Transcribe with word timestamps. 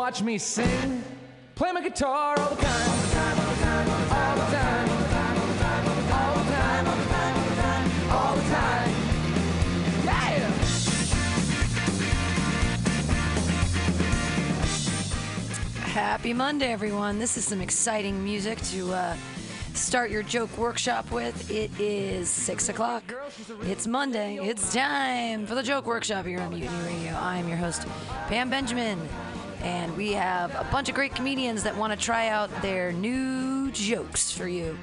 watch 0.00 0.22
me 0.22 0.38
sing. 0.38 1.04
Play 1.54 1.72
my 1.72 1.82
guitar 1.82 2.34
all 2.40 2.54
the 2.54 2.62
time. 2.62 2.88
All 2.88 2.96
the 2.96 3.12
time, 3.12 3.38
all 3.38 3.54
the 3.54 3.60
time, 3.60 3.86
all 4.30 4.38
the 4.38 4.50
time, 4.50 4.86
all 8.10 8.34
the 8.34 8.42
time! 8.48 8.90
Happy 15.82 16.32
Monday, 16.32 16.72
everyone. 16.72 17.18
This 17.18 17.36
is 17.36 17.44
some 17.44 17.60
exciting 17.60 18.24
music 18.24 18.58
to 18.70 18.94
uh, 18.94 19.14
start 19.74 20.10
your 20.10 20.22
joke 20.22 20.56
workshop 20.56 21.10
with. 21.10 21.50
It 21.50 21.70
is 21.78 22.30
6 22.30 22.70
o'clock. 22.70 23.02
It's 23.64 23.86
Monday. 23.86 24.38
It's 24.40 24.72
time 24.72 25.44
for 25.44 25.54
the 25.54 25.62
joke 25.62 25.84
workshop 25.84 26.24
here 26.24 26.40
on 26.40 26.54
Mutiny 26.54 26.82
Radio. 26.86 27.12
I'm 27.16 27.46
your 27.46 27.58
host, 27.58 27.86
Pam 28.28 28.48
Benjamin. 28.48 28.98
And 29.62 29.96
we 29.96 30.12
have 30.12 30.54
a 30.54 30.66
bunch 30.72 30.88
of 30.88 30.94
great 30.94 31.14
comedians 31.14 31.62
that 31.64 31.76
want 31.76 31.92
to 31.92 31.98
try 31.98 32.28
out 32.28 32.50
their 32.62 32.92
new 32.92 33.70
jokes 33.72 34.32
for 34.32 34.48
you. 34.48 34.78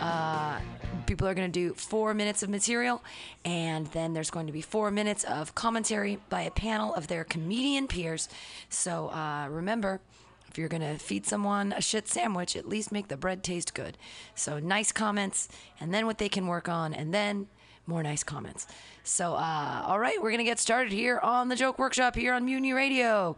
Uh, 0.00 0.58
people 1.06 1.28
are 1.28 1.34
going 1.34 1.50
to 1.50 1.52
do 1.52 1.74
four 1.74 2.14
minutes 2.14 2.42
of 2.42 2.48
material, 2.48 3.02
and 3.44 3.86
then 3.88 4.14
there's 4.14 4.30
going 4.30 4.46
to 4.46 4.52
be 4.52 4.62
four 4.62 4.90
minutes 4.90 5.24
of 5.24 5.54
commentary 5.54 6.18
by 6.30 6.42
a 6.42 6.50
panel 6.50 6.94
of 6.94 7.08
their 7.08 7.24
comedian 7.24 7.86
peers. 7.86 8.28
So 8.70 9.08
uh, 9.10 9.48
remember, 9.50 10.00
if 10.48 10.56
you're 10.56 10.68
going 10.68 10.82
to 10.82 10.98
feed 10.98 11.26
someone 11.26 11.72
a 11.72 11.82
shit 11.82 12.08
sandwich, 12.08 12.56
at 12.56 12.68
least 12.68 12.90
make 12.90 13.08
the 13.08 13.16
bread 13.16 13.42
taste 13.42 13.74
good. 13.74 13.98
So 14.34 14.58
nice 14.58 14.92
comments, 14.92 15.48
and 15.78 15.92
then 15.92 16.06
what 16.06 16.18
they 16.18 16.28
can 16.28 16.46
work 16.46 16.68
on, 16.68 16.94
and 16.94 17.12
then 17.12 17.48
more 17.86 18.02
nice 18.02 18.22
comments. 18.22 18.66
So, 19.04 19.34
uh, 19.34 19.82
all 19.84 19.98
right, 19.98 20.16
we're 20.22 20.30
going 20.30 20.38
to 20.38 20.44
get 20.44 20.60
started 20.60 20.92
here 20.92 21.18
on 21.18 21.48
the 21.48 21.56
Joke 21.56 21.78
Workshop 21.78 22.14
here 22.14 22.34
on 22.34 22.44
Mutiny 22.44 22.72
Radio. 22.72 23.36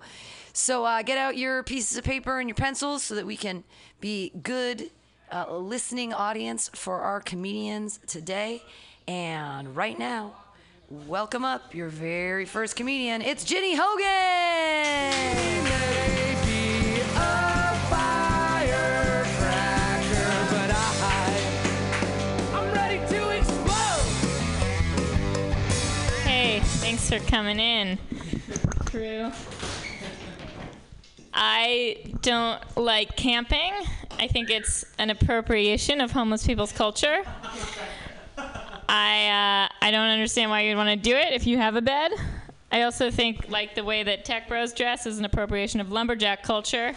So, 0.52 0.84
uh, 0.84 1.02
get 1.02 1.16
out 1.16 1.38
your 1.38 1.62
pieces 1.62 1.96
of 1.96 2.04
paper 2.04 2.38
and 2.38 2.48
your 2.48 2.54
pencils 2.54 3.02
so 3.02 3.14
that 3.14 3.24
we 3.24 3.36
can 3.36 3.64
be 4.00 4.30
good 4.42 4.90
uh, 5.32 5.56
listening 5.56 6.12
audience 6.12 6.70
for 6.74 7.00
our 7.00 7.20
comedians 7.20 7.98
today. 8.06 8.62
And 9.08 9.74
right 9.74 9.98
now, 9.98 10.34
welcome 10.90 11.46
up 11.46 11.74
your 11.74 11.88
very 11.88 12.44
first 12.44 12.76
comedian. 12.76 13.22
It's 13.22 13.42
Ginny 13.44 13.74
Hogan. 13.78 15.14
Thanks 26.84 27.08
for 27.08 27.18
coming 27.30 27.58
in, 27.58 27.98
crew. 28.84 29.32
I 31.32 31.96
don't 32.20 32.60
like 32.76 33.16
camping. 33.16 33.72
I 34.18 34.28
think 34.28 34.50
it's 34.50 34.84
an 34.98 35.08
appropriation 35.08 36.02
of 36.02 36.10
homeless 36.10 36.46
people's 36.46 36.72
culture. 36.72 37.22
I 38.36 39.68
uh, 39.70 39.74
I 39.80 39.90
don't 39.90 40.10
understand 40.10 40.50
why 40.50 40.60
you'd 40.60 40.76
want 40.76 40.90
to 40.90 40.96
do 40.96 41.16
it 41.16 41.32
if 41.32 41.46
you 41.46 41.56
have 41.56 41.74
a 41.74 41.80
bed. 41.80 42.12
I 42.70 42.82
also 42.82 43.10
think 43.10 43.48
like 43.48 43.74
the 43.74 43.82
way 43.82 44.02
that 44.02 44.26
tech 44.26 44.46
bros 44.46 44.74
dress 44.74 45.06
is 45.06 45.18
an 45.18 45.24
appropriation 45.24 45.80
of 45.80 45.90
lumberjack 45.90 46.42
culture, 46.42 46.92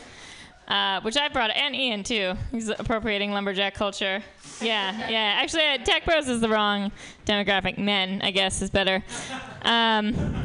uh, 0.68 1.02
which 1.02 1.18
I 1.18 1.30
brought 1.30 1.52
and 1.52 1.76
Ian 1.76 2.04
too. 2.04 2.34
He's 2.52 2.70
appropriating 2.70 3.32
lumberjack 3.32 3.74
culture. 3.74 4.22
Yeah, 4.62 5.10
yeah. 5.10 5.40
Actually, 5.42 5.68
uh, 5.68 5.78
tech 5.78 6.06
bros 6.06 6.28
is 6.28 6.42
the 6.42 6.50
wrong 6.50 6.92
demographic. 7.26 7.78
Men, 7.78 8.22
I 8.22 8.32
guess, 8.32 8.62
is 8.62 8.70
better. 8.70 9.04
Um, 9.64 10.44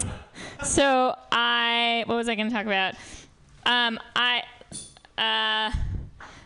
so 0.63 1.17
I 1.31 2.05
what 2.07 2.17
was 2.17 2.29
I 2.29 2.35
going 2.35 2.49
to 2.49 2.55
talk 2.55 2.67
about? 2.67 2.95
Um, 3.65 3.99
I 4.15 4.43
uh, 5.19 5.77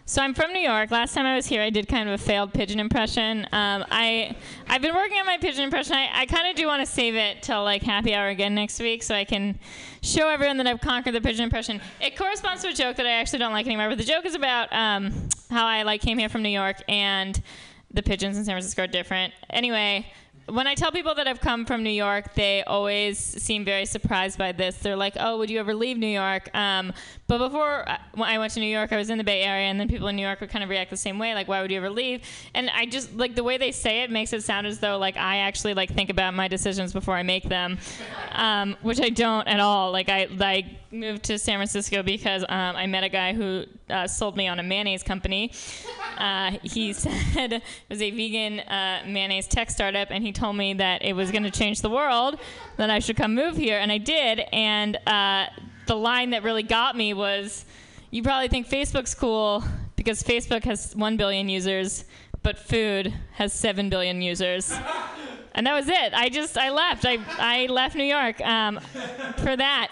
so 0.09 0.23
I'm 0.23 0.35
from 0.35 0.53
New 0.53 0.61
York. 0.61 0.93
Last 0.93 1.15
time 1.15 1.27
I 1.27 1.35
was 1.35 1.47
here, 1.47 1.61
I 1.61 1.69
did 1.69 1.89
kind 1.89 2.09
of 2.09 2.15
a 2.15 2.23
failed 2.23 2.53
pigeon 2.53 2.79
impression. 2.79 3.41
Um, 3.51 3.85
I 3.91 4.37
I've 4.69 4.81
been 4.81 4.95
working 4.95 5.19
on 5.19 5.27
my 5.27 5.37
pigeon 5.37 5.65
impression. 5.65 5.95
I, 5.95 6.09
I 6.21 6.27
kind 6.27 6.49
of 6.49 6.55
do 6.55 6.69
want 6.69 6.81
to 6.81 6.87
save 6.87 7.17
it 7.17 7.43
till 7.43 7.65
like 7.65 7.83
happy 7.83 8.15
hour 8.15 8.29
again 8.29 8.55
next 8.55 8.79
week, 8.79 9.03
so 9.03 9.17
I 9.17 9.25
can 9.25 9.59
show 10.03 10.29
everyone 10.29 10.59
that 10.59 10.67
I've 10.69 10.81
conquered 10.81 11.13
the 11.13 11.21
pigeon 11.21 11.43
impression. 11.43 11.81
It 12.01 12.17
corresponds 12.17 12.63
to 12.63 12.69
a 12.69 12.73
joke 12.73 12.97
that 12.97 13.07
I 13.07 13.11
actually 13.11 13.41
don't 13.41 13.53
like 13.53 13.67
anymore. 13.67 13.89
But 13.89 13.99
the 13.99 14.05
joke 14.05 14.25
is 14.25 14.37
about 14.37 14.73
um, 14.73 15.13
how 15.51 15.67
I 15.67 15.83
like 15.83 16.03
came 16.03 16.19
here 16.19 16.29
from 16.29 16.43
New 16.43 16.51
York 16.51 16.77
and 16.89 17.43
the 17.91 18.03
pigeons 18.03 18.37
in 18.37 18.45
San 18.45 18.53
Francisco 18.53 18.85
are 18.85 18.87
different. 18.87 19.35
Anyway, 19.51 20.07
when 20.49 20.67
I 20.67 20.75
tell 20.75 20.93
people 20.93 21.15
that 21.17 21.27
I've 21.27 21.41
come 21.41 21.67
from 21.67 21.83
New 21.83 21.91
York, 21.91 22.35
they 22.35 22.63
always 22.63 23.19
seem 23.19 23.65
very 23.65 23.87
surprised 23.87 24.39
by 24.39 24.53
this. 24.53 24.77
They're 24.77 24.97
like, 24.97 25.17
"Oh, 25.19 25.39
would 25.39 25.51
you 25.51 25.59
ever 25.59 25.75
leave 25.75 25.97
New 25.99 26.07
York?" 26.07 26.49
Um, 26.55 26.93
but 27.29 27.39
before 27.39 27.89
I- 27.89 27.99
when 28.15 28.29
I 28.29 28.39
went 28.39 28.53
to 28.55 28.61
New 28.61 28.67
York, 28.69 28.93
I 28.93 28.97
was 28.97 29.11
in 29.11 29.19
the 29.19 29.25
Bay 29.25 29.43
Area, 29.43 29.67
and 29.67 29.79
then 29.81 29.89
people 29.89 30.09
in 30.09 30.17
New 30.17 30.23
York 30.23 30.41
would 30.41 30.51
kind 30.51 30.63
of 30.63 30.71
react 30.71 30.91
the 30.91 30.97
same 30.97 31.19
way, 31.19 31.35
like, 31.35 31.49
"Why 31.49 31.61
would 31.61 31.71
you 31.71 31.77
ever 31.77 31.91
leave?" 31.91 32.23
And 32.55 32.71
I 32.71 32.87
just 32.87 33.15
like 33.17 33.35
the 33.35 33.43
way 33.45 33.57
they 33.59 33.73
say 33.73 34.03
it 34.03 34.11
makes 34.11 34.33
it 34.33 34.43
sound 34.45 34.67
as 34.67 34.79
though 34.79 34.99
like 34.99 35.17
I 35.17 35.39
actually 35.39 35.75
like 35.75 35.91
think 35.93 36.11
about 36.11 36.35
my 36.35 36.49
decisions 36.49 36.93
before 36.93 37.17
I 37.17 37.23
make 37.23 37.45
them, 37.45 37.79
um, 38.33 38.77
which 38.83 39.01
I 39.01 39.09
don't 39.09 39.47
at 39.49 39.61
all. 39.61 39.91
Like 39.93 40.09
I 40.09 40.29
I 40.41 40.77
moved 40.93 41.25
to 41.25 41.39
San 41.39 41.59
Francisco 41.59 42.03
because 42.03 42.43
um, 42.49 42.77
I 42.77 42.87
met 42.87 43.05
a 43.05 43.09
guy 43.09 43.33
who 43.35 43.65
uh, 43.91 44.07
sold 44.07 44.37
me 44.37 44.49
on 44.49 44.59
a 44.59 44.63
mayonnaise 44.63 45.03
company. 45.03 45.53
Uh, 46.17 46.53
he 46.63 46.93
said 47.05 47.53
it 47.55 47.63
was 47.91 48.01
a 48.01 48.11
vegan 48.11 48.61
uh, 48.61 49.03
mayonnaise 49.07 49.47
tech 49.49 49.71
startup, 49.71 50.09
and 50.11 50.25
he 50.25 50.33
told 50.33 50.57
me 50.57 50.75
that 50.75 51.03
it 51.05 51.15
was 51.15 51.31
going 51.31 51.43
to 51.43 51.51
change 51.51 51.83
the 51.83 51.91
world, 51.91 52.39
that 52.77 52.89
I 52.89 53.01
should 53.01 53.17
come 53.17 53.35
move 53.35 53.57
here, 53.57 53.79
and 53.79 53.91
I 53.93 53.99
did. 53.99 54.41
And 54.53 54.97
uh, 55.07 55.47
the 55.87 55.97
line 55.97 56.31
that 56.31 56.43
really 56.43 56.63
got 56.63 56.97
me 56.97 57.15
was, 57.15 57.65
"You 58.11 58.23
probably 58.23 58.49
think 58.49 58.69
Facebook's 58.69 59.15
cool 59.15 59.65
because 59.97 60.23
Facebook 60.23 60.65
has 60.65 60.95
one 60.95 61.17
billion 61.17 61.49
users, 61.49 62.05
but 62.43 62.59
food 62.59 63.15
has 63.33 63.53
seven 63.53 63.89
billion 63.89 64.23
users." 64.23 64.73
And 65.55 65.67
that 65.67 65.75
was 65.75 65.89
it. 65.89 66.13
I 66.13 66.29
just 66.29 66.59
I 66.59 66.71
left. 66.71 67.05
I 67.07 67.19
I 67.39 67.67
left 67.67 67.97
New 67.97 68.05
York 68.05 68.41
um, 68.43 68.79
for 69.39 69.57
that. 69.57 69.91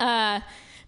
Uh, 0.00 0.40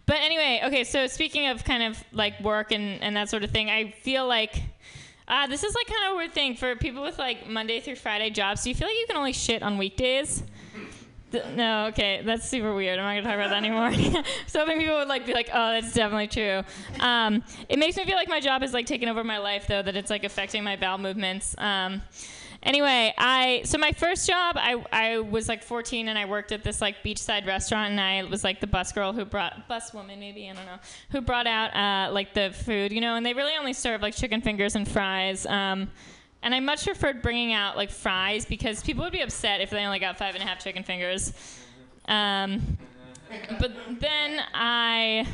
but 0.09 0.17
anyway, 0.21 0.63
okay, 0.65 0.85
so 0.85 1.07
speaking 1.07 1.49
of 1.49 1.65
kind 1.65 1.83
of 1.83 2.03
like 2.13 2.41
work 2.41 2.73
and, 2.73 3.03
and 3.03 3.15
that 3.17 3.29
sort 3.29 3.45
of 3.45 3.51
thing, 3.51 3.69
I 3.71 3.91
feel 3.91 4.27
like 4.27 4.63
uh, 5.29 5.47
this 5.47 5.63
is 5.63 5.75
like 5.75 5.87
kind 5.87 6.07
of 6.07 6.15
a 6.15 6.17
weird 6.17 6.33
thing 6.33 6.57
for 6.57 6.75
people 6.77 7.03
with 7.03 7.19
like 7.19 7.47
Monday 7.47 7.81
through 7.81 7.97
Friday 7.97 8.31
jobs. 8.31 8.65
Do 8.65 8.71
you 8.71 8.75
feel 8.75 8.89
like 8.89 8.97
you 8.97 9.07
can 9.07 9.17
only 9.17 9.35
shit 9.35 9.63
on 9.63 9.77
weekdays? 9.77 10.43
No, 11.33 11.87
okay, 11.87 12.23
that's 12.25 12.49
super 12.49 12.75
weird. 12.75 12.99
I'm 12.99 13.05
not 13.05 13.23
gonna 13.23 13.23
talk 13.23 13.35
about 13.35 13.51
that 13.51 13.59
anymore. 13.59 14.25
so 14.47 14.65
think 14.67 14.81
people 14.81 14.97
would 14.97 15.09
like 15.09 15.27
be 15.27 15.35
like, 15.35 15.51
"Oh, 15.53 15.73
that's 15.73 15.93
definitely 15.93 16.29
true." 16.29 16.63
Um, 17.01 17.43
it 17.69 17.79
makes 17.79 17.97
me 17.97 18.05
feel 18.05 18.17
like 18.17 18.29
my 18.29 18.41
job 18.41 18.63
is 18.63 18.73
like 18.73 18.87
taking 18.87 19.09
over 19.09 19.23
my 19.23 19.39
life, 19.39 19.67
though, 19.67 19.83
that 19.83 19.97
it's 19.97 20.11
like 20.11 20.25
affecting 20.25 20.65
my 20.65 20.77
bowel 20.77 20.97
movements. 20.97 21.55
Um, 21.59 22.01
anyway, 22.63 23.13
I 23.19 23.63
so 23.65 23.77
my 23.77 23.93
first 23.93 24.27
job, 24.27 24.57
I 24.59 24.83
I 24.91 25.19
was 25.19 25.49
like 25.49 25.63
14 25.63 26.09
and 26.09 26.19
I 26.19 26.25
worked 26.25 26.53
at 26.53 26.65
this 26.65 26.81
like 26.81 27.03
beachside 27.05 27.47
restaurant, 27.47 27.91
and 27.91 28.01
I 28.01 28.25
was 28.25 28.43
like 28.43 28.61
the 28.61 28.67
bus 28.67 28.93
girl 28.93 29.13
who 29.13 29.25
brought 29.25 29.69
bus 29.69 29.93
woman 29.93 30.19
maybe 30.21 30.49
I 30.49 30.55
don't 30.55 30.67
know 30.67 30.79
who 31.11 31.21
brought 31.21 31.47
out 31.47 31.75
uh, 31.77 32.13
like 32.13 32.33
the 32.35 32.53
food, 32.53 32.93
you 32.93 33.01
know, 33.01 33.17
and 33.17 33.25
they 33.25 33.35
really 33.35 33.57
only 33.59 33.73
serve 33.75 34.01
like 34.03 34.15
chicken 34.15 34.41
fingers 34.41 34.77
and 34.77 34.89
fries. 34.89 35.45
Um, 35.47 35.91
and 36.43 36.55
I 36.55 36.61
much 36.61 36.85
preferred 36.85 37.23
bringing 37.23 37.53
out 37.53 37.77
like 37.77 37.91
fries 37.91 38.45
because 38.45 38.83
people 38.83 39.05
would 39.05 39.13
be 39.13 39.21
upset 39.21 39.61
if 39.61 39.71
they 39.71 39.85
only 39.85 39.99
got 39.99 40.19
five 40.19 40.35
and 40.35 40.43
a 40.43 40.47
half 40.47 40.63
chicken 40.63 40.83
fingers. 40.83 41.33
Um, 42.07 42.79
but 43.59 43.73
then 44.01 44.41
I 44.55 45.27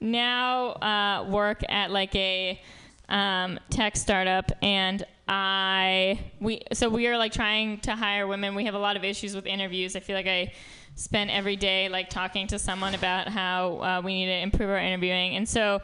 now 0.00 0.70
uh, 0.72 1.26
work 1.28 1.60
at 1.68 1.90
like 1.90 2.14
a 2.14 2.60
um, 3.08 3.58
tech 3.70 3.96
startup, 3.96 4.50
and 4.62 5.04
I 5.28 6.18
we 6.40 6.62
so 6.72 6.88
we 6.88 7.06
are 7.08 7.18
like 7.18 7.32
trying 7.32 7.78
to 7.80 7.94
hire 7.94 8.26
women. 8.26 8.54
We 8.54 8.64
have 8.64 8.74
a 8.74 8.78
lot 8.78 8.96
of 8.96 9.04
issues 9.04 9.34
with 9.34 9.46
interviews. 9.46 9.96
I 9.96 10.00
feel 10.00 10.16
like 10.16 10.26
I 10.26 10.52
spend 10.94 11.30
every 11.30 11.56
day 11.56 11.88
like 11.88 12.08
talking 12.08 12.46
to 12.48 12.58
someone 12.58 12.94
about 12.94 13.28
how 13.28 13.76
uh, 13.76 14.02
we 14.02 14.14
need 14.14 14.26
to 14.26 14.38
improve 14.38 14.70
our 14.70 14.78
interviewing, 14.78 15.36
and 15.36 15.48
so. 15.48 15.80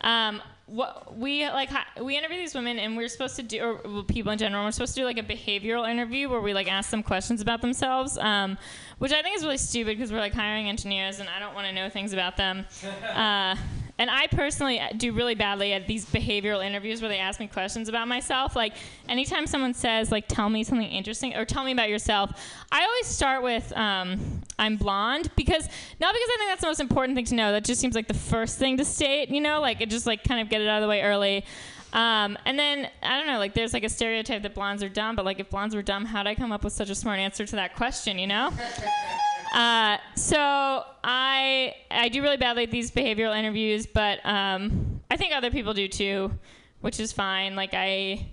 Um, 0.00 0.42
what 0.66 1.16
we 1.18 1.46
like 1.48 1.68
we 2.00 2.16
interview 2.16 2.38
these 2.38 2.54
women 2.54 2.78
and 2.78 2.96
we're 2.96 3.08
supposed 3.08 3.36
to 3.36 3.42
do 3.42 3.62
or 3.62 4.02
people 4.04 4.32
in 4.32 4.38
general 4.38 4.64
we're 4.64 4.70
supposed 4.70 4.94
to 4.94 5.00
do 5.00 5.04
like 5.04 5.18
a 5.18 5.22
behavioral 5.22 5.88
interview 5.88 6.28
where 6.28 6.40
we 6.40 6.54
like 6.54 6.72
ask 6.72 6.90
them 6.90 7.02
questions 7.02 7.42
about 7.42 7.60
themselves 7.60 8.16
um, 8.18 8.56
which 8.98 9.12
i 9.12 9.20
think 9.20 9.36
is 9.36 9.42
really 9.42 9.58
stupid 9.58 9.96
because 9.96 10.10
we're 10.10 10.18
like 10.18 10.32
hiring 10.32 10.68
engineers 10.68 11.20
and 11.20 11.28
i 11.28 11.38
don't 11.38 11.54
want 11.54 11.66
to 11.66 11.72
know 11.72 11.88
things 11.88 12.12
about 12.12 12.36
them. 12.36 12.64
Uh, 13.14 13.54
and 13.98 14.10
I 14.10 14.26
personally 14.26 14.80
do 14.96 15.12
really 15.12 15.36
badly 15.36 15.72
at 15.72 15.86
these 15.86 16.04
behavioral 16.04 16.64
interviews 16.64 17.00
where 17.00 17.08
they 17.08 17.18
ask 17.18 17.38
me 17.38 17.46
questions 17.46 17.88
about 17.88 18.08
myself. 18.08 18.56
Like 18.56 18.74
anytime 19.08 19.46
someone 19.46 19.72
says 19.72 20.10
like 20.10 20.26
tell 20.26 20.50
me 20.50 20.64
something 20.64 20.88
interesting 20.88 21.34
or 21.36 21.44
tell 21.44 21.62
me 21.62 21.72
about 21.72 21.88
yourself, 21.88 22.30
I 22.72 22.84
always 22.84 23.06
start 23.06 23.42
with 23.44 23.72
um, 23.76 24.42
I'm 24.58 24.76
blonde 24.76 25.30
because 25.36 25.68
not 26.00 26.12
because 26.12 26.28
I 26.28 26.36
think 26.38 26.50
that's 26.50 26.60
the 26.62 26.66
most 26.66 26.80
important 26.80 27.14
thing 27.14 27.26
to 27.26 27.34
know. 27.36 27.52
That 27.52 27.64
just 27.64 27.80
seems 27.80 27.94
like 27.94 28.08
the 28.08 28.14
first 28.14 28.58
thing 28.58 28.76
to 28.78 28.84
state. 28.84 29.28
You 29.28 29.40
know, 29.40 29.60
like 29.60 29.80
it 29.80 29.90
just 29.90 30.06
like 30.06 30.24
kind 30.24 30.40
of 30.40 30.48
get 30.48 30.60
it 30.60 30.68
out 30.68 30.78
of 30.78 30.82
the 30.82 30.88
way 30.88 31.02
early. 31.02 31.44
Um, 31.92 32.36
and 32.44 32.58
then 32.58 32.90
I 33.04 33.16
don't 33.16 33.28
know, 33.28 33.38
like 33.38 33.54
there's 33.54 33.72
like 33.72 33.84
a 33.84 33.88
stereotype 33.88 34.42
that 34.42 34.54
blondes 34.54 34.82
are 34.82 34.88
dumb, 34.88 35.14
but 35.14 35.24
like 35.24 35.38
if 35.38 35.50
blondes 35.50 35.76
were 35.76 35.82
dumb, 35.82 36.04
how'd 36.04 36.26
I 36.26 36.34
come 36.34 36.50
up 36.50 36.64
with 36.64 36.72
such 36.72 36.90
a 36.90 36.94
smart 36.96 37.20
answer 37.20 37.46
to 37.46 37.56
that 37.56 37.76
question? 37.76 38.18
You 38.18 38.26
know? 38.26 38.52
Uh, 39.54 39.98
so 40.16 40.82
I 41.04 41.76
I 41.88 42.08
do 42.08 42.22
really 42.22 42.36
badly 42.36 42.64
at 42.64 42.72
these 42.72 42.90
behavioral 42.90 43.38
interviews, 43.38 43.86
but 43.86 44.18
um, 44.26 45.00
I 45.12 45.16
think 45.16 45.32
other 45.32 45.52
people 45.52 45.72
do 45.72 45.86
too, 45.86 46.32
which 46.80 47.00
is 47.00 47.12
fine. 47.12 47.56
Like 47.56 47.72
I. 47.72 48.28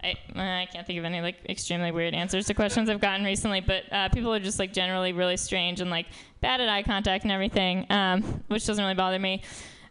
I, 0.00 0.14
I 0.36 0.68
can't 0.72 0.86
think 0.86 1.00
of 1.00 1.04
any 1.04 1.20
like 1.20 1.38
extremely 1.48 1.90
weird 1.90 2.14
answers 2.14 2.46
to 2.46 2.54
questions 2.54 2.88
I've 2.88 3.00
gotten 3.00 3.24
recently, 3.24 3.60
but 3.60 3.82
uh, 3.92 4.08
people 4.10 4.32
are 4.32 4.38
just 4.38 4.60
like 4.60 4.72
generally 4.72 5.12
really 5.12 5.36
strange 5.36 5.80
and 5.80 5.90
like 5.90 6.06
bad 6.40 6.60
at 6.60 6.68
eye 6.68 6.84
contact 6.84 7.24
and 7.24 7.32
everything, 7.32 7.84
um, 7.90 8.22
which 8.46 8.64
doesn't 8.64 8.80
really 8.80 8.94
bother 8.94 9.18
me. 9.18 9.42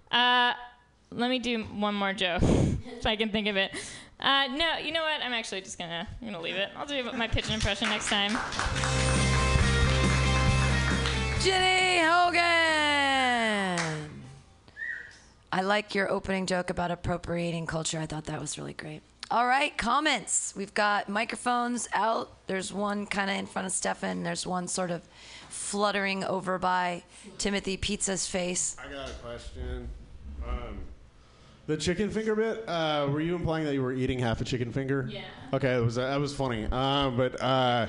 Uh, 0.09 0.53
let 1.11 1.29
me 1.29 1.39
do 1.39 1.61
one 1.63 1.93
more 1.93 2.13
joke 2.13 2.41
if 2.41 3.05
I 3.05 3.17
can 3.17 3.31
think 3.31 3.47
of 3.49 3.57
it. 3.57 3.71
Uh, 4.17 4.47
no, 4.55 4.77
you 4.77 4.93
know 4.93 5.03
what? 5.03 5.21
I'm 5.21 5.33
actually 5.33 5.59
just 5.59 5.77
gonna 5.77 6.07
I'm 6.21 6.27
gonna 6.27 6.39
leave 6.39 6.55
it. 6.55 6.69
I'll 6.77 6.85
do 6.85 7.03
my 7.11 7.27
pigeon 7.27 7.55
impression 7.55 7.89
next 7.89 8.07
time. 8.07 8.31
Ginny 11.47 11.99
Hogan. 11.99 12.39
I 15.49 15.61
like 15.61 15.95
your 15.95 16.11
opening 16.11 16.45
joke 16.45 16.69
about 16.69 16.91
appropriating 16.91 17.65
culture. 17.65 17.99
I 17.99 18.05
thought 18.05 18.25
that 18.25 18.41
was 18.41 18.57
really 18.57 18.73
great. 18.73 19.01
All 19.31 19.47
right, 19.47 19.77
comments. 19.77 20.53
We've 20.57 20.73
got 20.73 21.07
microphones 21.07 21.87
out. 21.93 22.45
There's 22.47 22.73
one 22.73 23.05
kind 23.05 23.31
of 23.31 23.37
in 23.37 23.45
front 23.45 23.65
of 23.65 23.71
Stefan. 23.71 24.23
There's 24.23 24.45
one 24.45 24.67
sort 24.67 24.91
of 24.91 25.03
fluttering 25.47 26.25
over 26.25 26.59
by 26.59 27.03
Timothy 27.37 27.77
Pizza's 27.77 28.27
face. 28.27 28.75
I 28.85 28.91
got 28.91 29.09
a 29.09 29.13
question. 29.13 29.87
Um, 30.45 30.79
the 31.67 31.77
chicken 31.77 32.09
finger 32.09 32.35
bit. 32.35 32.67
Uh, 32.67 33.07
were 33.09 33.21
you 33.21 33.35
implying 33.35 33.63
that 33.63 33.73
you 33.73 33.81
were 33.81 33.93
eating 33.93 34.19
half 34.19 34.41
a 34.41 34.43
chicken 34.43 34.73
finger? 34.73 35.07
Yeah. 35.09 35.21
Okay, 35.53 35.69
that 35.69 35.81
was 35.81 35.95
that 35.95 36.19
was 36.19 36.35
funny. 36.35 36.65
Um, 36.65 37.15
but 37.15 37.41
uh, 37.41 37.87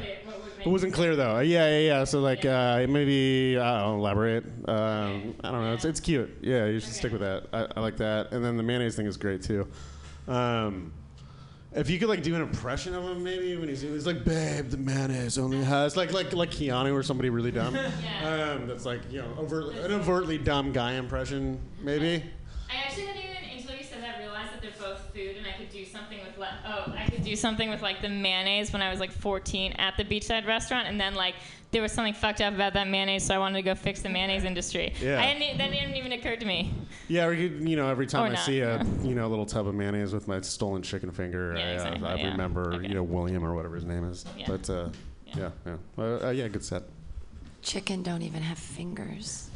it 0.69 0.73
wasn't 0.73 0.93
clear 0.93 1.17
though. 1.17 1.37
Uh, 1.37 1.41
Yeah, 1.41 1.69
yeah, 1.69 1.79
yeah. 1.79 2.05
So 2.05 2.21
like 2.21 2.45
uh, 2.45 2.87
maybe 2.89 3.59
I 3.59 3.81
don't 3.81 3.93
know, 3.93 3.99
elaborate. 3.99 4.45
Um, 4.69 5.35
I 5.43 5.51
don't 5.51 5.65
know. 5.65 5.73
It's 5.75 5.85
it's 5.85 6.01
cute. 6.01 6.31
Yeah, 6.43 6.67
you 6.67 6.79
should 6.81 6.93
stick 6.93 7.13
with 7.13 7.23
that. 7.23 7.47
I, 7.53 7.67
I 7.77 7.81
like 7.81 7.97
that. 7.99 8.33
And 8.33 8.45
then 8.45 8.57
the 8.57 8.63
mayonnaise 8.63 8.97
thing 8.97 9.07
is 9.07 9.17
great 9.17 9.43
too. 9.43 9.67
Um, 10.27 10.93
if 11.73 11.91
you 11.91 11.99
could 11.99 12.09
like 12.09 12.23
do 12.23 12.35
an 12.35 12.41
impression 12.43 12.95
of 12.95 13.05
him, 13.05 13.23
maybe 13.23 13.57
when 13.57 13.69
he's 13.69 13.83
he's 13.83 14.07
like, 14.07 14.25
"Babe, 14.25 14.69
the 14.71 14.77
mayonnaise 14.79 15.39
only 15.39 15.63
has 15.65 15.97
like 15.97 16.13
like 16.13 16.33
like 16.33 16.51
Keanu 16.51 16.93
or 16.95 17.03
somebody 17.03 17.31
really 17.31 17.51
dumb." 17.51 17.75
Yeah. 18.03 18.53
Um, 18.59 18.67
that's 18.67 18.85
like 18.85 19.01
you 19.11 19.21
know 19.23 19.29
overt, 19.39 19.75
an 19.77 19.93
overtly 19.93 20.39
dumb 20.39 20.73
guy 20.73 20.93
impression, 20.93 21.61
maybe. 21.83 22.25
I 22.71 22.85
actually 22.87 23.07
didn't 23.07 23.19
even 23.25 23.59
until 23.59 23.77
you 23.77 23.85
said 23.85 24.03
that 24.03 24.19
realize 24.19 24.49
that 24.51 24.61
they're 24.63 24.71
both 24.79 25.08
food, 25.19 25.37
and 25.37 25.47
I 25.47 25.53
could 25.53 25.71
do 25.71 25.85
something 25.85 26.19
with 26.25 26.39
le- 26.39 26.59
oh 26.67 26.93
I 26.97 27.09
could 27.11 27.25
do 27.25 27.35
something 27.37 27.69
with 27.69 27.83
like 27.83 28.01
the 28.01 28.09
mayonnaise 28.09 28.73
when 28.73 28.83
I 28.83 28.91
was 28.91 29.01
like 29.01 29.11
14 29.11 29.73
at 29.73 29.97
the 29.97 30.05
beachside 30.05 30.47
restaurant, 30.47 30.87
and 30.89 31.01
then 31.01 31.15
like 31.15 31.35
there 31.71 31.83
was 31.83 31.93
something 31.93 32.15
fucked 32.15 32.41
up 32.41 32.55
about 32.55 32.73
that 32.75 32.89
mayonnaise, 32.89 33.25
so 33.25 33.35
I 33.35 33.39
wanted 33.39 33.57
to 33.57 33.63
go 33.63 33.75
fix 33.75 34.01
the 34.01 34.09
mayonnaise 34.09 34.45
industry. 34.45 34.95
Yeah. 35.03 35.21
I 35.21 35.39
didn't, 35.39 35.59
that 35.59 35.71
didn't 35.71 35.97
even 35.97 36.13
occur 36.13 36.37
to 36.37 36.47
me. 36.47 36.73
Yeah, 37.09 37.27
or 37.27 37.35
you, 37.35 37.49
you 37.69 37.77
know, 37.77 37.89
every 37.91 38.07
time 38.07 38.23
Or 38.23 38.27
I 38.27 38.31
not, 38.31 38.39
see 38.39 38.61
a 38.61 38.77
yeah. 38.77 38.85
you 39.03 39.15
know 39.15 39.29
little 39.29 39.45
tub 39.47 39.67
of 39.67 39.75
mayonnaise 39.75 40.13
with 40.15 40.29
my 40.29 40.41
stolen 40.41 40.83
chicken 40.83 41.11
finger, 41.11 41.55
Yeah, 41.57 41.65
I, 41.65 41.71
uh, 41.71 41.75
exactly, 41.75 42.09
I 42.09 42.15
yeah. 42.17 42.31
remember 42.31 42.75
Okay. 42.75 42.89
you 42.89 42.95
know 42.95 43.03
William 43.03 43.45
or 43.45 43.55
whatever 43.55 43.75
his 43.75 43.85
name 43.85 44.05
is. 44.05 44.25
Yeah. 44.37 44.47
But 44.49 44.71
uh, 44.71 44.89
yeah, 45.27 45.51
yeah, 45.67 45.77
Uh, 45.99 46.03
uh, 46.29 46.31
yeah, 46.31 46.49
good 46.49 46.65
set. 46.65 46.85
Chicken 47.61 48.03
don't 48.03 48.23
even 48.23 48.41
have 48.43 48.57
fingers. 48.59 49.48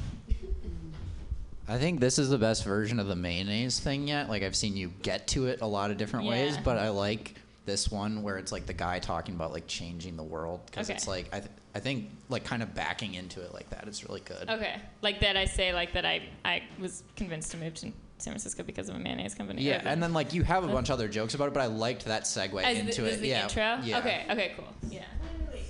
I 1.69 1.79
think 1.79 2.00
this 2.00 2.19
is 2.19 2.29
the 2.29 2.38
best 2.38 2.64
version 2.64 2.99
of 2.99 3.06
the 3.06 3.17
mayonnaise 3.17 3.79
thing 3.81 4.09
yet. 4.09 4.29
Like 4.29 4.43
I've 4.43 4.56
seen 4.56 4.76
you 4.76 4.93
get 5.03 5.26
to 5.29 5.47
it 5.47 5.61
a 5.62 5.67
lot 5.67 5.91
of 5.91 5.97
different 5.97 6.26
ways, 6.26 6.56
but 6.64 6.76
I 6.79 6.88
like 6.91 7.37
this 7.64 7.91
one 7.91 8.23
where 8.25 8.38
it's 8.38 8.50
like 8.50 8.67
the 8.67 8.73
guy 8.73 8.99
talking 8.99 9.37
about 9.37 9.53
like 9.53 9.67
changing 9.69 10.17
the 10.17 10.23
world 10.25 10.61
because 10.67 10.88
Okay. 10.91 10.97
it's 10.97 11.06
like 11.06 11.29
I, 11.32 11.38
th- 11.38 11.50
I 11.76 11.79
think 11.79 12.11
like 12.29 12.43
kind 12.44 12.62
of 12.62 12.75
backing 12.75 13.14
into 13.14 13.41
it 13.41 13.55
like 13.55 13.70
that 13.70 13.87
is 13.87 14.06
really 14.09 14.20
good. 14.20 14.50
Okay, 14.50 14.76
like 15.00 15.20
that 15.20 15.37
I 15.37 15.44
say 15.44 15.73
like 15.73 15.93
that 15.93 16.05
I 16.05 16.23
I 16.44 16.62
was 16.81 17.05
convinced 17.14 17.53
to 17.53 17.56
move 17.59 17.75
to 17.75 17.93
San 18.19 18.32
Francisco 18.32 18.64
because 18.64 18.88
of 18.88 18.97
a 18.97 18.99
mayonnaise 18.99 19.35
company. 19.37 19.62
Yeah, 19.62 19.81
and 19.85 20.03
then 20.03 20.12
like 20.12 20.35
you 20.35 20.43
have 20.43 20.64
a 20.64 20.69
bunch 20.69 20.88
of 20.88 20.94
other 20.94 21.06
jokes 21.09 21.35
about 21.35 21.49
it, 21.49 21.55
but 21.55 21.61
I 21.61 21.67
liked 21.67 22.05
that 22.06 22.25
segue 22.25 22.61
As 22.64 22.76
into 22.79 22.87
this 22.87 22.99
it. 22.99 23.14
is 23.14 23.20
the 23.20 23.29
yeah, 23.29 23.43
intro. 23.44 23.79
Yeah. 23.85 23.99
Okay. 24.00 24.26
Okay. 24.29 24.53
Cool. 24.56 24.67
Yeah. 24.91 25.05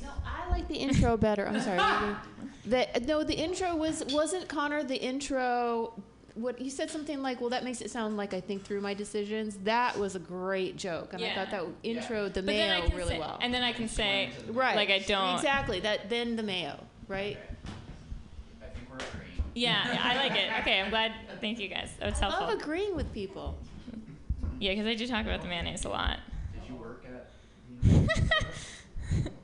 No, 0.02 0.08
I 0.24 0.50
like 0.50 0.66
the 0.68 0.76
intro 0.76 1.18
better. 1.18 1.46
I'm 1.46 1.60
sorry. 1.60 1.78
the, 2.64 2.86
no, 3.06 3.22
the 3.24 3.34
intro 3.34 3.74
was 3.74 4.04
wasn't 4.10 4.48
Connor. 4.48 4.82
The 4.84 4.96
intro, 4.96 5.92
what 6.34 6.60
you 6.60 6.70
said 6.70 6.90
something 6.90 7.20
like, 7.22 7.40
"Well, 7.40 7.50
that 7.50 7.64
makes 7.64 7.80
it 7.80 7.90
sound 7.90 8.16
like 8.16 8.34
I 8.34 8.40
think 8.40 8.64
through 8.64 8.80
my 8.80 8.94
decisions." 8.94 9.56
That 9.64 9.98
was 9.98 10.14
a 10.14 10.20
great 10.20 10.76
joke, 10.76 11.12
and 11.12 11.24
I 11.24 11.34
thought 11.34 11.50
that 11.50 11.64
intro 11.82 12.24
the 12.28 12.40
But 12.42 12.46
then 12.46 12.70
I 12.82 12.86
mayo 12.86 12.96
really 12.96 13.08
say, 13.14 13.18
well. 13.18 13.38
and 13.40 13.52
then 13.52 13.62
I 13.62 13.72
can 13.72 13.88
say 13.88 14.30
right, 14.48 14.76
like 14.76 14.90
I 14.90 15.00
don't. 15.00 15.34
exactly 15.36 15.80
that. 15.80 16.08
Then 16.08 16.36
the 16.36 16.42
mayo, 16.42 16.78
right? 17.08 17.36
I 18.62 18.66
think 18.66 18.88
we're 18.90 18.96
agreeing. 18.96 19.42
Yeah, 19.54 19.92
yeah, 19.92 20.00
I 20.02 20.16
like 20.16 20.32
it. 20.32 20.50
Okay, 20.60 20.80
I'm 20.80 20.90
glad. 20.90 21.12
Thank 21.40 21.58
you 21.58 21.68
guys. 21.68 21.90
That 21.98 22.10
was 22.10 22.22
I 22.22 22.26
helpful. 22.30 22.46
love 22.48 22.60
agreeing 22.60 22.94
with 22.96 23.12
people. 23.12 23.58
Yeah, 24.60 24.72
because 24.72 24.86
I 24.86 24.94
do 24.94 25.06
talk 25.08 25.24
about 25.26 25.42
the 25.42 25.48
mayonnaise 25.48 25.84
a 25.84 25.88
lot. 25.88 26.20
Did 26.54 26.70
you 26.70 26.76
work 26.76 27.04
at? 27.04 27.28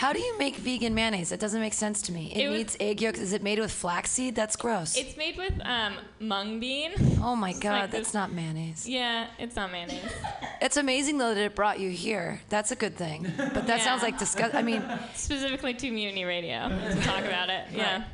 How 0.00 0.14
do 0.14 0.18
you 0.18 0.38
make 0.38 0.56
vegan 0.56 0.94
mayonnaise? 0.94 1.28
That 1.28 1.40
doesn't 1.40 1.60
make 1.60 1.74
sense 1.74 2.00
to 2.02 2.12
me. 2.12 2.32
It, 2.34 2.44
It 2.44 2.48
was- 2.48 2.56
needs 2.56 2.76
egg 2.80 3.02
yolks. 3.02 3.18
Is 3.18 3.34
it 3.34 3.42
made 3.42 3.58
with 3.58 3.70
flaxseed? 3.70 4.34
That's 4.34 4.56
gross. 4.56 4.96
It's 4.96 5.14
made 5.14 5.36
with 5.36 5.52
um, 5.62 5.98
mung 6.18 6.58
bean. 6.58 6.92
oh 7.22 7.36
my 7.36 7.52
god, 7.52 7.82
like 7.82 7.90
that's 7.90 8.06
this- 8.08 8.14
not 8.14 8.32
mayonnaise. 8.32 8.88
Yeah, 8.88 9.26
it's 9.38 9.56
not 9.56 9.70
mayonnaise. 9.70 10.00
It's 10.62 10.78
amazing 10.78 11.18
though 11.18 11.34
that 11.34 11.42
it 11.44 11.54
brought 11.54 11.80
you 11.80 11.90
here. 11.90 12.40
That's 12.48 12.70
a 12.70 12.76
good 12.76 12.96
thing. 12.96 13.30
But 13.36 13.66
that 13.66 13.78
Yeah. 13.78 13.84
sounds 13.84 14.02
like 14.02 14.18
disgust. 14.18 14.54
I 14.54 14.62
mean, 14.62 14.82
Specifically 15.14 15.74
to 15.74 15.90
Mutiny 15.90 16.24
Radio 16.24 16.68
to 16.70 17.00
talk 17.02 17.24
about 17.24 17.50
it. 17.50 17.66
Yeah. 17.74 18.04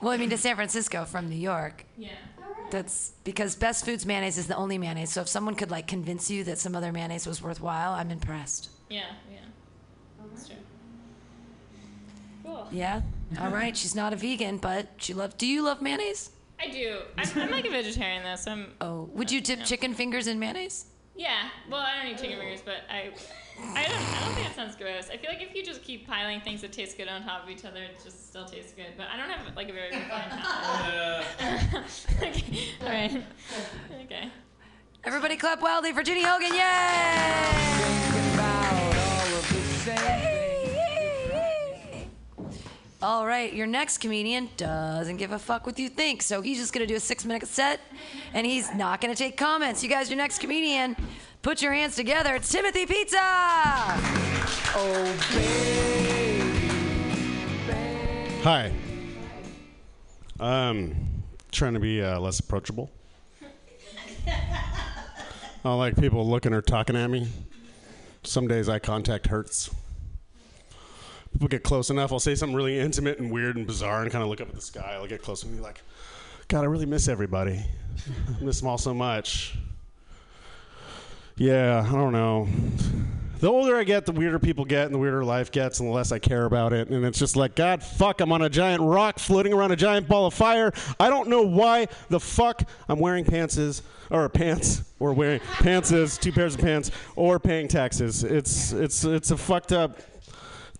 well, 0.00 0.12
I 0.12 0.16
mean 0.16 0.30
to 0.30 0.38
San 0.38 0.56
Francisco 0.56 1.04
from 1.04 1.28
New 1.28 1.36
York. 1.52 1.84
Yeah. 1.98 2.10
That's 2.70 3.12
because 3.24 3.56
Best 3.56 3.84
Foods 3.84 4.06
mayonnaise 4.06 4.38
is 4.38 4.46
the 4.46 4.56
only 4.56 4.78
mayonnaise. 4.78 5.12
So 5.12 5.20
if 5.20 5.28
someone 5.28 5.54
could 5.54 5.70
like 5.70 5.86
convince 5.86 6.30
you 6.30 6.44
that 6.44 6.56
some 6.58 6.74
other 6.74 6.92
mayonnaise 6.92 7.26
was 7.26 7.42
worthwhile, 7.42 7.92
I'm 7.92 8.10
impressed. 8.10 8.70
Yeah. 8.88 9.04
Yeah. 9.30 9.38
That's 10.32 10.48
true. 10.48 10.56
Cool. 12.68 12.78
Yeah. 12.78 13.00
All 13.40 13.50
right. 13.50 13.76
She's 13.76 13.94
not 13.94 14.12
a 14.12 14.16
vegan, 14.16 14.58
but 14.58 14.88
she 14.96 15.14
loves. 15.14 15.34
Do 15.34 15.46
you 15.46 15.62
love 15.62 15.80
mayonnaise? 15.80 16.30
I 16.58 16.68
do. 16.68 17.00
I'm, 17.16 17.28
I'm 17.36 17.50
like 17.50 17.64
a 17.64 17.70
vegetarian 17.70 18.22
though, 18.22 18.36
so 18.36 18.52
I'm. 18.52 18.72
Oh, 18.80 19.08
would 19.14 19.30
you 19.30 19.40
dip 19.40 19.64
chicken 19.64 19.94
fingers 19.94 20.26
in 20.26 20.38
mayonnaise? 20.38 20.86
Yeah. 21.16 21.48
Well, 21.70 21.80
I 21.80 21.96
don't 21.96 22.12
eat 22.12 22.18
chicken 22.18 22.38
fingers, 22.38 22.60
but 22.64 22.82
I. 22.90 23.12
I 23.74 23.84
don't, 23.84 23.94
I 23.94 24.20
don't 24.24 24.34
think 24.34 24.48
it 24.48 24.56
sounds 24.56 24.74
gross. 24.74 25.10
I 25.12 25.18
feel 25.18 25.30
like 25.30 25.42
if 25.42 25.54
you 25.54 25.62
just 25.62 25.82
keep 25.82 26.06
piling 26.06 26.40
things 26.40 26.62
that 26.62 26.72
taste 26.72 26.96
good 26.96 27.08
on 27.08 27.22
top 27.22 27.44
of 27.44 27.50
each 27.50 27.66
other, 27.66 27.82
it 27.82 28.00
just 28.02 28.28
still 28.28 28.46
tastes 28.46 28.72
good. 28.72 28.94
But 28.96 29.08
I 29.12 29.18
don't 29.18 29.28
have 29.28 29.54
like 29.54 29.68
a 29.68 29.72
very 29.72 29.90
refined 29.90 30.30
palate. 30.30 31.26
okay. 32.22 32.68
All 32.80 32.88
right. 32.88 33.24
Okay. 34.04 34.30
Everybody 35.04 35.36
clap 35.36 35.62
wildly 35.62 35.92
for 35.92 36.02
Ginny 36.02 36.22
Hogan! 36.22 36.52
Yay! 36.52 36.60
Thinking 37.80 38.34
about 38.34 38.96
all 38.96 39.38
of 39.38 39.48
the 39.48 39.60
same 39.78 40.40
All 43.02 43.26
right, 43.26 43.50
your 43.54 43.66
next 43.66 43.96
comedian 43.98 44.50
doesn't 44.58 45.16
give 45.16 45.32
a 45.32 45.38
fuck 45.38 45.64
what 45.64 45.78
you 45.78 45.88
think, 45.88 46.20
so 46.20 46.42
he's 46.42 46.58
just 46.58 46.74
gonna 46.74 46.86
do 46.86 46.96
a 46.96 47.00
six 47.00 47.24
minute 47.24 47.48
set 47.48 47.80
and 48.34 48.46
he's 48.46 48.74
not 48.74 49.00
gonna 49.00 49.14
take 49.14 49.38
comments. 49.38 49.82
You 49.82 49.88
guys, 49.88 50.10
your 50.10 50.18
next 50.18 50.38
comedian, 50.38 50.94
put 51.40 51.62
your 51.62 51.72
hands 51.72 51.96
together. 51.96 52.34
It's 52.34 52.52
Timothy 52.52 52.84
Pizza! 52.84 53.16
Oh, 54.76 55.18
baby. 55.32 56.60
Hi. 58.42 58.70
Um, 60.38 60.94
trying 61.52 61.72
to 61.72 61.80
be 61.80 62.02
uh, 62.02 62.20
less 62.20 62.38
approachable. 62.38 62.90
I 64.26 64.34
don't 65.64 65.78
like 65.78 65.96
people 65.96 66.28
looking 66.28 66.52
or 66.52 66.60
talking 66.60 66.96
at 66.96 67.08
me. 67.08 67.28
Some 68.24 68.46
days 68.46 68.68
eye 68.68 68.78
contact 68.78 69.28
hurts. 69.28 69.70
People 71.32 71.48
get 71.48 71.62
close 71.62 71.90
enough, 71.90 72.12
I'll 72.12 72.18
say 72.18 72.34
something 72.34 72.56
really 72.56 72.78
intimate 72.78 73.18
and 73.18 73.30
weird 73.30 73.56
and 73.56 73.66
bizarre 73.66 74.02
and 74.02 74.10
kind 74.10 74.22
of 74.22 74.28
look 74.28 74.40
up 74.40 74.48
at 74.48 74.54
the 74.54 74.60
sky. 74.60 74.94
I'll 74.94 75.06
get 75.06 75.22
close 75.22 75.42
and 75.44 75.54
be 75.54 75.60
like, 75.60 75.80
God, 76.48 76.62
I 76.62 76.66
really 76.66 76.86
miss 76.86 77.06
everybody. 77.08 77.64
I 78.38 78.42
miss 78.42 78.58
them 78.60 78.68
all 78.68 78.78
so 78.78 78.92
much. 78.92 79.56
Yeah, 81.36 81.86
I 81.88 81.92
don't 81.92 82.12
know. 82.12 82.48
The 83.38 83.48
older 83.48 83.76
I 83.76 83.84
get, 83.84 84.04
the 84.04 84.12
weirder 84.12 84.38
people 84.38 84.66
get, 84.66 84.84
and 84.84 84.94
the 84.94 84.98
weirder 84.98 85.24
life 85.24 85.50
gets, 85.50 85.80
and 85.80 85.88
the 85.88 85.92
less 85.92 86.12
I 86.12 86.18
care 86.18 86.44
about 86.44 86.74
it. 86.74 86.90
And 86.90 87.06
it's 87.06 87.18
just 87.18 87.36
like, 87.36 87.54
God, 87.54 87.82
fuck, 87.82 88.20
I'm 88.20 88.32
on 88.32 88.42
a 88.42 88.50
giant 88.50 88.82
rock 88.82 89.18
floating 89.18 89.54
around 89.54 89.70
a 89.70 89.76
giant 89.76 90.08
ball 90.08 90.26
of 90.26 90.34
fire. 90.34 90.72
I 90.98 91.08
don't 91.08 91.28
know 91.30 91.40
why 91.40 91.88
the 92.10 92.20
fuck 92.20 92.68
I'm 92.86 92.98
wearing 92.98 93.24
pantses, 93.24 93.80
or 94.10 94.28
pants, 94.28 94.82
or 94.98 95.14
wearing 95.14 95.40
pantses, 95.40 96.20
two 96.20 96.32
pairs 96.32 96.56
of 96.56 96.60
pants, 96.60 96.90
or 97.16 97.38
paying 97.38 97.68
taxes. 97.68 98.24
It's 98.24 98.72
it's 98.72 99.04
it's 99.04 99.30
a 99.30 99.38
fucked 99.38 99.72
up, 99.72 99.98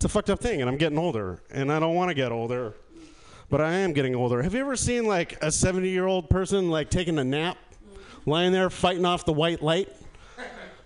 it's 0.01 0.05
a 0.07 0.09
fucked 0.09 0.31
up 0.31 0.39
thing, 0.39 0.61
and 0.61 0.67
I'm 0.67 0.77
getting 0.77 0.97
older, 0.97 1.43
and 1.51 1.71
I 1.71 1.79
don't 1.79 1.93
want 1.93 2.09
to 2.09 2.15
get 2.15 2.31
older, 2.31 2.73
but 3.51 3.61
I 3.61 3.71
am 3.71 3.93
getting 3.93 4.15
older. 4.15 4.41
Have 4.41 4.55
you 4.55 4.61
ever 4.61 4.75
seen 4.75 5.05
like 5.05 5.37
a 5.43 5.51
70 5.51 5.87
year 5.89 6.07
old 6.07 6.27
person 6.27 6.71
like 6.71 6.89
taking 6.89 7.19
a 7.19 7.23
nap, 7.23 7.55
lying 8.25 8.51
there 8.51 8.71
fighting 8.71 9.05
off 9.05 9.25
the 9.25 9.31
white 9.31 9.61
light? 9.61 9.89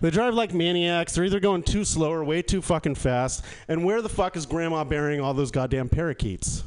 They 0.02 0.10
drive 0.10 0.34
like 0.34 0.52
maniacs. 0.52 1.14
They're 1.14 1.24
either 1.24 1.40
going 1.40 1.62
too 1.62 1.82
slow 1.82 2.12
or 2.12 2.24
way 2.24 2.42
too 2.42 2.60
fucking 2.60 2.96
fast. 2.96 3.42
And 3.68 3.86
where 3.86 4.02
the 4.02 4.10
fuck 4.10 4.36
is 4.36 4.44
grandma 4.44 4.84
burying 4.84 5.22
all 5.22 5.32
those 5.32 5.50
goddamn 5.50 5.88
parakeets? 5.88 6.62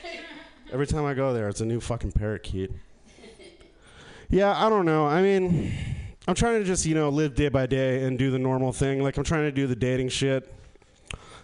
Every 0.70 0.86
time 0.86 1.06
I 1.06 1.14
go 1.14 1.32
there, 1.32 1.48
it's 1.48 1.62
a 1.62 1.64
new 1.66 1.80
fucking 1.80 2.12
parakeet. 2.12 2.72
Yeah, 4.28 4.52
I 4.54 4.68
don't 4.68 4.84
know. 4.84 5.06
I 5.06 5.22
mean, 5.22 5.72
I'm 6.28 6.34
trying 6.34 6.58
to 6.60 6.64
just, 6.66 6.84
you 6.84 6.94
know, 6.94 7.08
live 7.08 7.34
day 7.34 7.48
by 7.48 7.64
day 7.64 8.04
and 8.04 8.18
do 8.18 8.30
the 8.30 8.38
normal 8.38 8.70
thing. 8.70 9.02
Like, 9.02 9.16
I'm 9.16 9.24
trying 9.24 9.44
to 9.44 9.52
do 9.52 9.66
the 9.66 9.74
dating 9.74 10.10
shit. 10.10 10.56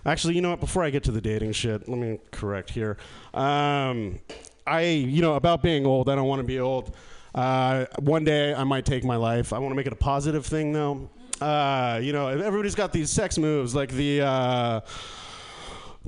Actually, 0.06 0.36
you 0.36 0.40
know 0.40 0.50
what? 0.50 0.60
Before 0.60 0.84
I 0.84 0.90
get 0.90 1.02
to 1.04 1.10
the 1.10 1.20
dating 1.20 1.52
shit, 1.52 1.88
let 1.88 1.98
me 1.98 2.20
correct 2.30 2.70
here. 2.70 2.96
Um, 3.34 4.20
I, 4.64 4.82
you 4.82 5.20
know, 5.20 5.34
about 5.34 5.62
being 5.62 5.84
old, 5.84 6.08
I 6.08 6.14
don't 6.14 6.28
want 6.28 6.40
to 6.40 6.46
be 6.46 6.60
old. 6.60 6.94
Uh, 7.34 7.86
one 7.98 8.24
day 8.24 8.54
I 8.54 8.62
might 8.62 8.86
take 8.86 9.04
my 9.04 9.16
life. 9.16 9.52
I 9.52 9.58
want 9.58 9.72
to 9.72 9.76
make 9.76 9.86
it 9.86 9.92
a 9.92 9.96
positive 9.96 10.46
thing, 10.46 10.72
though. 10.72 11.10
Uh, 11.40 11.98
you 12.00 12.12
know, 12.12 12.28
everybody's 12.28 12.76
got 12.76 12.92
these 12.92 13.10
sex 13.10 13.36
moves, 13.36 13.74
like 13.74 13.90
the. 13.90 14.22
Uh, 14.22 14.80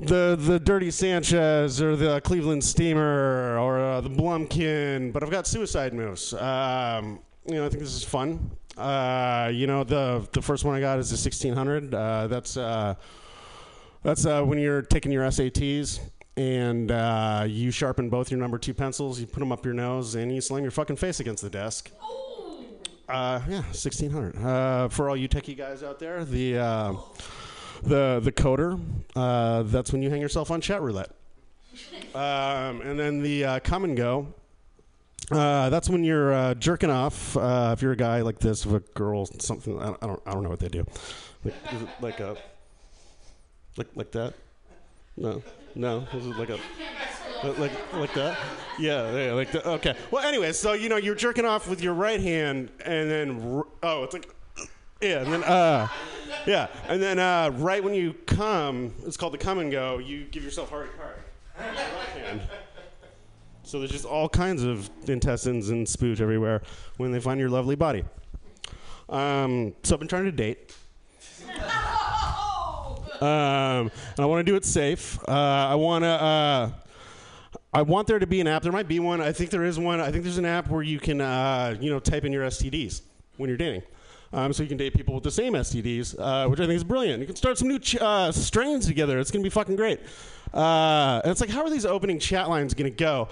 the 0.01 0.37
the 0.39 0.57
Dirty 0.57 0.91
Sanchez 0.91 1.81
or 1.81 1.97
the 1.97 2.21
Cleveland 2.21 2.63
Steamer 2.63 3.59
or 3.59 3.79
uh, 3.79 3.99
the 3.99 4.09
Blumpkin, 4.09 5.11
but 5.11 5.23
I've 5.23 5.29
got 5.29 5.45
suicide 5.45 5.93
moves. 5.93 6.33
Um, 6.35 7.19
you 7.45 7.55
know, 7.55 7.65
I 7.65 7.69
think 7.69 7.81
this 7.81 7.93
is 7.93 8.05
fun. 8.05 8.49
Uh, 8.77 9.51
you 9.53 9.67
know, 9.67 9.83
the 9.83 10.25
the 10.31 10.41
first 10.41 10.63
one 10.63 10.73
I 10.73 10.79
got 10.79 10.99
is 10.99 11.09
the 11.09 11.15
1600. 11.15 11.93
Uh, 11.93 12.27
that's 12.27 12.55
uh, 12.55 12.95
that's 14.03 14.25
uh, 14.25 14.43
when 14.43 14.59
you're 14.59 14.81
taking 14.81 15.11
your 15.11 15.23
SATs 15.25 15.99
and 16.37 16.91
uh, 16.91 17.45
you 17.47 17.71
sharpen 17.71 18.09
both 18.09 18.31
your 18.31 18.39
number 18.39 18.57
two 18.57 18.73
pencils, 18.73 19.19
you 19.19 19.27
put 19.27 19.39
them 19.39 19.51
up 19.51 19.65
your 19.65 19.73
nose, 19.73 20.15
and 20.15 20.33
you 20.33 20.41
slam 20.41 20.63
your 20.63 20.71
fucking 20.71 20.95
face 20.95 21.19
against 21.19 21.43
the 21.43 21.49
desk. 21.49 21.91
Uh, 23.09 23.41
yeah, 23.49 23.61
1600. 23.61 24.37
Uh, 24.37 24.87
for 24.87 25.09
all 25.09 25.17
you 25.17 25.27
techie 25.27 25.57
guys 25.57 25.83
out 25.83 25.99
there, 25.99 26.23
the 26.23 26.57
uh, 26.57 26.93
the 27.83 28.19
the 28.23 28.31
coder. 28.31 28.79
Uh, 29.15 29.63
that's 29.63 29.91
when 29.91 30.01
you 30.01 30.09
hang 30.09 30.21
yourself 30.21 30.51
on 30.51 30.61
chat 30.61 30.81
roulette. 30.81 31.11
Um, 32.13 32.81
and 32.81 32.99
then 32.99 33.21
the 33.21 33.45
uh, 33.45 33.59
come 33.59 33.83
and 33.83 33.97
go. 33.97 34.33
Uh, 35.31 35.69
that's 35.69 35.89
when 35.89 36.03
you're 36.03 36.33
uh, 36.33 36.53
jerking 36.55 36.89
off. 36.89 37.37
Uh, 37.37 37.71
if 37.73 37.81
you're 37.81 37.91
a 37.91 37.97
guy 37.97 38.21
like 38.21 38.39
this, 38.39 38.65
if 38.65 38.71
a 38.71 38.79
girl, 38.79 39.25
something 39.39 39.79
I 39.79 39.85
don't, 39.85 40.03
I 40.03 40.07
don't, 40.07 40.21
I 40.25 40.31
don't 40.31 40.43
know 40.43 40.49
what 40.49 40.59
they 40.59 40.69
do. 40.69 40.85
Like, 41.43 41.53
like 42.01 42.19
a, 42.19 42.35
like 43.79 43.87
like 43.95 44.11
that? 44.11 44.33
No, 45.17 45.41
no. 45.73 46.07
Is 46.13 46.25
it 46.25 46.37
like 46.37 46.49
a, 46.49 46.59
like 47.59 47.71
like 47.93 48.13
that? 48.13 48.37
Yeah, 48.77 49.15
yeah, 49.17 49.33
like 49.33 49.51
that. 49.53 49.65
Okay. 49.65 49.95
Well, 50.11 50.25
anyway, 50.27 50.51
so 50.51 50.73
you 50.73 50.89
know 50.89 50.97
you're 50.97 51.15
jerking 51.15 51.45
off 51.45 51.67
with 51.67 51.81
your 51.81 51.93
right 51.93 52.21
hand, 52.21 52.69
and 52.85 53.09
then 53.09 53.63
oh, 53.81 54.03
it's 54.03 54.13
like 54.13 54.29
yeah, 55.01 55.21
and 55.21 55.33
then 55.33 55.43
uh, 55.45 55.87
yeah, 56.45 56.67
and 56.87 57.01
then 57.01 57.19
uh, 57.19 57.51
right 57.55 57.83
when 57.83 57.93
you 57.93 58.13
come, 58.27 58.93
it's 59.05 59.17
called 59.17 59.33
the 59.33 59.37
come 59.37 59.59
and 59.59 59.71
go. 59.71 59.97
You 59.97 60.25
give 60.25 60.43
yourself 60.43 60.69
heart 60.69 60.91
heart. 60.97 61.19
Right. 61.57 62.41
So 63.63 63.79
there's 63.79 63.91
just 63.91 64.05
all 64.05 64.27
kinds 64.27 64.63
of 64.63 64.89
intestines 65.07 65.69
and 65.69 65.85
spooge 65.85 66.21
everywhere 66.21 66.63
when 66.97 67.11
they 67.11 67.19
find 67.19 67.39
your 67.39 67.49
lovely 67.49 67.75
body. 67.75 68.03
Um, 69.09 69.75
so 69.83 69.95
I've 69.95 69.99
been 69.99 70.07
trying 70.07 70.25
to 70.25 70.31
date. 70.31 70.75
Um, 73.21 73.91
and 73.91 74.19
I 74.19 74.25
want 74.25 74.45
to 74.45 74.51
do 74.51 74.55
it 74.55 74.65
safe. 74.65 75.19
Uh, 75.27 75.31
I 75.31 75.75
want 75.75 76.03
to. 76.03 76.09
Uh, 76.09 76.71
I 77.71 77.83
want 77.83 78.07
there 78.07 78.17
to 78.17 78.27
be 78.27 78.41
an 78.41 78.47
app. 78.47 78.63
There 78.63 78.71
might 78.71 78.87
be 78.87 78.99
one. 78.99 79.21
I 79.21 79.31
think 79.31 79.51
there 79.51 79.63
is 79.63 79.77
one. 79.77 79.99
I 79.99 80.11
think 80.11 80.23
there's 80.23 80.39
an 80.39 80.45
app 80.45 80.69
where 80.69 80.81
you 80.81 80.99
can, 80.99 81.21
uh, 81.21 81.77
you 81.79 81.91
know, 81.91 81.99
type 81.99 82.25
in 82.25 82.31
your 82.31 82.47
STDs 82.47 83.01
when 83.37 83.47
you're 83.47 83.57
dating. 83.57 83.83
Um, 84.31 84.53
so 84.53 84.63
you 84.63 84.69
can 84.69 84.77
date 84.77 84.93
people 84.93 85.15
with 85.15 85.23
the 85.23 85.31
same 85.31 85.53
STDs, 85.53 86.15
uh, 86.19 86.47
which 86.47 86.59
I 86.59 86.63
think 86.63 86.75
is 86.75 86.83
brilliant. 86.83 87.19
You 87.19 87.27
can 87.27 87.35
start 87.35 87.57
some 87.57 87.67
new 87.67 87.79
ch- 87.79 87.97
uh, 87.97 88.31
strains 88.31 88.85
together. 88.85 89.19
It's 89.19 89.31
to 89.31 89.39
be 89.39 89.49
fucking 89.49 89.75
great. 89.75 89.99
Uh, 90.53 91.21
and 91.23 91.31
it's 91.31 91.41
like, 91.41 91.49
how 91.49 91.63
are 91.63 91.69
these 91.69 91.85
opening 91.85 92.19
chat 92.19 92.49
lines 92.49 92.73
to 92.73 92.89
go? 92.89 93.29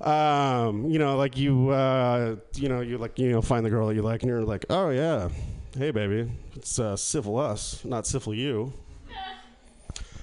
Um, 0.00 0.88
you 0.90 0.98
know, 0.98 1.16
like 1.16 1.36
you, 1.36 1.70
uh, 1.70 2.36
you 2.54 2.68
know, 2.68 2.80
you 2.80 2.98
like, 2.98 3.18
you 3.18 3.30
know, 3.30 3.42
find 3.42 3.64
the 3.64 3.70
girl 3.70 3.88
that 3.88 3.94
you 3.94 4.02
like, 4.02 4.22
and 4.22 4.30
you're 4.30 4.44
like, 4.44 4.64
oh 4.70 4.90
yeah, 4.90 5.28
hey 5.76 5.90
baby, 5.90 6.30
it's 6.54 6.78
uh, 6.78 6.96
civil 6.96 7.36
us, 7.38 7.84
not 7.84 8.06
civil 8.06 8.32
you. 8.32 8.72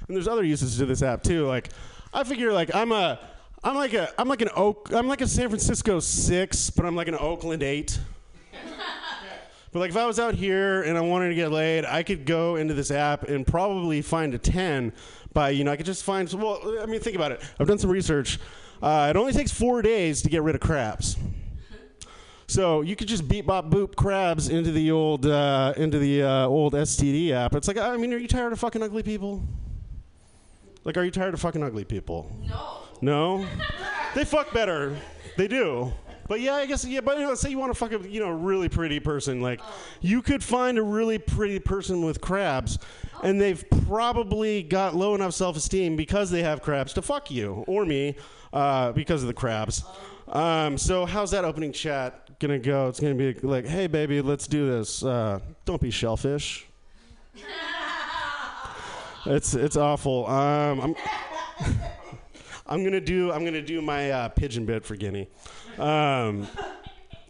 And 0.07 0.15
there's 0.15 0.27
other 0.27 0.43
uses 0.43 0.77
to 0.77 0.85
this 0.85 1.01
app 1.01 1.23
too. 1.23 1.45
Like, 1.45 1.69
I 2.13 2.23
figure 2.23 2.51
like 2.53 2.73
I'm 2.73 2.91
a, 2.91 3.19
I'm 3.63 3.75
like 3.75 3.93
a, 3.93 4.09
I'm 4.19 4.27
like 4.27 4.41
an 4.41 4.49
Oak, 4.55 4.91
I'm 4.93 5.07
like 5.07 5.21
a 5.21 5.27
San 5.27 5.49
Francisco 5.49 5.99
six, 5.99 6.69
but 6.69 6.85
I'm 6.85 6.95
like 6.95 7.07
an 7.07 7.15
Oakland 7.15 7.63
eight. 7.63 7.99
But 9.71 9.79
like 9.81 9.89
if 9.89 9.97
I 9.97 10.05
was 10.05 10.19
out 10.21 10.35
here 10.35 10.83
and 10.83 10.97
I 10.97 11.01
wanted 11.01 11.27
to 11.27 11.35
get 11.35 11.51
laid, 11.51 11.83
I 11.83 12.01
could 12.01 12.25
go 12.25 12.55
into 12.55 12.73
this 12.73 12.91
app 12.91 13.23
and 13.23 13.45
probably 13.45 14.01
find 14.01 14.33
a 14.33 14.37
10 14.37 14.93
by, 15.33 15.49
you 15.49 15.65
know, 15.65 15.71
I 15.73 15.75
could 15.75 15.85
just 15.85 16.05
find, 16.05 16.31
well, 16.31 16.61
I 16.81 16.85
mean, 16.85 17.01
think 17.01 17.17
about 17.17 17.33
it. 17.33 17.43
I've 17.59 17.67
done 17.67 17.77
some 17.77 17.89
research. 17.89 18.39
Uh, 18.81 19.07
it 19.09 19.17
only 19.17 19.33
takes 19.33 19.51
four 19.51 19.81
days 19.81 20.21
to 20.21 20.29
get 20.29 20.43
rid 20.43 20.55
of 20.55 20.61
crabs. 20.61 21.17
So 22.47 22.81
you 22.81 22.95
could 22.95 23.09
just 23.09 23.27
beat 23.27 23.45
bop 23.45 23.69
boop 23.69 23.97
crabs 23.97 24.47
into 24.47 24.71
the 24.71 24.91
old 24.91 25.25
uh, 25.25 25.73
into 25.75 25.99
the 25.99 26.23
uh, 26.23 26.47
old 26.47 26.71
STD 26.71 27.31
app. 27.31 27.53
It's 27.53 27.67
like 27.67 27.77
I 27.77 27.97
mean, 27.97 28.13
are 28.13 28.17
you 28.17 28.29
tired 28.29 28.53
of 28.53 28.59
fucking 28.59 28.81
ugly 28.81 29.03
people? 29.03 29.43
Like, 30.85 30.97
are 30.97 31.03
you 31.03 31.11
tired 31.11 31.33
of 31.33 31.41
fucking 31.41 31.63
ugly 31.63 31.83
people? 31.83 32.31
No. 32.47 32.77
No. 33.01 33.45
they 34.13 34.23
fuck 34.23 34.53
better. 34.53 34.95
They 35.35 35.47
do. 35.47 35.91
But 36.27 36.41
yeah, 36.41 36.55
I 36.55 36.65
guess 36.65 36.85
yeah. 36.85 37.01
But 37.01 37.17
you 37.17 37.23
know, 37.23 37.29
let's 37.29 37.41
say 37.41 37.49
you 37.49 37.59
want 37.59 37.71
to 37.71 37.77
fuck 37.77 37.91
a 37.91 38.09
you 38.09 38.19
know 38.19 38.31
really 38.31 38.67
pretty 38.69 38.99
person. 38.99 39.41
Like, 39.41 39.59
you 40.01 40.21
could 40.21 40.43
find 40.43 40.77
a 40.77 40.81
really 40.81 41.17
pretty 41.19 41.59
person 41.59 42.03
with 42.03 42.19
crabs, 42.19 42.79
and 43.21 43.39
they've 43.39 43.63
probably 43.87 44.63
got 44.63 44.95
low 44.95 45.13
enough 45.13 45.33
self-esteem 45.33 45.95
because 45.95 46.31
they 46.31 46.41
have 46.41 46.61
crabs 46.61 46.93
to 46.93 47.01
fuck 47.03 47.29
you 47.29 47.63
or 47.67 47.85
me 47.85 48.15
uh, 48.53 48.91
because 48.93 49.21
of 49.21 49.27
the 49.27 49.33
crabs. 49.35 49.83
Um, 50.27 50.77
so 50.79 51.05
how's 51.05 51.29
that 51.31 51.45
opening 51.45 51.71
chat 51.71 52.39
gonna 52.39 52.57
go? 52.57 52.87
It's 52.87 52.99
gonna 52.99 53.13
be 53.13 53.33
like, 53.33 53.67
hey 53.67 53.85
baby, 53.85 54.21
let's 54.21 54.47
do 54.47 54.67
this. 54.67 55.03
Uh, 55.03 55.39
don't 55.65 55.81
be 55.81 55.91
shellfish. 55.91 56.65
It's 59.25 59.55
it's 59.55 59.75
awful. 59.75 60.27
Um, 60.27 60.81
I'm 60.81 60.95
I'm 62.67 62.83
gonna 62.83 63.01
do 63.01 63.31
I'm 63.31 63.43
gonna 63.43 63.61
do 63.61 63.81
my 63.81 64.11
uh, 64.11 64.29
pigeon 64.29 64.65
bit 64.65 64.85
for 64.85 64.95
Ginny. 64.95 65.27
Um, 65.79 66.47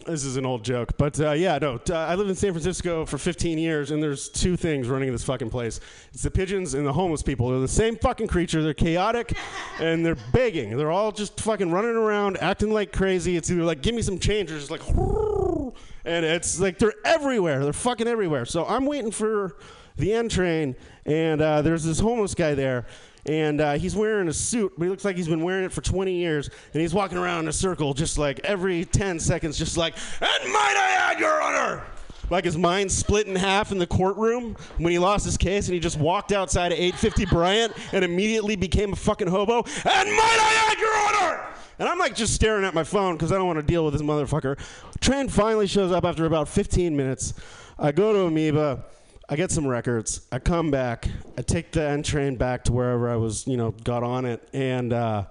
this 0.05 0.23
is 0.25 0.35
an 0.35 0.45
old 0.45 0.63
joke, 0.63 0.97
but 0.97 1.19
uh, 1.19 1.31
yeah, 1.31 1.57
no. 1.57 1.79
Uh, 1.89 1.95
I 1.95 2.15
lived 2.15 2.29
in 2.29 2.35
San 2.35 2.51
Francisco 2.51 3.05
for 3.05 3.17
15 3.17 3.57
years, 3.57 3.89
and 3.89 4.03
there's 4.03 4.29
two 4.29 4.55
things 4.55 4.87
running 4.87 5.07
in 5.07 5.13
this 5.13 5.23
fucking 5.23 5.49
place. 5.49 5.79
It's 6.13 6.21
the 6.21 6.29
pigeons 6.29 6.75
and 6.75 6.85
the 6.85 6.93
homeless 6.93 7.23
people. 7.23 7.49
They're 7.49 7.59
the 7.59 7.67
same 7.67 7.95
fucking 7.95 8.27
creature. 8.27 8.61
They're 8.61 8.75
chaotic, 8.75 9.33
and 9.79 10.05
they're 10.05 10.17
begging. 10.31 10.77
They're 10.77 10.91
all 10.91 11.11
just 11.11 11.39
fucking 11.39 11.71
running 11.71 11.95
around, 11.95 12.37
acting 12.37 12.71
like 12.71 12.91
crazy. 12.91 13.35
It's 13.35 13.49
either 13.49 13.63
like, 13.63 13.81
give 13.81 13.95
me 13.95 14.03
some 14.03 14.19
change, 14.19 14.51
or 14.51 14.59
just 14.59 14.69
like, 14.69 14.85
and 16.05 16.25
it's 16.25 16.59
like 16.59 16.77
they're 16.77 16.93
everywhere. 17.03 17.63
They're 17.63 17.73
fucking 17.73 18.07
everywhere. 18.07 18.45
So 18.45 18.65
I'm 18.65 18.85
waiting 18.85 19.11
for 19.11 19.55
the 19.97 20.13
N 20.13 20.29
train, 20.29 20.75
and 21.05 21.41
uh, 21.41 21.61
there's 21.61 21.83
this 21.83 21.99
homeless 21.99 22.35
guy 22.35 22.53
there, 22.53 22.85
and 23.25 23.61
uh, 23.61 23.73
he's 23.73 23.95
wearing 23.95 24.27
a 24.27 24.33
suit, 24.33 24.73
but 24.77 24.85
he 24.85 24.89
looks 24.89 25.05
like 25.05 25.15
he's 25.15 25.27
been 25.27 25.43
wearing 25.43 25.65
it 25.65 25.71
for 25.71 25.81
20 25.81 26.13
years, 26.13 26.49
and 26.73 26.81
he's 26.81 26.93
walking 26.93 27.17
around 27.17 27.43
in 27.43 27.47
a 27.47 27.53
circle, 27.53 27.93
just 27.93 28.17
like 28.17 28.39
every 28.43 28.85
10 28.85 29.19
seconds, 29.19 29.57
just 29.57 29.77
like, 29.77 29.95
and 30.21 30.51
might 30.51 30.75
I 30.77 31.11
add, 31.11 31.19
Your 31.19 31.41
Honor. 31.41 31.83
Like 32.29 32.45
his 32.45 32.57
mind 32.57 32.91
split 32.91 33.27
in 33.27 33.35
half 33.35 33.71
in 33.71 33.77
the 33.77 33.85
courtroom 33.85 34.55
when 34.77 34.91
he 34.91 34.99
lost 34.99 35.25
his 35.25 35.37
case, 35.37 35.67
and 35.67 35.73
he 35.73 35.79
just 35.79 35.99
walked 35.99 36.31
outside 36.31 36.71
of 36.71 36.79
850 36.79 37.25
Bryant 37.25 37.73
and 37.93 38.03
immediately 38.03 38.55
became 38.55 38.93
a 38.93 38.95
fucking 38.95 39.27
hobo. 39.27 39.57
And 39.57 40.09
might 40.09 40.37
I 40.39 40.71
add, 40.71 40.79
Your 40.79 41.25
Honor. 41.25 41.45
And 41.77 41.89
I'm 41.89 41.99
like 41.99 42.15
just 42.15 42.33
staring 42.33 42.63
at 42.65 42.73
my 42.73 42.83
phone 42.83 43.15
because 43.15 43.31
I 43.31 43.35
don't 43.35 43.47
want 43.47 43.59
to 43.59 43.65
deal 43.65 43.83
with 43.85 43.93
this 43.93 44.01
motherfucker. 44.01 44.57
Train 45.01 45.27
finally 45.27 45.67
shows 45.67 45.91
up 45.91 46.05
after 46.05 46.25
about 46.25 46.47
15 46.47 46.95
minutes. 46.95 47.33
I 47.77 47.91
go 47.91 48.13
to 48.13 48.25
Amoeba. 48.25 48.85
I 49.27 49.36
get 49.36 49.50
some 49.50 49.65
records. 49.65 50.27
I 50.32 50.39
come 50.39 50.70
back. 50.70 51.08
I 51.38 51.41
take 51.41 51.72
the 51.72 51.82
N 51.82 52.03
train 52.03 52.36
back 52.36 52.63
to 52.65 52.72
wherever 52.72 53.10
I 53.10 53.15
was, 53.15 53.48
you 53.48 53.58
know, 53.58 53.72
got 53.84 54.03
on 54.03 54.25
it. 54.25 54.48
And 54.53 54.94
uh, 54.94 55.25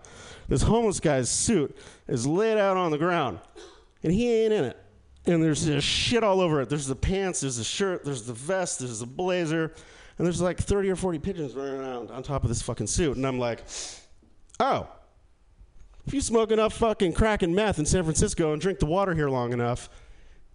this 0.48 0.62
homeless 0.62 0.98
guy's 0.98 1.30
suit 1.30 1.76
is 2.08 2.26
laid 2.26 2.58
out 2.58 2.76
on 2.76 2.90
the 2.90 2.98
ground, 2.98 3.38
and 4.02 4.12
he 4.12 4.30
ain't 4.30 4.52
in 4.52 4.64
it. 4.64 4.76
And 5.26 5.42
there's 5.42 5.64
just 5.64 5.86
shit 5.86 6.24
all 6.24 6.40
over 6.40 6.60
it. 6.60 6.68
There's 6.68 6.86
the 6.86 6.96
pants, 6.96 7.40
there's 7.40 7.56
the 7.56 7.64
shirt, 7.64 8.04
there's 8.04 8.24
the 8.24 8.32
vest, 8.32 8.80
there's 8.80 9.00
the 9.00 9.06
blazer, 9.06 9.72
and 10.18 10.26
there's 10.26 10.40
like 10.40 10.58
30 10.58 10.90
or 10.90 10.96
40 10.96 11.18
pigeons 11.20 11.54
running 11.54 11.76
around 11.76 12.10
on 12.10 12.22
top 12.22 12.42
of 12.42 12.48
this 12.48 12.62
fucking 12.62 12.88
suit. 12.88 13.16
And 13.16 13.26
I'm 13.26 13.38
like, 13.38 13.62
oh, 14.60 14.88
if 16.06 16.12
you 16.12 16.20
smoke 16.20 16.50
enough 16.50 16.74
fucking 16.74 17.14
crack 17.14 17.42
and 17.42 17.54
meth 17.54 17.78
in 17.78 17.86
San 17.86 18.02
Francisco 18.02 18.52
and 18.52 18.60
drink 18.60 18.80
the 18.80 18.86
water 18.86 19.14
here 19.14 19.30
long 19.30 19.52
enough, 19.52 19.88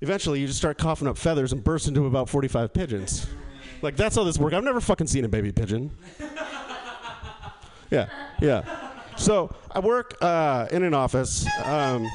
eventually 0.01 0.39
you 0.39 0.48
just 0.48 0.60
start 0.60 0.77
coughing 0.77 1.08
up 1.08 1.18
feathers 1.18 1.51
and 1.53 1.63
burst 1.63 1.88
into 1.88 2.06
about 2.06 2.29
45 2.29 2.74
pigeons. 2.74 3.27
Like, 3.82 3.96
that's 3.96 4.15
how 4.15 4.24
this 4.24 4.38
works. 4.38 4.56
I've 4.56 4.63
never 4.63 4.82
fucking 4.82 5.08
seen 5.08 5.25
a 5.25 5.29
baby 5.29 5.51
pigeon. 5.51 5.91
Yeah, 7.91 8.08
yeah. 8.41 8.63
So 9.18 9.53
I 9.72 9.79
work 9.79 10.15
uh, 10.22 10.68
in 10.72 10.84
an 10.84 10.94
office. 10.94 11.46
Um, 11.65 12.06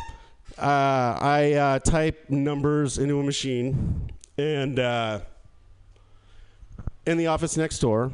uh, 0.57 1.19
I 1.21 1.53
uh, 1.53 1.79
type 1.81 2.31
numbers 2.31 2.99
into 2.99 3.19
a 3.19 3.25
machine, 3.25 4.13
and 4.39 4.79
uh, 4.79 5.21
in 7.07 7.19
the 7.19 7.27
office 7.27 7.57
next 7.57 7.81
door, 7.81 8.13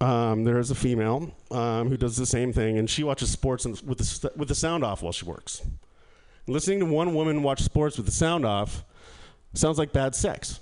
um, 0.00 0.44
there 0.44 0.58
is 0.58 0.70
a 0.70 0.74
female 0.74 1.34
um, 1.50 1.90
who 1.90 1.96
does 1.96 2.16
the 2.16 2.26
same 2.26 2.52
thing, 2.52 2.78
and 2.78 2.88
she 2.88 3.04
watches 3.04 3.30
sports 3.30 3.66
with 3.66 3.98
the 3.98 4.32
with 4.36 4.48
the 4.48 4.54
sound 4.54 4.84
off 4.84 5.02
while 5.02 5.12
she 5.12 5.26
works. 5.26 5.62
Listening 6.46 6.80
to 6.80 6.86
one 6.86 7.14
woman 7.14 7.42
watch 7.42 7.62
sports 7.62 7.96
with 7.96 8.06
the 8.06 8.12
sound 8.12 8.44
off 8.44 8.84
sounds 9.54 9.78
like 9.78 9.92
bad 9.92 10.14
sex. 10.14 10.60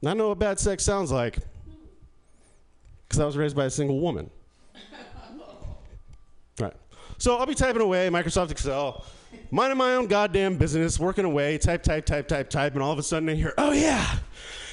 And 0.00 0.10
I 0.10 0.14
know 0.14 0.28
what 0.28 0.38
bad 0.38 0.60
sex 0.60 0.84
sounds 0.84 1.10
like 1.10 1.38
because 3.08 3.20
I 3.20 3.24
was 3.24 3.36
raised 3.36 3.54
by 3.56 3.66
a 3.66 3.70
single 3.70 4.00
woman. 4.00 4.30
right. 6.60 6.72
So 7.18 7.36
I'll 7.36 7.46
be 7.46 7.54
typing 7.54 7.82
away 7.82 8.08
Microsoft 8.08 8.50
Excel, 8.50 9.04
minding 9.50 9.78
my 9.78 9.94
own 9.94 10.06
goddamn 10.06 10.56
business, 10.56 10.98
working 10.98 11.24
away, 11.24 11.58
type, 11.58 11.82
type, 11.82 12.06
type, 12.06 12.26
type, 12.26 12.48
type, 12.48 12.74
and 12.74 12.82
all 12.82 12.92
of 12.92 12.98
a 12.98 13.02
sudden 13.02 13.28
I 13.28 13.34
hear, 13.34 13.52
oh 13.58 13.72
yeah, 13.72 14.16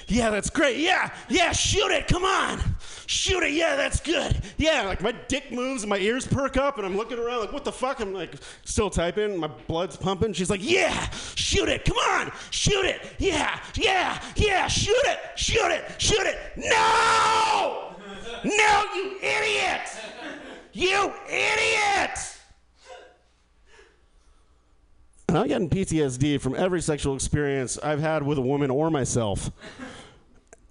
yeah, 0.09 0.29
that's 0.29 0.49
great, 0.49 0.77
yeah, 0.77 1.13
yeah, 1.29 1.51
shoot 1.51 1.91
it, 1.91 2.07
come 2.07 2.23
on, 2.23 2.61
shoot 3.05 3.43
it, 3.43 3.51
yeah, 3.51 3.75
that's 3.75 3.99
good, 3.99 4.41
yeah. 4.57 4.83
Like 4.83 5.01
my 5.01 5.11
dick 5.27 5.51
moves 5.51 5.83
and 5.83 5.89
my 5.89 5.97
ears 5.97 6.25
perk 6.25 6.57
up, 6.57 6.77
and 6.77 6.85
I'm 6.85 6.97
looking 6.97 7.19
around 7.19 7.41
like, 7.41 7.53
what 7.53 7.63
the 7.63 7.71
fuck? 7.71 7.99
I'm 7.99 8.13
like 8.13 8.35
still 8.65 8.89
typing, 8.89 9.37
my 9.37 9.47
blood's 9.47 9.95
pumping. 9.95 10.33
She's 10.33 10.49
like, 10.49 10.61
yeah, 10.63 11.09
shoot 11.35 11.69
it, 11.69 11.85
come 11.85 11.97
on, 11.97 12.31
shoot 12.51 12.85
it, 12.85 13.01
yeah, 13.19 13.59
yeah, 13.75 14.21
yeah, 14.35 14.67
shoot 14.67 15.05
it, 15.05 15.19
shoot 15.35 15.71
it, 15.71 16.01
shoot 16.01 16.25
it. 16.25 16.37
No, 16.57 17.95
no, 18.43 18.85
you 18.95 19.17
idiot, 19.21 19.89
you 20.73 21.13
idiot. 21.27 22.19
And 25.29 25.37
I'm 25.37 25.47
getting 25.47 25.69
PTSD 25.69 26.41
from 26.41 26.55
every 26.55 26.81
sexual 26.81 27.13
experience 27.13 27.77
I've 27.77 27.99
had 27.99 28.23
with 28.23 28.39
a 28.39 28.41
woman 28.41 28.71
or 28.71 28.89
myself. 28.89 29.51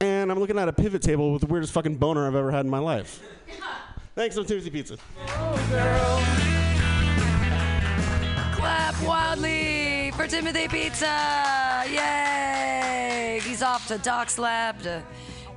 And 0.00 0.30
I'm 0.30 0.38
looking 0.38 0.58
at 0.58 0.68
a 0.68 0.72
pivot 0.72 1.02
table 1.02 1.32
with 1.32 1.40
the 1.40 1.48
weirdest 1.48 1.72
fucking 1.72 1.96
boner 1.96 2.26
I've 2.26 2.36
ever 2.36 2.50
had 2.50 2.64
in 2.64 2.70
my 2.70 2.78
life. 2.78 3.20
Thanks, 4.14 4.36
I'm 4.36 4.44
Timothy 4.44 4.70
Pizza. 4.70 4.96
Clap 8.52 9.02
wildly 9.02 10.12
for 10.16 10.26
Timothy 10.26 10.68
Pizza! 10.68 11.84
Yay! 11.88 13.40
He's 13.42 13.62
off 13.62 13.88
to 13.88 13.98
Doc's 13.98 14.38
Lab 14.38 14.82
to 14.82 15.02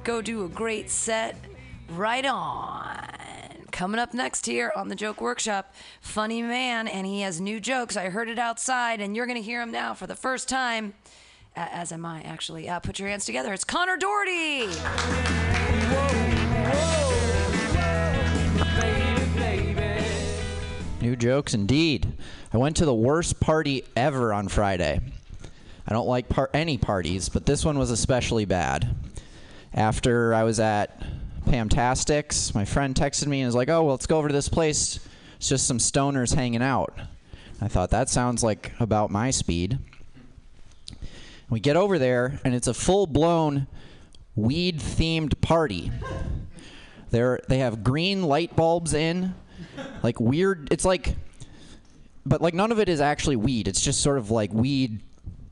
go 0.04 0.22
do 0.22 0.46
a 0.46 0.48
great 0.48 0.90
set. 0.90 1.36
Right 1.90 2.26
on. 2.26 2.98
Coming 3.72 4.00
up 4.00 4.14
next 4.14 4.46
here 4.46 4.72
on 4.76 4.88
the 4.88 4.96
Joke 4.96 5.22
Workshop, 5.22 5.74
funny 6.02 6.42
man, 6.42 6.88
and 6.88 7.08
he 7.08 7.22
has 7.22 7.42
new 7.42 7.60
jokes. 7.60 7.98
I 7.98 8.10
heard 8.10 8.30
it 8.30 8.38
outside, 8.38 9.02
and 9.02 9.16
you're 9.16 9.26
going 9.26 9.38
to 9.38 9.44
hear 9.44 9.62
him 9.62 9.72
now 9.72 9.94
for 9.94 10.08
the 10.08 10.16
first 10.16 10.48
time. 10.48 10.94
As 11.56 11.92
am 11.92 12.06
I, 12.06 12.22
actually. 12.22 12.70
Uh, 12.70 12.80
put 12.80 12.98
your 13.00 13.10
hands 13.10 13.26
together. 13.26 13.54
It's 13.54 13.64
Connor 13.64 13.98
Doherty. 13.98 14.68
New 21.02 21.16
jokes 21.16 21.54
indeed. 21.54 22.14
I 22.54 22.58
went 22.58 22.78
to 22.78 22.86
the 22.86 22.94
worst 22.94 23.40
party 23.40 23.84
ever 23.96 24.32
on 24.34 24.48
Friday. 24.48 25.02
I 25.88 25.94
don't 25.94 26.08
like 26.08 26.30
par- 26.30 26.52
any 26.54 26.78
parties, 26.78 27.28
but 27.28 27.46
this 27.46 27.66
one 27.66 27.78
was 27.78 27.92
especially 27.92 28.46
bad. 28.46 28.96
After 29.74 30.34
I 30.34 30.44
was 30.44 30.60
at 30.60 31.04
Pamtastics, 31.48 32.54
my 32.54 32.66
friend 32.66 32.94
texted 32.94 33.28
me 33.28 33.42
and 33.42 33.48
was 33.48 33.56
like, 33.56 33.70
"Oh, 33.70 33.84
well, 33.84 33.94
let's 33.94 34.06
go 34.06 34.20
over 34.20 34.28
to 34.28 34.34
this 34.34 34.48
place. 34.48 35.00
It's 35.38 35.50
just 35.50 35.68
some 35.68 35.80
stoners 35.80 36.36
hanging 36.36 36.62
out." 36.62 36.94
I 37.60 37.68
thought 37.68 37.90
that 37.90 38.10
sounds 38.10 38.44
like 38.44 38.72
about 38.80 39.10
my 39.10 39.32
speed. 39.32 39.80
We 41.52 41.60
get 41.60 41.76
over 41.76 42.00
there, 42.00 42.40
and 42.46 42.56
it's 42.56 42.68
a 42.68 42.74
full-blown 42.74 43.68
weed-themed 44.38 45.42
party. 45.42 45.92
They're, 47.10 47.42
they 47.50 47.58
have 47.58 47.84
green 47.84 48.24
light 48.24 48.56
bulbs 48.56 48.94
in, 48.94 49.36
like 50.02 50.22
weird. 50.22 50.70
It's 50.72 50.86
like, 50.86 51.16
but 52.26 52.42
like 52.42 52.54
none 52.54 52.72
of 52.72 52.80
it 52.80 52.88
is 52.88 53.02
actually 53.02 53.36
weed. 53.36 53.68
It's 53.68 53.82
just 53.82 54.00
sort 54.00 54.18
of 54.18 54.32
like 54.32 54.54
weed 54.54 55.02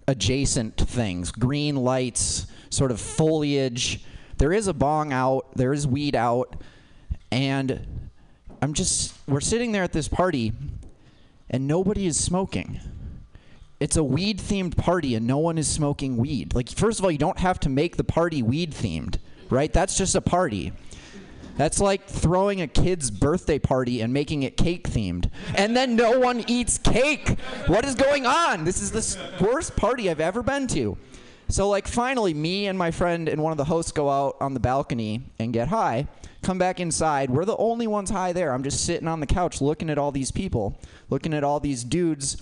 adjacent 0.08 0.78
things. 0.78 1.32
Green 1.32 1.76
lights, 1.76 2.48
sort 2.70 2.92
of 2.92 3.02
foliage. 3.02 4.02
There 4.38 4.54
is 4.54 4.68
a 4.68 4.74
bong 4.74 5.12
out. 5.12 5.48
There 5.56 5.74
is 5.74 5.86
weed 5.86 6.16
out, 6.16 6.56
and 7.30 7.86
I'm 8.62 8.74
just 8.74 9.14
we're 9.28 9.42
sitting 9.42 9.74
there 9.74 9.84
at 9.84 9.92
this 9.92 10.08
party, 10.08 10.54
and 11.50 11.68
nobody 11.68 12.08
is 12.08 12.18
smoking. 12.18 12.80
It's 13.80 13.96
a 13.96 14.04
weed 14.04 14.40
themed 14.40 14.76
party, 14.76 15.16
and 15.16 15.26
no 15.26 15.38
one 15.38 15.58
is 15.58 15.68
smoking 15.68 16.18
weed. 16.18 16.54
Like 16.54 16.70
first 16.70 17.00
of 17.00 17.06
all, 17.06 17.12
you 17.12 17.18
don't 17.18 17.40
have 17.40 17.60
to 17.62 17.70
make 17.70 17.96
the 17.96 18.04
party 18.04 18.44
weed 18.44 18.74
themed, 18.74 19.20
right? 19.50 19.72
That's 19.72 19.98
just 19.98 20.16
a 20.16 20.22
party. 20.22 20.74
That's 21.56 21.80
like 21.80 22.06
throwing 22.08 22.62
a 22.62 22.68
kid's 22.68 23.10
birthday 23.12 23.60
party 23.60 24.02
and 24.02 24.14
making 24.14 24.44
it 24.44 24.58
cake 24.58 24.90
themed. 24.90 25.30
And 25.56 25.76
then 25.76 25.96
no 25.96 26.20
one 26.20 26.44
eats 26.48 26.78
cake. 26.78 27.38
What 27.68 27.86
is 27.86 27.96
going 27.96 28.26
on? 28.26 28.64
This 28.64 28.82
is 28.82 28.92
the 28.92 29.46
worst 29.46 29.76
party 29.76 30.10
I've 30.10 30.22
ever 30.22 30.42
been 30.42 30.68
to. 30.68 30.98
So, 31.50 31.68
like, 31.68 31.88
finally, 31.88 32.34
me 32.34 32.68
and 32.68 32.78
my 32.78 32.92
friend 32.92 33.28
and 33.28 33.42
one 33.42 33.52
of 33.52 33.58
the 33.58 33.66
hosts 33.66 33.92
go 33.92 34.10
out 34.10 34.38
on 34.40 34.54
the 34.54 34.60
balcony 34.60 35.24
and 35.40 35.52
get 35.52 35.70
high. 35.70 36.08
Come 36.44 36.58
back 36.58 36.80
inside. 36.80 37.30
We're 37.30 37.46
the 37.46 37.58
only 37.58 37.88
ones 37.88 38.10
high 38.10 38.34
there. 38.34 38.54
I'm 38.54 38.64
just 38.64 38.86
sitting 38.86 39.08
on 39.08 39.20
the 39.20 39.26
couch 39.26 39.60
looking 39.60 39.90
at 39.90 39.98
all 39.98 40.12
these 40.12 40.32
people, 40.32 40.80
looking 41.10 41.34
at 41.34 41.44
all 41.44 41.60
these 41.60 41.84
dudes 41.84 42.42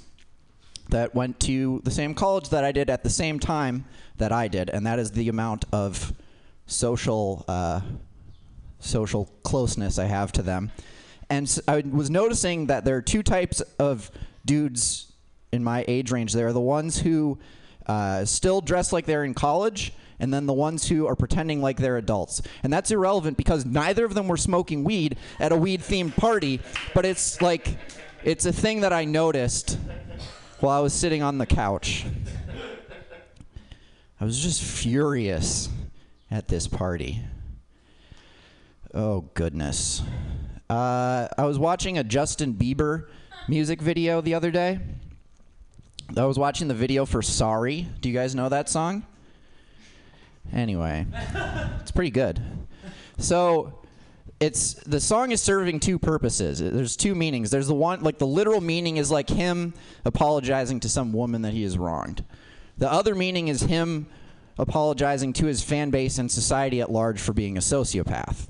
that 0.90 1.14
went 1.14 1.40
to 1.42 1.82
the 1.84 1.92
same 1.92 2.14
college 2.14 2.50
that 2.50 2.64
I 2.64 2.72
did 2.72 2.90
at 2.90 3.04
the 3.04 3.10
same 3.10 3.40
time 3.40 3.86
that 4.18 4.32
I 4.32 4.48
did, 4.48 4.70
and 4.70 4.86
that 4.86 5.00
is 5.00 5.12
the 5.12 5.30
amount 5.30 5.66
of 5.72 6.14
social 6.66 7.46
uh, 7.48 7.82
social 8.80 9.26
closeness 9.44 9.98
I 9.98 10.06
have 10.06 10.32
to 10.34 10.42
them. 10.42 10.72
And 11.30 11.60
I 11.68 11.84
was 11.86 12.10
noticing 12.10 12.68
that 12.68 12.86
there 12.86 12.96
are 12.96 13.02
two 13.02 13.24
types 13.24 13.62
of 13.80 14.12
dudes 14.46 15.12
in 15.52 15.64
my 15.64 15.84
age 15.88 16.12
range. 16.12 16.34
There 16.34 16.48
are 16.48 16.54
the 16.54 16.60
ones 16.60 17.00
who 17.00 17.38
uh, 17.86 18.26
still 18.26 18.62
dress 18.62 18.94
like 18.94 19.06
they're 19.06 19.24
in 19.24 19.34
college. 19.34 19.94
And 20.20 20.34
then 20.34 20.48
the 20.48 20.54
ones 20.54 20.88
who 20.88 21.06
are 21.06 21.16
pretending 21.16 21.62
like 21.62 21.78
they're 21.78 21.98
adults. 21.98 22.42
And 22.64 22.74
that's 22.74 22.90
irrelevant 22.90 23.38
because 23.38 23.68
neither 23.68 24.04
of 24.04 24.16
them 24.16 24.28
were 24.28 24.38
smoking 24.38 24.84
weed 24.84 25.16
at 25.40 25.52
a 25.52 25.56
weed 25.56 25.82
themed 25.82 26.16
party. 26.16 26.60
But 26.96 27.06
it's 27.06 27.40
like, 27.40 27.78
it's 28.24 28.48
a 28.48 28.52
thing 28.52 28.82
that 28.82 28.92
I 28.92 29.06
noticed 29.06 29.78
while 30.60 30.78
I 30.78 30.82
was 30.82 30.94
sitting 30.94 31.22
on 31.22 31.38
the 31.38 31.46
couch. 31.46 32.06
I 34.20 34.26
was 34.26 34.40
just 34.40 34.62
furious 34.62 35.70
at 36.32 36.48
this 36.48 36.68
party. 36.68 37.22
Oh, 38.94 39.22
goodness. 39.34 40.02
Uh, 40.70 41.28
I 41.38 41.46
was 41.46 41.60
watching 41.60 41.98
a 41.98 42.04
Justin 42.04 42.54
Bieber 42.56 43.08
music 43.48 43.82
video 43.82 44.22
the 44.22 44.34
other 44.34 44.52
day. 44.52 44.80
I 46.16 46.26
was 46.26 46.40
watching 46.40 46.68
the 46.68 46.74
video 46.74 47.06
for 47.06 47.22
Sorry. 47.22 47.88
Do 48.02 48.10
you 48.10 48.16
guys 48.16 48.34
know 48.34 48.50
that 48.50 48.70
song? 48.70 49.06
Anyway, 50.54 51.06
it's 51.82 51.92
pretty 51.92 52.12
good. 52.12 52.42
So, 53.18 53.80
it's 54.40 54.76
the 54.76 55.00
song 55.00 55.32
is 55.32 55.42
serving 55.42 55.80
two 55.80 55.98
purposes. 55.98 56.60
There's 56.60 56.96
two 56.96 57.16
meanings. 57.16 57.50
There's 57.50 57.68
the 57.68 57.76
one 57.76 58.04
like 58.04 58.20
the 58.20 58.28
literal 58.28 58.62
meaning 58.62 58.98
is 58.98 59.10
like 59.10 59.30
him 59.30 59.74
apologizing 60.06 60.80
to 60.82 60.90
some 60.90 61.12
woman 61.12 61.42
that 61.42 61.54
he 61.54 61.64
has 61.64 61.78
wronged. 61.78 62.24
The 62.78 62.92
other 62.92 63.16
meaning 63.16 63.48
is 63.48 63.62
him 63.62 64.08
apologizing 64.60 65.34
to 65.34 65.48
his 65.48 65.64
fan 65.64 65.90
base 65.90 66.20
and 66.20 66.32
society 66.32 66.82
at 66.82 66.92
large 66.92 67.20
for 67.20 67.34
being 67.34 67.58
a 67.58 67.62
sociopath. 67.62 68.48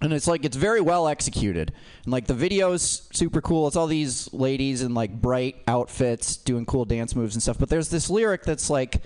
And 0.00 0.12
it's 0.12 0.26
like 0.28 0.44
it's 0.44 0.56
very 0.56 0.80
well 0.80 1.08
executed. 1.08 1.72
And 2.04 2.12
like 2.12 2.26
the 2.26 2.34
video's 2.34 3.08
super 3.12 3.42
cool. 3.42 3.66
It's 3.66 3.76
all 3.76 3.88
these 3.88 4.32
ladies 4.32 4.80
in 4.82 4.94
like 4.94 5.20
bright 5.20 5.56
outfits 5.66 6.36
doing 6.36 6.64
cool 6.64 6.84
dance 6.84 7.14
moves 7.14 7.34
and 7.34 7.42
stuff. 7.42 7.58
But 7.58 7.68
there's 7.68 7.90
this 7.90 8.08
lyric 8.08 8.44
that's 8.44 8.70
like 8.70 9.02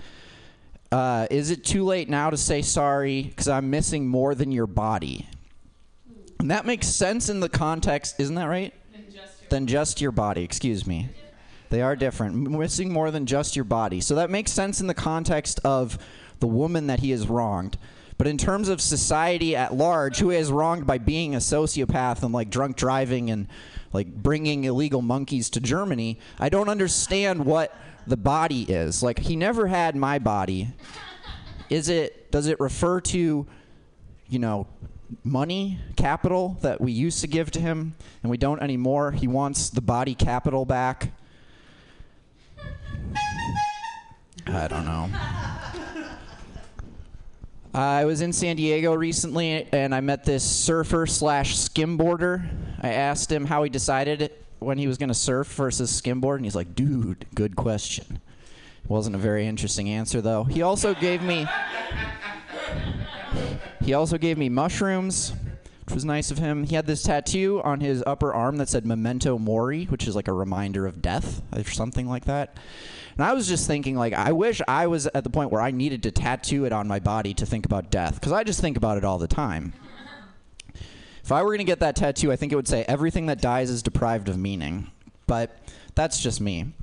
uh, 0.93 1.25
is 1.31 1.49
it 1.49 1.65
too 1.65 1.83
late 1.83 2.07
now 2.07 2.29
to 2.29 2.37
say 2.37 2.61
sorry 2.61 3.23
because 3.23 3.49
I'm 3.49 3.71
missing 3.71 4.07
more 4.07 4.35
than 4.35 4.51
your 4.51 4.67
body? 4.67 5.27
And 6.43 6.51
that 6.51 6.65
makes 6.65 6.87
sense 6.87 7.29
in 7.29 7.39
the 7.39 7.47
context, 7.47 8.19
isn't 8.19 8.35
that 8.35 8.47
right? 8.47 8.73
Than 9.47 9.65
just 9.65 10.01
your 10.01 10.11
body, 10.11 10.43
excuse 10.43 10.85
me. 10.85 11.07
They 11.69 11.81
are 11.81 11.95
different. 11.95 12.35
Missing 12.35 12.91
more 12.91 13.11
than 13.11 13.25
just 13.25 13.55
your 13.55 13.63
body. 13.63 14.01
So 14.01 14.15
that 14.15 14.29
makes 14.29 14.51
sense 14.51 14.81
in 14.81 14.87
the 14.87 14.93
context 14.93 15.61
of 15.63 15.97
the 16.41 16.47
woman 16.47 16.87
that 16.87 16.99
he 16.99 17.11
has 17.11 17.29
wronged. 17.29 17.77
But 18.17 18.27
in 18.27 18.37
terms 18.37 18.67
of 18.67 18.81
society 18.81 19.55
at 19.55 19.73
large, 19.73 20.19
who 20.19 20.31
is 20.31 20.51
wronged 20.51 20.85
by 20.85 20.97
being 20.97 21.33
a 21.33 21.37
sociopath 21.37 22.23
and 22.23 22.33
like 22.33 22.49
drunk 22.49 22.75
driving 22.75 23.29
and 23.29 23.47
like 23.93 24.13
bringing 24.13 24.65
illegal 24.65 25.01
monkeys 25.01 25.49
to 25.51 25.61
Germany, 25.61 26.19
I 26.39 26.49
don't 26.49 26.67
understand 26.67 27.45
what 27.45 27.73
the 28.05 28.17
body 28.17 28.63
is. 28.63 29.01
Like 29.01 29.19
he 29.19 29.37
never 29.37 29.67
had 29.67 29.95
my 29.95 30.19
body. 30.19 30.73
Is 31.69 31.87
it 31.87 32.31
does 32.31 32.47
it 32.47 32.59
refer 32.59 32.99
to 32.99 33.47
you 34.33 34.39
know, 34.39 34.67
money, 35.23 35.79
capital 35.95 36.57
that 36.61 36.81
we 36.81 36.91
used 36.91 37.21
to 37.21 37.27
give 37.27 37.51
to 37.51 37.59
him 37.59 37.95
and 38.21 38.29
we 38.29 38.37
don't 38.37 38.61
anymore. 38.61 39.11
He 39.11 39.27
wants 39.27 39.69
the 39.69 39.81
body 39.81 40.15
capital 40.15 40.65
back. 40.65 41.11
I 44.47 44.67
don't 44.67 44.85
know. 44.85 45.09
I 47.73 48.05
was 48.05 48.21
in 48.21 48.33
San 48.33 48.55
Diego 48.55 48.93
recently, 48.93 49.67
and 49.71 49.95
I 49.95 50.01
met 50.01 50.25
this 50.25 50.43
surfer 50.43 51.07
slash 51.07 51.57
skimboarder. 51.57 52.47
I 52.79 52.89
asked 52.89 53.31
him 53.31 53.45
how 53.45 53.63
he 53.63 53.69
decided 53.69 54.31
when 54.59 54.77
he 54.77 54.85
was 54.85 54.99
going 54.99 55.09
to 55.09 55.15
surf 55.15 55.47
versus 55.47 55.89
skimboard, 55.89 56.35
and 56.35 56.45
he's 56.45 56.55
like, 56.55 56.75
"Dude, 56.75 57.25
good 57.33 57.55
question." 57.55 58.21
Wasn't 58.87 59.15
a 59.15 59.19
very 59.19 59.47
interesting 59.47 59.89
answer 59.89 60.21
though. 60.21 60.43
He 60.43 60.61
also 60.61 60.93
gave 60.93 61.23
me 61.23 61.47
he 63.83 63.93
also 63.93 64.17
gave 64.17 64.37
me 64.37 64.49
mushrooms, 64.49 65.33
which 65.85 65.93
was 65.93 66.05
nice 66.05 66.31
of 66.31 66.37
him. 66.37 66.63
He 66.63 66.75
had 66.75 66.87
this 66.87 67.03
tattoo 67.03 67.61
on 67.63 67.81
his 67.81 68.03
upper 68.07 68.33
arm 68.33 68.57
that 68.57 68.69
said 68.69 68.85
"Memento 68.85 69.37
Mori," 69.37 69.85
which 69.85 70.07
is 70.07 70.15
like 70.15 70.27
a 70.27 70.33
reminder 70.33 70.85
of 70.87 71.01
death 71.01 71.41
or 71.55 71.63
something 71.65 72.07
like 72.07 72.25
that. 72.25 72.57
And 73.15 73.23
I 73.23 73.33
was 73.33 73.47
just 73.47 73.67
thinking, 73.67 73.95
like, 73.95 74.13
I 74.13 74.31
wish 74.31 74.61
I 74.67 74.87
was 74.87 75.05
at 75.07 75.23
the 75.23 75.29
point 75.29 75.51
where 75.51 75.61
I 75.61 75.69
needed 75.71 76.01
to 76.03 76.11
tattoo 76.11 76.65
it 76.65 76.73
on 76.73 76.87
my 76.87 76.99
body 76.99 77.33
to 77.35 77.45
think 77.45 77.65
about 77.65 77.91
death, 77.91 78.15
because 78.15 78.31
I 78.31 78.43
just 78.43 78.59
think 78.59 78.75
about 78.75 78.97
it 78.97 79.03
all 79.03 79.19
the 79.19 79.27
time. 79.27 79.73
If 81.23 81.31
I 81.31 81.43
were 81.43 81.49
going 81.49 81.59
to 81.59 81.63
get 81.63 81.79
that 81.81 81.95
tattoo, 81.95 82.31
I 82.31 82.37
think 82.37 82.51
it 82.51 82.55
would 82.55 82.67
say, 82.67 82.83
everything 82.87 83.27
that 83.27 83.39
dies 83.39 83.69
is 83.69 83.83
deprived 83.83 84.29
of 84.29 84.37
meaning. 84.37 84.89
But 85.27 85.55
that's 85.93 86.19
just 86.19 86.41
me. 86.41 86.73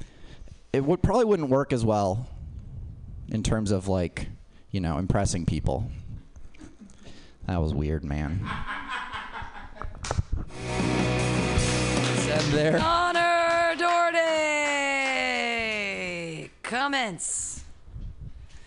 It 0.72 0.84
would 0.84 1.02
probably 1.02 1.24
wouldn't 1.24 1.50
work 1.50 1.72
as 1.72 1.84
well 1.84 2.28
in 3.28 3.42
terms 3.42 3.72
of, 3.72 3.88
like, 3.88 4.28
you 4.70 4.80
know, 4.80 4.98
impressing 4.98 5.46
people. 5.46 5.90
That 7.50 7.60
was 7.60 7.74
weird, 7.74 8.04
man. 8.04 8.48
Said 12.14 12.42
there. 12.52 12.78
Connor 12.78 13.74
Doherty. 13.76 14.18
Comments. 16.62 17.64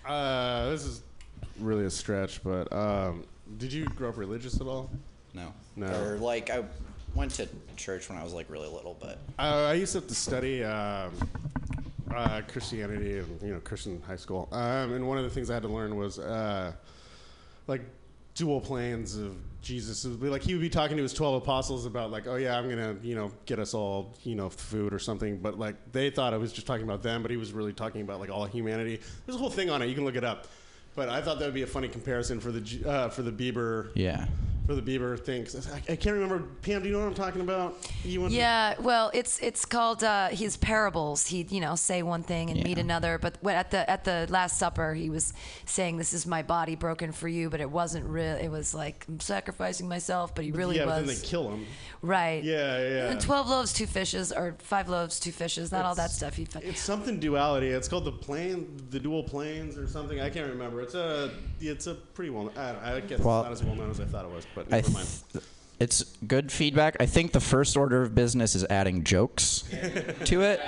Uh, 0.05 0.69
this 0.71 0.83
is 0.83 1.01
really 1.61 1.85
a 1.85 1.89
stretch, 1.89 2.43
but 2.43 2.73
um, 2.73 3.23
did 3.57 3.71
you 3.71 3.85
grow 3.85 4.09
up 4.09 4.17
religious 4.17 4.59
at 4.59 4.67
all? 4.67 4.91
No. 5.33 5.53
No. 5.77 5.87
Or 5.87 6.17
like 6.17 6.49
I 6.49 6.65
went 7.15 7.31
to 7.35 7.47
church 7.77 8.09
when 8.09 8.17
I 8.17 8.23
was 8.25 8.33
like 8.33 8.49
really 8.49 8.67
little, 8.67 8.97
but 8.99 9.17
Uh, 9.39 9.67
I 9.69 9.75
used 9.75 9.93
to 9.93 9.99
have 9.99 10.09
to 10.09 10.15
study 10.15 10.61
um, 10.61 11.13
uh, 12.13 12.41
Christianity 12.49 13.19
and 13.19 13.41
you 13.41 13.53
know 13.53 13.61
Christian 13.61 14.01
high 14.05 14.17
school, 14.17 14.49
um, 14.51 14.91
and 14.91 15.07
one 15.07 15.17
of 15.17 15.23
the 15.23 15.29
things 15.29 15.49
I 15.49 15.53
had 15.53 15.63
to 15.63 15.69
learn 15.69 15.95
was 15.95 16.19
uh, 16.19 16.73
like 17.67 17.79
dual 18.35 18.61
planes 18.61 19.15
of 19.17 19.35
Jesus. 19.61 20.05
Like 20.05 20.41
he 20.43 20.53
would 20.53 20.61
be 20.61 20.69
talking 20.69 20.97
to 20.97 21.03
his 21.03 21.13
twelve 21.13 21.41
apostles 21.41 21.85
about 21.85 22.11
like, 22.11 22.27
oh 22.27 22.35
yeah, 22.35 22.57
I'm 22.57 22.69
gonna 22.69 22.97
you 23.01 23.15
know 23.15 23.31
get 23.45 23.59
us 23.59 23.73
all 23.73 24.15
you 24.23 24.35
know 24.35 24.49
food 24.49 24.93
or 24.93 24.99
something, 24.99 25.37
but 25.37 25.57
like 25.57 25.75
they 25.91 26.09
thought 26.09 26.33
I 26.33 26.37
was 26.37 26.51
just 26.51 26.67
talking 26.67 26.83
about 26.83 27.01
them, 27.03 27.21
but 27.21 27.31
he 27.31 27.37
was 27.37 27.53
really 27.53 27.73
talking 27.73 28.01
about 28.01 28.19
like 28.19 28.29
all 28.29 28.45
humanity. 28.45 28.99
There's 29.25 29.35
a 29.35 29.39
whole 29.39 29.49
thing 29.49 29.69
on 29.69 29.81
it. 29.81 29.87
You 29.87 29.95
can 29.95 30.05
look 30.05 30.15
it 30.15 30.23
up. 30.23 30.47
But 30.95 31.09
I 31.09 31.21
thought 31.21 31.39
that 31.39 31.45
would 31.45 31.55
be 31.55 31.63
a 31.63 31.67
funny 31.67 31.87
comparison 31.87 32.39
for 32.39 32.51
the 32.51 32.87
uh, 32.87 33.09
for 33.09 33.23
the 33.23 33.31
Bieber 33.31 33.89
yeah. 33.95 34.27
For 34.65 34.75
the 34.75 34.81
Bieber 34.81 35.19
thing. 35.19 35.43
'Cause 35.43 35.67
I, 35.71 35.77
I 35.91 35.95
can't 35.95 36.13
remember. 36.15 36.39
Pam, 36.61 36.81
do 36.81 36.87
you 36.87 36.93
know 36.93 37.01
what 37.01 37.07
I'm 37.07 37.13
talking 37.13 37.41
about? 37.41 37.75
You 38.03 38.21
went 38.21 38.31
to- 38.31 38.37
Yeah, 38.37 38.75
well, 38.79 39.11
it's 39.13 39.39
it's 39.39 39.65
called 39.65 40.03
uh, 40.03 40.29
his 40.29 40.57
parables. 40.57 41.27
He 41.27 41.45
you 41.49 41.59
know 41.61 41.75
say 41.75 42.01
one 42.03 42.23
thing 42.23 42.49
and 42.49 42.63
meet 42.63 42.77
another. 42.77 43.17
But 43.17 43.37
when- 43.41 43.55
at 43.55 43.71
the 43.71 43.89
at 43.89 44.03
the 44.03 44.25
Last 44.29 44.57
Supper, 44.57 44.93
he 44.93 45.09
was 45.09 45.33
saying, 45.65 45.97
"This 45.97 46.13
is 46.13 46.25
my 46.25 46.41
body 46.43 46.75
broken 46.75 47.11
for 47.11 47.27
you," 47.27 47.49
but 47.49 47.59
it 47.61 47.69
wasn't 47.69 48.05
real. 48.05 48.35
It 48.35 48.49
was 48.49 48.73
like 48.73 49.05
I'm 49.07 49.19
sacrificing 49.19 49.87
myself, 49.87 50.33
but 50.35 50.45
he 50.45 50.51
really 50.51 50.77
yeah, 50.77 50.85
was 50.85 50.93
but 51.01 51.05
then 51.07 51.15
they 51.15 51.21
kill 51.27 51.49
him. 51.51 51.65
right. 52.01 52.43
Yeah, 52.43 52.77
yeah. 52.79 53.11
And 53.11 53.19
Twelve 53.21 53.49
loaves, 53.49 53.73
two 53.73 53.87
fishes, 53.87 54.31
or 54.31 54.55
five 54.59 54.87
loaves, 54.89 55.19
two 55.19 55.31
fishes. 55.31 55.71
Not 55.71 55.85
all 55.85 55.95
that 55.95 56.05
It's- 56.05 56.17
stuff. 56.17 56.35
He, 56.35 56.47
It's 56.61 56.81
something 56.81 57.19
duality. 57.19 57.67
It's 57.67 57.87
called 57.87 58.05
the 58.05 58.11
plane, 58.11 58.77
the 58.89 58.99
dual 58.99 59.23
planes, 59.23 59.77
or 59.77 59.87
something. 59.87 60.19
I 60.21 60.29
can't 60.29 60.49
remember. 60.49 60.81
It's 60.81 60.95
a, 60.95 61.31
it's 61.59 61.87
a 61.87 61.95
pretty 61.95 62.29
well. 62.29 62.51
I, 62.57 62.95
I 62.95 62.99
guess 63.01 63.19
Well, 63.19 63.39
it's 63.41 63.45
not 63.45 63.51
as 63.51 63.63
well 63.63 63.75
known 63.75 63.89
as 63.89 63.99
I 63.99 64.05
thought 64.05 64.25
it 64.25 64.31
was, 64.31 64.45
but 64.55 64.67
I 64.71 64.77
never 64.77 64.91
mind. 64.91 65.07
it's 65.79 66.03
good 66.27 66.51
feedback. 66.51 66.97
I 66.99 67.05
think 67.05 67.31
the 67.31 67.39
first 67.39 67.75
order 67.77 68.01
of 68.01 68.13
business 68.15 68.55
is 68.55 68.63
adding 68.65 69.03
jokes 69.03 69.63
to 70.25 70.41
it. 70.41 70.59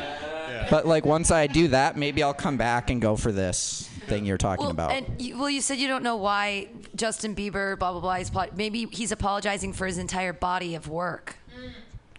But 0.69 0.88
like 0.88 1.06
once 1.06 1.32
I 1.32 1.48
do 1.48 1.67
that, 1.69 1.95
maybe 1.98 2.24
I'll 2.24 2.34
come 2.34 2.58
back 2.58 2.89
and 2.89 3.02
go 3.02 3.15
for 3.15 3.32
this 3.32 3.89
thing 4.08 4.26
you're 4.26 4.38
talking 4.38 4.63
well, 4.65 4.71
about. 4.71 4.91
and 4.91 5.21
you, 5.21 5.38
well, 5.38 5.50
you 5.50 5.62
said 5.62 5.78
you 5.80 5.88
don't 5.88 6.04
know 6.04 6.15
why 6.15 6.69
Justin 6.95 7.36
Bieber, 7.36 7.78
blah 7.78 7.91
blah 7.91 8.02
blah. 8.02 8.15
He's 8.15 8.30
apo- 8.36 8.56
maybe 8.56 8.86
he's 8.91 9.12
apologizing 9.12 9.74
for 9.74 9.86
his 9.86 9.98
entire 9.98 10.34
body 10.34 10.76
of 10.76 10.88
work. 10.88 11.36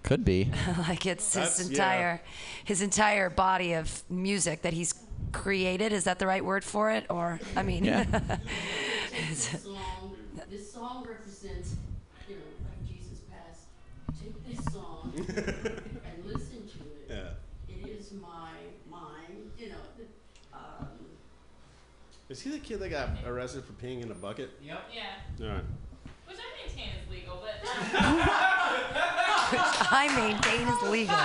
Could 0.02 0.24
be. 0.24 0.50
like 0.88 1.06
it's 1.06 1.32
That's- 1.32 1.58
his 1.58 1.70
yeah. 1.70 1.74
entire 1.76 2.22
his 2.64 2.82
entire 2.82 3.30
body 3.30 3.72
of 3.72 4.02
music 4.08 4.62
that 4.62 4.72
he's 4.72 4.94
created 5.32 5.92
is 5.92 6.04
that 6.04 6.18
the 6.20 6.26
right 6.26 6.44
word 6.44 6.62
for 6.64 6.90
it 6.90 7.04
or 7.10 7.40
i 7.56 7.62
mean 7.62 7.84
Yeah. 7.84 8.04
song, 11.46 11.56
this 11.58 11.68
song 11.68 11.76
represents, 11.76 11.76
you 12.28 12.36
know, 12.36 12.42
like 12.64 12.86
Jesus 12.86 13.20
passed. 13.30 13.66
Take 14.20 14.46
this 14.46 14.72
song 14.72 15.12
and 15.16 16.24
listen 16.24 16.68
to 16.68 16.78
it. 16.78 17.08
Yeah. 17.08 17.28
It 17.68 17.88
is 17.88 18.12
my 18.12 18.52
mind, 18.90 19.50
you 19.58 19.68
know. 19.70 19.74
Um, 20.52 20.88
Is 22.28 22.40
he 22.40 22.50
the 22.50 22.58
kid 22.58 22.80
that 22.80 22.88
got 22.90 23.10
arrested 23.26 23.64
for 23.64 23.72
peeing 23.74 24.02
in 24.02 24.10
a 24.10 24.14
bucket? 24.14 24.50
Yep. 24.62 24.80
Yeah. 24.94 25.46
All 25.46 25.52
right. 25.54 25.64
Which 26.26 26.38
I 26.38 26.66
maintain 26.66 26.88
is 27.02 27.10
legal, 27.10 27.40
but 27.40 27.54
i 29.48 30.08
maintain 30.16 30.66
is 30.66 30.82
legal 30.90 31.16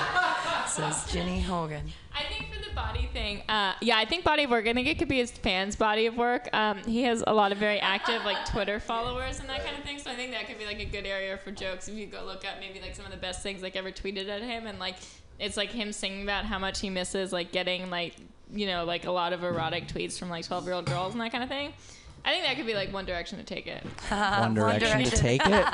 says 0.68 1.12
ginny 1.12 1.40
hogan 1.42 1.92
I 2.14 2.24
think 2.32 2.54
for 2.54 2.60
the 2.64 2.71
body 2.82 3.10
thing, 3.14 3.42
uh, 3.50 3.74
yeah, 3.82 3.98
I 3.98 4.06
think 4.06 4.24
body 4.24 4.44
of 4.44 4.50
work. 4.52 4.68
I 4.68 4.74
think 4.74 4.88
it 4.88 4.98
could 4.98 5.08
be 5.08 5.18
his 5.18 5.32
fans' 5.32 5.76
body 5.76 6.06
of 6.06 6.18
work. 6.18 6.50
Um, 6.54 6.78
he 6.80 7.04
has 7.04 7.24
a 7.26 7.34
lot 7.34 7.52
of 7.52 7.58
very 7.58 7.80
active 7.80 8.24
like 8.24 8.46
Twitter 8.46 8.80
followers 8.80 9.40
and 9.40 9.50
that 9.50 9.64
kind 9.64 9.78
of 9.78 9.84
thing. 9.84 10.00
So 10.00 10.10
I 10.12 10.16
think 10.16 10.32
that 10.32 10.48
could 10.48 10.58
be 10.58 10.66
like 10.66 10.80
a 10.80 10.86
good 10.86 11.06
area 11.06 11.38
for 11.38 11.52
jokes. 11.52 11.88
If 11.88 11.96
you 11.96 12.08
go 12.08 12.24
look 12.26 12.46
up 12.46 12.56
maybe 12.60 12.80
like 12.82 12.96
some 12.96 13.06
of 13.06 13.12
the 13.12 13.18
best 13.18 13.44
things 13.44 13.62
like 13.62 13.76
ever 13.76 13.92
tweeted 13.92 14.30
at 14.30 14.42
him, 14.42 14.68
and 14.68 14.80
like 14.80 14.96
it's 15.40 15.58
like 15.58 15.70
him 15.70 15.92
singing 15.92 16.24
about 16.24 16.46
how 16.46 16.60
much 16.60 16.80
he 16.80 16.90
misses 16.90 17.32
like 17.32 17.52
getting 17.52 17.90
like 17.90 18.16
you 18.54 18.68
know 18.68 18.84
like 18.84 19.06
a 19.06 19.12
lot 19.12 19.34
of 19.34 19.44
erotic 19.44 19.88
tweets 19.88 20.18
from 20.18 20.30
like 20.30 20.46
twelve 20.46 20.66
year 20.66 20.74
old 20.74 20.86
girls 20.86 21.14
and 21.14 21.22
that 21.22 21.32
kind 21.32 21.44
of 21.44 21.50
thing. 21.50 21.74
I 22.24 22.32
think 22.34 22.46
that 22.46 22.56
could 22.56 22.68
be 22.68 22.76
like 22.76 22.94
one 22.94 23.06
direction 23.06 23.40
to 23.40 23.44
take 23.44 23.66
it. 23.66 23.84
One 24.10 24.54
direction 24.54 25.04
to 25.04 25.10
Direction. 25.10 25.20
take 25.20 25.42
it. 25.44 25.66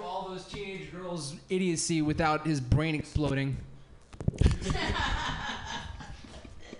all 0.00 0.28
those 0.28 0.44
teenage 0.44 0.92
girls' 0.92 1.34
idiocy 1.48 2.02
without 2.02 2.46
his 2.46 2.60
brain 2.60 2.94
exploding. 2.94 3.56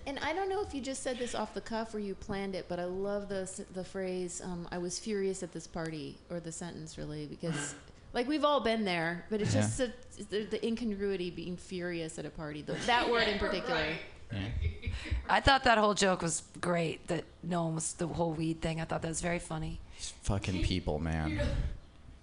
And 0.07 0.19
I 0.21 0.33
don't 0.33 0.49
know 0.49 0.61
if 0.61 0.75
you 0.75 0.81
just 0.81 1.03
said 1.05 1.19
this 1.19 1.37
off 1.37 1.55
the 1.55 1.61
cuff 1.61 1.95
or 1.95 2.01
you 2.01 2.17
planned 2.17 2.57
it, 2.57 2.67
but 2.69 2.81
I 2.81 2.85
love 2.85 3.29
the 3.29 3.49
the 3.75 3.85
phrase 3.85 4.41
um, 4.45 4.67
"I 4.73 4.79
was 4.79 4.99
furious 4.99 5.43
at 5.45 5.53
this 5.53 5.69
party" 5.69 6.19
or 6.31 6.41
the 6.41 6.53
sentence 6.53 6.99
really 6.99 7.27
because. 7.27 7.75
Like 8.13 8.27
we've 8.27 8.45
all 8.45 8.59
been 8.59 8.85
there, 8.85 9.25
but 9.31 9.41
it's 9.41 9.53
just 9.53 9.79
a, 9.79 9.93
the, 10.31 10.43
the 10.43 10.67
incongruity 10.67 11.31
being 11.31 11.57
furious 11.57 12.19
at 12.19 12.27
a 12.27 12.31
party. 12.31 12.61
The, 12.61 12.73
that 12.87 13.09
word 13.09 13.29
in 13.29 13.39
particular. 13.47 13.85
i 15.29 15.39
thought 15.41 15.63
that 15.63 15.79
whole 15.79 15.95
joke 15.95 16.21
was 16.21 16.43
great 16.61 17.07
that 17.07 17.23
no 17.45 17.67
one 17.67 17.77
was 17.77 17.93
the 17.95 18.09
whole 18.09 18.33
weed 18.33 18.61
thing 18.61 18.81
i 18.81 18.85
thought 18.85 19.03
that 19.03 19.09
was 19.09 19.21
very 19.21 19.39
funny 19.39 19.79
These 19.97 20.13
fucking 20.23 20.63
people, 20.65 20.99
man. 20.99 21.41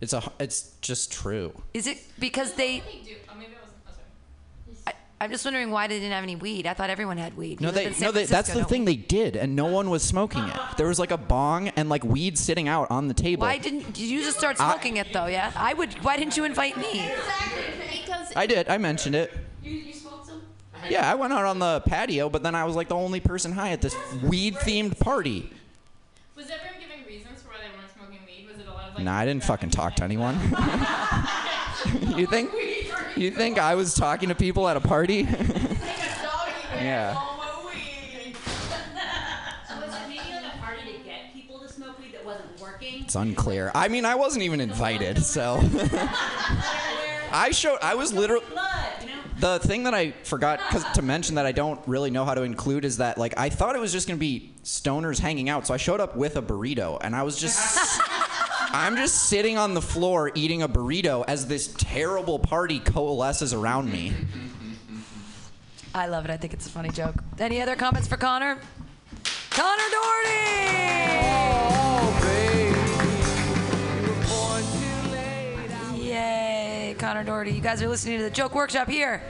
It's 0.02 0.12
a. 0.12 0.30
It's 0.42 0.74
just 0.82 1.10
true. 1.12 1.54
is 1.74 1.88
it 1.88 2.00
because 2.20 2.54
they 2.56 2.78
I 2.78 2.80
think 2.82 3.06
do. 3.06 3.16
Oh, 3.30 3.36
maybe 3.38 3.54
that 3.54 3.62
was. 3.64 3.72
Oh, 3.88 3.94
sorry. 3.94 4.78
I, 4.88 4.94
i'm 5.20 5.32
just 5.32 5.44
wondering 5.46 5.72
why 5.72 5.88
they 5.88 6.00
didn't 6.00 6.12
have 6.14 6.24
any 6.24 6.36
weed 6.36 6.68
i 6.68 6.74
thought 6.74 6.90
everyone 6.90 7.18
had 7.18 7.36
weed 7.36 7.60
No, 7.60 7.72
they, 7.72 7.90
no, 8.00 8.12
they, 8.12 8.26
that's 8.26 8.50
the 8.50 8.60
don't 8.60 8.70
thing. 8.70 8.86
we? 8.86 8.96
They 8.96 9.02
did, 9.02 9.36
and 9.36 9.56
no 9.56 9.66
one 9.66 9.90
was 9.90 10.04
smoking 10.04 10.44
it. 10.44 10.56
There 10.78 10.88
was 10.88 11.00
like 11.00 11.12
a 11.12 11.18
bong 11.18 11.70
and 11.70 11.90
like 11.90 12.04
weed 12.04 12.38
sitting 12.38 12.68
out 12.68 12.90
on 12.92 13.08
the 13.08 13.14
table. 13.14 13.42
why 13.42 13.58
didn't 13.58 13.94
did 13.94 13.98
you 14.00 14.22
just 14.24 14.38
start 14.38 14.60
I- 14.60 14.72
smoking 14.72 14.98
it 14.98 15.08
though 15.14 15.26
yeah 15.28 15.52
i 15.56 15.74
would 15.74 15.94
why 16.04 16.18
didn't 16.18 16.38
you 16.38 16.44
invite 16.46 16.78
me 16.78 17.10
Because 17.92 18.32
I 18.36 18.46
did. 18.46 18.70
I 18.70 18.78
mentioned 18.78 19.16
it. 19.16 19.34
you, 19.64 19.72
you 19.72 19.94
smoked 19.94 20.28
some? 20.28 20.42
Yeah, 20.90 21.10
I 21.12 21.16
went 21.16 21.34
out 21.34 21.46
on 21.46 21.58
the 21.60 21.82
patio, 21.82 22.30
but 22.30 22.44
then 22.44 22.54
I 22.56 22.64
was 22.66 22.76
like 22.76 22.88
the 22.88 22.96
only 22.96 23.20
person 23.20 23.52
high 23.52 23.72
at 23.72 23.82
this 23.82 23.96
weed-themed 24.24 25.00
party. 25.00 25.50
Was 26.36 26.46
everyone 26.52 26.80
giving 26.80 27.06
reasons 27.08 27.42
for 27.42 27.50
why 27.50 27.56
they 27.64 27.76
weren't 27.76 27.92
smoking 27.96 28.20
weed? 28.28 28.48
Was 28.48 28.60
it 28.60 28.68
a 28.68 28.72
lot 28.72 28.90
of 28.90 28.96
like? 28.96 29.04
Nah, 29.04 29.18
I 29.18 29.26
didn't 29.26 29.44
fucking 29.44 29.72
talk 29.72 29.96
to 29.96 30.04
anyone. 30.04 30.36
you 32.18 32.28
think? 32.28 32.52
You 33.18 33.32
think 33.32 33.58
I 33.58 33.76
was 33.76 33.94
talking 33.94 34.30
to 34.30 34.36
people 34.36 34.68
at 34.68 34.78
a 34.78 34.82
party? 34.82 35.16
yeah. 36.76 37.14
So 39.68 39.76
was 39.80 39.94
it 39.96 40.08
maybe 40.08 40.20
like 40.32 40.54
a 40.54 40.58
party 40.60 40.82
to 40.98 41.04
get 41.04 41.34
people 41.34 41.60
to 41.60 41.68
smoke 41.68 42.00
weed 42.00 42.14
that 42.14 42.26
wasn't 42.26 42.60
working? 42.62 43.02
It's 43.04 43.16
unclear. 43.16 43.72
I 43.74 43.88
mean, 43.88 44.06
I 44.06 44.16
wasn't 44.16 44.44
even 44.44 44.62
invited, 44.62 45.24
so 45.24 45.60
I 47.32 47.50
showed. 47.52 47.80
I 47.82 47.96
was 47.96 48.14
literally. 48.14 48.46
Blood, 48.52 48.68
you 49.02 49.08
know? 49.08 49.14
The 49.40 49.60
thing 49.68 49.84
that 49.84 49.94
I 49.94 50.12
forgot 50.24 50.60
'cause 50.70 50.84
to 50.94 51.02
mention 51.02 51.36
that 51.36 51.46
I 51.46 51.52
don't 51.52 51.80
really 51.88 52.10
know 52.10 52.26
how 52.26 52.34
to 52.34 52.42
include 52.44 52.86
is 52.86 52.98
that 52.98 53.18
like 53.18 53.34
I 53.38 53.50
thought 53.50 53.76
it 53.76 53.80
was 53.80 53.92
just 53.92 54.08
gonna 54.08 54.18
be 54.18 54.52
stoners 54.64 55.20
hanging 55.20 55.48
out, 55.50 55.68
so 55.68 55.74
I 55.74 55.78
showed 55.78 56.00
up 56.00 56.16
with 56.16 56.38
a 56.38 56.42
burrito 56.42 56.98
and 57.02 57.16
I 57.16 57.24
was 57.24 57.38
just 57.38 57.58
I'm 58.70 58.98
just 58.98 59.28
sitting 59.28 59.58
on 59.58 59.74
the 59.74 59.82
floor 59.82 60.32
eating 60.36 60.62
a 60.62 60.70
burrito 60.70 61.24
as 61.28 61.48
this 61.48 61.74
terrible 61.78 62.38
party 62.38 62.80
coalesces 62.80 63.54
around 63.54 63.92
me. 63.92 64.14
I 65.96 66.08
love 66.08 66.26
it. 66.26 66.32
I 66.32 66.38
think 66.38 66.54
it's 66.54 66.68
a 66.68 66.70
funny 66.70 66.90
joke. 66.90 67.16
Any 67.40 67.62
other 67.62 67.76
comments 67.76 68.08
for 68.08 68.18
Connor? 68.18 68.58
Connor 69.50 69.90
Doherty! 69.92 70.30
Oh, 74.30 74.70
babe. 75.96 76.02
Yay, 76.04 76.96
Connor 77.00 77.24
Doherty. 77.24 77.52
You 77.52 77.62
guys 77.62 77.82
are 77.82 77.88
listening 77.88 78.18
to 78.18 78.24
the 78.26 78.30
Joke 78.30 78.54
Workshop 78.54 78.90
here 78.90 79.24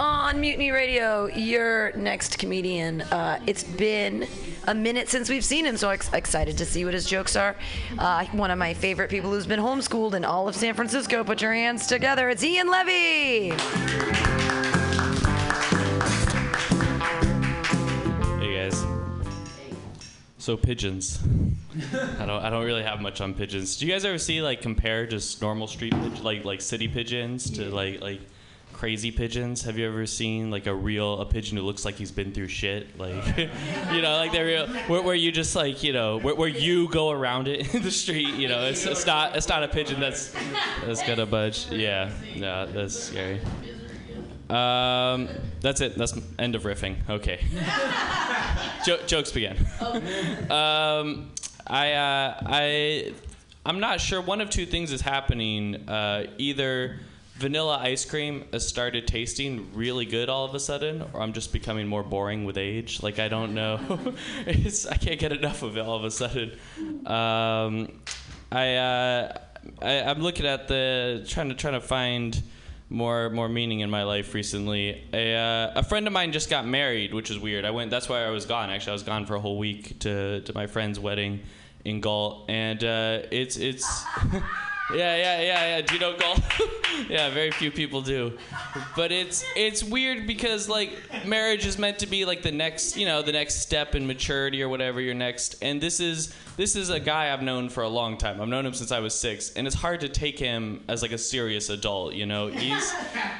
on 0.00 0.40
Mutiny 0.40 0.70
Radio. 0.70 1.26
Your 1.26 1.92
next 1.92 2.38
comedian. 2.38 3.02
Uh, 3.02 3.38
it's 3.46 3.62
been 3.62 4.26
a 4.66 4.74
minute 4.74 5.10
since 5.10 5.28
we've 5.28 5.44
seen 5.44 5.66
him, 5.66 5.76
so 5.76 5.88
I'm 5.88 5.94
ex- 5.94 6.10
excited 6.14 6.56
to 6.56 6.64
see 6.64 6.86
what 6.86 6.94
his 6.94 7.04
jokes 7.04 7.36
are. 7.36 7.54
Uh, 7.98 8.24
one 8.32 8.50
of 8.50 8.58
my 8.58 8.72
favorite 8.72 9.10
people 9.10 9.30
who's 9.30 9.46
been 9.46 9.60
homeschooled 9.60 10.14
in 10.14 10.24
all 10.24 10.48
of 10.48 10.56
San 10.56 10.72
Francisco. 10.72 11.22
Put 11.22 11.42
your 11.42 11.52
hands 11.52 11.86
together. 11.86 12.30
It's 12.30 12.42
Ian 12.42 12.70
Levy. 12.70 13.50
Hey 18.38 18.54
guys. 18.54 18.82
So 20.38 20.56
pigeons. 20.56 21.20
I 22.18 22.24
don't. 22.24 22.42
I 22.42 22.48
don't 22.48 22.64
really 22.64 22.82
have 22.82 23.02
much 23.02 23.20
on 23.20 23.34
pigeons. 23.34 23.76
Do 23.76 23.86
you 23.86 23.92
guys 23.92 24.06
ever 24.06 24.16
see 24.16 24.40
like 24.40 24.62
compare 24.62 25.06
just 25.06 25.42
normal 25.42 25.66
street 25.66 25.92
pigeons, 25.92 26.22
like 26.22 26.46
like 26.46 26.62
city 26.62 26.88
pigeons, 26.88 27.50
to 27.50 27.66
like 27.66 28.00
like 28.00 28.20
crazy 28.80 29.10
pigeons? 29.10 29.60
Have 29.64 29.76
you 29.76 29.86
ever 29.86 30.06
seen 30.06 30.50
like 30.50 30.66
a 30.66 30.74
real 30.74 31.20
a 31.20 31.26
pigeon 31.26 31.58
who 31.58 31.62
looks 31.62 31.84
like 31.84 31.96
he's 31.96 32.10
been 32.10 32.32
through 32.32 32.48
shit? 32.48 32.98
Like, 32.98 33.36
you 33.92 34.00
know, 34.00 34.16
like 34.16 34.32
they're 34.32 34.46
real. 34.46 34.68
Where, 34.88 35.02
where 35.02 35.14
you 35.14 35.30
just 35.30 35.54
like 35.54 35.82
you 35.82 35.92
know 35.92 36.18
where, 36.18 36.34
where 36.34 36.48
you 36.48 36.88
go 36.88 37.10
around 37.10 37.46
it 37.46 37.74
in 37.74 37.82
the 37.82 37.90
street. 37.90 38.34
You 38.36 38.48
know, 38.48 38.64
it's, 38.64 38.86
it's 38.86 39.04
not 39.04 39.36
it's 39.36 39.50
not 39.50 39.62
a 39.62 39.68
pigeon 39.68 40.00
that's 40.00 40.34
that's 40.82 41.06
gonna 41.06 41.26
budge. 41.26 41.70
Yeah, 41.70 42.10
no, 42.36 42.64
that's 42.64 42.98
scary. 42.98 43.42
Um, 44.48 45.28
that's 45.60 45.82
it. 45.82 45.98
That's 45.98 46.18
end 46.38 46.54
of 46.54 46.62
riffing. 46.62 46.96
Okay. 47.08 47.44
Jo- 48.86 49.04
jokes 49.06 49.30
begin. 49.30 49.58
um, 50.50 51.30
I, 51.66 51.92
uh, 51.92 52.34
I, 52.46 53.12
I'm 53.66 53.78
not 53.78 54.00
sure. 54.00 54.22
One 54.22 54.40
of 54.40 54.48
two 54.48 54.64
things 54.64 54.90
is 54.90 55.02
happening. 55.02 55.86
Uh, 55.86 56.28
either 56.38 56.98
vanilla 57.40 57.78
ice 57.78 58.04
cream 58.04 58.44
has 58.52 58.68
started 58.68 59.06
tasting 59.08 59.66
really 59.72 60.04
good 60.04 60.28
all 60.28 60.44
of 60.44 60.54
a 60.54 60.60
sudden, 60.60 61.02
or 61.14 61.22
I'm 61.22 61.32
just 61.32 61.54
becoming 61.54 61.88
more 61.88 62.02
boring 62.02 62.44
with 62.44 62.58
age. 62.58 63.02
Like 63.02 63.18
I 63.18 63.28
don't 63.28 63.54
know. 63.54 63.80
I 64.46 64.96
can't 64.96 65.18
get 65.18 65.32
enough 65.32 65.62
of 65.62 65.76
it 65.76 65.80
all 65.80 65.96
of 65.96 66.04
a 66.04 66.10
sudden. 66.10 66.52
Um, 67.06 68.00
I, 68.52 68.76
uh, 68.76 69.38
I, 69.80 70.02
I'm 70.02 70.20
looking 70.20 70.46
at 70.46 70.68
the 70.68 71.24
trying 71.26 71.48
to 71.48 71.54
trying 71.54 71.74
to 71.74 71.80
find 71.80 72.40
more 72.90 73.30
more 73.30 73.48
meaning 73.48 73.80
in 73.80 73.88
my 73.88 74.02
life 74.02 74.34
recently. 74.34 75.02
A 75.14 75.34
uh, 75.34 75.72
a 75.80 75.82
friend 75.82 76.06
of 76.06 76.12
mine 76.12 76.32
just 76.32 76.50
got 76.50 76.66
married, 76.66 77.14
which 77.14 77.30
is 77.30 77.38
weird. 77.38 77.64
I 77.64 77.70
went. 77.70 77.90
That's 77.90 78.08
why 78.08 78.22
I 78.22 78.30
was 78.30 78.44
gone. 78.44 78.68
Actually, 78.68 78.90
I 78.90 78.94
was 78.94 79.02
gone 79.02 79.24
for 79.24 79.34
a 79.34 79.40
whole 79.40 79.58
week 79.58 79.98
to 80.00 80.42
to 80.42 80.52
my 80.54 80.66
friend's 80.66 81.00
wedding 81.00 81.40
in 81.86 82.02
Galt, 82.02 82.50
and 82.50 82.84
uh, 82.84 83.22
it's 83.30 83.56
it's. 83.56 84.04
Yeah, 84.94 85.16
yeah, 85.16 85.40
yeah, 85.40 85.76
yeah. 85.76 85.80
Do 85.82 85.94
you 85.94 86.00
know 86.00 86.16
Galt? 86.16 86.40
yeah, 87.08 87.30
very 87.30 87.50
few 87.50 87.70
people 87.70 88.02
do. 88.02 88.36
But 88.96 89.12
it's 89.12 89.44
it's 89.54 89.84
weird 89.84 90.26
because 90.26 90.68
like 90.68 90.90
marriage 91.24 91.64
is 91.64 91.78
meant 91.78 92.00
to 92.00 92.06
be 92.06 92.24
like 92.24 92.42
the 92.42 92.50
next, 92.50 92.96
you 92.96 93.06
know, 93.06 93.22
the 93.22 93.32
next 93.32 93.56
step 93.60 93.94
in 93.94 94.06
maturity 94.06 94.62
or 94.62 94.68
whatever 94.68 95.00
your 95.00 95.14
next. 95.14 95.56
And 95.62 95.80
this 95.80 96.00
is 96.00 96.34
this 96.56 96.76
is 96.76 96.90
a 96.90 96.98
guy 96.98 97.32
I've 97.32 97.42
known 97.42 97.68
for 97.68 97.82
a 97.82 97.88
long 97.88 98.18
time. 98.18 98.40
I've 98.40 98.48
known 98.48 98.66
him 98.66 98.74
since 98.74 98.92
I 98.92 99.00
was 99.00 99.14
6, 99.14 99.54
and 99.54 99.66
it's 99.66 99.76
hard 99.76 100.00
to 100.00 100.08
take 100.08 100.38
him 100.38 100.82
as 100.88 101.02
like 101.02 101.12
a 101.12 101.18
serious 101.18 101.70
adult, 101.70 102.14
you 102.14 102.26
know. 102.26 102.48
He's 102.48 102.92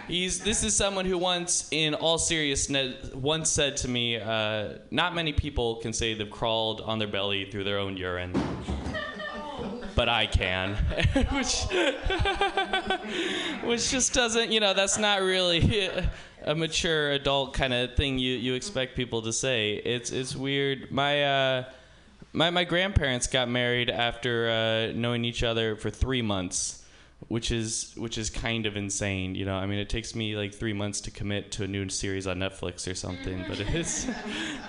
he's 0.07 0.41
this 0.41 0.63
is 0.63 0.77
someone 0.77 1.05
who 1.05 1.19
once 1.19 1.69
in 1.71 1.95
all 1.95 2.19
seriousness 2.19 3.13
once 3.13 3.51
said 3.51 3.77
to 3.79 3.89
me, 3.89 4.17
uh, 4.17 4.79
not 4.91 5.15
many 5.15 5.33
people 5.33 5.77
can 5.77 5.93
say 5.93 6.15
they've 6.15 6.31
crawled 6.31 6.81
on 6.81 6.99
their 6.99 7.09
belly 7.09 7.51
through 7.51 7.65
their 7.65 7.79
own 7.79 7.97
urine 7.97 8.33
but 10.01 10.09
I 10.09 10.25
can, 10.25 10.77
which 11.33 11.65
which 13.65 13.91
just 13.91 14.15
doesn't, 14.15 14.51
you 14.51 14.59
know, 14.59 14.73
that's 14.73 14.97
not 14.97 15.21
really 15.21 15.91
a 16.43 16.55
mature 16.55 17.11
adult 17.11 17.53
kind 17.53 17.75
of 17.75 17.97
thing 17.97 18.19
you, 18.19 18.35
you 18.35 18.55
expect 18.55 18.97
people 18.97 19.21
to 19.21 19.31
say. 19.31 19.75
It's 19.75 20.11
it's 20.11 20.35
weird. 20.35 20.91
My 20.91 21.23
uh, 21.23 21.65
my 22.33 22.49
my 22.49 22.65
grandparents 22.65 23.27
got 23.27 23.51
married 23.51 23.91
after 23.91 24.49
uh, 24.49 24.99
knowing 24.99 25.27
each 25.27 25.43
other 25.43 25.77
for 25.77 25.91
three 25.91 26.23
months. 26.23 26.80
Which 27.31 27.53
is 27.53 27.93
which 27.97 28.19
is 28.19 28.29
kind 28.29 28.67
of 28.67 28.77
insane, 28.77 29.37
you 29.37 29.45
know. 29.45 29.55
I 29.55 29.65
mean, 29.67 29.79
it 29.79 29.89
takes 29.89 30.17
me 30.17 30.35
like 30.35 30.53
three 30.53 30.73
months 30.73 31.01
to 31.03 31.13
commit 31.13 31.53
to 31.53 31.63
a 31.63 31.69
new 31.69 31.89
series 31.89 32.27
on 32.27 32.39
Netflix 32.39 32.91
or 32.91 32.97
something, 32.97 33.45
but 33.47 33.61
it's 33.61 34.05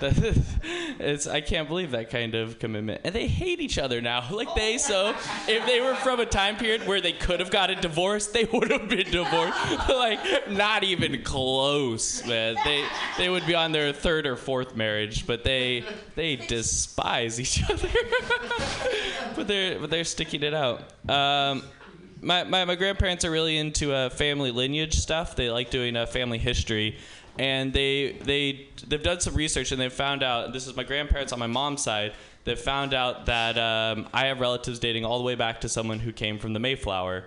it's 1.00 1.26
I 1.26 1.40
can't 1.40 1.66
believe 1.66 1.90
that 1.90 2.08
kind 2.08 2.36
of 2.36 2.60
commitment. 2.60 3.00
And 3.02 3.12
they 3.12 3.26
hate 3.26 3.60
each 3.60 3.78
other 3.78 4.00
now, 4.00 4.24
like 4.30 4.54
they 4.54 4.78
so 4.78 5.12
if 5.48 5.66
they 5.66 5.80
were 5.80 5.96
from 5.96 6.20
a 6.20 6.24
time 6.24 6.56
period 6.56 6.86
where 6.86 7.00
they 7.00 7.10
could 7.10 7.40
have 7.40 7.50
gotten 7.50 7.80
divorced, 7.80 8.32
they 8.32 8.44
would 8.44 8.70
have 8.70 8.88
been 8.88 9.10
divorced. 9.10 9.58
like 9.88 10.48
not 10.48 10.84
even 10.84 11.20
close, 11.24 12.24
man. 12.24 12.54
They 12.64 12.86
they 13.18 13.28
would 13.28 13.44
be 13.44 13.56
on 13.56 13.72
their 13.72 13.92
third 13.92 14.24
or 14.24 14.36
fourth 14.36 14.76
marriage, 14.76 15.26
but 15.26 15.42
they 15.42 15.84
they 16.14 16.36
despise 16.36 17.40
each 17.40 17.68
other. 17.68 17.88
but 19.34 19.48
they're 19.48 19.80
but 19.80 19.90
they're 19.90 20.04
sticking 20.04 20.44
it 20.44 20.54
out. 20.54 20.80
Um, 21.10 21.64
my, 22.22 22.44
my, 22.44 22.64
my 22.64 22.74
grandparents 22.76 23.24
are 23.24 23.30
really 23.30 23.58
into 23.58 23.92
uh, 23.92 24.08
family 24.08 24.50
lineage 24.50 24.94
stuff. 24.94 25.36
They 25.36 25.50
like 25.50 25.70
doing 25.70 25.96
uh, 25.96 26.06
family 26.06 26.38
history, 26.38 26.96
and 27.38 27.72
they 27.72 28.12
they 28.24 28.68
they've 28.86 29.02
done 29.02 29.20
some 29.20 29.34
research 29.34 29.72
and 29.72 29.80
they've 29.80 29.92
found 29.92 30.22
out. 30.22 30.52
This 30.52 30.66
is 30.66 30.76
my 30.76 30.84
grandparents 30.84 31.32
on 31.32 31.38
my 31.38 31.46
mom's 31.46 31.82
side. 31.82 32.12
They 32.44 32.54
found 32.54 32.94
out 32.94 33.26
that 33.26 33.58
um, 33.58 34.08
I 34.12 34.26
have 34.26 34.40
relatives 34.40 34.78
dating 34.78 35.04
all 35.04 35.18
the 35.18 35.24
way 35.24 35.34
back 35.34 35.60
to 35.62 35.68
someone 35.68 35.98
who 35.98 36.12
came 36.12 36.38
from 36.38 36.52
the 36.52 36.60
Mayflower. 36.60 37.24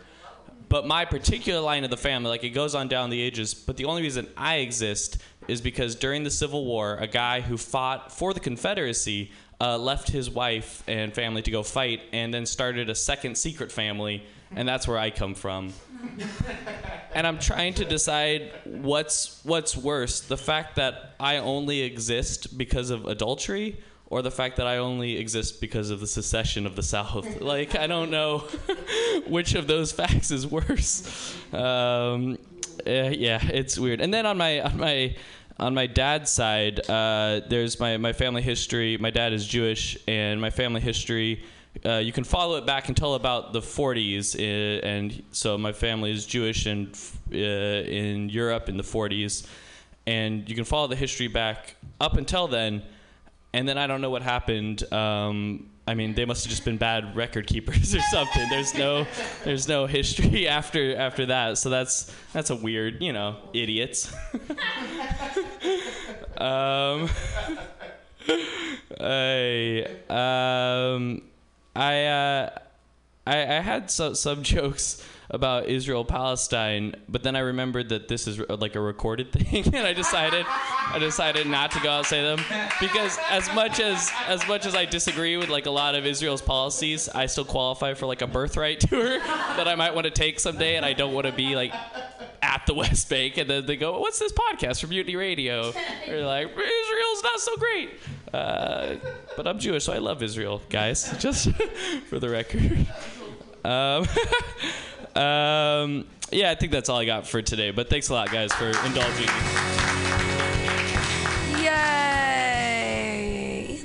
But 0.67 0.88
my 0.88 1.05
particular 1.05 1.62
line 1.62 1.84
of 1.84 1.89
the 1.89 1.97
family, 1.97 2.29
like 2.29 2.43
it 2.43 2.49
goes 2.49 2.73
on 2.73 2.88
down 2.88 3.10
the 3.10 3.21
ages. 3.21 3.53
But 3.53 3.77
the 3.77 3.86
only 3.86 4.01
reason 4.01 4.27
I 4.36 4.55
exist 4.58 5.17
is 5.47 5.62
because 5.62 5.95
during 5.95 6.23
the 6.23 6.31
Civil 6.31 6.65
War, 6.65 6.97
a 6.97 7.08
guy 7.08 7.41
who 7.41 7.55
fought 7.55 8.12
for 8.12 8.34
the 8.34 8.39
Confederacy 8.39 9.31
uh, 9.62 9.77
left 9.77 10.10
his 10.10 10.29
wife 10.29 10.84
and 10.88 11.13
family 11.13 11.41
to 11.43 11.51
go 11.51 11.63
fight, 11.63 12.01
and 12.12 12.34
then 12.34 12.45
started 12.45 12.89
a 12.89 12.95
second 12.95 13.38
secret 13.38 13.71
family, 13.71 14.23
and 14.53 14.67
that's 14.67 14.88
where 14.88 14.97
I 14.97 15.10
come 15.10 15.36
from. 15.36 15.73
and 17.13 17.25
I'm 17.25 17.39
trying 17.39 17.73
to 17.75 17.86
decide 17.86 18.51
what's 18.65 19.41
what's 19.43 19.75
worse: 19.75 20.21
the 20.21 20.38
fact 20.38 20.75
that 20.75 21.15
I 21.19 21.38
only 21.38 21.81
exist 21.81 22.58
because 22.58 22.89
of 22.89 23.05
adultery, 23.05 23.79
or 24.08 24.21
the 24.21 24.31
fact 24.31 24.58
that 24.58 24.67
I 24.67 24.77
only 24.77 25.17
exist 25.17 25.62
because 25.62 25.89
of 25.89 25.99
the 25.99 26.08
secession 26.08 26.65
of 26.65 26.75
the 26.75 26.84
South. 26.84 27.41
like 27.41 27.75
I 27.75 27.88
don't 27.88 28.12
know 28.12 28.39
which 29.27 29.55
of 29.55 29.67
those 29.67 29.91
facts 29.91 30.31
is 30.31 30.45
worse. 30.45 31.36
Um, 31.53 32.38
uh, 32.86 33.10
yeah, 33.12 33.39
it's 33.43 33.79
weird. 33.79 34.01
And 34.01 34.13
then 34.13 34.25
on 34.25 34.38
my 34.38 34.62
on 34.62 34.77
my 34.77 35.15
on 35.60 35.73
my 35.73 35.88
dad's 35.88 36.29
side, 36.31 36.81
uh, 36.89 37.41
there's 37.47 37.79
my, 37.79 37.97
my 37.97 38.13
family 38.13 38.41
history. 38.41 38.97
My 38.97 39.10
dad 39.10 39.31
is 39.31 39.47
Jewish, 39.47 39.97
and 40.08 40.41
my 40.41 40.49
family 40.49 40.81
history, 40.81 41.43
uh, 41.83 41.97
you 41.97 42.11
can 42.11 42.23
follow 42.23 42.57
it 42.57 42.65
back 42.65 42.89
until 42.89 43.15
about 43.15 43.53
the 43.53 43.59
40s. 43.59 44.35
Uh, 44.35 44.85
and 44.85 45.23
so 45.31 45.57
my 45.57 45.73
family 45.73 46.11
is 46.11 46.25
Jewish 46.25 46.67
in, 46.67 46.91
uh, 47.31 47.35
in 47.35 48.29
Europe 48.29 48.69
in 48.69 48.77
the 48.77 48.83
40s. 48.83 49.47
And 50.07 50.47
you 50.47 50.55
can 50.55 50.65
follow 50.65 50.88
the 50.88 50.95
history 50.95 51.27
back 51.27 51.75
up 51.99 52.15
until 52.17 52.47
then. 52.47 52.83
And 53.53 53.67
then 53.67 53.77
I 53.77 53.88
don't 53.88 54.01
know 54.01 54.09
what 54.09 54.21
happened. 54.21 54.91
Um, 54.93 55.69
I 55.88 55.93
mean, 55.93 56.15
they 56.15 56.25
must 56.25 56.43
have 56.43 56.49
just 56.49 56.65
been 56.65 56.77
bad 56.77 57.15
record 57.15 57.45
keepers 57.47 57.93
or 57.95 58.01
something. 58.11 58.49
There's 58.49 58.73
no, 58.75 59.05
there's 59.43 59.67
no 59.67 59.85
history 59.85 60.47
after 60.59 60.95
after 60.95 61.27
that. 61.27 61.57
So 61.57 61.69
that's 61.69 62.11
that's 62.33 62.49
a 62.49 62.55
weird, 62.55 63.01
you 63.01 63.13
know, 63.13 63.38
idiots. 63.53 64.11
um, 66.38 67.09
I 68.99 69.85
um, 70.09 71.21
I 71.75 72.05
uh, 72.05 72.49
I, 73.27 73.38
I 73.41 73.59
had 73.59 73.91
some 73.91 74.15
some 74.15 74.43
jokes 74.53 75.03
about 75.29 75.67
Israel 75.67 76.05
Palestine, 76.05 76.95
but 77.09 77.23
then 77.23 77.35
I 77.35 77.39
remembered 77.39 77.89
that 77.89 78.07
this 78.07 78.27
is 78.27 78.39
uh, 78.39 78.57
like 78.57 78.75
a 78.75 78.79
recorded 78.79 79.31
thing, 79.33 79.65
and 79.73 79.88
I 79.88 79.93
decided 79.93 80.45
I 80.47 80.99
decided 80.99 81.47
not 81.47 81.71
to 81.71 81.79
go 81.79 81.89
out 81.89 81.97
and 81.99 82.07
say 82.07 82.21
them 82.21 82.39
because 82.79 83.17
as 83.29 83.53
much 83.53 83.79
as 83.79 84.11
as 84.27 84.47
much 84.47 84.65
as 84.65 84.75
I 84.75 84.85
disagree 84.85 85.38
with 85.38 85.49
like 85.49 85.65
a 85.65 85.71
lot 85.71 85.95
of 85.95 86.05
Israel's 86.05 86.41
policies, 86.41 87.09
I 87.09 87.25
still 87.25 87.45
qualify 87.45 87.93
for 87.93 88.05
like 88.05 88.21
a 88.21 88.27
birthright 88.27 88.79
tour 88.89 89.19
that 89.19 89.67
I 89.67 89.75
might 89.75 89.93
want 89.93 90.05
to 90.05 90.11
take 90.11 90.39
someday, 90.39 90.75
and 90.75 90.85
I 90.85 90.93
don't 90.93 91.13
want 91.13 91.25
to 91.25 91.33
be 91.33 91.55
like 91.55 91.73
at 92.41 92.65
the 92.67 92.73
West 92.83 93.09
Bank, 93.09 93.38
and 93.38 93.49
then 93.49 93.65
they 93.65 93.75
go, 93.77 93.99
"What's 93.99 94.19
this 94.19 94.31
podcast 94.31 94.81
from 94.81 94.91
Mutiny 94.91 95.15
Radio?" 95.15 95.71
They're 96.05 96.25
like, 96.25 96.47
"Israel's 96.47 97.23
not 97.23 97.39
so 97.39 97.55
great." 97.57 97.89
Uh, 98.33 98.95
but 99.38 99.47
I'm 99.47 99.59
Jewish, 99.59 99.85
so 99.85 99.93
I 99.93 99.99
love 99.99 100.21
Israel, 100.21 100.61
guys. 100.69 101.15
Just 101.19 101.49
for 102.09 102.19
the 102.19 102.29
record. 102.29 102.85
Um, 103.63 104.05
um, 105.15 106.06
yeah, 106.32 106.51
I 106.51 106.56
think 106.56 106.71
that's 106.71 106.89
all 106.89 106.97
I 106.97 107.06
got 107.06 107.28
for 107.28 107.41
today. 107.41 107.71
But 107.71 107.89
thanks 107.89 108.10
a 108.10 108.13
lot, 108.13 108.32
guys, 108.32 108.51
for 108.54 108.67
indulging. 108.86 109.30
Yay! 111.63 112.65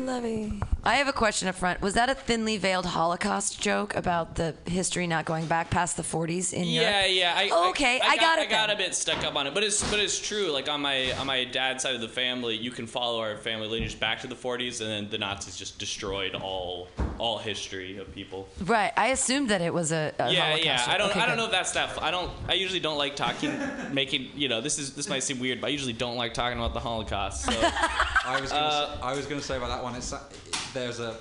Levy. 0.00 0.60
I 0.82 0.94
have 0.94 1.08
a 1.08 1.12
question 1.12 1.46
up 1.46 1.56
front. 1.56 1.82
Was 1.82 1.92
that 1.94 2.08
a 2.08 2.14
thinly 2.14 2.56
veiled 2.56 2.86
Holocaust 2.86 3.60
joke 3.60 3.94
about 3.96 4.36
the 4.36 4.54
history 4.64 5.06
not 5.06 5.26
going 5.26 5.44
back 5.44 5.68
past 5.68 5.98
the 5.98 6.02
40s 6.02 6.54
in 6.54 6.64
Yeah, 6.64 6.80
Europe? 7.04 7.06
yeah. 7.10 7.34
I, 7.36 7.50
Oh, 7.52 7.68
okay, 7.70 8.00
I 8.02 8.16
got 8.16 8.38
I 8.38 8.42
it 8.44 8.48
got 8.50 8.68
then. 8.68 8.76
a 8.76 8.78
bit 8.78 8.94
stuck 8.94 9.22
up 9.22 9.36
on 9.36 9.46
it, 9.46 9.52
but 9.52 9.62
it's 9.62 9.88
but 9.90 10.00
it's 10.00 10.18
true. 10.18 10.50
Like 10.50 10.70
on 10.70 10.80
my 10.80 11.12
on 11.18 11.26
my 11.26 11.44
dad's 11.44 11.82
side 11.82 11.94
of 11.94 12.00
the 12.00 12.08
family, 12.08 12.56
you 12.56 12.70
can 12.70 12.86
follow 12.86 13.20
our 13.20 13.36
family 13.36 13.68
lineage 13.68 14.00
back 14.00 14.20
to 14.22 14.26
the 14.26 14.34
40s, 14.34 14.80
and 14.80 14.88
then 14.88 15.10
the 15.10 15.18
Nazis 15.18 15.56
just 15.56 15.78
destroyed 15.78 16.34
all 16.34 16.88
all 17.18 17.36
history 17.36 17.98
of 17.98 18.10
people. 18.14 18.48
Right. 18.64 18.92
I 18.96 19.08
assumed 19.08 19.50
that 19.50 19.60
it 19.60 19.74
was 19.74 19.92
a, 19.92 20.14
a 20.18 20.32
yeah, 20.32 20.40
Holocaust 20.40 20.64
yeah. 20.64 20.76
joke. 20.78 20.88
I 20.88 20.96
don't 20.98 21.10
Okay, 21.10 21.20
I 21.20 21.26
don't 21.26 21.34
good. 21.34 21.40
know 21.42 21.44
if 21.46 21.50
that's 21.52 21.72
that. 21.72 21.90
f- 21.90 21.98
I 22.02 22.10
don't. 22.10 22.30
I 22.48 22.54
usually 22.54 22.80
don't 22.80 22.96
like 22.96 23.16
talking, 23.16 23.52
making. 23.92 24.30
You 24.34 24.48
know, 24.48 24.62
this 24.62 24.78
is 24.78 24.94
this 24.94 25.10
might 25.10 25.22
seem 25.24 25.38
weird, 25.40 25.60
but 25.60 25.66
I 25.66 25.70
usually 25.70 25.92
don't 25.92 26.16
like 26.16 26.32
talking 26.32 26.58
about 26.58 26.72
the 26.72 26.80
Holocaust. 26.80 27.44
So 27.44 27.52
I 28.24 28.38
was 28.40 28.50
gonna, 28.50 28.64
Uh, 28.64 28.94
say, 28.96 29.02
I 29.02 29.14
was 29.14 29.26
going 29.26 29.40
to 29.40 29.46
say 29.46 29.56
about 29.58 29.68
that 29.68 29.82
one. 29.82 29.94
It's 29.94 30.12
uh, 30.12 30.20
there's 30.72 31.00
a 31.00 31.16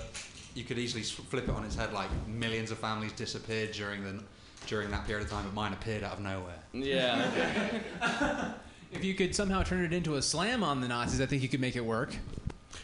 you 0.54 0.64
could 0.64 0.78
easily 0.78 1.02
flip 1.02 1.48
it 1.48 1.50
on 1.50 1.64
its 1.64 1.76
head. 1.76 1.92
Like 1.92 2.10
millions 2.26 2.70
of 2.70 2.78
families 2.78 3.12
disappeared 3.12 3.72
during 3.72 4.02
the 4.02 4.20
during 4.66 4.90
that 4.90 5.06
period 5.06 5.24
of 5.24 5.30
time, 5.30 5.44
but 5.44 5.54
mine 5.54 5.72
appeared 5.72 6.02
out 6.02 6.14
of 6.14 6.20
nowhere. 6.20 6.58
yeah. 6.72 8.52
If 8.92 9.04
you 9.04 9.14
could 9.14 9.36
somehow 9.36 9.62
turn 9.62 9.84
it 9.84 9.92
into 9.92 10.16
a 10.16 10.22
slam 10.22 10.64
on 10.64 10.80
the 10.80 10.88
Nazis, 10.88 11.20
I 11.20 11.26
think 11.26 11.42
you 11.42 11.48
could 11.48 11.60
make 11.60 11.76
it 11.76 11.84
work. 11.84 12.12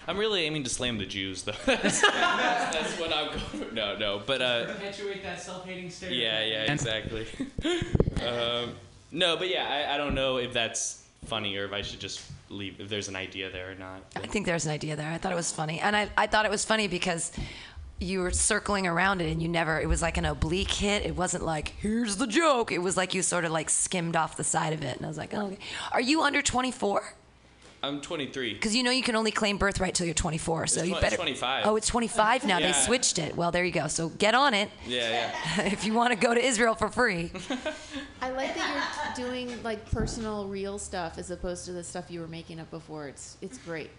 I'm 0.07 0.17
really 0.17 0.45
aiming 0.45 0.63
to 0.63 0.71
slam 0.71 0.99
the 0.99 1.07
Jews, 1.07 1.43
though. 1.43 1.53
that's, 1.67 2.01
that's 2.01 3.01
what 3.01 3.13
I'm 3.13 3.27
going. 3.27 3.41
For. 3.41 3.75
No, 3.75 3.97
no, 3.97 4.23
but 4.25 4.41
uh, 4.41 4.67
Perpetuate 4.67 5.25
that 5.25 5.41
self-hating 5.41 5.91
stereotype. 5.91 6.23
Yeah, 6.23 6.45
yeah, 6.45 6.73
exactly. 6.73 7.27
um, 8.25 8.75
no, 9.11 9.37
but 9.37 9.49
yeah, 9.49 9.67
I, 9.69 9.95
I 9.95 9.97
don't 9.97 10.15
know 10.15 10.37
if 10.37 10.53
that's 10.53 11.05
funny 11.25 11.57
or 11.57 11.65
if 11.65 11.73
I 11.73 11.83
should 11.83 11.99
just 11.99 12.23
leave 12.49 12.81
if 12.81 12.89
there's 12.89 13.09
an 13.09 13.17
idea 13.17 13.51
there 13.51 13.71
or 13.71 13.75
not. 13.75 14.03
I 14.17 14.27
think 14.27 14.47
there's 14.47 14.67
an 14.67 14.73
idea 14.73 14.97
there. 14.97 15.11
I 15.11 15.19
thought 15.19 15.33
it 15.33 15.37
was 15.37 15.53
funny. 15.53 15.81
And 15.81 15.97
I, 15.97 16.09
I 16.17 16.27
thought 16.27 16.45
it 16.45 16.51
was 16.51 16.65
funny 16.65 16.89
because 16.89 17.33
you 17.99 18.21
were 18.21 18.31
circling 18.31 18.87
around 18.87 19.21
it 19.23 19.31
and 19.31 19.43
you 19.43 19.49
never, 19.49 19.81
it 19.81 19.89
was 19.89 20.03
like 20.03 20.17
an 20.17 20.25
oblique 20.25 20.71
hit. 20.71 21.05
It 21.07 21.17
wasn't 21.17 21.45
like, 21.45 21.75
here's 21.79 22.17
the 22.17 22.27
joke. 22.27 22.71
It 22.71 22.79
was 22.79 22.97
like 22.97 23.15
you 23.15 23.23
sort 23.23 23.45
of 23.45 23.53
like 23.53 23.71
skimmed 23.71 24.17
off 24.17 24.37
the 24.37 24.45
side 24.45 24.73
of 24.73 24.83
it. 24.83 24.97
And 24.97 25.07
I 25.07 25.09
was 25.09 25.19
like, 25.19 25.33
oh, 25.35 25.47
okay. 25.47 25.59
Are 25.93 26.01
you 26.01 26.23
under 26.23 26.43
24? 26.43 27.15
I'm 27.83 28.01
23. 28.01 28.55
Because 28.55 28.75
you 28.75 28.83
know 28.83 28.91
you 28.91 29.03
can 29.03 29.17
only 29.17 29.31
claim 29.31 29.59
birthright 29.59 29.95
till 29.95 30.07
you're 30.07 30.15
24. 30.15 30.67
So 30.67 30.81
It's 30.81 30.89
you 30.89 30.95
tw- 30.95 30.97
it's 30.97 31.05
better. 31.05 31.17
25. 31.17 31.67
Oh, 31.67 31.77
it's 31.77 31.87
25 31.87 32.45
now. 32.45 32.59
They 32.59 32.73
switched 32.73 33.19
it. 33.19 33.37
Well, 33.37 33.51
there 33.51 33.65
you 33.65 33.73
go. 33.73 33.87
So 33.87 34.09
get 34.09 34.35
on 34.35 34.55
it 34.55 34.71
Yeah, 34.87 35.33
yeah. 35.57 35.63
if 35.67 35.85
you 35.85 35.93
want 35.95 36.13
to 36.13 36.17
go 36.19 36.35
to 36.35 36.45
Israel 36.45 36.75
for 36.75 36.89
free. 36.89 37.31
I 38.23 38.31
like 38.31 38.55
that 38.55 39.15
you're 39.17 39.27
doing 39.29 39.63
like 39.63 39.89
personal, 39.91 40.47
real 40.49 40.79
stuff 40.79 41.19
as 41.19 41.31
opposed 41.31 41.65
to 41.67 41.73
the 41.73 41.85
stuff 41.85 42.11
you 42.11 42.21
were 42.21 42.29
making 42.29 42.61
up 42.61 42.71
before. 42.71 43.09
It's 43.09 43.37
it's 43.41 43.59
great. 43.59 43.91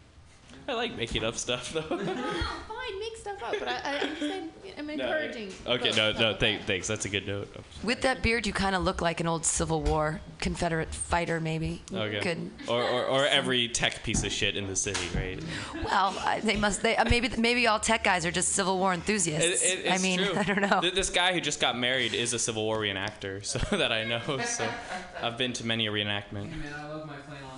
I 0.67 0.74
like 0.74 0.98
making 0.98 1.24
up 1.24 1.36
stuff 1.36 1.72
though. 1.74 1.82
No, 1.82 1.98
fine, 1.98 3.00
make 3.00 3.17
stuff 3.17 3.41
up, 3.43 3.56
but 3.60 3.67
I, 3.67 3.74
I, 3.84 4.00
I'm, 4.02 4.15
saying, 4.17 4.50
I'm 4.78 4.89
encouraging. 4.89 5.50
Okay, 5.65 5.89
both 5.89 5.98
no, 5.98 6.12
no, 6.13 6.28
like 6.32 6.39
thank, 6.39 6.62
thanks. 6.63 6.88
That's 6.88 7.06
a 7.06 7.10
good 7.10 7.26
note. 7.28 7.54
With 7.84 8.02
that 8.02 8.22
beard, 8.22 8.46
you 8.48 8.54
kind 8.54 8.76
of 8.76 8.84
look 8.84 9.02
like 9.02 9.20
an 9.20 9.28
old 9.28 9.46
Civil 9.46 9.82
War 9.82 10.20
Confederate 10.39 10.93
fighter, 10.93 11.39
maybe. 11.39 11.82
Okay. 11.93 12.20
Could 12.20 12.52
Or, 12.67 12.82
or, 12.84 13.06
or 13.06 13.26
every 13.28 13.67
tech 13.70 14.04
piece 14.04 14.24
of 14.24 14.32
shit 14.32 14.56
in 14.58 14.67
the 14.67 14.76
city, 14.76 15.08
right? 15.15 15.41
Well, 15.86 16.15
I- 16.20 16.41
they 16.41 16.56
must. 16.58 16.82
They, 16.82 16.96
uh, 16.96 17.06
maybe 17.10 17.30
maybe 17.38 17.65
all 17.67 17.80
tech 17.80 18.04
guys 18.04 18.26
are 18.26 18.32
just 18.32 18.50
Civil 18.50 18.78
War 18.78 18.93
enthusiasts. 18.93 19.63
It- 19.63 19.80
it- 19.86 19.89
I 19.91 19.96
it's 19.96 20.04
mean, 20.04 20.20
true. 20.20 20.34
I 20.38 20.43
don't 20.43 20.62
know. 20.62 20.82
Th- 20.82 20.93
This 20.93 21.10
guy 21.10 21.34
who 21.34 21.41
just 21.41 21.60
got 21.60 21.78
married 21.78 22.13
is 22.13 22.34
a 22.34 22.39
Civil 22.39 22.63
War 22.65 22.80
reenactor, 22.80 23.43
so 23.52 23.60
that 23.78 23.91
I 23.91 24.04
know. 24.04 24.22
So 24.46 24.67
I've 25.22 25.38
been 25.38 25.54
to 25.54 25.65
many 25.65 25.88
a 25.88 25.91
reenactment. 25.91 26.50
Man, 26.52 26.74
I 26.78 26.88
love 26.88 27.08
my 27.08 27.15
flannel, 27.17 27.50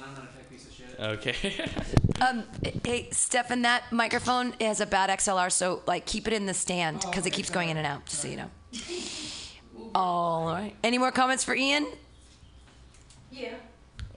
Okay. 1.00 1.36
Um, 2.22 2.44
hey, 2.84 3.08
Stefan, 3.12 3.62
that 3.62 3.90
microphone 3.94 4.52
has 4.60 4.82
a 4.82 4.86
bad 4.86 5.10
XLR, 5.10 5.50
so 5.50 5.82
like 5.88 6.06
keep 6.06 6.28
it 6.28 6.34
in 6.34 6.46
the 6.48 6.54
stand 6.54 7.00
because 7.00 7.26
it 7.26 7.30
keeps 7.30 7.50
going 7.50 7.70
in 7.70 7.78
and 7.78 7.88
out. 7.88 8.06
Just 8.08 8.22
so 8.22 8.28
you 8.28 8.36
know. 8.36 8.50
All 9.96 10.46
right. 10.48 10.74
Any 10.84 10.98
more 10.98 11.14
comments 11.14 11.46
for 11.46 11.56
Ian? 11.56 11.88
Yeah. 13.32 13.54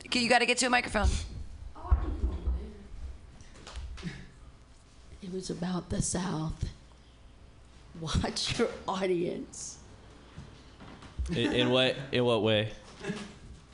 Okay, 0.07 0.19
You 0.19 0.29
got 0.29 0.41
to 0.41 0.47
get 0.47 0.59
to 0.59 0.67
a 0.67 0.71
microphone. 0.71 1.07
Oh, 1.77 1.91
I 1.93 1.95
can 1.95 2.11
go 2.27 2.33
over 2.33 2.41
there. 4.03 4.13
It 5.23 5.33
was 5.33 5.51
about 5.51 5.89
the 5.89 6.03
South. 6.03 6.69
Watch 8.01 8.59
your 8.59 8.69
audience. 8.89 9.79
in, 11.31 11.53
in 11.53 11.71
what 11.71 11.95
in 12.11 12.25
what 12.25 12.43
way? 12.43 12.73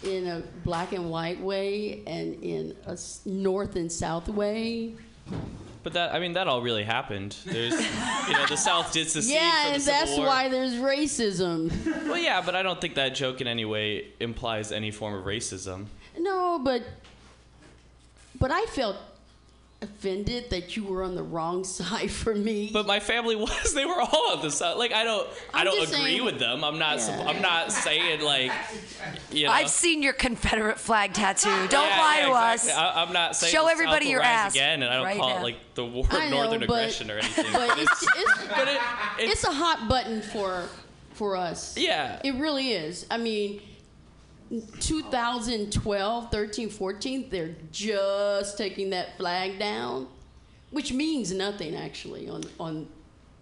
in 0.05 0.27
a 0.27 0.43
black 0.65 0.93
and 0.93 1.11
white 1.11 1.41
way 1.41 2.03
and 2.07 2.43
in 2.43 2.77
a 2.87 2.91
s- 2.93 3.21
north 3.27 3.77
and 3.77 3.91
south 3.91 4.29
way. 4.29 4.95
But 5.83 5.93
that 5.95 6.13
I 6.15 6.19
mean 6.19 6.33
that 6.35 6.49
all 6.49 6.61
really 6.63 6.85
happened. 6.85 7.37
There's 7.47 7.73
you 8.29 8.33
know 8.33 8.47
the 8.47 8.57
South 8.57 8.93
did 8.93 9.09
secede 9.09 9.35
yeah, 9.35 9.63
from 9.63 9.69
the 9.71 9.75
and 9.75 9.83
Civil 9.83 10.01
that's 10.01 10.17
War. 10.19 10.27
why 10.27 10.49
there's 10.49 10.75
racism. 10.75 11.73
Well, 12.09 12.19
yeah, 12.19 12.41
but 12.45 12.55
I 12.57 12.63
don't 12.63 12.81
think 12.81 12.95
that 12.95 13.15
joke 13.15 13.41
in 13.43 13.47
any 13.47 13.65
way 13.67 14.07
implies 14.19 14.73
any 14.73 14.91
form 14.91 15.15
of 15.15 15.25
racism. 15.25 15.87
no, 16.19 16.59
but 16.59 16.83
but 18.39 18.51
I 18.51 18.65
felt 18.67 18.97
offended 19.81 20.51
that 20.51 20.77
you 20.77 20.83
were 20.85 21.05
on 21.05 21.15
the 21.15 21.23
wrong 21.23 21.63
side 21.79 22.11
for 22.11 22.35
me. 22.35 22.71
But 22.73 22.87
my 22.87 22.99
family 23.01 23.37
was 23.37 23.75
they 23.75 23.85
were 23.85 24.01
all 24.01 24.33
on 24.33 24.43
the 24.43 24.51
side. 24.51 24.77
Like 24.77 24.93
I 24.93 25.05
don't 25.05 25.29
I 25.55 25.61
I'm 25.61 25.65
don't 25.67 25.77
agree 25.83 25.87
saying- 25.97 26.25
with 26.25 26.39
them. 26.39 26.65
I'm 26.65 26.79
not 26.79 26.99
Yeah. 26.99 27.25
I'm 27.29 27.41
not 27.41 27.71
saying 27.73 28.21
like 28.21 28.51
you 29.31 29.47
know. 29.47 29.53
I've 29.53 29.71
seen 29.71 30.03
your 30.03 30.13
Confederate 30.15 30.79
flag 30.81 31.13
tattoo. 31.13 31.49
Don't 31.49 31.71
Yeah, 31.89 31.99
lie 32.01 32.17
yeah, 32.21 32.27
to 32.27 32.31
exactly. 32.55 32.71
us. 32.73 32.77
I, 32.77 33.03
I'm 33.03 33.13
not 33.13 33.37
saying 33.37 33.53
Show 33.53 33.67
everybody 33.69 34.07
your 34.07 34.21
ass 34.23 34.53
again, 34.55 34.83
and 34.83 34.91
I 34.93 34.97
don't 34.97 35.05
right 35.05 35.19
call 35.19 35.29
now. 35.31 35.39
it 35.39 35.43
like 35.43 35.57
the 35.75 35.85
war 35.85 36.07
know, 36.11 36.29
northern 36.31 36.61
but- 36.61 36.65
aggression 36.65 37.11
or 37.11 37.19
anything. 37.19 37.47
but 37.53 37.79
it's, 37.79 38.03
it's, 38.03 38.49
but 38.49 38.69
it, 38.69 38.81
it's, 39.19 39.33
it's 39.33 39.45
a 39.45 39.53
hot 39.53 39.89
button 39.89 40.23
for 40.23 40.65
for 41.13 41.37
us. 41.37 41.77
Yeah. 41.79 42.21
It 42.25 42.35
really 42.35 42.73
is. 42.73 43.07
I 43.11 43.17
mean, 43.19 43.61
2012, 44.51 46.31
13, 46.31 46.71
14, 46.71 47.31
they're 47.31 47.55
just 47.71 48.57
taking 48.57 48.91
that 48.91 49.17
flag 49.17 49.59
down, 49.59 50.09
which 50.71 50.93
means 50.93 51.33
nothing 51.33 51.75
actually 51.77 52.29
on 52.29 52.43
on 52.59 52.89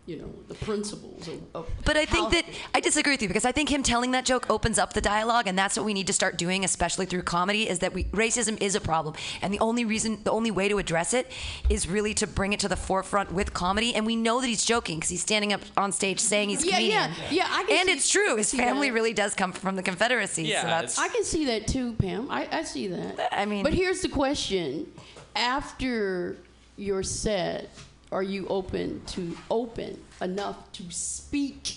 you 0.06 0.16
know 0.18 0.30
the 0.46 0.54
principles 0.54 1.26
of. 1.26 1.40
of 1.54 1.68
But 1.84 1.96
I 1.96 2.04
think 2.06 2.30
that 2.30 2.44
I 2.74 2.78
disagree 2.80 3.12
with 3.14 3.22
you 3.22 3.28
because 3.28 3.44
I 3.44 3.50
think 3.52 3.68
him 3.68 3.82
telling 3.82 4.12
that 4.12 4.24
joke 4.24 4.46
opens 4.48 4.78
up 4.78 4.92
the 4.92 5.00
dialogue, 5.00 5.48
and 5.48 5.58
that's 5.58 5.76
what 5.76 5.84
we 5.84 5.92
need 5.94 6.06
to 6.06 6.12
start 6.12 6.38
doing, 6.38 6.64
especially 6.64 7.06
through 7.06 7.22
comedy. 7.22 7.68
Is 7.68 7.80
that 7.80 7.92
we 7.92 8.04
racism 8.04 8.60
is 8.62 8.76
a 8.76 8.80
problem, 8.80 9.14
and 9.42 9.52
the 9.52 9.58
only 9.58 9.84
reason, 9.84 10.20
the 10.22 10.30
only 10.30 10.50
way 10.52 10.68
to 10.68 10.78
address 10.78 11.12
it, 11.12 11.30
is 11.68 11.88
really 11.88 12.14
to 12.14 12.26
bring 12.28 12.52
it 12.52 12.60
to 12.60 12.68
the 12.68 12.76
forefront 12.76 13.32
with 13.32 13.52
comedy. 13.52 13.94
And 13.96 14.06
we 14.06 14.14
know 14.16 14.40
that 14.40 14.46
he's 14.46 14.64
joking 14.64 14.98
because 14.98 15.10
he's 15.10 15.22
standing 15.22 15.52
up 15.52 15.60
on 15.76 15.90
stage 15.90 16.20
saying 16.20 16.50
he's 16.50 16.62
a 16.62 16.66
Yeah, 16.66 16.72
comedian. 16.76 17.10
yeah, 17.18 17.30
yeah, 17.30 17.46
I 17.50 17.64
can 17.64 17.76
and 17.80 17.86
see- 17.88 17.92
it's 17.94 18.08
true. 18.08 18.36
His 18.36 18.54
family 18.54 18.88
that. 18.90 18.94
really 18.94 19.12
does 19.12 19.34
come 19.34 19.52
from 19.52 19.74
the 19.74 19.82
Confederacy. 19.82 20.44
Yeah, 20.44 20.62
so 20.62 20.66
that's 20.68 20.98
I 21.00 21.08
can 21.08 21.24
see 21.24 21.46
that 21.46 21.66
too, 21.66 21.94
Pam. 21.94 22.30
I, 22.30 22.46
I 22.52 22.62
see 22.62 22.86
that. 22.88 23.28
I 23.32 23.44
mean- 23.44 23.64
but 23.64 23.74
here's 23.74 24.02
the 24.02 24.08
question: 24.08 24.86
After 25.34 26.36
your 26.76 27.02
set, 27.02 27.70
are 28.12 28.22
you 28.22 28.46
open 28.48 29.02
to 29.06 29.36
open 29.50 29.98
enough 30.20 30.70
to 30.72 30.84
speak 30.90 31.76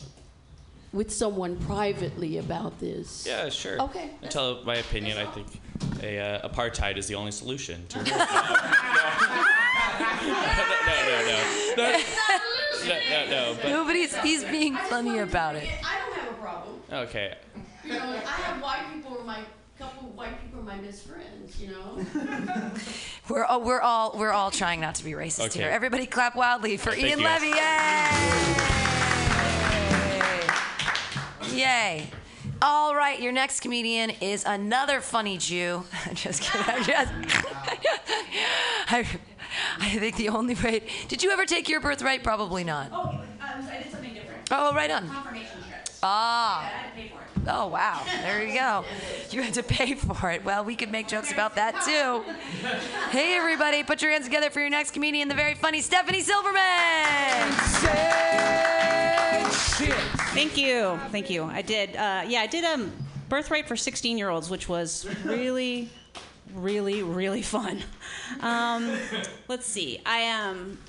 with 0.92 1.12
someone 1.12 1.58
privately 1.58 2.38
about 2.38 2.80
this? 2.80 3.26
yeah, 3.28 3.50
sure. 3.50 3.82
Okay. 3.82 4.10
I 4.24 4.28
tell 4.28 4.64
my 4.64 4.76
opinion. 4.76 5.18
I 5.18 5.26
think 5.26 5.48
a 6.04 6.20
uh, 6.20 6.50
apartheid 6.50 6.98
is 6.98 7.08
the 7.08 7.16
only 7.16 7.32
solution. 7.32 7.86
To 7.88 8.00
no, 8.04 8.14
no, 11.08 11.18
no, 11.26 11.42
no, 11.78 11.92
no, 11.92 12.00
no, 12.86 13.00
no, 13.10 13.30
no, 13.30 13.58
but 13.62 13.70
nobody's. 13.70 14.16
He's 14.18 14.44
being 14.44 14.76
funny 14.76 15.20
about 15.20 15.56
it. 15.56 15.70
I 15.84 16.00
don't 16.00 16.14
have 16.14 16.32
a 16.32 16.36
problem. 16.36 16.76
okay. 16.92 17.36
You 17.84 17.94
know, 17.94 18.00
I 18.00 18.32
have 18.32 18.62
white 18.62 18.86
people 18.94 19.18
are 19.20 19.24
my 19.24 19.44
couple 19.80 20.10
of 20.10 20.16
white 20.16 20.42
people 20.42 20.60
are 20.60 20.64
my 20.64 20.78
best 20.78 21.08
friends. 21.08 21.60
You 21.60 21.70
know. 21.72 22.06
We're 23.30 23.46
all, 23.46 23.62
we're 23.62 23.80
all 23.80 24.16
we're 24.18 24.32
all 24.32 24.50
trying 24.50 24.80
not 24.82 24.96
to 24.96 25.04
be 25.04 25.12
racist 25.12 25.46
Okay. 25.50 25.60
here. 25.60 25.70
Everybody 25.70 26.08
clap 26.08 26.36
wildly 26.36 26.78
for 26.78 26.92
Thank 26.92 27.04
Ian 27.04 27.20
you. 27.20 27.26
Levy. 27.26 27.48
Yay! 31.50 31.60
Yay. 31.60 32.08
All 32.62 32.96
right, 32.96 33.22
your 33.22 33.32
next 33.32 33.60
comedian 33.62 34.10
is 34.22 34.44
another 34.46 35.00
funny 35.00 35.38
Jew. 35.38 35.84
I'm 36.08 36.16
just 36.16 36.42
kidding. 36.42 36.68
I'm 36.76 36.84
just, 36.84 37.12
I, 38.88 39.06
I 39.80 39.90
think 39.98 40.16
the 40.18 40.30
only 40.30 40.56
way. 40.56 40.82
Did 41.08 41.22
you 41.24 41.30
ever 41.32 41.46
take 41.46 41.70
your 41.70 41.80
birthright? 41.80 42.24
Probably 42.24 42.64
not. 42.64 42.90
Oh, 42.92 43.02
um, 43.10 43.22
I 43.42 43.82
did 43.84 43.92
something 43.92 44.14
different. 44.14 44.50
Oh, 44.52 44.74
right 44.74 44.90
on. 44.92 45.08
Confirmation 45.08 45.58
trips. 45.70 46.00
Ah. 46.04 46.62
I 46.62 46.64
had 46.66 46.90
to 46.90 46.96
pay 46.96 47.08
for 47.10 47.22
it. 47.22 47.29
Oh, 47.48 47.68
wow. 47.68 48.02
There 48.22 48.44
you 48.46 48.54
go. 48.58 48.84
You 49.32 49.44
had 49.44 49.54
to 49.54 49.64
pay 49.64 49.94
for 49.94 50.32
it. 50.32 50.44
Well, 50.44 50.66
we 50.66 50.76
could 50.76 50.92
make 50.92 51.08
jokes 51.08 51.32
about 51.32 51.54
that 51.54 51.76
too. 51.86 52.24
Hey, 53.12 53.38
everybody, 53.38 53.84
put 53.84 54.02
your 54.02 54.10
hands 54.10 54.26
together 54.26 54.50
for 54.50 54.60
your 54.60 54.72
next 54.72 54.90
comedian, 54.92 55.28
the 55.28 55.36
very 55.36 55.54
funny 55.54 55.82
Stephanie 55.82 56.22
Silverman. 56.22 56.60
Thank 60.34 60.58
you. 60.58 61.00
Thank 61.12 61.30
you. 61.30 61.44
I 61.44 61.62
did. 61.62 61.96
Uh, 61.96 62.24
yeah, 62.28 62.42
I 62.42 62.48
did 62.48 62.64
um, 62.64 62.92
birthright 63.30 63.68
for 63.68 63.76
16 63.76 64.18
year 64.18 64.30
olds, 64.30 64.50
which 64.50 64.68
was 64.68 65.08
really, 65.24 65.90
really, 66.56 67.04
really 67.04 67.42
fun. 67.44 67.84
Um, 68.42 68.98
let's 69.48 69.68
see. 69.68 70.02
I 70.06 70.28
Um, 70.32 70.80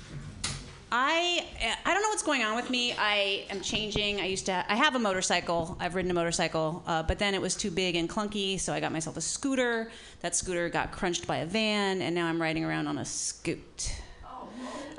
I 0.91 1.45
I 1.85 1.93
don't 1.93 2.03
know 2.03 2.09
what's 2.09 2.23
going 2.23 2.43
on 2.43 2.55
with 2.55 2.69
me. 2.69 2.93
I 2.93 3.45
am 3.49 3.61
changing. 3.61 4.19
I 4.19 4.25
used 4.25 4.45
to 4.47 4.65
I 4.67 4.75
have 4.75 4.95
a 4.95 4.99
motorcycle. 4.99 5.77
I've 5.79 5.95
ridden 5.95 6.11
a 6.11 6.13
motorcycle, 6.13 6.83
uh, 6.85 7.03
but 7.03 7.17
then 7.17 7.33
it 7.33 7.41
was 7.41 7.55
too 7.55 7.71
big 7.71 7.95
and 7.95 8.09
clunky, 8.09 8.59
so 8.59 8.73
I 8.73 8.79
got 8.81 8.91
myself 8.91 9.15
a 9.15 9.21
scooter. 9.21 9.89
That 10.19 10.35
scooter 10.35 10.67
got 10.69 10.91
crunched 10.91 11.27
by 11.27 11.37
a 11.37 11.45
van, 11.45 12.01
and 12.01 12.13
now 12.13 12.27
I'm 12.27 12.41
riding 12.41 12.65
around 12.65 12.87
on 12.87 12.97
a 12.97 13.05
scoot. 13.05 13.95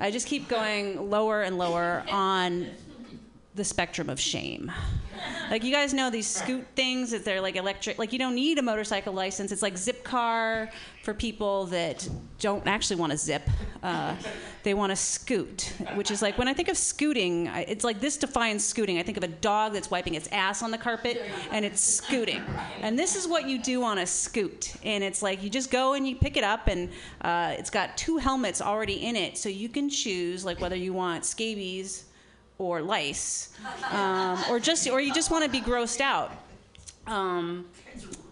I 0.00 0.10
just 0.10 0.26
keep 0.26 0.48
going 0.48 1.10
lower 1.10 1.42
and 1.42 1.58
lower 1.58 2.02
on 2.10 2.66
the 3.54 3.64
spectrum 3.64 4.08
of 4.08 4.18
shame. 4.18 4.72
Like 5.50 5.62
you 5.62 5.72
guys 5.72 5.92
know 5.92 6.08
these 6.08 6.26
scoot 6.26 6.64
things 6.74 7.10
that 7.10 7.24
they're 7.24 7.40
like 7.40 7.56
electric. 7.56 7.98
Like 7.98 8.12
you 8.12 8.18
don't 8.18 8.34
need 8.34 8.58
a 8.58 8.62
motorcycle 8.62 9.12
license. 9.12 9.52
It's 9.52 9.60
like 9.60 9.76
zip 9.76 10.02
car 10.02 10.70
for 11.02 11.12
people 11.12 11.66
that 11.66 12.08
don't 12.40 12.66
actually 12.66 12.96
want 12.96 13.12
to 13.12 13.18
zip. 13.18 13.42
Uh, 13.82 14.16
they 14.62 14.72
want 14.72 14.90
to 14.90 14.96
scoot, 14.96 15.74
which 15.94 16.10
is 16.10 16.22
like 16.22 16.38
when 16.38 16.48
I 16.48 16.54
think 16.54 16.68
of 16.68 16.78
scooting, 16.78 17.48
it's 17.48 17.84
like 17.84 18.00
this 18.00 18.16
defines 18.16 18.64
scooting. 18.64 18.98
I 18.98 19.02
think 19.02 19.18
of 19.18 19.24
a 19.24 19.28
dog 19.28 19.74
that's 19.74 19.90
wiping 19.90 20.14
its 20.14 20.28
ass 20.32 20.62
on 20.62 20.70
the 20.70 20.78
carpet 20.78 21.22
and 21.50 21.64
it's 21.64 21.82
scooting. 21.82 22.42
And 22.80 22.98
this 22.98 23.16
is 23.16 23.28
what 23.28 23.46
you 23.46 23.60
do 23.60 23.84
on 23.84 23.98
a 23.98 24.06
scoot. 24.06 24.74
And 24.82 25.04
it's 25.04 25.22
like 25.22 25.42
you 25.42 25.50
just 25.50 25.70
go 25.70 25.92
and 25.92 26.08
you 26.08 26.16
pick 26.16 26.38
it 26.38 26.44
up, 26.44 26.68
and 26.68 26.88
uh, 27.20 27.54
it's 27.58 27.70
got 27.70 27.96
two 27.98 28.16
helmets 28.16 28.62
already 28.62 29.04
in 29.04 29.16
it, 29.16 29.36
so 29.36 29.48
you 29.48 29.68
can 29.68 29.90
choose 29.90 30.44
like 30.44 30.60
whether 30.60 30.76
you 30.76 30.94
want 30.94 31.26
scabies 31.26 32.06
or 32.58 32.80
lice, 32.82 33.56
um, 33.90 34.38
or 34.50 34.60
just 34.60 34.88
or 34.88 35.00
you 35.00 35.12
just 35.12 35.30
want 35.30 35.44
to 35.44 35.50
be 35.50 35.60
grossed 35.60 36.00
out. 36.00 36.32
Um, 37.06 37.66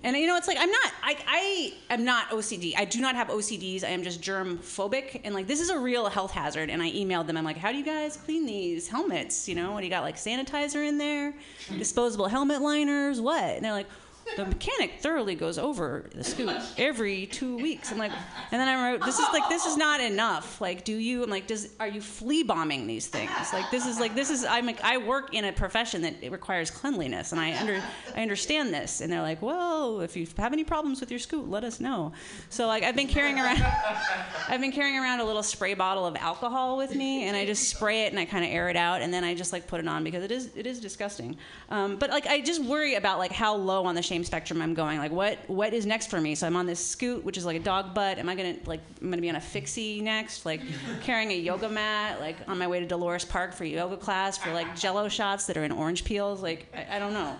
and 0.03 0.17
you 0.17 0.27
know, 0.27 0.37
it's 0.37 0.49
like 0.49 0.57
I'm 0.59 0.71
not. 0.71 0.93
I, 1.03 1.17
I 1.27 1.95
am 1.95 2.05
not 2.05 2.31
OCD. 2.31 2.75
I 2.77 2.85
do 2.85 3.01
not 3.01 3.15
have 3.17 3.29
OCDs. 3.29 3.85
I 3.85 3.89
am 3.89 4.03
just 4.03 4.23
germ 4.23 4.59
phobic, 4.59 5.21
and 5.25 5.35
like 5.35 5.47
this 5.47 5.61
is 5.61 5.69
a 5.71 5.79
real 5.79 6.09
health 6.09 6.31
hazard. 6.31 6.71
And 6.71 6.83
I 6.83 6.91
emailed 6.91 7.27
them. 7.27 7.37
I'm 7.37 7.45
like, 7.45 7.59
how 7.59 7.71
do 7.71 7.79
you 7.79 7.85
guys 7.85 8.17
clean 8.17 8.47
these 8.47 8.89
helmets? 8.89 9.49
You 9.49 9.57
know, 9.57 9.73
what 9.73 9.81
do 9.81 9.87
you 9.87 9.91
got? 9.91 10.03
Like 10.03 10.17
sanitizer 10.17 10.87
in 10.87 10.97
there, 10.97 11.35
disposable 11.77 12.29
helmet 12.29 12.63
liners, 12.63 13.21
what? 13.21 13.43
And 13.43 13.65
they're 13.65 13.73
like. 13.73 13.89
The 14.37 14.47
mechanic 14.47 15.01
thoroughly 15.01 15.35
goes 15.35 15.59
over 15.59 16.09
the 16.15 16.25
scoot 16.25 16.57
every 16.79 17.27
two 17.27 17.57
weeks. 17.57 17.91
I'm 17.93 17.99
like, 17.99 18.13
and 18.53 18.61
then 18.61 18.69
I 18.69 18.91
wrote, 18.91 19.05
"This 19.05 19.19
is 19.19 19.27
like, 19.33 19.49
this 19.49 19.67
is 19.67 19.77
not 19.77 20.01
enough. 20.01 20.61
Like, 20.61 20.85
do 20.85 20.97
you? 20.97 21.23
I'm 21.23 21.31
like, 21.31 21.47
does 21.47 21.71
are 21.81 21.89
you 21.89 22.01
flea 22.01 22.43
bombing 22.43 22.87
these 22.87 23.07
things? 23.07 23.31
Like, 23.53 23.71
this 23.71 23.87
is 23.87 23.99
like, 23.99 24.15
this 24.15 24.31
is. 24.31 24.45
I'm 24.45 24.67
like, 24.67 24.83
I 24.83 24.99
work 24.99 25.35
in 25.35 25.45
a 25.45 25.53
profession 25.53 26.03
that 26.03 26.15
it 26.23 26.31
requires 26.33 26.71
cleanliness, 26.71 27.33
and 27.33 27.41
I 27.41 27.59
under, 27.59 27.83
I 28.15 28.23
understand 28.23 28.73
this. 28.73 29.01
And 29.01 29.13
they're 29.13 29.23
like, 29.23 29.43
well, 29.43 30.01
if 30.01 30.17
you 30.17 30.27
have 30.37 30.53
any 30.53 30.65
problems 30.65 31.01
with 31.01 31.11
your 31.11 31.21
scoot, 31.21 31.49
let 31.49 31.65
us 31.65 31.81
know. 31.81 32.13
So 32.49 32.67
like, 32.67 32.83
I've 32.83 32.97
been 32.97 33.09
carrying 33.09 33.39
around, 33.39 33.63
I've 34.49 34.61
been 34.61 34.73
carrying 34.73 34.99
around 34.99 35.21
a 35.21 35.25
little 35.25 35.43
spray 35.43 35.75
bottle 35.75 36.07
of 36.07 36.17
alcohol 36.17 36.77
with 36.77 36.95
me, 36.95 37.25
and 37.25 37.37
I 37.37 37.45
just 37.47 37.69
spray 37.69 38.05
it 38.05 38.13
and 38.13 38.19
I 38.19 38.25
kind 38.25 38.45
of 38.45 38.51
air 38.51 38.69
it 38.69 38.77
out, 38.77 39.03
and 39.03 39.13
then 39.13 39.25
I 39.25 39.35
just 39.35 39.53
like 39.53 39.67
put 39.67 39.81
it 39.81 39.89
on 39.89 40.05
because 40.05 40.23
it 40.23 40.31
is, 40.31 40.51
it 40.55 40.67
is 40.67 40.81
disgusting. 40.81 41.37
Um, 41.69 41.97
but 41.97 42.11
like, 42.11 42.27
I 42.27 42.41
just 42.41 42.63
worry 42.63 42.95
about 42.95 43.19
like 43.19 43.33
how 43.33 43.55
low 43.57 43.85
on 43.85 43.95
the 43.95 44.03
shame 44.03 44.20
spectrum 44.25 44.63
I'm 44.63 44.75
going. 44.75 44.99
Like, 44.99 45.13
what, 45.13 45.39
what 45.49 45.73
is 45.73 45.87
next 45.87 46.09
for 46.09 46.21
me? 46.21 46.35
So 46.35 46.47
I'm 46.47 46.57
on 46.57 46.67
this 46.67 46.85
scoot, 46.85 47.25
which 47.25 47.37
is 47.37 47.45
like 47.45 47.57
a 47.57 47.63
dog 47.63 47.95
butt. 47.95 48.19
Am 48.19 48.29
I 48.29 48.35
gonna 48.35 48.57
like, 48.67 48.81
I'm 49.01 49.11
gonna 49.11 49.23
be 49.23 49.29
on 49.29 49.37
a 49.37 49.41
fixie 49.41 50.01
next? 50.01 50.47
Like, 50.47 50.61
carrying 51.03 51.31
a 51.31 51.37
yoga 51.37 51.69
mat, 51.69 52.21
like 52.21 52.37
on 52.49 52.59
my 52.59 52.67
way 52.67 52.81
to 52.81 52.87
Dolores 52.87 53.25
Park 53.25 53.55
for 53.55 53.65
yoga 53.65 53.97
class 53.97 54.39
for 54.39 54.53
like 54.53 54.77
Jello 54.77 55.09
shots 55.09 55.47
that 55.47 55.57
are 55.57 55.65
in 55.65 55.73
orange 55.73 56.05
peels. 56.05 56.43
Like, 56.43 56.67
I, 56.75 56.97
I 56.97 56.99
don't 56.99 57.13
know. 57.13 57.37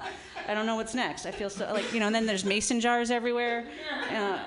I 0.49 0.55
don't 0.55 0.67
know 0.67 0.77
what's 0.77 0.95
next. 0.95 1.27
I 1.27 1.31
feel 1.31 1.51
so 1.51 1.73
like 1.73 1.93
you 1.93 2.01
know. 2.01 2.07
And 2.07 2.15
then 2.15 2.27
there's 2.27 2.45
mason 2.45 2.81
jars 2.81 3.11
everywhere. 3.11 3.67
Uh, 4.11 4.39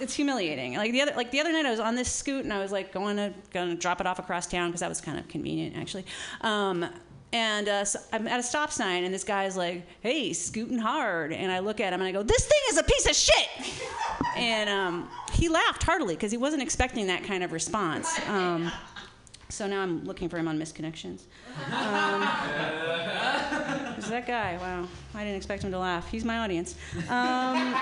it's 0.00 0.14
humiliating. 0.14 0.74
Like 0.74 0.92
the 0.92 1.00
other, 1.02 1.12
like 1.16 1.30
the 1.30 1.40
other 1.40 1.52
night, 1.52 1.66
I 1.66 1.70
was 1.70 1.80
on 1.80 1.94
this 1.94 2.10
scoot 2.10 2.44
and 2.44 2.52
I 2.52 2.58
was 2.58 2.72
like 2.72 2.92
going 2.92 3.16
to 3.16 3.32
going 3.52 3.70
to 3.70 3.76
drop 3.76 4.00
it 4.00 4.06
off 4.06 4.18
across 4.18 4.46
town 4.46 4.68
because 4.68 4.80
that 4.80 4.88
was 4.88 5.00
kind 5.00 5.18
of 5.18 5.26
convenient 5.28 5.76
actually. 5.76 6.04
Um, 6.42 6.86
and 7.36 7.68
uh, 7.68 7.84
so 7.84 7.98
I'm 8.14 8.26
at 8.26 8.40
a 8.40 8.42
stop 8.42 8.72
sign 8.72 9.04
and 9.04 9.12
this 9.12 9.22
guy's 9.22 9.58
like, 9.58 9.86
"Hey, 10.00 10.32
scooting 10.32 10.78
hard," 10.78 11.34
and 11.34 11.52
I 11.52 11.58
look 11.58 11.80
at 11.80 11.92
him 11.92 12.00
and 12.00 12.08
I 12.08 12.12
go, 12.12 12.22
"This 12.22 12.46
thing 12.46 12.60
is 12.70 12.78
a 12.78 12.82
piece 12.82 13.06
of 13.06 13.14
shit." 13.14 13.48
And 14.36 14.70
um, 14.70 15.10
he 15.34 15.50
laughed 15.50 15.82
heartily 15.82 16.14
because 16.14 16.30
he 16.30 16.38
wasn't 16.38 16.62
expecting 16.62 17.08
that 17.08 17.24
kind 17.24 17.44
of 17.44 17.52
response. 17.52 18.18
Um, 18.28 18.72
so 19.50 19.66
now 19.66 19.82
I'm 19.82 20.04
looking 20.04 20.30
for 20.30 20.38
him 20.38 20.48
on 20.48 20.58
missed 20.58 20.74
connections. 20.74 21.26
Um, 21.66 22.22
Who's 23.96 24.08
that 24.08 24.26
guy? 24.26 24.56
Wow, 24.56 24.88
I 25.14 25.24
didn't 25.24 25.36
expect 25.36 25.62
him 25.62 25.70
to 25.72 25.78
laugh. 25.78 26.10
He's 26.10 26.24
my 26.24 26.38
audience. 26.38 26.74
Um, 27.10 27.74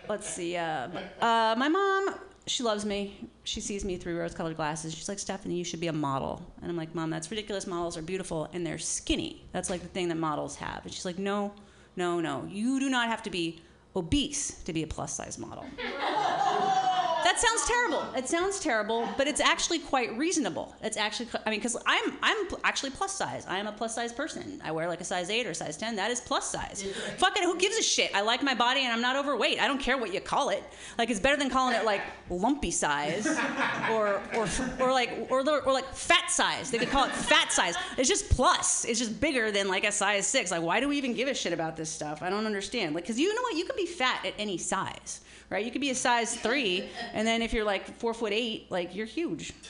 let's 0.08 0.28
see. 0.28 0.56
Uh, 0.56 0.88
uh, 1.20 1.54
my 1.56 1.68
mom, 1.68 2.14
she 2.50 2.62
loves 2.64 2.84
me. 2.84 3.28
She 3.44 3.60
sees 3.60 3.84
me 3.84 3.96
through 3.96 4.18
rose-colored 4.18 4.56
glasses. 4.56 4.92
She's 4.92 5.08
like, 5.08 5.20
Stephanie, 5.20 5.54
you 5.54 5.64
should 5.64 5.80
be 5.80 5.86
a 5.86 5.92
model. 5.92 6.42
And 6.60 6.70
I'm 6.70 6.76
like, 6.76 6.94
Mom, 6.94 7.08
that's 7.08 7.30
ridiculous. 7.30 7.66
Models 7.66 7.96
are 7.96 8.02
beautiful 8.02 8.48
and 8.52 8.66
they're 8.66 8.78
skinny. 8.78 9.44
That's 9.52 9.70
like 9.70 9.82
the 9.82 9.88
thing 9.88 10.08
that 10.08 10.16
models 10.16 10.56
have. 10.56 10.80
And 10.84 10.92
she's 10.92 11.04
like, 11.04 11.18
No, 11.18 11.52
no, 11.96 12.20
no. 12.20 12.46
You 12.50 12.80
do 12.80 12.90
not 12.90 13.08
have 13.08 13.22
to 13.24 13.30
be 13.30 13.62
obese 13.94 14.62
to 14.64 14.72
be 14.72 14.82
a 14.82 14.86
plus-size 14.86 15.38
model. 15.38 15.64
That 17.24 17.38
sounds 17.38 17.66
terrible. 17.66 18.14
It 18.14 18.28
sounds 18.28 18.60
terrible, 18.60 19.08
but 19.16 19.26
it's 19.26 19.40
actually 19.40 19.78
quite 19.78 20.16
reasonable. 20.16 20.74
It's 20.82 20.96
actually, 20.96 21.28
I 21.46 21.50
mean, 21.50 21.58
because 21.60 21.76
I'm 21.86 22.16
I'm 22.22 22.46
actually 22.64 22.90
plus 22.90 23.14
size. 23.14 23.46
I 23.46 23.58
am 23.58 23.66
a 23.66 23.72
plus 23.72 23.94
size 23.94 24.12
person. 24.12 24.60
I 24.64 24.72
wear 24.72 24.88
like 24.88 25.00
a 25.00 25.04
size 25.04 25.30
eight 25.30 25.46
or 25.46 25.54
size 25.54 25.76
ten. 25.76 25.96
That 25.96 26.10
is 26.10 26.20
plus 26.20 26.50
size. 26.50 26.84
Fuck 27.18 27.36
it. 27.36 27.44
who 27.44 27.58
gives 27.58 27.76
a 27.76 27.82
shit? 27.82 28.10
I 28.14 28.22
like 28.22 28.42
my 28.42 28.54
body 28.54 28.80
and 28.80 28.92
I'm 28.92 29.00
not 29.00 29.16
overweight. 29.16 29.60
I 29.60 29.66
don't 29.66 29.80
care 29.80 29.98
what 29.98 30.12
you 30.12 30.20
call 30.20 30.50
it. 30.50 30.62
Like 30.98 31.10
it's 31.10 31.20
better 31.20 31.36
than 31.36 31.50
calling 31.50 31.74
it 31.74 31.84
like 31.84 32.02
lumpy 32.28 32.70
size, 32.70 33.26
or 33.90 34.20
or 34.34 34.48
or 34.80 34.92
like 34.92 35.26
or, 35.30 35.40
or 35.40 35.72
like 35.72 35.92
fat 35.94 36.30
size. 36.30 36.70
They 36.70 36.78
could 36.78 36.90
call 36.90 37.04
it 37.04 37.12
fat 37.12 37.52
size. 37.52 37.74
It's 37.96 38.08
just 38.08 38.30
plus. 38.30 38.84
It's 38.84 38.98
just 38.98 39.20
bigger 39.20 39.50
than 39.50 39.68
like 39.68 39.84
a 39.84 39.92
size 39.92 40.26
six. 40.26 40.50
Like 40.50 40.62
why 40.62 40.80
do 40.80 40.88
we 40.88 40.96
even 40.96 41.14
give 41.14 41.28
a 41.28 41.34
shit 41.34 41.52
about 41.52 41.76
this 41.76 41.90
stuff? 41.90 42.22
I 42.22 42.30
don't 42.30 42.46
understand. 42.46 42.94
Like 42.94 43.04
because 43.04 43.18
you 43.18 43.34
know 43.34 43.42
what? 43.42 43.56
You 43.56 43.64
can 43.64 43.76
be 43.76 43.86
fat 43.86 44.24
at 44.24 44.34
any 44.38 44.58
size 44.58 45.20
right? 45.50 45.64
You 45.64 45.70
could 45.70 45.80
be 45.80 45.90
a 45.90 45.94
size 45.94 46.36
three, 46.36 46.88
and 47.12 47.26
then 47.26 47.42
if 47.42 47.52
you're 47.52 47.64
like 47.64 47.98
four 47.98 48.14
foot 48.14 48.32
eight, 48.32 48.70
like 48.70 48.94
you're 48.94 49.06
huge. 49.06 49.52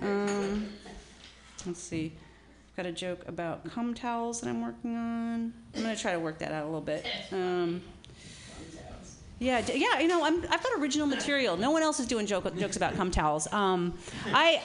Um, 0.00 0.68
let's 1.64 1.78
see. 1.78 2.12
I've 2.70 2.76
Got 2.76 2.86
a 2.86 2.92
joke 2.92 3.20
about 3.28 3.70
cum 3.70 3.94
towels 3.94 4.40
that 4.40 4.48
I'm 4.48 4.62
working 4.62 4.96
on. 4.96 5.52
I'm 5.76 5.82
gonna 5.82 5.94
try 5.94 6.10
to 6.12 6.18
work 6.18 6.38
that 6.38 6.50
out 6.50 6.64
a 6.64 6.66
little 6.66 6.80
bit. 6.80 7.06
Um, 7.30 7.80
yeah, 9.38 9.62
yeah. 9.74 10.00
You 10.00 10.08
know, 10.08 10.24
I'm, 10.24 10.42
I've 10.50 10.62
got 10.62 10.72
original 10.78 11.06
material. 11.06 11.56
No 11.56 11.70
one 11.70 11.82
else 11.82 12.00
is 12.00 12.06
doing 12.06 12.26
joke, 12.26 12.56
jokes 12.56 12.76
about 12.76 12.94
cum 12.94 13.10
towels. 13.10 13.52
Um, 13.52 13.98
I, 14.26 14.60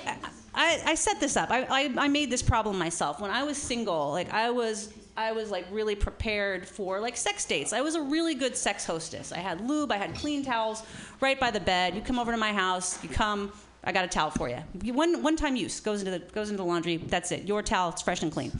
I, 0.53 0.81
I 0.85 0.95
set 0.95 1.19
this 1.19 1.35
up. 1.35 1.51
I, 1.51 1.63
I, 1.63 1.93
I 1.97 2.07
made 2.07 2.29
this 2.31 2.41
problem 2.41 2.77
myself 2.77 3.19
when 3.19 3.31
I 3.31 3.43
was 3.43 3.57
single. 3.57 4.11
Like 4.11 4.31
I 4.31 4.51
was, 4.51 4.93
I 5.17 5.31
was 5.31 5.49
like 5.49 5.65
really 5.71 5.95
prepared 5.95 6.67
for 6.67 6.99
like 6.99 7.17
sex 7.17 7.43
dates. 7.43 7.73
I 7.73 7.81
was 7.81 7.95
a 7.95 8.01
really 8.01 8.35
good 8.35 8.55
sex 8.55 8.85
hostess. 8.85 9.31
I 9.31 9.39
had 9.39 9.67
lube. 9.67 9.91
I 9.91 9.97
had 9.97 10.13
clean 10.13 10.45
towels 10.45 10.83
right 11.19 11.39
by 11.39 11.49
the 11.49 11.59
bed. 11.59 11.95
You 11.95 12.01
come 12.01 12.19
over 12.19 12.31
to 12.31 12.37
my 12.37 12.53
house. 12.53 13.03
You 13.03 13.09
come. 13.09 13.51
I 13.87 13.93
got 13.93 14.03
a 14.03 14.07
towel 14.09 14.29
for 14.29 14.49
you. 14.49 14.57
One 14.93 15.23
one 15.23 15.37
time 15.37 15.55
use 15.55 15.79
goes 15.79 16.01
into 16.01 16.11
the 16.11 16.19
goes 16.19 16.49
into 16.49 16.61
the 16.61 16.67
laundry. 16.67 16.97
That's 16.97 17.31
it. 17.31 17.45
Your 17.45 17.63
towel. 17.63 17.91
It's 17.91 18.01
fresh 18.01 18.21
and 18.21 18.29
clean. 18.29 18.51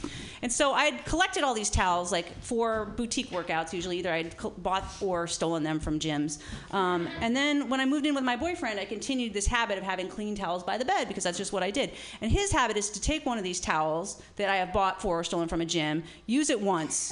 And 0.41 0.49
so 0.49 0.71
I 0.71 0.85
had 0.85 1.05
collected 1.05 1.43
all 1.43 1.53
these 1.53 1.69
towels 1.69 2.13
like 2.13 2.41
for 2.41 2.85
boutique 2.95 3.29
workouts. 3.31 3.73
Usually 3.73 3.99
either 3.99 4.13
I'd 4.13 4.37
co- 4.37 4.51
bought 4.51 4.85
or 5.01 5.27
stolen 5.27 5.63
them 5.63 5.81
from 5.81 5.99
gyms. 5.99 6.39
Um, 6.71 7.09
and 7.19 7.35
then 7.35 7.67
when 7.67 7.81
I 7.81 7.85
moved 7.85 8.05
in 8.05 8.15
with 8.15 8.23
my 8.23 8.37
boyfriend, 8.37 8.79
I 8.79 8.85
continued 8.85 9.33
this 9.33 9.47
habit 9.47 9.77
of 9.77 9.83
having 9.83 10.07
clean 10.07 10.33
towels 10.33 10.63
by 10.63 10.77
the 10.77 10.85
bed 10.85 11.09
because 11.09 11.25
that's 11.25 11.37
just 11.37 11.51
what 11.51 11.61
I 11.61 11.71
did. 11.71 11.91
And 12.21 12.31
his 12.31 12.49
habit 12.49 12.77
is 12.77 12.89
to 12.91 13.01
take 13.01 13.25
one 13.25 13.37
of 13.37 13.43
these 13.43 13.59
towels 13.59 14.21
that 14.37 14.49
I 14.49 14.55
have 14.55 14.71
bought 14.71 15.01
for 15.01 15.19
or 15.19 15.23
stolen 15.25 15.49
from 15.49 15.59
a 15.59 15.65
gym, 15.65 16.03
use 16.25 16.49
it 16.49 16.61
once, 16.61 17.11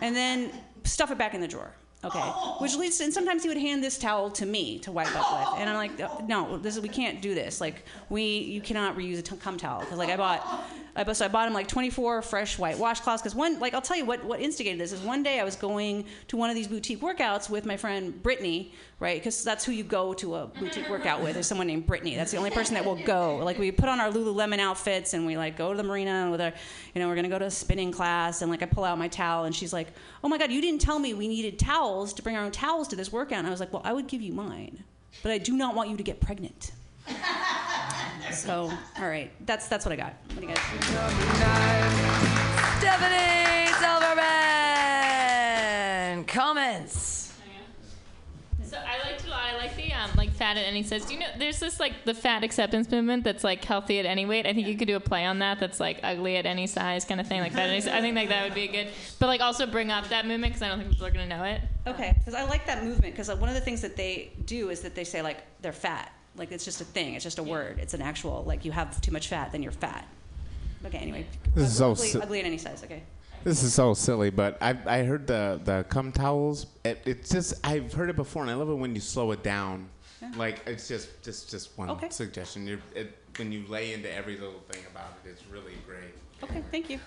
and 0.00 0.16
then 0.16 0.50
stuff 0.82 1.12
it 1.12 1.18
back 1.18 1.32
in 1.32 1.40
the 1.40 1.46
drawer. 1.48 1.72
Okay. 2.04 2.20
Oh. 2.20 2.56
Which 2.58 2.74
leads 2.76 2.98
to, 2.98 3.04
and 3.04 3.14
sometimes 3.14 3.42
he 3.44 3.48
would 3.48 3.58
hand 3.58 3.82
this 3.82 3.96
towel 3.96 4.30
to 4.32 4.44
me 4.44 4.78
to 4.80 4.90
wipe 4.90 5.14
up 5.14 5.52
with, 5.52 5.60
and 5.60 5.70
I'm 5.70 5.76
like, 5.76 6.26
no, 6.28 6.58
this 6.58 6.76
is 6.76 6.82
we 6.82 6.88
can't 6.88 7.22
do 7.22 7.34
this. 7.34 7.60
Like 7.60 7.84
we, 8.08 8.38
you 8.38 8.60
cannot 8.60 8.96
reuse 8.96 9.20
a 9.20 9.22
t- 9.22 9.36
cum 9.36 9.56
towel 9.56 9.80
because 9.80 9.98
like 9.98 10.08
I 10.10 10.16
bought, 10.16 10.64
I 10.94 11.04
bought, 11.04 11.16
so 11.16 11.24
I 11.24 11.28
bought 11.28 11.48
him 11.48 11.54
like 11.54 11.68
24 11.68 12.20
fresh 12.20 12.58
white 12.58 12.76
washcloths 12.76 13.18
because 13.18 13.34
one, 13.34 13.58
like 13.60 13.72
I'll 13.72 13.80
tell 13.80 13.96
you 13.96 14.04
what 14.04 14.22
what 14.24 14.40
instigated 14.40 14.78
this 14.78 14.92
is 14.92 15.00
one 15.00 15.22
day 15.22 15.40
I 15.40 15.44
was 15.44 15.56
going 15.56 16.04
to 16.28 16.36
one 16.36 16.50
of 16.50 16.56
these 16.56 16.68
boutique 16.68 17.00
workouts 17.00 17.48
with 17.48 17.64
my 17.64 17.78
friend 17.78 18.22
Brittany, 18.22 18.72
right? 19.00 19.18
Because 19.18 19.42
that's 19.42 19.64
who 19.64 19.72
you 19.72 19.84
go 19.84 20.12
to 20.14 20.34
a 20.34 20.46
boutique 20.46 20.90
workout 20.90 21.22
with 21.22 21.36
is 21.36 21.46
someone 21.46 21.66
named 21.66 21.86
Brittany. 21.86 22.14
That's 22.14 22.30
the 22.30 22.36
only 22.36 22.50
person 22.50 22.74
that 22.74 22.84
will 22.84 23.02
go. 23.04 23.38
Like 23.38 23.58
we 23.58 23.72
put 23.72 23.88
on 23.88 24.00
our 24.00 24.10
Lululemon 24.10 24.58
outfits 24.58 25.14
and 25.14 25.24
we 25.24 25.36
like 25.36 25.56
go 25.56 25.70
to 25.70 25.76
the 25.76 25.82
marina 25.82 26.28
with 26.30 26.42
our, 26.42 26.52
you 26.94 27.00
know, 27.00 27.08
we're 27.08 27.16
gonna 27.16 27.30
go 27.30 27.38
to 27.38 27.46
a 27.46 27.50
spinning 27.50 27.90
class 27.90 28.42
and 28.42 28.50
like 28.50 28.62
I 28.62 28.66
pull 28.66 28.84
out 28.84 28.98
my 28.98 29.08
towel 29.08 29.44
and 29.44 29.54
she's 29.54 29.72
like, 29.72 29.88
oh 30.22 30.28
my 30.28 30.36
god, 30.36 30.52
you 30.52 30.60
didn't 30.60 30.82
tell 30.82 30.98
me 30.98 31.14
we 31.14 31.26
needed 31.26 31.58
towels 31.58 32.12
to 32.14 32.22
bring 32.22 32.36
our 32.36 32.44
own 32.44 32.52
towels 32.52 32.86
to 32.88 32.96
this 32.96 33.10
workout. 33.10 33.38
And 33.38 33.46
I 33.46 33.50
was 33.50 33.60
like, 33.60 33.72
well, 33.72 33.82
I 33.84 33.94
would 33.94 34.08
give 34.08 34.20
you 34.20 34.34
mine, 34.34 34.84
but 35.22 35.32
I 35.32 35.38
do 35.38 35.56
not 35.56 35.74
want 35.74 35.88
you 35.88 35.96
to 35.96 36.02
get 36.02 36.20
pregnant. 36.20 36.72
so, 38.32 38.72
all 38.98 39.08
right, 39.08 39.30
that's 39.46 39.68
that's 39.68 39.84
what 39.84 39.92
I 39.92 39.96
got. 39.96 40.14
What 40.34 40.40
do 40.40 40.46
you 40.46 40.54
guys? 40.54 40.64
Stephanie 42.78 43.66
Silverman. 43.80 44.22
Comments. 46.24 47.22
So 48.72 48.78
I 48.78 49.06
like 49.06 49.18
to 49.18 49.30
I 49.30 49.54
like 49.58 49.76
the 49.76 49.92
um, 49.92 50.10
like 50.16 50.30
fat 50.30 50.56
at 50.56 50.64
any 50.64 50.82
size. 50.82 51.04
Do 51.04 51.12
you 51.12 51.20
know 51.20 51.26
there's 51.38 51.60
this 51.60 51.78
like 51.78 52.06
the 52.06 52.14
fat 52.14 52.42
acceptance 52.42 52.90
movement 52.90 53.22
that's 53.22 53.44
like 53.44 53.62
healthy 53.62 53.98
at 53.98 54.06
any 54.06 54.24
weight. 54.24 54.46
I 54.46 54.54
think 54.54 54.66
you 54.66 54.78
could 54.78 54.88
do 54.88 54.96
a 54.96 55.00
play 55.00 55.26
on 55.26 55.40
that. 55.40 55.60
That's 55.60 55.78
like 55.78 56.00
ugly 56.02 56.38
at 56.38 56.46
any 56.46 56.66
size 56.66 57.04
kind 57.04 57.20
of 57.20 57.26
thing. 57.26 57.42
Like 57.42 57.52
fat 57.52 57.64
at 57.64 57.70
any 57.70 57.82
size. 57.82 57.92
I 57.92 58.00
think 58.00 58.16
like 58.16 58.30
that 58.30 58.44
would 58.44 58.54
be 58.54 58.64
a 58.64 58.72
good. 58.72 58.88
But 59.18 59.26
like 59.26 59.42
also 59.42 59.66
bring 59.66 59.90
up 59.90 60.08
that 60.08 60.26
movement 60.26 60.54
because 60.54 60.62
I 60.62 60.68
don't 60.68 60.78
think 60.78 60.90
people 60.90 61.06
are 61.06 61.10
gonna 61.10 61.26
know 61.26 61.44
it. 61.44 61.60
Okay, 61.86 62.14
because 62.18 62.32
I 62.32 62.44
like 62.44 62.64
that 62.64 62.82
movement 62.82 63.14
because 63.14 63.28
one 63.28 63.50
of 63.50 63.54
the 63.54 63.60
things 63.60 63.82
that 63.82 63.94
they 63.94 64.32
do 64.46 64.70
is 64.70 64.80
that 64.80 64.94
they 64.94 65.04
say 65.04 65.20
like 65.20 65.42
they're 65.60 65.72
fat. 65.72 66.10
Like 66.36 66.50
it's 66.52 66.64
just 66.64 66.80
a 66.80 66.84
thing. 66.84 67.14
It's 67.14 67.24
just 67.24 67.38
a 67.38 67.42
word. 67.42 67.78
It's 67.78 67.94
an 67.94 68.02
actual 68.02 68.42
like 68.46 68.64
you 68.64 68.72
have 68.72 69.00
too 69.00 69.12
much 69.12 69.28
fat, 69.28 69.52
then 69.52 69.62
you're 69.62 69.72
fat. 69.72 70.06
Okay, 70.84 70.98
anyway. 70.98 71.26
This 71.54 71.68
is 71.68 71.76
so 71.76 71.92
ugly, 71.92 72.06
si- 72.08 72.20
ugly 72.20 72.40
at 72.40 72.46
any 72.46 72.58
size. 72.58 72.82
Okay. 72.84 73.02
This 73.44 73.62
is 73.62 73.74
so 73.74 73.92
silly, 73.94 74.30
but 74.30 74.56
I 74.62 74.76
I 74.86 75.02
heard 75.02 75.26
the 75.26 75.60
the 75.64 75.84
cum 75.88 76.10
towels. 76.12 76.66
It, 76.84 77.02
it's 77.04 77.30
just 77.30 77.54
I've 77.64 77.92
heard 77.92 78.08
it 78.10 78.16
before, 78.16 78.42
and 78.42 78.50
I 78.50 78.54
love 78.54 78.68
it 78.70 78.74
when 78.74 78.94
you 78.94 79.00
slow 79.00 79.30
it 79.32 79.42
down. 79.42 79.88
Yeah. 80.20 80.32
Like 80.36 80.62
it's 80.66 80.88
just 80.88 81.22
just 81.22 81.50
just 81.50 81.76
one 81.76 81.90
Okay. 81.90 82.08
suggestion. 82.10 82.66
you 82.66 82.78
it, 82.94 83.16
when 83.36 83.50
you 83.52 83.64
lay 83.68 83.92
into 83.92 84.12
every 84.12 84.36
little 84.36 84.60
thing 84.70 84.82
about 84.90 85.14
it, 85.24 85.30
it's 85.30 85.46
really 85.48 85.72
great. 85.86 86.14
Okay, 86.42 86.62
thank 86.70 86.88
you. 86.90 86.98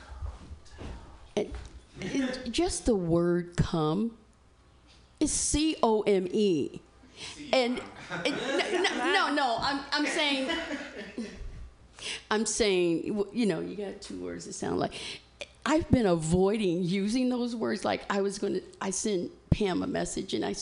It- 1.36 1.54
just 2.52 2.86
the 2.86 2.96
word 2.96 3.56
come 3.56 4.18
is 5.22 5.32
C 5.32 5.78
O 5.82 6.02
M 6.02 6.28
E. 6.32 6.82
And 7.54 7.80
and- 8.26 8.36
no, 8.36 8.80
no, 8.82 9.12
no, 9.14 9.34
no, 9.34 9.58
I'm, 9.60 9.80
I'm 9.91 10.06
saying, 10.06 10.49
I'm 12.30 12.45
saying, 12.45 13.26
you 13.34 13.45
know, 13.45 13.60
you 13.62 13.76
got 13.76 14.01
two 14.01 14.20
words 14.24 14.45
that 14.45 14.53
sound 14.53 14.80
like. 14.80 14.93
I've 15.68 15.89
been 15.89 16.06
avoiding 16.06 16.84
using 16.84 17.30
those 17.30 17.56
words. 17.56 17.84
Like 17.84 18.03
I 18.08 18.22
was 18.22 18.38
going 18.38 18.53
to, 18.53 18.62
I 18.80 18.91
sent 18.91 19.32
Pam 19.49 19.82
a 19.82 19.88
message 19.88 20.36
and 20.36 20.45
I, 20.45 20.53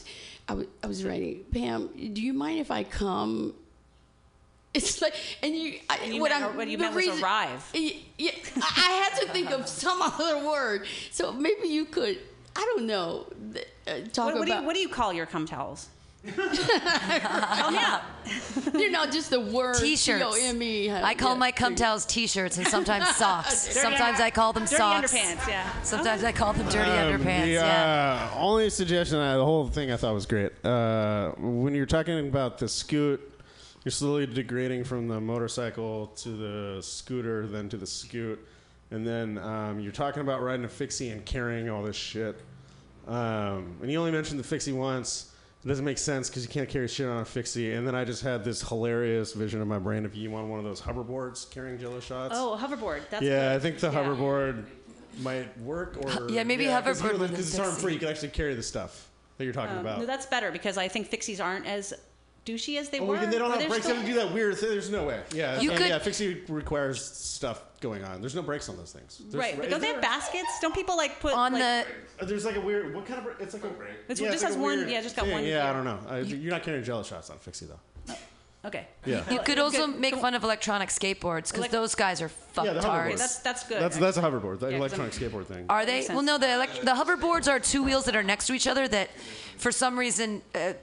I 0.47 0.53
was, 0.53 0.67
I 0.81 0.87
was 0.87 1.03
writing, 1.03 1.41
Pam, 1.51 1.89
do 2.13 2.21
you 2.21 2.31
mind 2.31 2.59
if 2.59 2.71
I 2.71 2.85
come? 2.85 3.53
It's 4.73 5.01
like, 5.01 5.13
and 5.43 5.53
you, 5.53 5.79
I, 5.89 5.97
And 6.03 6.13
you 6.15 6.21
what 6.21 6.31
meant- 6.31 6.43
I'm, 6.45 6.55
what 6.55 6.67
you 6.69 6.77
meant 6.77 6.95
was 6.95 7.05
reason- 7.05 7.21
arrive. 7.21 7.69
Yeah, 7.73 7.91
I 8.55 8.61
I 8.77 9.09
had 9.09 9.19
to 9.19 9.27
think 9.33 9.51
of 9.51 9.67
some 9.67 10.01
other 10.01 10.47
word. 10.47 10.85
So 11.11 11.33
maybe 11.33 11.67
you 11.67 11.83
could, 11.83 12.17
I 12.55 12.61
don't 12.73 12.87
know, 12.87 13.25
uh, 13.85 13.91
talk 14.13 14.27
What, 14.27 14.35
what, 14.35 14.45
do 14.45 14.51
about. 14.53 14.61
you, 14.61 14.65
what 14.67 14.75
do 14.75 14.79
you 14.81 14.87
call 14.89 15.11
your 15.11 15.25
cum 15.25 15.45
towels? 15.45 15.89
You 18.73 18.91
know, 18.91 19.05
just 19.05 19.29
the 19.29 19.39
word 19.39 19.75
T-shirts. 19.75 20.35
C-O-M-E. 20.37 20.91
I 20.91 21.13
call 21.15 21.35
my 21.35 21.51
cum 21.51 21.75
towels 21.75 22.05
t-shirts 22.05 22.57
and 22.57 22.67
sometimes 22.67 23.07
socks. 23.15 23.65
Dirty 23.67 23.79
sometimes 23.79 24.19
I 24.19 24.29
call 24.29 24.53
them 24.53 24.63
Dirty 24.63 24.75
socks. 24.77 25.13
underpants, 25.13 25.47
yeah. 25.47 25.81
Sometimes 25.83 26.23
I 26.23 26.31
call 26.31 26.53
them 26.53 26.67
dirty 26.69 26.89
Um, 26.91 27.19
underpants. 27.21 27.43
the, 27.45 27.51
yeah. 27.51 28.29
uh, 28.33 28.39
only 28.39 28.69
suggestion, 28.69 29.17
I, 29.19 29.35
the 29.35 29.43
whole 29.45 29.67
thing 29.67 29.91
I 29.91 29.97
thought 29.97 30.13
was 30.13 30.25
great. 30.25 30.51
Uh, 30.65 31.31
when 31.37 31.75
you're 31.75 31.85
talking 31.85 32.17
about 32.27 32.57
the 32.57 32.67
scoot, 32.69 33.19
you're 33.83 33.91
slowly 33.91 34.25
degrading 34.25 34.85
from 34.85 35.07
the 35.09 35.19
motorcycle 35.19 36.07
to 36.17 36.29
the 36.29 36.81
scooter, 36.81 37.47
then 37.47 37.67
to 37.69 37.75
the 37.77 37.87
scoot, 37.87 38.39
and 38.91 39.05
then 39.05 39.37
um, 39.39 39.79
you're 39.81 39.91
talking 39.91 40.21
about 40.21 40.41
riding 40.41 40.63
a 40.63 40.69
fixie 40.69 41.09
and 41.09 41.25
carrying 41.25 41.69
all 41.69 41.83
this 41.83 41.97
shit. 41.97 42.39
Um, 43.07 43.75
and 43.81 43.91
you 43.91 43.99
only 43.99 44.11
mentioned 44.11 44.39
the 44.39 44.43
fixie 44.45 44.71
once. 44.71 45.31
It 45.63 45.67
doesn't 45.69 45.85
make 45.85 45.97
sense 45.97 46.29
because 46.29 46.43
you 46.43 46.49
can't 46.49 46.67
carry 46.67 46.87
shit 46.89 47.07
on 47.07 47.19
a 47.19 47.25
fixie. 47.25 47.71
And 47.73 47.87
then 47.87 47.95
I 47.95 48.03
just 48.03 48.21
had 48.21 48.43
this 48.43 48.61
hilarious 48.67 49.31
vision 49.31 49.61
in 49.61 49.67
my 49.67 49.79
brain 49.79 50.03
of 50.03 50.13
you 50.13 50.33
on 50.35 50.49
one 50.49 50.59
of 50.59 50.65
those 50.65 50.81
hoverboards 50.81 51.49
carrying 51.49 51.79
Jello 51.79 52.01
shots. 52.01 52.35
Oh, 52.37 52.59
hoverboard. 52.61 53.01
That's 53.09 53.23
yeah, 53.23 53.49
good. 53.49 53.55
I 53.55 53.59
think 53.59 53.79
the 53.79 53.87
Yeah. 53.89 54.03
hoverboard 54.03 54.65
might 55.21 55.57
work. 55.61 55.97
Or 56.01 56.29
Yeah, 56.29 56.43
maybe 56.43 56.65
because 56.65 57.01
hoverboard 57.01 57.29
because 57.29 57.53
the 57.55 57.57
it's 57.57 57.59
arm 57.59 57.75
free. 57.75 57.93
You 57.93 57.99
can 57.99 58.09
actually 58.09 58.29
carry 58.29 58.55
the 58.55 58.63
stuff 58.63 59.07
that 59.37 59.45
you're 59.45 59.53
talking 59.53 59.75
Um, 59.77 59.81
about. 59.85 59.99
No, 59.99 60.05
that's 60.05 60.25
better 60.25 60.51
because 60.51 60.77
I 60.77 60.89
think 60.89 61.09
fixies 61.09 61.41
aren't 61.41 61.65
as 61.65 61.93
douchey 62.45 62.77
as 62.77 62.89
they 62.89 62.99
Oh, 62.99 63.05
were. 63.05 63.15
and 63.15 63.31
they 63.31 63.37
don't 63.37 63.49
have 63.49 63.59
they're 63.59 63.69
brakes. 63.69 63.85
They 63.85 63.91
still- 63.93 64.03
don't 64.03 64.11
do 64.11 64.15
that 64.19 64.33
weird 64.33 64.57
thing. 64.57 64.69
There's 64.69 64.89
no 64.89 65.03
way. 65.05 65.21
Yeah, 65.33 65.59
You 65.61 65.71
and 65.71 65.77
could- 65.79 65.87
yeah. 65.89 65.99
Fixie 65.99 66.43
requires 66.49 67.03
stuff 67.03 67.63
going 67.79 68.03
on. 68.03 68.21
There's 68.21 68.35
no 68.35 68.41
brakes 68.41 68.67
on 68.69 68.77
those 68.77 68.91
things. 68.91 69.19
There's, 69.19 69.33
Right, 69.35 69.57
but 69.57 69.69
don't 69.69 69.79
they 69.79 69.87
there- 69.87 69.93
have 69.95 70.01
baskets? 70.01 70.59
Don't 70.61 70.75
people 70.75 70.97
like 70.97 71.19
put 71.19 71.33
On 71.33 71.53
like, 71.53 71.61
the 71.61 71.85
Uh, 72.21 72.25
There's 72.25 72.45
like 72.45 72.55
a 72.55 72.61
weird. 72.61 72.93
What 72.93 73.05
kind 73.05 73.19
of? 73.19 73.25
bra- 73.25 73.33
It's 73.39 73.53
like 73.53 73.63
a. 73.63 73.67
It's- 73.67 74.19
yeah, 74.19 74.27
it 74.27 74.31
just 74.31 74.43
like 74.43 74.51
has 74.53 74.57
one- 74.57 74.77
weird 74.77 74.89
yeah, 74.89 75.01
just 75.01 75.15
got 75.15 75.25
thing. 75.25 75.33
one 75.33 75.43
Yeah, 75.45 75.69
I 75.69 75.73
don't 75.73 75.83
know. 75.85 75.99
Uh, 76.09 76.15
you're 76.17 76.51
not 76.51 76.63
carrying 76.63 76.83
Jello 76.83 77.03
shots 77.03 77.29
on 77.29 77.37
Fixie 77.39 77.65
though. 77.65 77.79
Okay. 78.65 78.87
Yeah. 79.05 79.29
you 79.29 79.39
could 79.39 79.59
also 79.59 79.87
Good. 79.87 79.99
make 79.99 80.15
fun 80.15 80.35
of 80.35 80.43
electronic 80.45 80.87
skateboards 80.87 81.51
because 81.51 81.65
Elec- 81.65 81.71
those 81.71 81.95
guys 81.95 82.21
are 82.21 82.31
Yeah, 82.55 82.71
the 82.71 82.79
hoverboards. 82.79 83.17
That's 83.17 83.37
that's 83.39 83.63
good. 83.67 83.81
That's 83.81 83.97
that's 83.97 84.15
a 84.15 84.21
hoverboard. 84.21 84.59
The 84.59 84.67
Yeah, 84.69 84.77
'cause 84.79 84.93
electronic 84.93 85.11
skateboard 85.13 85.47
thing. 85.47 85.65
Are 85.69 85.85
they? 85.85 86.05
Well, 86.07 86.21
no. 86.21 86.37
The 86.37 86.49
elect- 86.53 86.79
the 86.85 86.91
hoverboards 86.93 87.51
are 87.51 87.59
two 87.59 87.83
wheels 87.83 88.05
that 88.05 88.15
are 88.15 88.23
next 88.23 88.47
to 88.47 88.53
each 88.53 88.65
other. 88.65 88.87
That, 88.87 89.09
for 89.57 89.73
some 89.73 89.99
reason, 89.99 90.41
uh, 90.55 90.73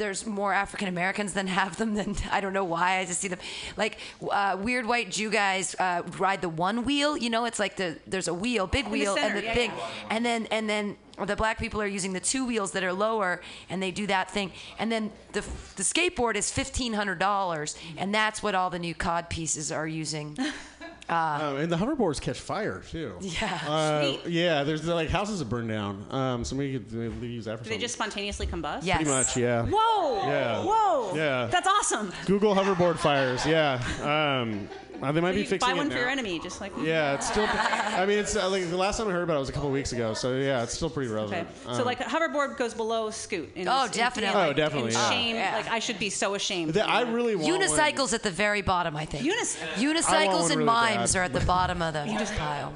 there's 0.00 0.26
more 0.26 0.52
African 0.52 0.88
Americans 0.88 1.34
than 1.34 1.46
have 1.46 1.76
them. 1.76 1.94
Than 1.94 2.16
I 2.32 2.40
don't 2.40 2.52
know 2.52 2.64
why. 2.64 2.98
I 2.98 3.04
just 3.04 3.20
see 3.20 3.28
them 3.28 3.38
like 3.76 3.98
uh, 4.28 4.56
weird 4.58 4.86
white 4.86 5.10
Jew 5.10 5.30
guys 5.30 5.76
uh, 5.78 6.02
ride 6.18 6.40
the 6.40 6.48
one 6.48 6.84
wheel. 6.84 7.16
You 7.16 7.30
know, 7.30 7.44
it's 7.44 7.60
like 7.60 7.76
the 7.76 7.98
there's 8.06 8.26
a 8.26 8.34
wheel, 8.34 8.66
big 8.66 8.86
the 8.86 8.90
wheel, 8.90 9.14
center, 9.14 9.28
and 9.28 9.38
the 9.38 9.44
yeah, 9.44 9.54
thing, 9.54 9.70
yeah. 9.70 9.88
and 10.10 10.24
then 10.24 10.46
and 10.46 10.68
then 10.68 10.96
the 11.24 11.36
black 11.36 11.58
people 11.58 11.80
are 11.82 11.86
using 11.86 12.14
the 12.14 12.20
two 12.20 12.46
wheels 12.46 12.72
that 12.72 12.82
are 12.82 12.92
lower, 12.92 13.42
and 13.68 13.82
they 13.82 13.90
do 13.90 14.06
that 14.06 14.30
thing, 14.30 14.50
and 14.78 14.90
then 14.90 15.12
the 15.32 15.42
the 15.76 15.82
skateboard 15.82 16.34
is 16.34 16.50
fifteen 16.50 16.94
hundred 16.94 17.18
dollars, 17.18 17.76
and 17.96 18.12
that's 18.14 18.42
what 18.42 18.54
all 18.54 18.70
the 18.70 18.78
new 18.78 18.94
cod 18.94 19.28
pieces 19.28 19.70
are 19.70 19.86
using. 19.86 20.36
Um, 21.10 21.56
and 21.56 21.72
the 21.72 21.76
hoverboards 21.76 22.20
catch 22.20 22.38
fire 22.40 22.82
too. 22.90 23.14
Yeah. 23.20 23.60
Uh, 23.66 24.02
Sweet. 24.02 24.26
yeah. 24.26 24.64
There's 24.64 24.86
like 24.86 25.08
houses 25.08 25.38
that 25.40 25.46
burn 25.46 25.66
down. 25.66 26.04
Um, 26.10 26.44
somebody 26.44 26.78
could 26.78 26.86
uh, 26.94 27.24
use 27.26 27.44
that 27.46 27.58
for 27.58 27.64
Do 27.64 27.70
they 27.70 27.78
just 27.78 27.94
spontaneously 27.94 28.46
combust? 28.46 28.80
Yes. 28.84 28.96
Pretty 28.96 29.10
much. 29.10 29.36
Yeah. 29.36 29.66
Whoa. 29.68 30.26
Yeah. 30.26 30.62
Whoa. 30.64 31.14
Yeah. 31.16 31.46
That's 31.46 31.66
awesome. 31.68 32.12
Google 32.26 32.54
hoverboard 32.54 32.98
fires. 32.98 33.44
Yeah. 33.46 33.80
Um, 34.02 34.68
uh, 35.02 35.12
they 35.12 35.20
might 35.20 35.32
be 35.32 35.40
You 35.40 35.46
fixing 35.46 35.70
buy 35.70 35.76
one 35.76 35.86
it 35.86 35.90
for 35.90 35.94
now. 35.96 36.00
your 36.02 36.10
enemy, 36.10 36.38
just 36.38 36.60
like 36.60 36.72
Yeah, 36.80 37.14
it's 37.14 37.28
still. 37.28 37.46
I 37.50 38.04
mean, 38.06 38.18
it's 38.18 38.36
uh, 38.36 38.48
like 38.50 38.68
the 38.70 38.76
last 38.76 38.98
time 38.98 39.08
I 39.08 39.12
heard 39.12 39.22
about 39.22 39.36
it 39.36 39.40
was 39.40 39.48
a 39.48 39.52
couple 39.52 39.70
weeks 39.70 39.92
ago. 39.92 40.14
So 40.14 40.36
yeah, 40.36 40.62
it's 40.62 40.74
still 40.74 40.90
pretty 40.90 41.10
relevant. 41.10 41.48
Okay. 41.48 41.56
relevant. 41.66 41.76
So 41.76 41.80
Um, 41.80 41.86
like 41.86 41.98
hoverboard 42.00 42.56
goes 42.56 42.74
below 42.74 43.10
scoot. 43.10 43.50
In 43.56 43.68
Oh, 43.68 43.82
this- 43.86 43.92
in- 43.92 43.96
definitely. 43.98 44.40
in, 44.42 44.46
Oh, 44.48 44.52
definitely, 44.52 44.92
yeah. 44.92 45.10
shame. 45.10 45.36
Yeah. 45.36 45.56
Like 45.56 45.68
I 45.70 45.78
should 45.78 45.98
be 45.98 46.10
so 46.10 46.34
ashamed. 46.34 46.74
that- 46.74 46.88
I 46.88 47.02
really 47.02 47.36
want 47.36 47.48
one- 47.50 47.60
Unicycles 47.60 48.12
at 48.12 48.22
the 48.22 48.30
very 48.30 48.62
bottom, 48.62 48.96
I 48.96 49.04
think. 49.04 49.24
Unis- 49.24 49.56
I 49.76 49.80
Unicycles 49.82 50.42
one 50.42 50.50
and 50.52 50.60
really 50.60 50.64
mimes 50.64 51.12
bad. 51.14 51.20
are 51.20 51.22
at 51.24 51.32
the 51.32 51.40
bottom 51.40 51.82
of 51.82 51.94
the 51.94 52.00
pile. 52.38 52.72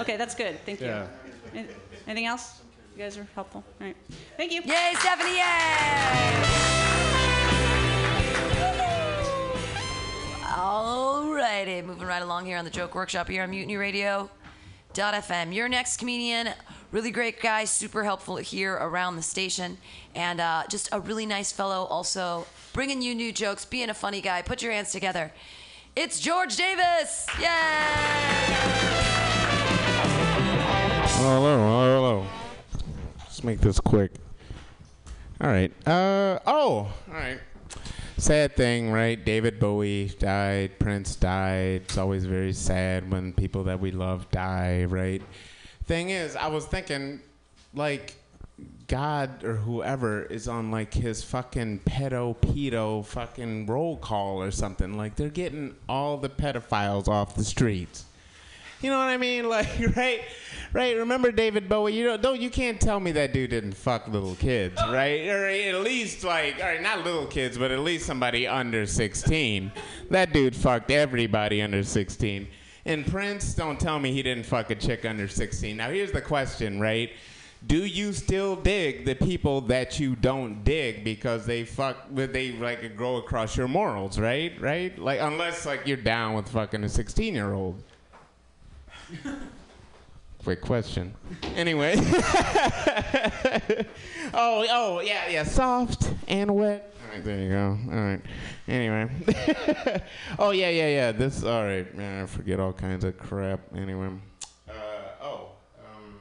Okay, 0.00 0.16
that's 0.16 0.34
good. 0.34 0.58
Thank 0.64 0.80
you. 0.80 0.86
Yeah. 0.86 1.06
Anything 2.06 2.26
else? 2.26 2.60
You 2.96 3.02
guys 3.02 3.18
are 3.18 3.26
helpful. 3.34 3.62
All 3.80 3.86
right. 3.86 3.96
Thank 4.38 4.52
you. 4.52 4.62
Yay, 4.64 4.92
Stephanie! 4.98 5.36
Yay! 5.36 6.95
Alrighty, 10.66 11.84
moving 11.84 12.08
right 12.08 12.22
along 12.22 12.44
here 12.46 12.58
on 12.58 12.64
the 12.64 12.72
Joke 12.72 12.96
Workshop 12.96 13.28
here 13.28 13.44
on 13.44 13.50
Mutiny 13.50 13.76
Radio. 13.76 14.28
FM. 14.94 15.54
Your 15.54 15.68
next 15.68 15.98
comedian, 15.98 16.48
really 16.90 17.12
great 17.12 17.40
guy, 17.40 17.66
super 17.66 18.02
helpful 18.02 18.34
here 18.34 18.74
around 18.74 19.14
the 19.14 19.22
station, 19.22 19.78
and 20.16 20.40
uh, 20.40 20.64
just 20.68 20.88
a 20.90 20.98
really 20.98 21.24
nice 21.24 21.52
fellow. 21.52 21.84
Also 21.84 22.48
bringing 22.72 23.00
you 23.00 23.14
new 23.14 23.30
jokes, 23.30 23.64
being 23.64 23.90
a 23.90 23.94
funny 23.94 24.20
guy. 24.20 24.42
Put 24.42 24.60
your 24.60 24.72
hands 24.72 24.90
together. 24.90 25.30
It's 25.94 26.18
George 26.18 26.56
Davis. 26.56 27.26
Hello, 31.20 31.58
hello, 31.58 31.94
hello. 31.94 32.26
Let's 33.18 33.44
make 33.44 33.60
this 33.60 33.78
quick. 33.78 34.10
All 35.40 35.46
right. 35.46 35.70
Uh 35.86 36.40
oh. 36.44 36.88
All 37.08 37.14
right. 37.14 37.38
Sad 38.18 38.56
thing, 38.56 38.90
right? 38.90 39.22
David 39.22 39.60
Bowie 39.60 40.08
died. 40.18 40.78
Prince 40.78 41.16
died. 41.16 41.82
It's 41.82 41.98
always 41.98 42.24
very 42.24 42.52
sad 42.54 43.10
when 43.10 43.32
people 43.34 43.64
that 43.64 43.78
we 43.78 43.90
love 43.90 44.30
die, 44.30 44.84
right? 44.84 45.22
Thing 45.84 46.10
is, 46.10 46.34
I 46.34 46.48
was 46.48 46.64
thinking, 46.64 47.20
like, 47.74 48.14
God 48.88 49.44
or 49.44 49.56
whoever 49.56 50.22
is 50.22 50.48
on 50.48 50.70
like 50.70 50.94
his 50.94 51.22
fucking 51.22 51.80
pedo 51.80 52.36
pedo 52.36 53.04
fucking 53.04 53.66
roll 53.66 53.98
call 53.98 54.40
or 54.40 54.50
something. 54.50 54.96
Like 54.96 55.16
they're 55.16 55.28
getting 55.28 55.74
all 55.88 56.16
the 56.16 56.30
pedophiles 56.30 57.08
off 57.08 57.34
the 57.34 57.44
streets. 57.44 58.05
You 58.86 58.92
know 58.92 58.98
what 58.98 59.08
I 59.08 59.16
mean? 59.16 59.48
Like, 59.56 59.96
right, 59.96 60.20
right. 60.72 60.96
Remember 60.96 61.32
David 61.32 61.68
Bowie? 61.68 61.94
You 61.94 62.04
don't, 62.04 62.22
don't 62.22 62.40
you 62.40 62.50
can't 62.50 62.80
tell 62.80 63.00
me 63.00 63.10
that 63.12 63.32
dude 63.32 63.50
didn't 63.50 63.72
fuck 63.72 64.06
little 64.06 64.36
kids, 64.36 64.80
right? 64.90 65.26
Or 65.26 65.46
at 65.46 65.80
least 65.80 66.22
like, 66.22 66.60
all 66.60 66.66
right, 66.66 66.80
not 66.80 67.04
little 67.04 67.26
kids, 67.26 67.58
but 67.58 67.72
at 67.72 67.80
least 67.80 68.06
somebody 68.06 68.46
under 68.46 68.86
16. 68.86 69.72
That 70.10 70.32
dude 70.32 70.54
fucked 70.54 70.92
everybody 70.92 71.62
under 71.62 71.82
16. 71.82 72.46
And 72.84 73.04
Prince, 73.04 73.54
don't 73.54 73.80
tell 73.80 73.98
me 73.98 74.12
he 74.12 74.22
didn't 74.22 74.46
fuck 74.46 74.70
a 74.70 74.76
chick 74.76 75.04
under 75.04 75.26
16. 75.26 75.76
Now 75.76 75.90
here's 75.90 76.12
the 76.12 76.22
question, 76.22 76.78
right? 76.78 77.10
Do 77.66 77.84
you 77.84 78.12
still 78.12 78.54
dig 78.54 79.04
the 79.04 79.16
people 79.16 79.62
that 79.62 79.98
you 79.98 80.14
don't 80.14 80.62
dig 80.62 81.02
because 81.02 81.44
they 81.44 81.64
fuck, 81.64 81.96
they 82.12 82.52
like 82.52 82.96
grow 82.96 83.16
across 83.16 83.56
your 83.56 83.66
morals, 83.66 84.20
right? 84.20 84.52
Right? 84.60 84.96
Like 84.96 85.18
unless 85.20 85.66
like 85.66 85.88
you're 85.88 85.96
down 85.96 86.34
with 86.34 86.48
fucking 86.48 86.84
a 86.84 86.88
16 86.88 87.34
year 87.34 87.52
old. 87.52 87.82
Quick 90.44 90.60
question. 90.60 91.14
Anyway. 91.54 91.94
oh, 94.32 94.64
oh, 94.70 95.00
yeah, 95.04 95.28
yeah. 95.28 95.42
Soft 95.44 96.12
and 96.28 96.54
wet. 96.54 96.94
All 97.02 97.12
right, 97.12 97.24
there 97.24 97.38
you 97.42 97.48
go. 97.48 97.78
All 97.90 98.00
right. 98.00 98.20
Anyway. 98.68 99.10
oh 100.38 100.50
yeah, 100.50 100.68
yeah, 100.68 100.88
yeah. 100.88 101.12
This. 101.12 101.42
All 101.42 101.64
right. 101.64 101.92
Man, 101.96 102.22
I 102.22 102.26
forget 102.26 102.60
all 102.60 102.72
kinds 102.72 103.04
of 103.04 103.18
crap. 103.18 103.60
Anyway. 103.76 104.10
Uh, 104.68 104.72
oh. 105.22 105.48
Um, 105.80 106.14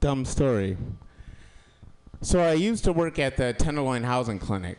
dumb 0.00 0.24
story. 0.24 0.76
So 2.20 2.40
I 2.40 2.52
used 2.52 2.84
to 2.84 2.92
work 2.92 3.18
at 3.18 3.36
the 3.36 3.52
Tenderloin 3.52 4.04
Housing 4.04 4.38
Clinic. 4.38 4.78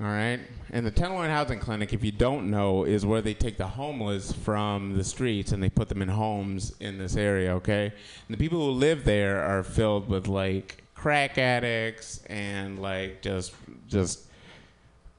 All 0.00 0.04
right. 0.06 0.38
And 0.70 0.86
the 0.86 0.92
Tenderloin 0.92 1.28
Housing 1.28 1.58
Clinic, 1.58 1.92
if 1.92 2.04
you 2.04 2.12
don't 2.12 2.50
know, 2.50 2.84
is 2.84 3.04
where 3.04 3.20
they 3.20 3.34
take 3.34 3.56
the 3.56 3.66
homeless 3.66 4.32
from 4.32 4.96
the 4.96 5.02
streets 5.02 5.50
and 5.50 5.60
they 5.60 5.70
put 5.70 5.88
them 5.88 6.02
in 6.02 6.08
homes 6.08 6.72
in 6.78 6.98
this 6.98 7.16
area, 7.16 7.52
okay? 7.54 7.86
And 7.86 8.36
the 8.36 8.36
people 8.36 8.58
who 8.58 8.70
live 8.70 9.04
there 9.04 9.42
are 9.42 9.64
filled 9.64 10.08
with 10.08 10.28
like 10.28 10.84
crack 10.94 11.36
addicts 11.36 12.22
and 12.26 12.78
like 12.78 13.22
just 13.22 13.54
just 13.88 14.26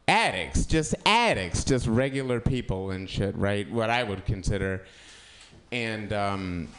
addicts, 0.08 0.66
just 0.66 0.96
addicts, 1.06 1.66
just 1.66 1.86
regular 1.86 2.40
people 2.40 2.92
and 2.92 3.10
shit, 3.10 3.36
right? 3.36 3.70
What 3.70 3.90
I 3.90 4.04
would 4.04 4.24
consider. 4.26 4.86
And 5.74 6.14
um 6.14 6.70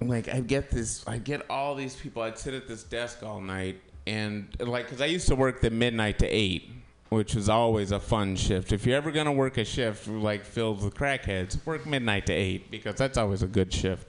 like 0.00 0.28
I 0.28 0.40
get 0.40 0.70
this, 0.70 1.04
I 1.08 1.18
get 1.18 1.48
all 1.50 1.74
these 1.74 1.96
people. 1.96 2.22
I'd 2.22 2.38
sit 2.38 2.54
at 2.54 2.68
this 2.68 2.84
desk 2.84 3.24
all 3.24 3.40
night, 3.40 3.80
and 4.06 4.48
like, 4.60 4.88
cause 4.88 5.00
I 5.00 5.06
used 5.06 5.26
to 5.28 5.34
work 5.34 5.60
the 5.60 5.70
midnight 5.70 6.18
to 6.20 6.26
eight, 6.26 6.70
which 7.08 7.34
was 7.34 7.48
always 7.48 7.92
a 7.92 8.00
fun 8.00 8.36
shift. 8.36 8.72
If 8.72 8.86
you're 8.86 8.96
ever 8.96 9.10
gonna 9.10 9.32
work 9.32 9.58
a 9.58 9.64
shift 9.64 10.08
like 10.08 10.44
filled 10.44 10.82
with 10.82 10.94
crackheads, 10.94 11.64
work 11.66 11.86
midnight 11.86 12.26
to 12.26 12.32
eight 12.32 12.70
because 12.70 12.96
that's 12.96 13.18
always 13.18 13.42
a 13.42 13.46
good 13.46 13.72
shift. 13.72 14.08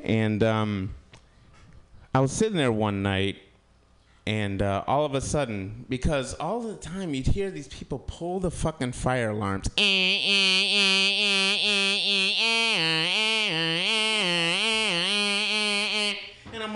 And 0.00 0.42
um, 0.42 0.94
I 2.14 2.20
was 2.20 2.32
sitting 2.32 2.56
there 2.56 2.72
one 2.72 3.02
night, 3.02 3.36
and 4.26 4.62
uh, 4.62 4.82
all 4.86 5.04
of 5.04 5.14
a 5.14 5.20
sudden, 5.20 5.84
because 5.88 6.34
all 6.34 6.60
the 6.60 6.76
time 6.76 7.14
you'd 7.14 7.26
hear 7.26 7.50
these 7.50 7.68
people 7.68 7.98
pull 7.98 8.40
the 8.40 8.50
fucking 8.50 8.92
fire 8.92 9.30
alarms. 9.30 9.68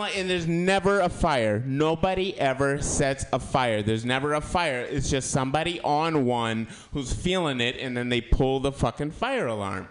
And 0.02 0.30
there's 0.30 0.46
never 0.46 1.00
a 1.00 1.08
fire. 1.08 1.62
Nobody 1.66 2.38
ever 2.38 2.80
sets 2.80 3.24
a 3.32 3.38
fire. 3.38 3.82
There's 3.82 4.04
never 4.04 4.34
a 4.34 4.40
fire. 4.40 4.80
It's 4.80 5.10
just 5.10 5.30
somebody 5.30 5.80
on 5.80 6.24
one 6.24 6.68
who's 6.92 7.12
feeling 7.12 7.60
it, 7.60 7.76
and 7.78 7.96
then 7.96 8.08
they 8.08 8.20
pull 8.20 8.60
the 8.60 8.72
fucking 8.72 9.10
fire 9.10 9.46
alarm. 9.46 9.88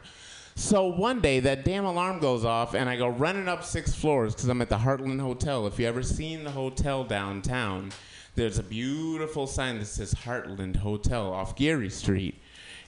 So 0.55 0.88
one 0.88 1.22
day 1.22 1.39
that 1.39 1.64
damn 1.64 1.86
alarm 1.86 2.20
goes 2.20 2.43
off, 2.43 2.74
and 2.74 2.89
I 2.89 2.97
go 2.97 3.07
running 3.07 3.47
up 3.47 3.64
six 3.64 3.93
floors 3.95 4.36
because 4.36 4.49
I'm 4.49 4.62
at 4.62 4.68
the 4.68 4.78
Hartland 4.78 5.22
Hotel. 5.22 5.66
If 5.68 5.80
you 5.80 5.88
ever 5.88 6.03
seen 6.03 6.43
the 6.43 6.51
hotel 6.51 7.05
downtown, 7.05 7.91
there's 8.36 8.57
a 8.57 8.64
beautiful 8.64 9.47
sign 9.47 9.80
that 9.80 9.86
says 9.86 10.14
Hartland 10.14 10.76
Hotel 10.76 11.32
off 11.32 11.55
Geary 11.55 11.89
Street. 11.89 12.41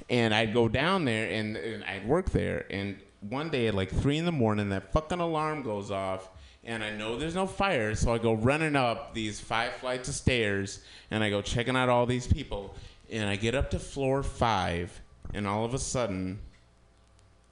And 0.09 0.34
I'd 0.34 0.53
go 0.53 0.67
down 0.67 1.05
there 1.05 1.32
and, 1.32 1.55
and 1.55 1.84
I'd 1.86 2.05
work 2.05 2.32
there. 2.32 2.65
And 2.69 2.97
one 3.22 3.49
day 3.49 3.67
at 3.67 3.76
like 3.76 3.89
three 3.89 4.17
in 4.17 4.26
the 4.26 4.32
morning, 4.32 4.69
that 4.69 4.91
fucking 4.91 5.19
alarm 5.19 5.63
goes 5.63 5.91
off, 5.91 6.30
and 6.64 6.84
I 6.84 6.91
know 6.91 7.18
there's 7.18 7.36
no 7.36 7.47
fire, 7.47 7.95
so 7.95 8.14
I 8.14 8.18
go 8.18 8.34
running 8.34 8.76
up 8.76 9.14
these 9.14 9.39
five 9.39 9.74
flights 9.74 10.09
of 10.09 10.16
stairs, 10.16 10.82
and 11.09 11.24
I 11.24 11.30
go 11.30 11.41
checking 11.41 11.76
out 11.76 11.89
all 11.89 12.05
these 12.05 12.28
people, 12.28 12.76
and 13.09 13.30
I 13.30 13.36
get 13.36 13.55
up 13.55 13.72
to 13.72 13.80
floor 13.80 14.22
five, 14.24 15.01
and 15.34 15.47
all 15.47 15.66
of 15.66 15.74
a 15.74 15.80
sudden, 15.80 16.39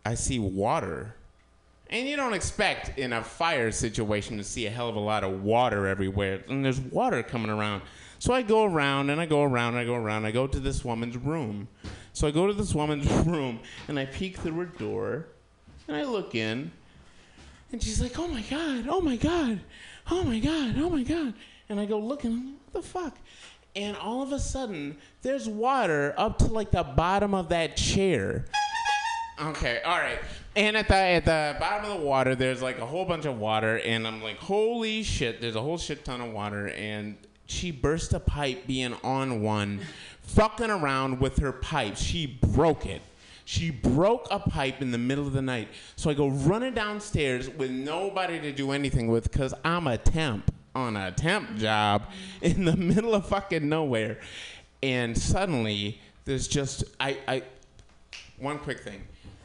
I 0.05 0.15
see 0.15 0.39
water. 0.39 1.15
And 1.89 2.07
you 2.07 2.15
don't 2.15 2.33
expect 2.33 2.99
in 2.99 3.13
a 3.13 3.23
fire 3.23 3.71
situation 3.71 4.37
to 4.37 4.43
see 4.43 4.67
a 4.67 4.69
hell 4.69 4.89
of 4.89 4.95
a 4.95 4.99
lot 4.99 5.23
of 5.23 5.43
water 5.43 5.87
everywhere. 5.87 6.43
And 6.47 6.63
there's 6.63 6.79
water 6.79 7.23
coming 7.23 7.49
around. 7.49 7.81
So 8.19 8.33
I 8.33 8.43
go 8.43 8.63
around 8.65 9.09
and 9.09 9.19
I 9.19 9.25
go 9.25 9.43
around 9.43 9.73
and 9.73 9.79
I 9.79 9.85
go 9.85 9.95
around. 9.95 10.25
I 10.25 10.31
go 10.31 10.45
to 10.45 10.59
this 10.59 10.85
woman's 10.85 11.17
room. 11.17 11.67
So 12.13 12.27
I 12.27 12.31
go 12.31 12.45
to 12.45 12.53
this 12.53 12.75
woman's 12.75 13.09
room 13.25 13.59
and 13.87 13.97
I 13.97 14.05
peek 14.05 14.37
through 14.37 14.53
her 14.53 14.65
door 14.65 15.27
and 15.87 15.97
I 15.97 16.03
look 16.03 16.35
in. 16.35 16.71
And 17.71 17.81
she's 17.81 18.01
like, 18.01 18.17
oh 18.17 18.27
my 18.27 18.41
God, 18.41 18.87
oh 18.89 19.01
my 19.01 19.15
God, 19.15 19.59
oh 20.09 20.23
my 20.23 20.39
God, 20.39 20.75
oh 20.77 20.89
my 20.89 21.03
God. 21.03 21.33
And 21.69 21.79
I 21.79 21.85
go 21.85 21.99
looking, 21.99 22.55
what 22.71 22.81
the 22.81 22.87
fuck? 22.87 23.17
And 23.75 23.95
all 23.97 24.23
of 24.23 24.31
a 24.31 24.39
sudden, 24.39 24.97
there's 25.21 25.47
water 25.47 26.15
up 26.17 26.39
to 26.39 26.45
like 26.45 26.71
the 26.71 26.83
bottom 26.83 27.35
of 27.35 27.49
that 27.49 27.77
chair. 27.77 28.45
Okay, 29.39 29.81
all 29.85 29.97
right. 29.97 30.19
And 30.55 30.75
at 30.75 30.87
the 30.87 30.95
at 30.95 31.25
the 31.25 31.55
bottom 31.59 31.91
of 31.91 31.99
the 31.99 32.05
water, 32.05 32.35
there's 32.35 32.61
like 32.61 32.79
a 32.79 32.85
whole 32.85 33.05
bunch 33.05 33.25
of 33.25 33.39
water, 33.39 33.79
and 33.79 34.05
I'm 34.05 34.21
like, 34.21 34.37
holy 34.37 35.03
shit! 35.03 35.39
There's 35.39 35.55
a 35.55 35.61
whole 35.61 35.77
shit 35.77 36.03
ton 36.03 36.19
of 36.19 36.33
water, 36.33 36.69
and 36.69 37.15
she 37.45 37.71
burst 37.71 38.13
a 38.13 38.19
pipe 38.19 38.67
being 38.67 38.95
on 39.03 39.41
one, 39.41 39.79
fucking 40.23 40.69
around 40.69 41.21
with 41.21 41.37
her 41.37 41.53
pipe. 41.53 41.95
She 41.95 42.25
broke 42.25 42.85
it. 42.85 43.01
She 43.49 43.71
broke 43.71 44.27
a 44.29 44.37
pipe 44.37 44.79
in 44.79 44.91
the 44.91 44.99
middle 44.99 45.25
of 45.25 45.33
the 45.33 45.41
night. 45.41 45.69
So 45.95 46.11
I 46.11 46.13
go 46.13 46.27
running 46.27 46.75
downstairs 46.75 47.49
with 47.49 47.71
nobody 47.71 48.39
to 48.41 48.51
do 48.51 48.69
anything 48.69 49.07
with, 49.07 49.31
cause 49.31 49.55
I'm 49.65 49.87
a 49.87 49.97
temp 49.97 50.53
on 50.75 50.95
a 50.95 51.11
temp 51.11 51.57
job 51.57 52.03
in 52.43 52.65
the 52.65 52.77
middle 52.77 53.15
of 53.15 53.25
fucking 53.25 53.67
nowhere, 53.67 54.19
and 54.83 55.17
suddenly 55.17 55.99
there's 56.25 56.47
just 56.47 56.83
I 56.99 57.17
I 57.27 57.41
one 58.37 58.59
quick 58.59 58.81
thing. 58.81 59.01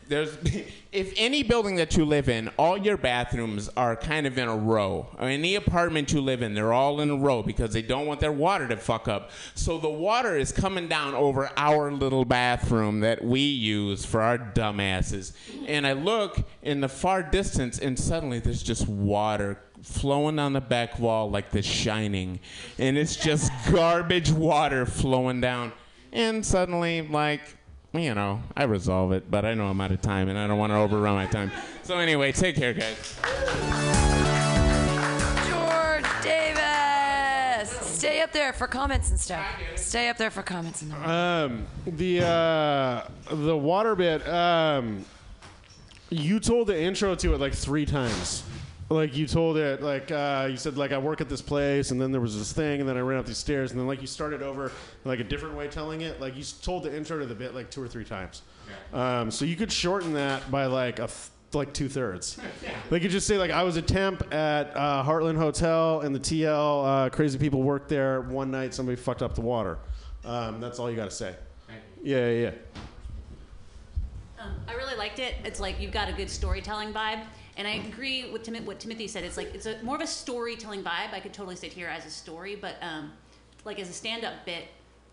There's 0.09 0.37
if 0.93 1.13
any 1.17 1.43
building 1.43 1.77
that 1.77 1.97
you 1.97 2.05
live 2.05 2.29
in, 2.29 2.49
all 2.59 2.79
your 2.79 2.97
bathrooms 2.97 3.69
are 3.77 3.97
kind 3.97 4.27
of 4.27 4.39
in 4.39 4.49
a 4.49 4.57
row. 4.57 5.09
Or 5.19 5.29
any 5.29 5.57
apartment 5.57 6.13
you 6.13 6.21
live 6.21 6.43
in, 6.43 6.55
they're 6.55 6.73
all 6.73 7.01
in 7.01 7.11
a 7.11 7.17
row 7.17 7.43
because 7.43 7.73
they 7.73 7.83
don't 7.83 8.07
want 8.07 8.21
their 8.21 8.33
water 8.33 8.69
to 8.69 8.77
fuck 8.77 9.09
up. 9.09 9.31
So 9.55 9.79
the 9.79 9.89
water 9.89 10.37
is 10.37 10.53
coming 10.53 10.89
down 10.89 11.15
over 11.15 11.51
our 11.57 11.91
little 11.91 12.25
bathroom 12.25 13.01
that 13.01 13.25
we 13.25 13.41
use 13.41 14.05
for 14.05 14.21
our 14.21 14.39
dumbasses. 14.39 15.33
And 15.67 15.87
I 15.87 15.95
look 15.95 16.39
in 16.63 16.81
the 16.81 16.89
far 16.89 17.23
distance 17.23 17.79
and 17.79 17.99
suddenly 17.99 18.39
there's 18.39 18.63
just 18.63 18.87
water 18.89 19.59
flowing 19.83 20.39
on 20.39 20.53
the 20.53 20.61
back 20.61 20.99
wall 20.99 21.31
like 21.31 21.51
the 21.51 21.63
shining. 21.63 22.41
And 22.79 22.97
it's 22.97 23.17
just 23.17 23.51
garbage 23.71 24.31
water 24.31 24.87
flowing 24.87 25.41
down. 25.41 25.73
And 26.13 26.47
suddenly 26.47 27.03
like 27.03 27.43
you 27.95 28.15
know, 28.15 28.43
I 28.57 28.65
resolve 28.65 29.13
it, 29.13 29.31
but 29.31 29.45
I 29.45 29.55
know 29.55 29.67
I'm 29.67 29.81
out 29.81 29.93
of 29.93 30.01
time 30.03 30.29
and 30.29 30.39
I 30.39 30.47
don't 30.47 30.59
want 30.59 30.73
to 30.73 30.77
overrun 30.77 31.15
my 31.15 31.27
time. 31.27 31.53
So 31.83 31.99
anyway, 31.99 32.33
take 32.33 32.57
care, 32.57 32.75
guys. 32.75 33.19
George 35.49 36.23
Davis. 36.23 37.71
Stay 37.71 38.21
up 38.21 38.33
there 38.33 38.53
for 38.53 38.67
comments 38.67 39.11
and 39.11 39.19
stuff. 39.19 39.47
Stay 39.77 40.09
up 40.09 40.17
there 40.17 40.31
for 40.31 40.43
comments 40.43 40.83
and 40.83 40.91
stuff. 40.91 41.07
Um, 41.07 41.67
the 41.87 42.25
uh, 42.25 43.09
the 43.31 43.57
water 43.57 43.95
bit. 43.95 44.27
Um, 44.29 45.05
you 46.11 46.41
told 46.41 46.67
the 46.67 46.81
intro 46.81 47.15
to 47.15 47.35
it 47.35 47.41
like 47.41 47.55
three 47.55 47.87
times. 47.87 48.43
Like 48.95 49.17
you 49.17 49.27
told 49.27 49.57
it, 49.57 49.83
like 49.83 50.11
uh, 50.13 50.47
you 50.51 50.57
said, 50.57 50.77
like 50.77 50.93
I 50.93 50.99
work 50.99 51.21
at 51.21 51.29
this 51.29 51.43
place, 51.43 51.91
and 51.91 52.01
then 52.01 52.13
there 52.13 52.21
was 52.21 52.39
this 52.39 52.53
thing, 52.53 52.79
and 52.81 52.89
then 52.89 52.97
I 52.97 53.01
ran 53.01 53.19
up 53.19 53.27
these 53.27 53.39
stairs, 53.39 53.73
and 53.73 53.81
then 53.81 53.89
like 53.89 54.01
you 54.01 54.07
started 54.07 54.41
over 54.41 54.71
like 55.05 55.19
a 55.19 55.25
different 55.25 55.57
way 55.57 55.67
telling 55.67 56.03
it. 56.03 56.21
Like 56.21 56.35
you 56.35 56.43
s- 56.43 56.53
told 56.53 56.85
the 56.85 56.97
intro 56.97 57.19
to 57.19 57.27
the 57.27 57.35
bit 57.35 57.55
like 57.55 57.71
two 57.71 57.83
or 57.83 57.89
three 57.89 58.05
times. 58.05 58.43
Um, 58.93 59.31
so 59.33 59.45
you 59.45 59.57
could 59.57 59.73
shorten 59.73 60.13
that 60.15 60.49
by 60.51 60.67
like 60.67 60.99
a 61.01 61.07
th- 61.09 61.29
like 61.53 61.73
two 61.75 61.89
thirds. 61.89 62.39
They 62.91 63.01
could 63.01 63.11
just 63.11 63.27
say 63.27 63.37
like 63.39 63.51
I 63.51 63.63
was 63.65 63.77
a 63.77 63.83
temp 63.83 64.33
at 64.33 64.77
uh, 64.77 65.03
Hartland 65.03 65.39
Hotel, 65.39 66.01
and 66.03 66.15
the 66.15 66.21
TL 66.21 67.07
uh, 67.07 67.11
crazy 67.11 67.37
people 67.39 67.63
worked 67.63 67.89
there. 67.89 68.21
One 68.21 68.51
night, 68.53 68.75
somebody 68.75 68.97
fucked 68.97 69.23
up 69.23 69.35
the 69.35 69.41
water. 69.41 69.79
Um, 70.25 70.61
that's 70.61 70.79
all 70.79 70.89
you 70.91 70.97
got 70.97 71.11
to 71.11 71.17
say. 71.17 71.35
Yeah, 72.03 72.29
yeah, 72.29 72.41
yeah. 72.43 72.51
Um, 74.39 74.55
I 74.69 74.75
really 74.75 74.97
liked 74.97 75.19
it. 75.19 75.35
It's 75.45 75.59
like 75.59 75.81
you've 75.81 75.93
got 75.93 76.09
a 76.09 76.13
good 76.13 76.29
storytelling 76.31 76.93
vibe, 76.93 77.25
and 77.57 77.67
I 77.69 77.73
agree 77.75 78.31
with 78.31 78.43
Tim- 78.43 78.65
what 78.67 78.81
Timothy 78.81 79.07
said. 79.09 79.25
It's 79.25 79.37
like 79.37 79.55
it's 79.55 79.67
a 79.67 79.83
more 79.83 79.97
of 79.97 80.03
a 80.03 80.07
storytelling 80.07 80.83
vibe. 80.83 81.13
I 81.13 81.21
could 81.21 81.33
totally 81.33 81.57
sit 81.57 81.73
here 81.73 81.89
as 81.89 82.05
a 82.07 82.11
story, 82.11 82.57
but 82.57 82.77
um, 82.83 83.13
like 83.65 83.79
as 83.79 83.89
a 83.89 83.93
stand-up 83.93 84.45
bit, 84.45 84.65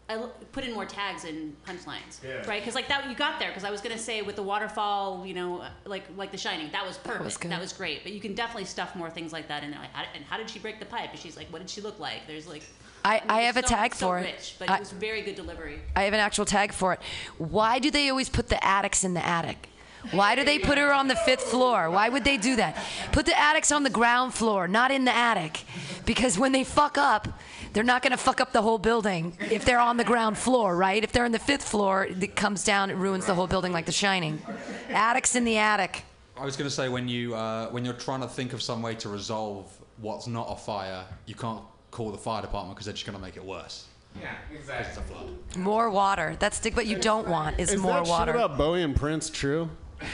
I 0.09 0.15
l- 0.15 0.33
put 0.51 0.63
in 0.65 0.73
more 0.73 0.85
tags 0.85 1.23
and 1.23 1.55
punchlines, 1.65 2.21
Yeah. 2.23 2.45
right? 2.47 2.61
Because 2.61 2.75
like 2.75 2.87
that 2.89 3.07
you 3.09 3.15
got 3.15 3.39
there. 3.39 3.49
Because 3.49 3.63
I 3.63 3.71
was 3.71 3.79
gonna 3.81 3.97
say 3.97 4.21
with 4.23 4.35
the 4.35 4.43
waterfall, 4.43 5.25
you 5.25 5.33
know, 5.33 5.63
like 5.85 6.03
like 6.17 6.31
The 6.31 6.37
Shining, 6.37 6.69
that 6.71 6.85
was 6.85 6.97
perfect. 6.97 7.23
was 7.25 7.37
good. 7.37 7.51
That 7.51 7.61
was 7.61 7.73
great. 7.73 8.03
But 8.03 8.11
you 8.13 8.19
can 8.19 8.33
definitely 8.35 8.65
stuff 8.65 8.95
more 8.95 9.09
things 9.09 9.31
like 9.31 9.47
that 9.47 9.63
in 9.63 9.71
there. 9.71 9.79
Like, 9.79 9.93
how, 9.93 10.03
and 10.15 10.23
how 10.25 10.37
did 10.37 10.49
she 10.49 10.59
break 10.59 10.79
the 10.79 10.85
pipe? 10.85 11.11
And 11.11 11.19
she's 11.19 11.37
like, 11.37 11.47
what 11.53 11.59
did 11.59 11.69
she 11.69 11.81
look 11.81 11.99
like? 11.99 12.27
There's 12.27 12.47
like. 12.47 12.63
I- 13.03 13.13
mean, 13.19 13.23
I 13.29 13.41
it's 13.41 13.55
have 13.55 13.57
a 13.57 13.67
tag 13.67 13.95
so 13.95 14.07
for 14.07 14.19
it. 14.19 14.23
rich, 14.25 14.55
but 14.59 14.69
I- 14.69 14.75
it 14.75 14.79
was 14.81 14.91
very 14.91 15.21
good 15.23 15.35
delivery. 15.35 15.79
I 15.95 16.03
have 16.03 16.13
an 16.13 16.19
actual 16.19 16.45
tag 16.45 16.71
for 16.73 16.93
it. 16.93 16.99
Why 17.39 17.79
do 17.79 17.89
they 17.89 18.09
always 18.09 18.29
put 18.29 18.49
the 18.49 18.63
addicts 18.63 19.03
in 19.03 19.13
the 19.15 19.25
attic? 19.25 19.69
Why 20.11 20.35
do 20.35 20.43
they 20.43 20.59
put 20.59 20.77
her 20.77 20.91
on 20.93 21.07
the 21.07 21.15
fifth 21.15 21.43
floor? 21.43 21.89
Why 21.91 22.09
would 22.09 22.23
they 22.23 22.37
do 22.37 22.55
that? 22.55 22.77
Put 23.11 23.25
the 23.25 23.37
addicts 23.37 23.71
on 23.71 23.83
the 23.83 23.89
ground 23.89 24.33
floor, 24.33 24.67
not 24.67 24.91
in 24.91 25.05
the 25.05 25.15
attic. 25.15 25.61
Because 26.05 26.37
when 26.39 26.51
they 26.51 26.63
fuck 26.63 26.97
up, 26.97 27.27
they're 27.73 27.83
not 27.83 28.01
going 28.01 28.11
to 28.11 28.17
fuck 28.17 28.41
up 28.41 28.51
the 28.51 28.61
whole 28.61 28.77
building 28.79 29.37
if 29.51 29.63
they're 29.63 29.79
on 29.79 29.97
the 29.97 30.03
ground 30.03 30.37
floor, 30.37 30.75
right? 30.75 31.03
If 31.03 31.11
they're 31.11 31.25
in 31.25 31.31
the 31.31 31.39
fifth 31.39 31.63
floor, 31.63 32.05
it 32.05 32.35
comes 32.35 32.63
down, 32.65 32.89
it 32.89 32.95
ruins 32.95 33.25
the 33.25 33.33
whole 33.35 33.47
building 33.47 33.71
like 33.71 33.85
The 33.85 33.91
Shining. 33.91 34.41
Addicts 34.89 35.35
in 35.35 35.45
the 35.45 35.57
attic. 35.57 36.03
I 36.35 36.43
was 36.43 36.57
going 36.57 36.67
to 36.69 36.75
say 36.75 36.89
when 36.89 37.07
you 37.07 37.35
uh, 37.35 37.67
when 37.69 37.85
you're 37.85 37.93
trying 37.93 38.21
to 38.21 38.27
think 38.27 38.53
of 38.53 38.61
some 38.61 38.81
way 38.81 38.95
to 38.95 39.09
resolve 39.09 39.71
what's 39.97 40.25
not 40.27 40.47
a 40.51 40.55
fire, 40.55 41.05
you 41.27 41.35
can't 41.35 41.61
call 41.91 42.11
the 42.11 42.17
fire 42.17 42.41
department 42.41 42.75
because 42.75 42.85
they're 42.85 42.93
just 42.95 43.05
going 43.05 43.15
to 43.17 43.21
make 43.23 43.37
it 43.37 43.45
worse. 43.45 43.85
Yeah, 44.19 44.31
exactly. 44.53 44.87
It's 44.89 44.97
a 44.97 45.01
flood. 45.01 45.29
More 45.55 45.89
water. 45.89 46.35
That's 46.39 46.59
the, 46.59 46.71
what 46.71 46.87
you 46.87 46.97
don't 46.97 47.27
want 47.27 47.59
is, 47.59 47.71
Is 47.71 47.79
more 47.79 47.93
that 47.93 48.07
water. 48.07 48.33
shit 48.33 48.41
about 48.43 48.57
Bowie 48.57 48.81
and 48.81 48.95
Prince 48.95 49.29
true? 49.29 49.69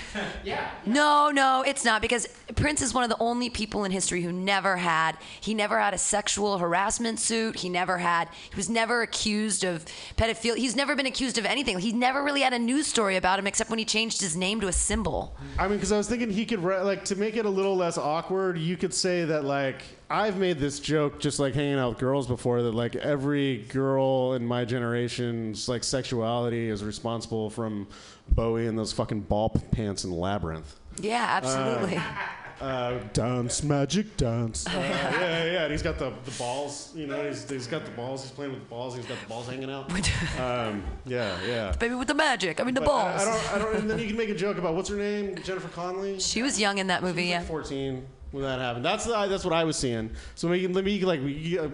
No, 0.86 1.32
no, 1.32 1.64
it's 1.68 1.84
not 1.84 2.02
because 2.02 2.28
Prince 2.56 2.82
is 2.82 2.94
one 2.94 3.04
of 3.04 3.10
the 3.10 3.18
only 3.20 3.50
people 3.50 3.84
in 3.84 3.92
history 3.92 4.22
who 4.22 4.32
never 4.32 4.78
had 4.78 5.18
he 5.42 5.54
never 5.54 5.80
had 5.80 5.94
a 5.94 5.98
sexual 5.98 6.58
harassment 6.58 7.20
suit. 7.20 7.58
He 7.58 7.70
never 7.70 7.98
had 7.98 8.30
he 8.50 8.56
was 8.56 8.70
never 8.70 9.02
accused 9.02 9.66
of 9.66 9.86
pedophilia. 10.16 10.58
He's 10.58 10.76
never 10.76 10.96
been 10.96 11.06
accused 11.06 11.38
of 11.38 11.46
anything. 11.46 11.78
He 11.80 11.92
never 11.92 12.24
really 12.24 12.42
had 12.42 12.54
a 12.54 12.60
news 12.60 12.88
story 12.88 13.18
about 13.18 13.38
him 13.38 13.48
except 13.48 13.70
when 13.70 13.80
he 13.80 13.86
changed 13.86 14.22
his 14.22 14.38
name 14.38 14.62
to 14.62 14.68
a 14.68 14.74
symbol. 14.74 15.36
I 15.60 15.68
mean, 15.68 15.78
because 15.78 15.92
I 15.92 15.98
was 15.98 16.08
thinking 16.08 16.30
he 16.30 16.46
could 16.46 16.64
like 16.64 17.04
to 17.06 17.16
make 17.16 17.36
it 17.36 17.46
a 17.46 17.50
little 17.50 17.76
less 17.76 17.98
awkward. 17.98 18.58
You 18.58 18.78
could 18.78 18.94
say 18.94 19.26
that 19.26 19.44
like 19.44 19.82
I've 20.10 20.38
made 20.38 20.58
this 20.58 20.80
joke 20.80 21.20
just 21.20 21.40
like 21.40 21.54
hanging 21.54 21.80
out 21.80 21.90
with 21.90 21.98
girls 22.00 22.28
before 22.28 22.62
that 22.62 22.74
like 22.74 22.96
every 22.96 23.58
girl 23.70 24.34
in 24.34 24.46
my 24.46 24.64
generation's 24.64 25.68
like 25.68 25.84
sexuality 25.84 26.70
is 26.70 26.84
responsible 26.84 27.50
from 27.50 27.88
Bowie 28.30 28.68
and 28.68 28.78
those 28.78 28.94
fucking 28.94 29.22
ball 29.22 29.50
pants 29.72 30.04
in 30.04 30.12
Labyrinth. 30.12 30.76
Yeah, 31.00 31.26
absolutely. 31.30 32.02
Uh, 32.60 32.98
dance, 33.14 33.62
magic 33.62 34.18
dance. 34.18 34.66
Uh, 34.66 34.72
yeah, 34.72 35.44
yeah. 35.46 35.64
And 35.64 35.72
he's 35.72 35.84
got 35.84 36.00
the, 36.00 36.12
the 36.26 36.32
balls. 36.40 36.92
You 36.96 37.06
know, 37.06 37.24
he's, 37.28 37.48
he's 37.48 37.68
got 37.68 37.86
the 37.86 37.92
balls. 37.92 38.24
He's 38.24 38.32
playing 38.32 38.52
with 38.52 38.62
the 38.62 38.66
balls. 38.68 38.96
He's 38.96 39.06
got 39.06 39.20
the 39.20 39.28
balls 39.28 39.48
hanging 39.48 39.70
out. 39.70 39.92
Um, 40.40 40.84
yeah, 41.06 41.38
yeah. 41.46 41.72
Baby 41.74 41.96
with 41.96 42.08
the 42.08 42.14
magic. 42.14 42.60
I 42.60 42.64
mean 42.64 42.74
the 42.74 42.82
But 42.82 42.88
balls. 42.88 43.22
I, 43.22 43.26
don't. 43.26 43.54
I 43.54 43.58
don't. 43.60 43.76
And 43.76 43.90
then 43.90 44.00
you 44.00 44.08
can 44.08 44.18
make 44.18 44.30
a 44.30 44.36
joke 44.36 44.58
about 44.58 44.74
what's 44.74 44.90
her 44.90 44.96
name, 44.96 45.36
Jennifer 45.44 45.68
Connelly. 45.70 46.20
She 46.20 46.42
was 46.42 46.60
young 46.60 46.80
in 46.80 46.88
that 46.88 47.04
movie. 47.04 47.26
Yeah. 47.26 47.40
like 47.40 47.48
14 47.48 48.06
when 48.32 48.44
that 48.44 48.60
happened. 48.60 48.86
That's 48.86 49.06
the, 49.06 49.28
that's 49.28 49.44
what 49.44 49.54
I 49.54 49.64
was 49.64 49.78
seeing. 49.78 50.12
So 50.36 50.48
maybe 50.48 50.68
let 50.68 50.84
me 50.84 51.00
like 51.02 51.22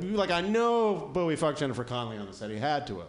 like 0.02 0.32
I 0.32 0.42
know 0.42 0.96
Bowie 1.14 1.36
fucked 1.36 1.60
Jennifer 1.60 1.84
Connelly 1.84 2.18
on 2.18 2.26
the 2.26 2.34
set. 2.34 2.50
He 2.50 2.58
had 2.58 2.86
to 2.88 3.00
have. 3.00 3.08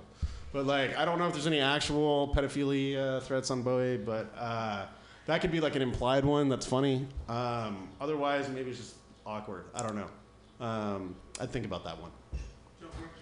But 0.54 0.66
like 0.66 0.96
I 0.96 1.04
don't 1.04 1.18
know 1.18 1.26
if 1.26 1.32
there's 1.32 1.48
any 1.48 1.58
actual 1.58 2.32
pedophilia 2.32 3.16
uh, 3.16 3.20
threats 3.20 3.50
on 3.50 3.62
Bowie, 3.62 3.96
but 3.96 4.32
uh, 4.38 4.86
that 5.26 5.40
could 5.40 5.50
be 5.50 5.58
like 5.60 5.74
an 5.74 5.82
implied 5.82 6.24
one. 6.24 6.48
That's 6.48 6.64
funny. 6.64 7.06
Um, 7.28 7.88
otherwise, 8.00 8.48
maybe 8.48 8.70
it's 8.70 8.78
just 8.78 8.94
awkward. 9.26 9.64
I 9.74 9.82
don't 9.82 9.96
know. 9.96 10.64
Um, 10.64 11.16
I'd 11.40 11.50
think 11.50 11.66
about 11.66 11.82
that 11.84 12.00
one. 12.00 12.12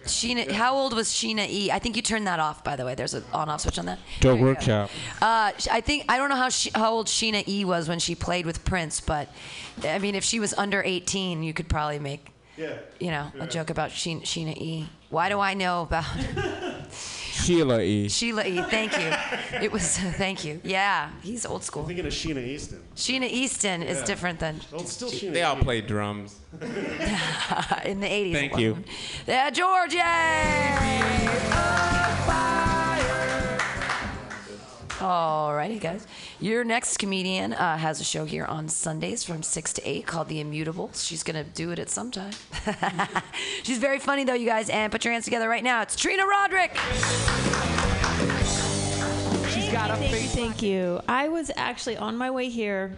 Sheena, 0.05 0.51
how 0.51 0.75
old 0.75 0.93
was 0.93 1.07
Sheena 1.07 1.49
E? 1.49 1.71
I 1.71 1.79
think 1.79 1.95
you 1.95 2.01
turned 2.03 2.27
that 2.27 2.39
off, 2.39 2.63
by 2.63 2.75
the 2.75 2.85
way. 2.85 2.93
There's 2.93 3.13
an 3.15 3.23
on-off 3.33 3.61
switch 3.61 3.79
on 3.79 3.85
that. 3.85 3.97
Dope 4.19 4.39
workshop. 4.39 4.91
Uh, 5.21 5.53
sh- 5.57 5.69
I 5.71 5.79
think 5.81 6.05
I 6.09 6.17
don't 6.17 6.29
know 6.29 6.35
how 6.35 6.49
she, 6.49 6.69
how 6.75 6.91
old 6.91 7.07
Sheena 7.07 7.47
E 7.47 7.63
was 7.65 7.87
when 7.89 7.99
she 7.99 8.13
played 8.13 8.45
with 8.45 8.63
Prince, 8.65 8.99
but 8.99 9.29
I 9.83 9.97
mean, 9.99 10.13
if 10.13 10.23
she 10.25 10.39
was 10.41 10.53
under 10.53 10.83
18, 10.83 11.41
you 11.41 11.53
could 11.53 11.69
probably 11.69 11.99
make, 11.99 12.27
Yeah. 12.57 12.77
you 12.99 13.11
know, 13.11 13.31
a 13.39 13.47
joke 13.47 13.69
about 13.71 13.91
Sheen, 13.91 14.21
Sheena 14.21 14.55
E. 14.57 14.89
Why 15.09 15.29
do 15.29 15.39
I 15.39 15.53
know 15.53 15.83
about 15.83 16.05
Sheila 17.43 17.81
E. 17.81 18.07
Sheila 18.09 18.45
E? 18.45 18.61
Thank 18.63 18.97
you. 18.97 19.11
It 19.61 19.71
was 19.71 19.97
thank 20.17 20.43
you. 20.45 20.61
Yeah, 20.63 21.09
he's 21.21 21.45
old 21.45 21.63
school. 21.63 21.81
I'm 21.83 21.87
thinking 21.87 22.05
of 22.05 22.13
Sheena 22.13 22.45
Easton. 22.45 22.79
Sheena 22.95 23.27
Easton 23.29 23.83
is 23.83 23.99
Yeah. 23.99 24.05
different 24.05 24.39
than 24.39 24.59
Well, 24.71 24.85
still 24.85 25.09
Sheena. 25.09 25.33
They 25.33 25.43
all 25.43 25.57
play 25.57 25.81
drums. 25.81 26.35
in 26.61 27.99
the 27.99 28.07
80s. 28.07 28.33
Thank 28.33 28.53
it 28.53 28.59
you. 28.59 28.69
wasn't. 28.71 28.87
Yeah, 29.27 29.49
George, 29.49 29.93
yay! 29.93 31.23
Alrighty, 35.03 35.81
guys. 35.81 36.07
Your 36.39 36.63
next 36.63 36.95
comedian 36.95 37.51
uh, 37.51 37.77
has 37.77 37.99
a 37.99 38.05
show 38.05 38.23
here 38.23 38.45
on 38.45 38.69
Sundays 38.69 39.21
from 39.25 39.43
6 39.43 39.73
to 39.73 39.81
8 39.89 40.07
called 40.07 40.29
The 40.29 40.41
Immutables. 40.41 41.05
She's 41.05 41.23
going 41.23 41.43
to 41.43 41.51
do 41.51 41.71
it 41.71 41.79
at 41.79 41.89
some 41.89 42.09
time. 42.09 42.31
She's 43.63 43.79
very 43.79 43.99
funny, 43.99 44.23
though, 44.23 44.33
you 44.33 44.45
guys. 44.45 44.69
And 44.69 44.89
put 44.93 45.03
your 45.03 45.11
hands 45.11 45.25
together 45.25 45.49
right 45.49 45.63
now. 45.63 45.81
It's 45.81 45.97
Trina 45.97 46.25
Roderick. 46.25 46.73
She's 49.49 49.69
got 49.73 49.91
a 49.91 49.97
thank 49.97 50.13
you, 50.13 50.29
thank 50.29 50.61
you. 50.61 51.01
I 51.09 51.27
was 51.27 51.51
actually 51.57 51.97
on 51.97 52.15
my 52.15 52.31
way 52.31 52.47
here, 52.47 52.97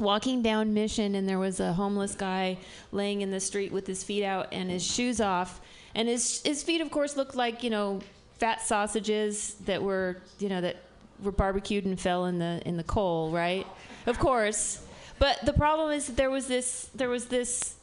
walking 0.00 0.42
down 0.42 0.74
Mission, 0.74 1.14
and 1.14 1.28
there 1.28 1.38
was 1.38 1.60
a 1.60 1.72
homeless 1.72 2.16
guy 2.16 2.58
laying 2.90 3.20
in 3.20 3.30
the 3.30 3.38
street 3.38 3.70
with 3.70 3.86
his 3.86 4.02
feet 4.02 4.24
out 4.24 4.48
and 4.50 4.68
his 4.68 4.84
shoes 4.84 5.20
off, 5.20 5.60
and 5.94 6.08
his 6.08 6.42
his 6.42 6.64
feet, 6.64 6.80
of 6.80 6.90
course, 6.90 7.16
looked 7.16 7.36
like 7.36 7.62
you 7.62 7.70
know 7.70 8.00
fat 8.38 8.60
sausages 8.60 9.54
that 9.66 9.80
were 9.80 10.16
you 10.40 10.48
know 10.48 10.60
that 10.60 10.78
were 11.22 11.32
barbecued 11.32 11.84
and 11.84 11.98
fell 12.00 12.26
in 12.26 12.38
the 12.38 12.60
in 12.66 12.76
the 12.76 12.84
coal, 12.84 13.30
right? 13.30 13.66
Of 14.06 14.18
course. 14.18 14.82
But 15.18 15.38
the 15.44 15.52
problem 15.52 15.92
is 15.92 16.06
that 16.06 16.16
there 16.16 16.30
was 16.30 16.48
this 16.48 16.90
there 16.94 17.08
was 17.08 17.26
this 17.26 17.76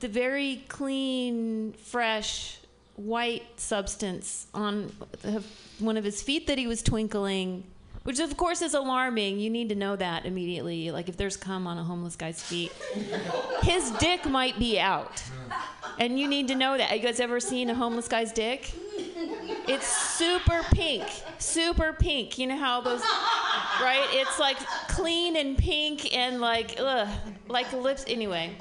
the 0.00 0.08
very 0.08 0.64
clean, 0.68 1.72
fresh, 1.72 2.58
white 2.96 3.44
substance 3.58 4.46
on 4.54 4.92
the- 5.22 5.42
one 5.78 5.96
of 5.96 6.04
his 6.04 6.22
feet 6.22 6.46
that 6.46 6.58
he 6.58 6.66
was 6.66 6.82
twinkling, 6.82 7.64
which 8.04 8.20
of 8.20 8.36
course 8.36 8.62
is 8.62 8.74
alarming. 8.74 9.38
You 9.38 9.50
need 9.50 9.68
to 9.70 9.74
know 9.74 9.96
that 9.96 10.26
immediately. 10.26 10.90
Like 10.90 11.08
if 11.08 11.16
there's 11.16 11.36
cum 11.36 11.66
on 11.66 11.78
a 11.78 11.84
homeless 11.84 12.16
guy's 12.16 12.42
feet, 12.42 12.72
his 13.62 13.90
dick 13.92 14.24
might 14.26 14.58
be 14.58 14.78
out. 14.78 15.22
And 15.98 16.18
you 16.18 16.26
need 16.26 16.48
to 16.48 16.54
know 16.54 16.76
that. 16.76 16.88
Have 16.88 16.98
you 16.98 17.04
guys 17.04 17.20
ever 17.20 17.38
seen 17.38 17.68
a 17.70 17.74
homeless 17.74 18.08
guy's 18.08 18.32
dick? 18.32 18.72
It's 19.68 19.86
super 19.86 20.62
pink. 20.72 21.04
Super 21.38 21.92
pink. 21.92 22.38
You 22.38 22.46
know 22.48 22.56
how 22.56 22.80
those 22.80 23.02
right? 23.80 24.06
It's 24.10 24.38
like 24.38 24.58
clean 24.88 25.36
and 25.36 25.56
pink 25.56 26.14
and 26.14 26.40
like 26.40 26.76
ugh, 26.78 27.08
like 27.48 27.72
lips 27.72 28.04
anyway. 28.08 28.56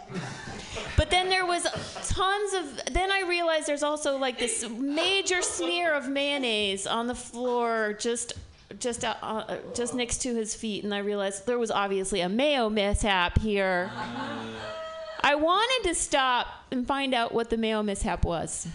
But 0.97 1.09
then 1.09 1.29
there 1.29 1.45
was 1.45 1.63
tons 2.07 2.53
of. 2.53 2.93
Then 2.93 3.11
I 3.11 3.21
realized 3.21 3.67
there's 3.67 3.83
also 3.83 4.17
like 4.17 4.37
this 4.37 4.67
major 4.69 5.41
smear 5.41 5.93
of 5.93 6.07
mayonnaise 6.07 6.85
on 6.87 7.07
the 7.07 7.15
floor, 7.15 7.93
just, 7.99 8.33
just, 8.81 9.05
uh, 9.05 9.15
uh, 9.21 9.57
just 9.73 9.93
next 9.93 10.21
to 10.23 10.35
his 10.35 10.55
feet, 10.55 10.83
and 10.83 10.93
I 10.93 10.97
realized 10.99 11.45
there 11.45 11.59
was 11.59 11.71
obviously 11.71 12.21
a 12.21 12.29
mayo 12.29 12.69
mishap 12.69 13.39
here. 13.39 13.91
I 15.23 15.35
wanted 15.35 15.89
to 15.89 15.95
stop 15.95 16.47
and 16.71 16.85
find 16.85 17.13
out 17.13 17.31
what 17.31 17.49
the 17.49 17.57
mayo 17.57 17.83
mishap 17.83 18.25
was, 18.25 18.67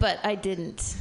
but 0.00 0.18
I 0.24 0.34
didn't. 0.34 0.96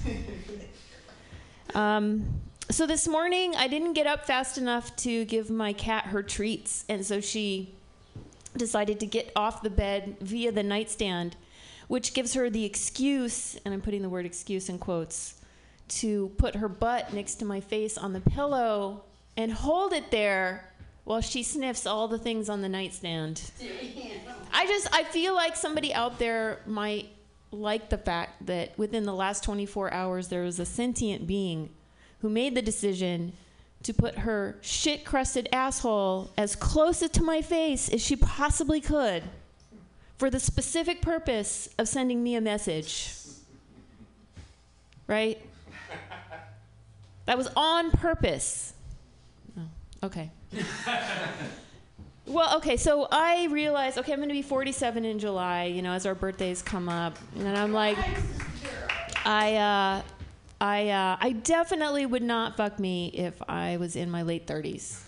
Um, 1.74 2.26
so 2.70 2.86
this 2.86 3.08
morning, 3.08 3.56
I 3.56 3.68
didn't 3.68 3.93
get 3.93 4.06
up 4.06 4.26
fast 4.26 4.58
enough 4.58 4.95
to 4.97 5.26
give 5.26 5.49
my 5.49 5.74
cat 5.74 6.06
her 6.06 6.22
treats, 6.22 6.86
and 6.88 7.03
so 7.06 7.20
she 7.20 7.74
decided 8.56 8.99
to 8.99 9.06
get 9.06 9.32
off 9.36 9.62
the 9.64 9.70
bed 9.70 10.18
via 10.22 10.51
the 10.51 10.64
nightstand, 10.64 11.36
which 11.88 12.14
gives 12.14 12.36
her 12.36 12.49
the 12.49 12.66
excuse, 12.66 13.58
and 13.66 13.74
I'm 13.74 13.82
putting 13.82 14.03
the 14.03 14.10
word 14.10 14.26
excuse 14.26 14.70
in 14.70 14.78
quotes, 14.78 15.41
to 15.88 16.30
put 16.38 16.56
her 16.56 16.68
butt 16.68 17.14
next 17.14 17.36
to 17.36 17.46
my 17.46 17.60
face 17.60 17.98
on 17.98 18.14
the 18.14 18.22
pillow 18.22 19.04
and 19.38 19.52
hold 19.52 19.94
it 19.94 20.12
there 20.12 20.72
while 21.04 21.22
she 21.22 21.44
sniffs 21.44 21.86
all 21.86 22.08
the 22.08 22.18
things 22.18 22.50
on 22.50 22.62
the 22.62 22.70
nightstand. 22.70 23.52
I 24.54 24.66
just 24.66 24.88
I 24.94 25.04
feel 25.04 25.36
like 25.36 25.56
somebody 25.56 25.94
out 25.94 26.18
there 26.20 26.60
might 26.66 27.10
like 27.52 27.90
the 27.90 27.98
fact 27.98 28.46
that 28.48 28.78
within 28.78 29.04
the 29.04 29.14
last 29.14 29.44
24 29.44 29.94
hours 29.94 30.28
there 30.28 30.44
was 30.44 30.60
a 30.60 30.66
sentient 30.66 31.28
being 31.28 31.70
who 32.22 32.30
made 32.30 32.56
the 32.56 32.62
decision 32.62 33.34
to 33.84 33.94
put 33.94 34.20
her 34.20 34.58
shit 34.62 35.06
crusted 35.06 35.48
asshole 35.52 36.32
as 36.38 36.56
close 36.56 37.00
to 37.00 37.24
my 37.24 37.42
face 37.42 37.88
as 37.90 38.04
she 38.04 38.16
possibly 38.16 38.82
could 38.82 39.24
for 40.18 40.30
the 40.30 40.40
specific 40.40 41.02
purpose 41.02 41.70
of 41.78 41.88
sending 41.88 42.24
me 42.24 42.36
a 42.36 42.42
message. 42.42 43.14
Right? 45.08 45.40
That 47.26 47.38
was 47.38 47.50
on 47.56 47.92
purpose. 47.92 48.74
Oh, 49.58 49.64
okay. 50.04 50.32
Well, 52.28 52.58
okay, 52.58 52.76
so 52.76 53.08
I 53.12 53.46
realized, 53.52 54.00
okay, 54.00 54.12
I'm 54.12 54.18
going 54.18 54.30
to 54.30 54.34
be 54.34 54.42
47 54.42 55.06
in 55.06 55.20
July, 55.20 55.66
you 55.66 55.84
know, 55.84 55.92
as 55.92 56.08
our 56.08 56.16
birthdays 56.16 56.64
come 56.64 56.90
up. 56.90 57.18
And 57.38 57.56
I'm 57.56 57.72
like, 57.72 58.00
I, 59.24 59.56
uh, 59.58 60.02
I, 60.60 60.90
uh, 60.90 61.18
I 61.20 61.34
definitely 61.34 62.08
would 62.08 62.24
not 62.24 62.58
fuck 62.58 62.80
me 62.80 63.12
if 63.14 63.40
I 63.48 63.78
was 63.78 63.96
in 63.96 64.10
my 64.10 64.24
late 64.24 64.48
30s. 64.48 65.02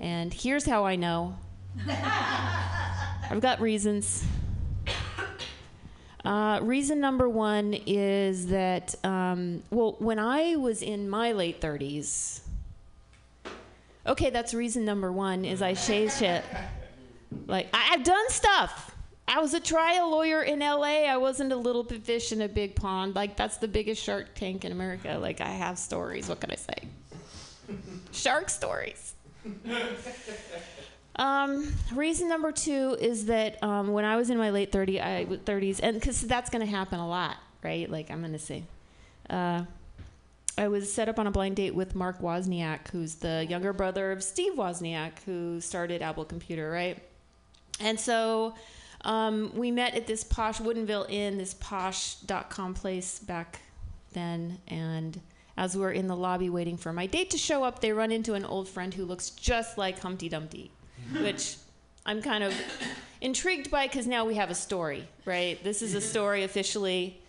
And 0.00 0.32
here's 0.32 0.64
how 0.64 0.86
I 0.86 0.96
know 0.96 1.36
I've 1.86 3.42
got 3.42 3.60
reasons. 3.60 4.24
Uh, 6.24 6.58
reason 6.62 7.00
number 7.00 7.28
one 7.28 7.74
is 7.86 8.48
that, 8.48 8.94
um, 9.04 9.62
well, 9.70 9.94
when 9.98 10.18
I 10.18 10.56
was 10.56 10.82
in 10.82 11.08
my 11.08 11.32
late 11.32 11.60
30s, 11.60 12.40
okay, 14.06 14.30
that's 14.30 14.52
reason 14.52 14.84
number 14.84 15.12
one 15.12 15.44
is 15.44 15.62
I 15.62 15.74
shaved 15.74 16.14
shit. 16.18 16.44
Like, 17.46 17.68
I- 17.72 17.90
I've 17.92 18.04
done 18.04 18.28
stuff. 18.30 18.94
I 19.28 19.40
was 19.40 19.52
a 19.54 19.60
trial 19.60 20.10
lawyer 20.10 20.42
in 20.42 20.60
LA. 20.60 21.04
I 21.06 21.18
wasn't 21.18 21.52
a 21.52 21.56
little 21.56 21.84
fish 21.84 22.32
in 22.32 22.40
a 22.40 22.48
big 22.48 22.74
pond. 22.74 23.14
Like, 23.14 23.36
that's 23.36 23.58
the 23.58 23.68
biggest 23.68 24.02
shark 24.02 24.34
tank 24.34 24.64
in 24.64 24.72
America. 24.72 25.18
Like, 25.20 25.40
I 25.40 25.48
have 25.50 25.78
stories. 25.78 26.28
What 26.28 26.40
can 26.40 26.50
I 26.50 26.54
say? 26.56 26.78
Shark 28.12 28.48
stories. 28.48 29.14
Um, 31.18 31.74
reason 31.92 32.28
number 32.28 32.52
two 32.52 32.96
is 33.00 33.26
that 33.26 33.62
um, 33.62 33.88
when 33.88 34.04
I 34.04 34.16
was 34.16 34.30
in 34.30 34.38
my 34.38 34.50
late 34.50 34.70
30, 34.70 35.00
I, 35.00 35.26
30s, 35.26 35.80
and 35.82 35.98
because 35.98 36.20
that's 36.22 36.48
going 36.48 36.64
to 36.64 36.70
happen 36.70 37.00
a 37.00 37.08
lot, 37.08 37.36
right? 37.62 37.90
Like 37.90 38.10
I'm 38.10 38.20
going 38.20 38.32
to 38.32 38.38
say, 38.38 38.62
uh, 39.28 39.64
I 40.56 40.68
was 40.68 40.92
set 40.92 41.08
up 41.08 41.18
on 41.18 41.26
a 41.26 41.30
blind 41.30 41.56
date 41.56 41.74
with 41.74 41.94
Mark 41.94 42.20
Wozniak, 42.20 42.88
who's 42.88 43.16
the 43.16 43.46
younger 43.48 43.72
brother 43.72 44.12
of 44.12 44.22
Steve 44.22 44.54
Wozniak, 44.54 45.22
who 45.24 45.60
started 45.60 46.02
Apple 46.02 46.24
Computer, 46.24 46.70
right? 46.70 46.98
And 47.80 47.98
so 47.98 48.54
um, 49.02 49.52
we 49.54 49.70
met 49.70 49.94
at 49.94 50.06
this 50.06 50.24
posh 50.24 50.58
Woodenville 50.58 51.06
Inn, 51.08 51.38
this 51.38 51.54
posh.com 51.54 52.74
place 52.74 53.18
back 53.20 53.60
then. 54.12 54.58
And 54.66 55.20
as 55.56 55.76
we're 55.76 55.92
in 55.92 56.08
the 56.08 56.16
lobby 56.16 56.50
waiting 56.50 56.76
for 56.76 56.92
my 56.92 57.06
date 57.06 57.30
to 57.30 57.38
show 57.38 57.62
up, 57.62 57.80
they 57.80 57.92
run 57.92 58.10
into 58.10 58.34
an 58.34 58.44
old 58.44 58.68
friend 58.68 58.92
who 58.92 59.04
looks 59.04 59.30
just 59.30 59.78
like 59.78 60.00
Humpty 60.00 60.28
Dumpty, 60.28 60.72
which 61.20 61.56
I'm 62.06 62.22
kind 62.22 62.44
of 62.44 62.54
intrigued 63.20 63.70
by 63.70 63.86
because 63.86 64.06
now 64.06 64.24
we 64.24 64.34
have 64.36 64.50
a 64.50 64.54
story, 64.54 65.06
right? 65.24 65.62
This 65.62 65.82
is 65.82 65.94
a 65.94 66.00
story 66.00 66.44
officially. 66.44 67.20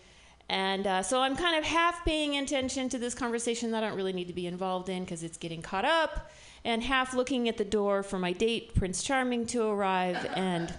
And 0.48 0.86
uh, 0.86 1.02
so 1.02 1.20
I'm 1.20 1.36
kind 1.36 1.56
of 1.56 1.64
half 1.64 2.04
paying 2.04 2.36
attention 2.36 2.88
to 2.88 2.98
this 2.98 3.14
conversation 3.14 3.70
that 3.70 3.84
I 3.84 3.88
don't 3.88 3.96
really 3.96 4.12
need 4.12 4.26
to 4.26 4.34
be 4.34 4.46
involved 4.46 4.88
in 4.88 5.04
because 5.04 5.22
it's 5.22 5.36
getting 5.36 5.62
caught 5.62 5.84
up, 5.84 6.30
and 6.64 6.82
half 6.82 7.14
looking 7.14 7.48
at 7.48 7.56
the 7.56 7.64
door 7.64 8.02
for 8.02 8.18
my 8.18 8.32
date, 8.32 8.74
Prince 8.74 9.02
Charming, 9.02 9.46
to 9.46 9.62
arrive. 9.62 10.26
And 10.34 10.74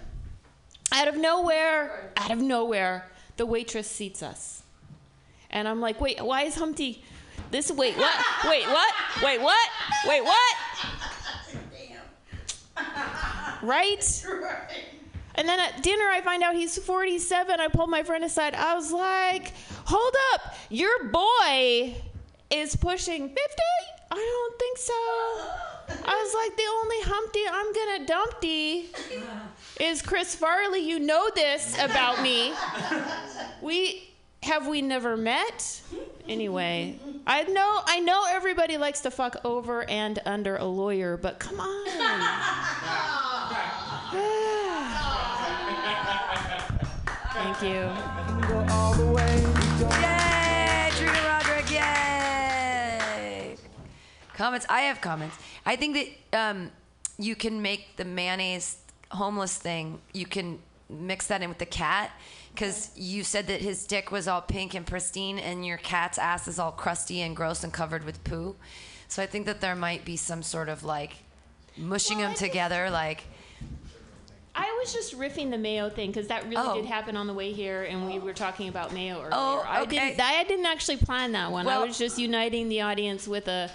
out 0.91 1.07
of 1.07 1.15
nowhere, 1.15 2.11
out 2.17 2.31
of 2.31 2.39
nowhere, 2.39 3.09
the 3.37 3.45
waitress 3.45 3.87
seats 3.89 4.21
us. 4.21 4.63
And 5.49 5.67
I'm 5.67 5.79
like, 5.79 6.01
wait, 6.01 6.21
why 6.21 6.43
is 6.43 6.55
Humpty 6.55 7.03
this? 7.49 7.71
Wait, 7.71 7.95
what? 7.95 8.15
Wait, 8.45 8.65
what? 8.67 8.93
Wait, 9.23 9.41
what? 9.41 9.69
Wait, 10.05 10.23
what? 10.23 10.55
Right? 13.63 14.25
And 15.35 15.47
then 15.47 15.59
at 15.59 15.83
dinner, 15.83 16.05
I 16.05 16.21
find 16.21 16.41
out 16.43 16.55
he's 16.55 16.77
47. 16.77 17.59
I 17.59 17.67
pulled 17.67 17.89
my 17.89 18.03
friend 18.03 18.23
aside. 18.23 18.55
I 18.55 18.73
was 18.75 18.91
like, 18.91 19.53
hold 19.85 20.13
up, 20.33 20.55
your 20.69 21.05
boy 21.05 21.95
is 22.49 22.75
pushing 22.75 23.29
50? 23.29 23.41
I 24.11 24.15
don't 24.15 24.59
think 24.59 24.77
so. 24.77 24.93
I 26.05 26.23
was 26.23 26.33
like, 26.33 26.57
the 26.57 26.63
only 26.81 27.01
Humpty 27.03 27.39
I'm 27.51 27.73
gonna 27.73 28.05
dumpty 28.05 28.89
is 29.79 30.01
Chris 30.01 30.35
Farley. 30.35 30.79
You 30.79 30.99
know 30.99 31.29
this 31.35 31.77
about 31.79 32.21
me. 32.21 32.53
We 33.61 34.10
have 34.43 34.67
we 34.67 34.81
never 34.81 35.15
met? 35.15 35.81
Anyway, 36.27 36.97
I 37.27 37.43
know 37.43 37.81
I 37.85 37.99
know 37.99 38.25
everybody 38.27 38.77
likes 38.77 39.01
to 39.01 39.11
fuck 39.11 39.35
over 39.43 39.87
and 39.87 40.17
under 40.25 40.57
a 40.57 40.65
lawyer, 40.65 41.15
but 41.15 41.37
come 41.39 41.59
on. 41.59 41.85
Thank 47.33 47.61
you. 47.61 47.89
Yay, 50.01 50.89
Trina 50.95 51.21
Roderick, 51.27 51.71
yay! 51.71 53.55
Comments? 54.35 54.65
I 54.69 54.81
have 54.81 55.01
comments. 55.01 55.37
I 55.65 55.75
think 55.75 55.95
that 55.95 56.07
um, 56.49 56.71
you 57.17 57.35
can 57.35 57.61
make 57.61 57.95
the 57.97 58.05
mayonnaise 58.05 58.77
homeless 59.11 59.57
thing, 59.57 60.01
you 60.13 60.25
can 60.25 60.59
mix 60.89 61.27
that 61.27 61.41
in 61.41 61.49
with 61.49 61.57
the 61.57 61.65
cat. 61.65 62.11
Because 62.53 62.91
you 62.95 63.23
said 63.23 63.47
that 63.47 63.61
his 63.61 63.85
dick 63.85 64.11
was 64.11 64.27
all 64.27 64.41
pink 64.41 64.73
and 64.73 64.85
pristine, 64.85 65.39
and 65.39 65.65
your 65.65 65.77
cat's 65.77 66.17
ass 66.17 66.47
is 66.47 66.59
all 66.59 66.71
crusty 66.71 67.21
and 67.21 67.35
gross 67.35 67.63
and 67.63 67.71
covered 67.71 68.03
with 68.03 68.23
poo. 68.23 68.55
So 69.07 69.23
I 69.23 69.25
think 69.25 69.45
that 69.45 69.61
there 69.61 69.75
might 69.75 70.05
be 70.05 70.17
some 70.17 70.43
sort 70.43 70.69
of 70.69 70.83
like 70.83 71.13
mushing 71.77 72.17
them 72.19 72.33
together, 72.33 72.89
like 72.89 73.23
I 74.53 74.65
was 74.81 74.91
just 74.93 75.17
riffing 75.17 75.49
the 75.49 75.57
mayo 75.57 75.89
thing 75.89 76.11
because 76.11 76.27
that 76.27 76.43
really 76.43 76.57
Oh. 76.57 76.75
did 76.75 76.85
happen 76.85 77.15
on 77.15 77.25
the 77.25 77.33
way 77.33 77.53
here, 77.53 77.83
and 77.83 78.05
we 78.05 78.19
were 78.19 78.33
talking 78.33 78.67
about 78.67 78.91
mayo 78.93 79.15
earlier. 79.19 79.29
Oh, 79.31 79.63
I 79.65 79.81
okay. 79.83 80.09
didn't. 80.09 80.19
I 80.21 80.43
didn't 80.43 80.65
actually 80.65 80.97
plan 80.97 81.31
that 81.31 81.51
one. 81.51 81.65
Well- 81.65 81.81
I 81.81 81.85
was 81.87 81.97
just 81.97 82.19
uniting 82.19 82.67
the 82.67 82.81
audience 82.81 83.27
with 83.27 83.47
a. 83.47 83.71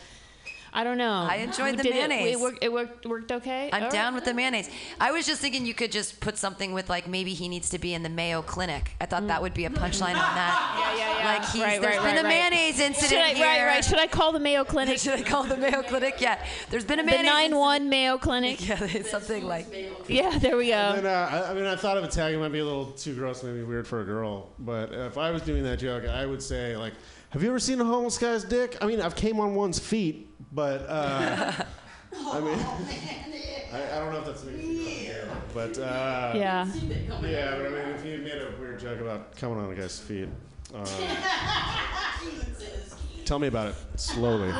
I 0.77 0.85
don't 0.85 0.99
know. 0.99 1.27
I 1.29 1.37
enjoyed 1.37 1.79
the 1.79 1.83
Did 1.83 1.95
it- 1.97 2.09
mayonnaise. 2.09 2.35
It, 2.35 2.41
worked, 2.41 2.59
it 2.62 2.70
worked, 2.70 3.07
worked 3.07 3.33
okay. 3.33 3.70
I'm 3.72 3.85
All 3.85 3.91
down 3.91 4.12
right. 4.12 4.16
with 4.16 4.24
the 4.27 4.35
mayonnaise. 4.35 4.68
I 5.01 5.11
was 5.11 5.27
just 5.27 5.41
thinking 5.41 5.64
you 5.64 5.72
could 5.72 5.91
just 5.91 6.20
put 6.20 6.37
something 6.37 6.74
with 6.74 6.91
like 6.91 7.09
maybe 7.09 7.33
he 7.33 7.49
needs 7.49 7.70
to 7.70 7.79
be 7.79 7.95
in 7.95 8.03
the 8.03 8.11
Mayo 8.11 8.43
Clinic. 8.43 8.93
I 9.01 9.07
thought 9.07 9.27
that 9.29 9.41
would 9.41 9.55
be 9.55 9.64
a 9.64 9.70
punchline 9.70 10.11
on 10.11 10.35
that. 10.37 10.74
Yeah, 10.77 10.97
yeah, 10.97 11.18
yeah. 11.18 11.24
Like 11.39 11.49
he's 11.49 11.62
Right, 11.62 11.81
there's 11.81 11.97
right, 11.97 12.05
been 12.05 12.14
right, 12.16 12.20
a 12.20 12.22
right. 12.24 12.51
mayonnaise 12.51 12.79
incident 12.79 13.09
Should 13.11 13.18
I, 13.20 13.29
here. 13.35 13.47
Right, 13.47 13.64
right. 13.66 13.85
Should 13.85 13.99
I 13.99 14.07
call 14.07 14.33
the 14.33 14.39
Mayo 14.39 14.64
Clinic? 14.72 14.99
Should 14.99 15.14
I 15.14 15.22
call 15.22 15.45
the 15.45 15.57
Mayo 15.57 15.83
Clinic? 15.83 16.16
Yeah. 16.20 16.45
There's 16.70 16.85
been 16.85 16.99
a 16.99 17.03
the 17.03 17.07
mayonnaise. 17.11 17.27
nine 17.33 17.57
one 17.57 17.89
Mayo 17.89 18.18
Clinic. 18.18 18.61
Yeah, 18.68 18.79
it's 18.83 19.11
something 19.11 19.45
like. 19.47 19.66
Yeah, 20.09 20.37
there 20.39 20.57
we 20.59 20.68
go. 20.68 20.74
And, 20.74 21.07
uh, 21.07 21.29
I, 21.31 21.51
I 21.51 21.55
mean, 21.55 21.64
I 21.64 21.77
thought 21.77 21.97
of 21.97 22.05
a 22.05 22.09
tag. 22.09 22.35
It 22.35 22.39
might 22.39 22.53
be 22.53 22.59
a 22.59 22.64
little 22.64 22.87
too 22.93 23.14
gross, 23.14 23.43
maybe 23.43 23.62
weird 23.62 23.87
for 23.89 24.03
a 24.03 24.05
girl. 24.05 24.51
But 24.59 24.93
if 24.93 25.16
I 25.16 25.31
was 25.31 25.41
doing 25.43 25.62
that 25.64 25.79
joke, 25.79 26.05
I 26.07 26.27
would 26.27 26.43
say 26.43 26.77
like, 26.77 26.93
"Have 27.31 27.43
you 27.43 27.49
ever 27.51 27.59
seen 27.59 27.81
a 27.81 27.85
homeless 27.85 28.18
guy's 28.18 28.45
dick?" 28.45 28.77
I 28.81 28.87
mean, 28.87 29.01
I've 29.01 29.16
came 29.16 29.41
on 29.41 29.55
one's 29.55 29.79
feet, 29.79 30.29
but 30.53 30.87
uh, 30.89 31.53
I 32.33 32.41
mean, 32.41 32.59
I, 33.72 33.97
I 33.97 33.99
don't 34.01 34.12
know 34.12 34.20
if 34.20 34.27
that's 34.27 34.43
an 34.45 34.55
excuse, 34.55 35.24
but 35.55 35.79
uh, 35.79 36.33
Yeah. 36.35 36.66
yeah. 36.66 37.57
But 37.57 37.66
I 37.66 37.70
mean, 37.70 37.89
if 37.95 38.05
you 38.05 38.18
made 38.18 38.33
a 38.41 38.53
weird 38.61 38.79
joke 38.81 39.01
about 39.01 39.37
coming 39.37 39.59
on 39.59 39.70
a 39.70 39.74
guy's 39.74 39.99
feet, 39.99 40.29
uh, 40.74 40.85
tell 43.24 43.39
me 43.39 43.49
about 43.49 43.68
it 43.68 43.74
slowly. 43.97 44.51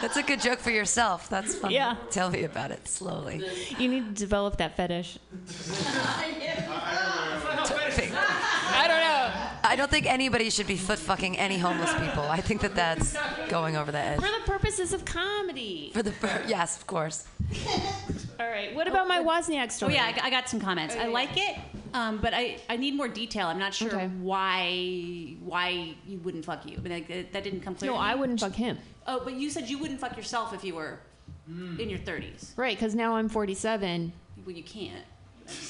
That's 0.00 0.16
a 0.16 0.22
good 0.22 0.40
joke 0.40 0.60
for 0.60 0.70
yourself. 0.70 1.28
That's 1.28 1.54
funny. 1.56 1.74
Yeah. 1.74 1.96
Tell 2.10 2.30
me 2.30 2.44
about 2.44 2.70
it 2.70 2.88
slowly. 2.88 3.44
You 3.78 3.86
need 3.88 4.06
to 4.06 4.12
develop 4.18 4.56
that 4.56 4.74
fetish. 4.74 5.18
I 8.72 8.88
don't 8.88 9.00
know. 9.00 9.09
I 9.70 9.76
don't 9.76 9.88
think 9.88 10.06
anybody 10.06 10.50
should 10.50 10.66
be 10.66 10.74
foot 10.76 10.98
fucking 10.98 11.38
any 11.38 11.56
homeless 11.56 11.92
people. 11.94 12.24
I 12.24 12.40
think 12.40 12.60
that 12.62 12.74
that's 12.74 13.16
going 13.48 13.76
over 13.76 13.92
the 13.92 13.98
edge. 13.98 14.16
For 14.20 14.26
the 14.26 14.44
purposes 14.44 14.92
of 14.92 15.04
comedy. 15.04 15.92
For 15.94 16.02
the 16.02 16.12
yes, 16.48 16.76
of 16.76 16.88
course. 16.88 17.24
All 18.40 18.48
right. 18.48 18.74
What 18.74 18.88
about 18.88 19.06
my 19.06 19.18
Wozniak 19.22 19.70
story? 19.70 19.92
Oh 19.92 19.94
yeah, 19.94 20.06
I 20.06 20.12
got, 20.12 20.24
I 20.24 20.30
got 20.30 20.48
some 20.48 20.58
comments. 20.58 20.96
I 20.96 21.06
like 21.06 21.36
it, 21.36 21.56
um, 21.94 22.18
but 22.18 22.34
I, 22.34 22.56
I 22.68 22.78
need 22.78 22.96
more 22.96 23.06
detail. 23.06 23.46
I'm 23.46 23.60
not 23.60 23.72
sure 23.72 23.94
Okay. 23.94 24.08
why 24.20 25.36
why 25.44 25.94
you 26.04 26.18
wouldn't 26.18 26.44
fuck 26.44 26.66
you. 26.68 26.76
I 26.76 26.80
mean, 26.80 26.92
like, 26.92 27.08
it- 27.08 27.32
that 27.32 27.44
didn't 27.44 27.60
come 27.60 27.76
clear. 27.76 27.92
No, 27.92 27.96
to 27.96 28.02
me. 28.02 28.08
I 28.10 28.14
wouldn't 28.16 28.40
fuck 28.40 28.54
him. 28.54 28.76
Oh, 29.06 29.20
but 29.22 29.34
you 29.34 29.50
said 29.50 29.68
you 29.70 29.78
wouldn't 29.78 30.00
fuck 30.00 30.16
yourself 30.16 30.52
if 30.52 30.64
you 30.64 30.74
were 30.74 30.98
in 31.46 31.88
your 31.88 32.00
30s. 32.00 32.56
Right, 32.56 32.76
because 32.76 32.96
now 32.96 33.14
I'm 33.14 33.28
47. 33.28 34.12
Well, 34.44 34.54
you 34.56 34.64
can't. 34.64 35.04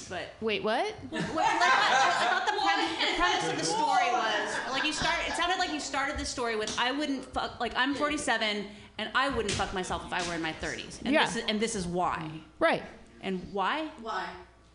But 0.08 0.34
Wait, 0.40 0.62
what? 0.62 0.86
what, 1.10 1.22
like, 1.34 1.46
I, 1.46 2.16
I 2.20 2.26
thought 2.26 2.46
the 2.46 2.60
premise, 2.60 3.10
the 3.10 3.16
premise 3.16 3.48
of 3.50 3.58
the 3.58 3.64
story 3.64 4.10
was 4.12 4.72
like 4.72 4.84
you 4.84 4.92
started. 4.92 5.28
It 5.28 5.34
sounded 5.34 5.58
like 5.58 5.72
you 5.72 5.80
started 5.80 6.18
the 6.18 6.24
story 6.24 6.56
with 6.56 6.76
I 6.78 6.92
wouldn't 6.92 7.24
fuck. 7.24 7.60
Like 7.60 7.72
I'm 7.76 7.94
47 7.94 8.64
and 8.98 9.10
I 9.14 9.28
wouldn't 9.28 9.52
fuck 9.52 9.72
myself 9.72 10.04
if 10.06 10.12
I 10.12 10.26
were 10.28 10.34
in 10.34 10.42
my 10.42 10.52
30s. 10.54 11.00
And 11.04 11.14
Yeah. 11.14 11.26
This 11.26 11.36
is, 11.36 11.44
and 11.48 11.60
this 11.60 11.74
is 11.74 11.86
why. 11.86 12.30
Right. 12.58 12.82
And 13.22 13.46
why? 13.52 13.88
Why? 14.02 14.26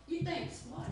You 0.07 0.21
think? 0.21 0.49
Why? 0.69 0.85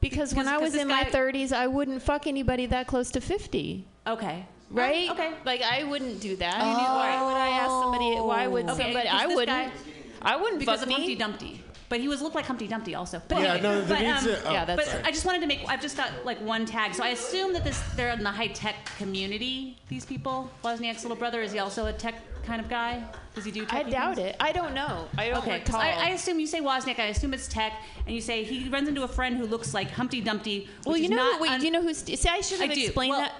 Because 0.00 0.34
when 0.34 0.46
I 0.46 0.58
was 0.58 0.72
because 0.72 0.72
this 0.74 0.82
in 0.82 0.88
my 0.88 1.04
30s, 1.04 1.52
I 1.52 1.66
wouldn't 1.66 2.02
fuck 2.02 2.26
anybody 2.26 2.66
that 2.66 2.86
close 2.86 3.10
to 3.12 3.20
50. 3.20 3.86
Okay. 4.06 4.46
Right? 4.70 5.10
Okay. 5.10 5.32
Like 5.44 5.62
I 5.62 5.84
wouldn't 5.84 6.20
do 6.20 6.36
that. 6.36 6.58
Oh. 6.60 6.66
Why 6.66 7.24
would 7.24 7.36
I 7.36 7.48
ask 7.48 7.70
somebody? 7.70 8.20
Why 8.20 8.46
would 8.46 8.70
okay, 8.70 8.82
somebody? 8.82 9.08
I 9.08 9.26
wouldn't. 9.26 9.46
guy- 9.46 9.72
I 10.20 10.36
wouldn't 10.36 10.58
because 10.58 10.80
fuck 10.80 10.88
of 10.88 10.94
Humpty. 10.94 11.14
Dumpty. 11.14 11.64
But 11.88 12.00
he 12.00 12.08
was 12.08 12.20
looked 12.20 12.34
like 12.34 12.44
Humpty 12.44 12.68
Dumpty 12.68 12.94
also. 12.94 13.22
But 13.28 13.38
Yeah, 13.40 13.54
anyway, 13.54 13.62
no, 13.62 13.80
there 13.80 13.96
but, 13.96 14.02
needs 14.04 14.18
um, 14.18 14.42
to- 14.42 14.48
oh, 14.48 14.52
Yeah, 14.52 14.64
that's 14.66 14.84
but 14.88 14.94
right. 14.96 15.06
I 15.06 15.10
just 15.10 15.24
wanted 15.24 15.40
to 15.40 15.46
make. 15.46 15.60
I've 15.68 15.80
just 15.80 15.96
got 15.96 16.10
like 16.24 16.38
one 16.42 16.66
tag, 16.66 16.94
so 16.94 17.02
I 17.02 17.08
assume 17.08 17.52
that 17.54 17.64
this 17.64 17.80
they're 17.96 18.10
in 18.10 18.22
the 18.22 18.30
high 18.30 18.48
tech 18.48 18.76
community. 18.98 19.78
These 19.88 20.04
people. 20.04 20.50
Wozniak's 20.64 21.02
little 21.02 21.16
brother 21.16 21.40
is 21.40 21.52
he 21.52 21.58
also 21.60 21.86
a 21.86 21.92
tech 21.92 22.16
kind 22.44 22.60
of 22.60 22.68
guy? 22.68 23.02
Does 23.34 23.44
he 23.44 23.50
do? 23.50 23.66
I 23.70 23.82
doubt 23.84 24.16
things? 24.16 24.28
it. 24.30 24.36
I 24.40 24.52
don't 24.52 24.74
know. 24.74 25.08
I 25.16 25.28
don't 25.30 25.38
Okay, 25.38 25.60
recall. 25.60 25.80
I, 25.80 25.90
I 25.90 26.08
assume 26.10 26.38
you 26.40 26.46
say 26.46 26.60
Wozniak, 26.60 26.98
I 26.98 27.06
assume 27.06 27.32
it's 27.34 27.48
tech, 27.48 27.72
and 28.06 28.14
you 28.14 28.20
say 28.20 28.44
he 28.44 28.68
runs 28.68 28.88
into 28.88 29.02
a 29.04 29.08
friend 29.08 29.36
who 29.38 29.46
looks 29.46 29.72
like 29.74 29.90
Humpty 29.90 30.20
Dumpty. 30.20 30.68
well, 30.84 30.96
you 30.96 31.04
is 31.04 31.10
know. 31.10 31.16
not 31.16 31.40
wait, 31.40 31.50
un- 31.52 31.60
do 31.60 31.66
you 31.66 31.72
know 31.72 31.82
who's? 31.82 31.98
See, 31.98 32.28
I 32.28 32.40
should 32.42 32.60
have 32.60 32.72
do. 32.74 32.84
explained 32.84 33.10
Well, 33.12 33.20
that. 33.20 33.32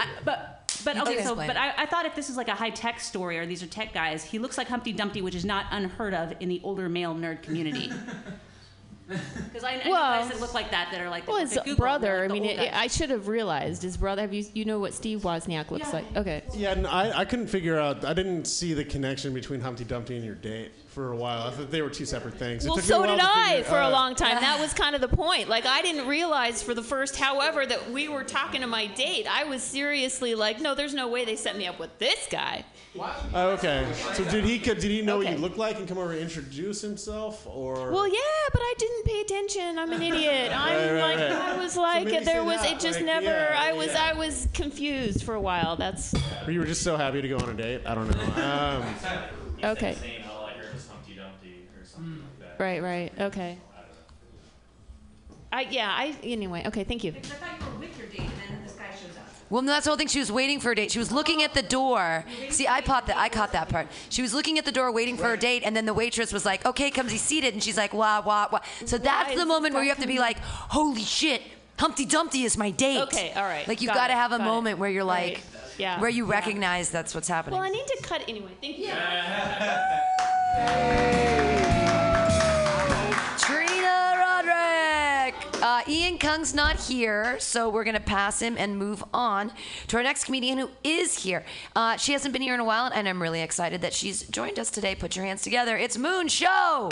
I, 0.00 0.06
but 0.24 0.53
but 0.84 0.96
You 0.96 1.02
okay, 1.02 1.22
so 1.24 1.34
but. 1.34 1.56
I, 1.56 1.72
I 1.78 1.86
thought 1.86 2.06
if 2.06 2.14
this 2.14 2.28
is 2.30 2.36
like 2.36 2.48
a 2.48 2.54
high 2.54 2.70
tech 2.70 3.00
story 3.00 3.38
or 3.38 3.46
these 3.46 3.62
are 3.62 3.66
tech 3.66 3.92
guys, 3.92 4.24
he 4.24 4.38
looks 4.38 4.58
like 4.58 4.68
Humpty 4.68 4.92
Dumpty, 4.92 5.22
which 5.22 5.34
is 5.34 5.44
not 5.44 5.66
unheard 5.70 6.14
of 6.14 6.34
in 6.40 6.48
the 6.48 6.60
older 6.64 6.88
male 6.88 7.14
nerd 7.14 7.42
community. 7.42 7.90
Because 9.06 9.62
I, 9.64 9.72
I 9.72 9.84
know 9.84 9.90
Well- 9.90 10.20
guys 10.22 10.30
that 10.30 10.40
look 10.40 10.54
like 10.54 10.70
that 10.70 10.88
that 10.90 11.00
are 11.00 11.10
like 11.10 11.26
Well, 11.28 11.36
okay, 11.36 11.44
his 11.46 11.58
Google, 11.58 11.76
brother. 11.76 12.06
they're 12.06 12.24
I 12.24 12.28
mean, 12.28 12.42
old 12.44 12.58
it. 12.58 12.72
I 12.74 12.86
should 12.86 13.10
have 13.10 13.28
realized 13.28 13.82
his 13.82 13.98
brother. 13.98 14.22
Have 14.22 14.32
you? 14.32 14.46
You 14.54 14.64
know 14.64 14.78
what 14.78 14.94
Steve 14.94 15.20
Wozniak 15.20 15.70
looks 15.70 15.92
like? 15.92 16.06
Okay. 16.16 16.42
Yeah, 16.54 16.72
and 16.72 16.86
I, 16.86 17.18
I 17.20 17.24
couldn't 17.26 17.48
figure 17.48 17.78
out. 17.78 18.04
I 18.04 18.14
didn't 18.14 18.46
see 18.46 18.72
the 18.72 18.82
connection 18.84 19.34
between 19.34 19.60
Humpty 19.60 19.84
Dumpty 19.84 20.16
and 20.16 20.24
your 20.24 20.36
date 20.36 20.72
for 20.94 21.12
a 21.12 21.16
while. 21.16 21.42
I 21.48 21.50
thought 21.50 21.70
they 21.70 21.82
were 21.82 21.90
two 21.90 22.04
separate 22.06 22.34
things. 22.38 22.64
It 22.64 22.68
Well, 22.68 22.78
so 22.78 23.04
did 23.04 23.18
I 23.20 23.48
figure- 23.56 23.64
for 23.64 23.80
a 23.80 23.88
long 23.90 24.14
time. 24.14 24.40
That 24.40 24.60
was 24.60 24.72
kind 24.82 24.94
of 24.94 25.00
the 25.00 25.08
point. 25.08 25.48
Like, 25.48 25.66
I 25.66 25.82
didn't 25.82 26.06
realize 26.06 26.62
for 26.62 26.72
the 26.72 26.82
first, 26.82 27.16
however, 27.16 27.66
that 27.66 27.90
we 27.90 28.08
were 28.08 28.22
talking 28.24 28.60
to 28.60 28.66
my 28.66 28.86
date. 28.86 29.26
I 29.28 29.44
was 29.44 29.62
seriously 29.62 30.34
like, 30.34 30.60
no, 30.60 30.74
there's 30.74 30.94
no 30.94 31.08
way 31.08 31.24
they 31.24 31.36
set 31.36 31.56
me 31.58 31.66
up 31.66 31.78
with 31.80 31.98
this 31.98 32.28
guy. 32.30 32.64
Oh, 33.34 33.50
okay. 33.50 33.84
So 34.12 34.24
did 34.30 34.44
he 34.44 34.58
did 34.58 34.80
he 34.84 35.02
know 35.02 35.16
what 35.18 35.26
Okay. 35.26 35.34
you 35.34 35.40
looked 35.42 35.58
like 35.58 35.78
and 35.78 35.88
come 35.88 35.98
over 35.98 36.12
and 36.12 36.20
introduce 36.20 36.80
himself, 36.80 37.44
or? 37.44 37.90
Well, 37.90 38.06
yeah, 38.06 38.20
but 38.52 38.60
I 38.62 38.74
didn't 38.78 39.04
pay 39.04 39.20
attention. 39.20 39.78
I'm 39.80 39.92
an 39.92 40.00
idiot. 40.00 40.52
I'm 40.54 40.74
Right, 40.76 40.92
right, 40.92 41.16
like, 41.16 41.30
right. 41.30 41.32
I 41.32 41.56
was 41.58 41.76
like, 41.76 42.04
maybe 42.04 42.24
there 42.24 42.44
was, 42.44 42.60
that, 42.62 42.70
it 42.72 42.78
just 42.80 42.98
like, 43.00 43.06
never, 43.06 43.26
yeah, 43.26 43.56
I 43.58 43.72
was, 43.72 43.88
yeah. 43.88 44.10
I 44.10 44.12
was 44.12 44.46
confused 44.54 45.24
for 45.24 45.34
a 45.34 45.40
while. 45.40 45.74
That's, 45.74 46.14
you 46.46 46.60
were 46.60 46.66
just 46.66 46.82
so 46.82 46.96
happy 46.96 47.20
to 47.20 47.28
go 47.28 47.36
on 47.38 47.48
a 47.48 47.54
date? 47.54 47.82
I 47.84 47.96
don't 47.96 48.08
know. 48.08 48.24
Um, 49.64 49.70
okay. 49.72 49.96
Right, 52.64 52.82
right, 52.82 53.12
okay. 53.20 53.58
I, 55.52 55.66
yeah, 55.70 55.90
I, 55.90 56.16
anyway, 56.22 56.62
okay, 56.66 56.82
thank 56.82 57.04
you. 57.04 57.12
Well, 59.50 59.60
no, 59.60 59.72
that's 59.72 59.84
the 59.84 59.90
whole 59.90 59.98
thing. 59.98 60.08
She 60.08 60.18
was 60.18 60.32
waiting 60.32 60.60
for 60.60 60.70
a 60.70 60.74
date. 60.74 60.90
She 60.90 60.98
was 60.98 61.12
looking 61.12 61.42
at 61.42 61.52
the 61.52 61.60
door. 61.62 62.24
See, 62.48 62.66
I 62.66 62.80
caught 62.80 63.06
that. 63.08 63.18
I 63.18 63.28
caught 63.28 63.52
that 63.52 63.68
part. 63.68 63.88
She 64.08 64.22
was 64.22 64.32
looking 64.32 64.58
at 64.58 64.64
the 64.64 64.72
door, 64.72 64.90
waiting 64.90 65.18
for 65.18 65.34
a 65.34 65.38
date, 65.38 65.62
and 65.62 65.76
then 65.76 65.84
the 65.84 65.92
waitress 65.92 66.32
was 66.32 66.46
like, 66.46 66.64
"Okay, 66.64 66.90
comes 66.90 67.12
he 67.12 67.18
seated?" 67.18 67.52
And 67.52 67.62
she's 67.62 67.76
like, 67.76 67.92
"Wah 67.92 68.22
wah 68.24 68.48
wah." 68.50 68.60
So 68.86 68.96
that's 68.96 69.32
is 69.32 69.38
the 69.38 69.44
moment 69.44 69.74
where 69.74 69.82
you 69.82 69.90
have 69.90 70.00
to 70.00 70.06
be 70.08 70.18
like, 70.18 70.38
"Holy 70.38 71.02
shit, 71.02 71.42
Humpty 71.78 72.06
Dumpty 72.06 72.44
is 72.44 72.56
my 72.56 72.70
date." 72.70 73.02
Okay, 73.02 73.32
all 73.36 73.44
right. 73.44 73.68
Like 73.68 73.82
you've 73.82 73.90
Got 73.90 73.96
got 73.96 74.06
to 74.08 74.14
have 74.14 74.32
a 74.32 74.38
got 74.38 74.44
it. 74.44 74.48
moment 74.48 74.78
where 74.78 74.88
you're 74.90 75.04
like, 75.04 75.34
Right, 75.34 75.44
yeah, 75.78 76.00
where 76.00 76.10
you 76.10 76.24
yeah. 76.26 76.32
recognize 76.32 76.88
that's 76.90 77.14
what's 77.14 77.28
happening. 77.28 77.58
Well, 77.60 77.68
I 77.68 77.70
need 77.70 77.86
to 77.86 77.98
cut 78.02 78.22
anyway. 78.26 78.52
Thank 78.60 78.78
you. 78.78 78.86
Trina 78.86 80.00
Ian 85.86 86.16
Kung's 86.18 86.54
not 86.54 86.80
here, 86.80 87.38
so 87.38 87.68
we're 87.68 87.84
going 87.84 87.94
to 87.94 88.00
pass 88.00 88.40
him 88.40 88.56
and 88.58 88.78
move 88.78 89.04
on 89.12 89.52
to 89.88 89.96
our 89.98 90.02
next 90.02 90.24
comedian 90.24 90.56
who 90.58 90.70
is 90.82 91.22
here. 91.22 91.44
Uh, 91.76 91.96
she 91.96 92.12
hasn't 92.12 92.32
been 92.32 92.40
here 92.40 92.54
in 92.54 92.60
a 92.60 92.64
while, 92.64 92.90
and 92.94 93.06
I'm 93.06 93.20
really 93.20 93.42
excited 93.42 93.82
that 93.82 93.92
she's 93.92 94.22
joined 94.22 94.58
us 94.58 94.70
today. 94.70 94.94
Put 94.94 95.14
your 95.14 95.26
hands 95.26 95.42
together. 95.42 95.76
It's 95.76 95.98
Moon 95.98 96.28
Show. 96.28 96.90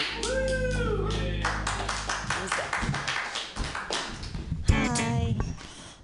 Hi. 4.68 5.36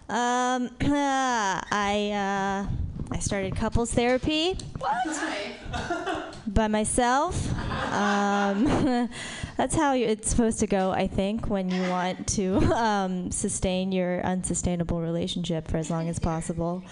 Um, 0.08 0.70
I 0.80 2.66
uh, 2.70 3.14
I 3.14 3.18
started 3.18 3.54
couples 3.54 3.92
therapy. 3.92 4.56
What? 4.78 4.96
By 6.46 6.68
myself. 6.68 7.52
Um, 7.92 9.10
that's 9.58 9.74
how 9.74 9.92
it's 9.92 10.30
supposed 10.30 10.60
to 10.60 10.68
go, 10.68 10.92
I 10.92 11.08
think, 11.08 11.50
when 11.50 11.68
you 11.68 11.82
want 11.90 12.28
to 12.28 12.58
um, 12.74 13.32
sustain 13.32 13.90
your 13.90 14.24
unsustainable 14.24 15.00
relationship 15.00 15.68
for 15.68 15.76
as 15.76 15.90
long 15.90 16.08
as 16.08 16.20
possible. 16.20 16.84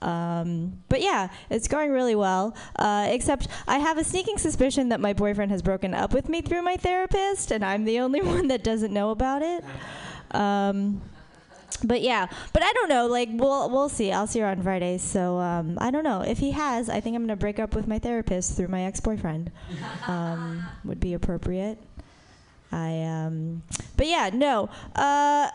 Um, 0.00 0.82
but 0.88 1.02
yeah, 1.02 1.28
it's 1.50 1.68
going 1.68 1.92
really 1.92 2.14
well. 2.14 2.56
Uh, 2.76 3.06
except 3.10 3.48
I 3.68 3.78
have 3.78 3.98
a 3.98 4.04
sneaking 4.04 4.38
suspicion 4.38 4.88
that 4.88 5.00
my 5.00 5.12
boyfriend 5.12 5.50
has 5.50 5.60
broken 5.60 5.92
up 5.92 6.14
with 6.14 6.30
me 6.30 6.40
through 6.40 6.62
my 6.62 6.76
therapist, 6.76 7.50
and 7.50 7.62
I'm 7.62 7.84
the 7.84 8.00
only 8.00 8.22
one 8.34 8.48
that 8.48 8.64
doesn't 8.64 8.94
know 8.94 9.10
about 9.10 9.42
it. 9.42 9.62
Um, 10.30 11.02
but 11.84 12.00
yeah, 12.00 12.28
but 12.54 12.62
I 12.62 12.72
don't 12.72 12.88
know. 12.88 13.06
Like 13.08 13.28
we'll 13.32 13.68
we'll 13.68 13.90
see. 13.90 14.10
I'll 14.10 14.26
see 14.26 14.40
her 14.40 14.46
on 14.46 14.62
Friday. 14.62 14.96
So 14.96 15.36
um, 15.38 15.76
I 15.82 15.90
don't 15.90 16.04
know 16.04 16.22
if 16.22 16.38
he 16.38 16.52
has. 16.52 16.88
I 16.88 17.00
think 17.00 17.14
I'm 17.14 17.22
gonna 17.22 17.36
break 17.36 17.58
up 17.58 17.74
with 17.74 17.86
my 17.86 17.98
therapist 17.98 18.56
through 18.56 18.68
my 18.68 18.84
ex-boyfriend. 18.84 19.52
Um, 20.06 20.66
would 20.84 21.00
be 21.00 21.12
appropriate. 21.12 21.78
I 22.72 23.02
um, 23.02 23.62
but 23.96 24.06
yeah, 24.06 24.30
no. 24.32 24.70
Uh, 24.94 25.50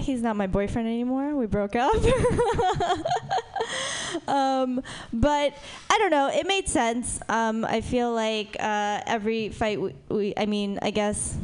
he's 0.00 0.22
not 0.22 0.36
my 0.36 0.46
boyfriend 0.46 0.88
anymore. 0.88 1.36
We 1.36 1.46
broke 1.46 1.76
up. 1.76 1.94
um, 4.28 4.82
but 5.12 5.54
I 5.90 5.98
don't 5.98 6.10
know. 6.10 6.28
It 6.28 6.46
made 6.46 6.68
sense. 6.68 7.20
Um, 7.28 7.64
I 7.64 7.80
feel 7.80 8.12
like 8.12 8.56
uh, 8.58 9.02
every 9.06 9.50
fight 9.50 9.80
we, 9.80 9.94
we, 10.08 10.34
I 10.36 10.46
mean, 10.46 10.78
I 10.82 10.90
guess, 10.90 11.36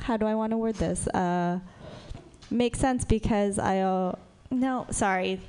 how 0.00 0.16
do 0.16 0.26
I 0.26 0.34
want 0.34 0.52
to 0.52 0.56
word 0.56 0.76
this? 0.76 1.06
Uh, 1.08 1.60
makes 2.50 2.78
sense 2.78 3.04
because 3.04 3.58
I, 3.58 3.80
uh, 3.80 4.14
no, 4.50 4.86
sorry. 4.90 5.40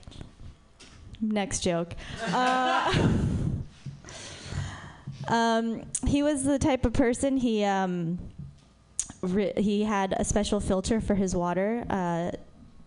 Next 1.22 1.62
joke. 1.62 1.96
Uh, 2.22 3.08
um, 5.30 5.84
he 6.06 6.24
was 6.24 6.44
the 6.44 6.60
type 6.60 6.86
of 6.86 6.94
person 6.94 7.38
he 7.38 7.64
um, 7.64 8.20
he 9.58 9.84
had 9.84 10.14
a 10.18 10.24
special 10.24 10.60
filter 10.60 11.02
for 11.02 11.16
his 11.16 11.36
water 11.36 11.86
uh, 11.90 12.32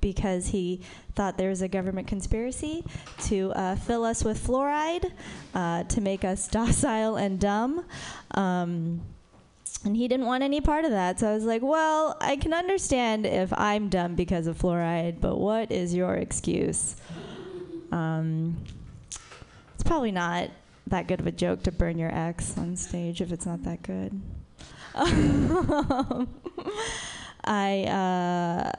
because 0.01 0.49
he 0.49 0.81
thought 1.15 1.39
there 1.39 1.51
was 1.51 1.63
a 1.63 1.69
government 1.69 2.07
conspiracy 2.07 2.85
to 3.21 3.53
uh, 3.53 3.77
fill 3.77 4.05
us 4.05 4.25
with 4.25 4.45
fluoride 4.45 5.11
uh, 5.55 5.85
to 5.85 6.01
make 6.01 6.25
us 6.25 6.49
docile 6.59 7.17
and 7.17 7.39
dumb. 7.41 7.85
Um, 8.33 9.01
and 9.85 9.97
he 9.97 10.07
didn't 10.07 10.27
want 10.27 10.43
any 10.43 10.61
part 10.61 10.85
of 10.85 10.91
that. 10.93 11.19
So 11.19 11.29
I 11.29 11.35
was 11.35 11.45
like, 11.45 11.63
well, 11.63 12.17
I 12.21 12.37
can 12.37 12.53
understand 12.53 13.27
if 13.27 13.53
I'm 13.53 13.89
dumb 13.89 14.15
because 14.15 14.47
of 14.47 14.59
fluoride, 14.59 15.21
but 15.21 15.39
what 15.39 15.73
is 15.73 15.95
your 15.95 16.15
excuse? 16.15 16.97
Um, 17.91 18.57
it's 19.75 19.83
probably 19.83 20.13
not 20.13 20.51
that 20.87 21.07
good 21.07 21.21
of 21.21 21.27
a 21.27 21.33
joke 21.33 21.63
to 21.65 21.73
burn 21.73 21.99
your 21.99 22.15
ex 22.15 22.57
on 22.59 22.77
stage 22.77 23.21
if 23.21 23.33
it's 23.33 23.47
not 23.47 23.63
that 23.65 23.83
good. 23.83 24.21
I, 27.45 27.85
uh, 27.85 28.71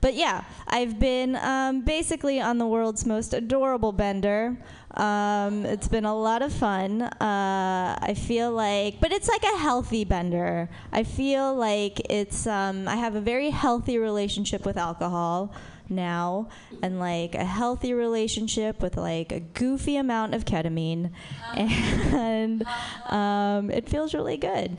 but 0.00 0.14
yeah, 0.14 0.44
I've 0.68 1.00
been 1.00 1.36
um, 1.36 1.80
basically 1.82 2.40
on 2.40 2.58
the 2.58 2.66
world's 2.66 3.04
most 3.04 3.34
adorable 3.34 3.92
bender. 3.92 4.56
Um, 4.94 5.66
it's 5.66 5.88
been 5.88 6.04
a 6.04 6.14
lot 6.14 6.42
of 6.42 6.52
fun. 6.52 7.02
Uh, 7.02 7.98
I 8.00 8.14
feel 8.16 8.52
like, 8.52 9.00
but 9.00 9.12
it's 9.12 9.28
like 9.28 9.42
a 9.42 9.58
healthy 9.58 10.04
bender. 10.04 10.68
I 10.92 11.02
feel 11.02 11.54
like 11.54 12.00
it's, 12.10 12.46
um, 12.46 12.86
I 12.86 12.96
have 12.96 13.16
a 13.16 13.20
very 13.20 13.50
healthy 13.50 13.98
relationship 13.98 14.64
with 14.64 14.76
alcohol 14.76 15.52
now 15.90 16.48
and 16.82 16.98
like 16.98 17.34
a 17.34 17.44
healthy 17.44 17.92
relationship 17.92 18.82
with 18.82 18.96
like 18.96 19.32
a 19.32 19.40
goofy 19.40 19.96
amount 19.96 20.34
of 20.34 20.44
ketamine. 20.44 21.10
And 21.54 22.64
um, 23.06 23.70
it 23.70 23.88
feels 23.88 24.14
really 24.14 24.36
good. 24.36 24.76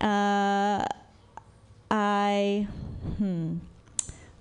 Uh, 0.00 0.84
i 1.90 2.66
hmm, 3.18 3.56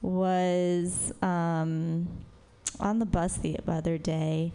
was 0.01 1.13
um, 1.21 2.07
on 2.79 2.99
the 2.99 3.05
bus 3.05 3.37
the 3.37 3.59
other 3.67 3.97
day 3.97 4.51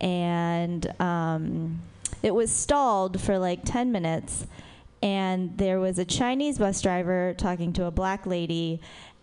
and 0.00 0.94
um, 1.00 1.80
it 2.22 2.34
was 2.34 2.50
stalled 2.50 3.20
for 3.20 3.38
like 3.38 3.64
10 3.64 3.92
minutes. 3.92 4.46
And 5.00 5.56
there 5.58 5.78
was 5.78 5.98
a 5.98 6.04
chinese 6.04 6.58
bus 6.58 6.82
driver 6.82 7.34
talking 7.38 7.72
to 7.74 7.84
a 7.84 7.90
black 7.90 8.26
lady 8.26 8.80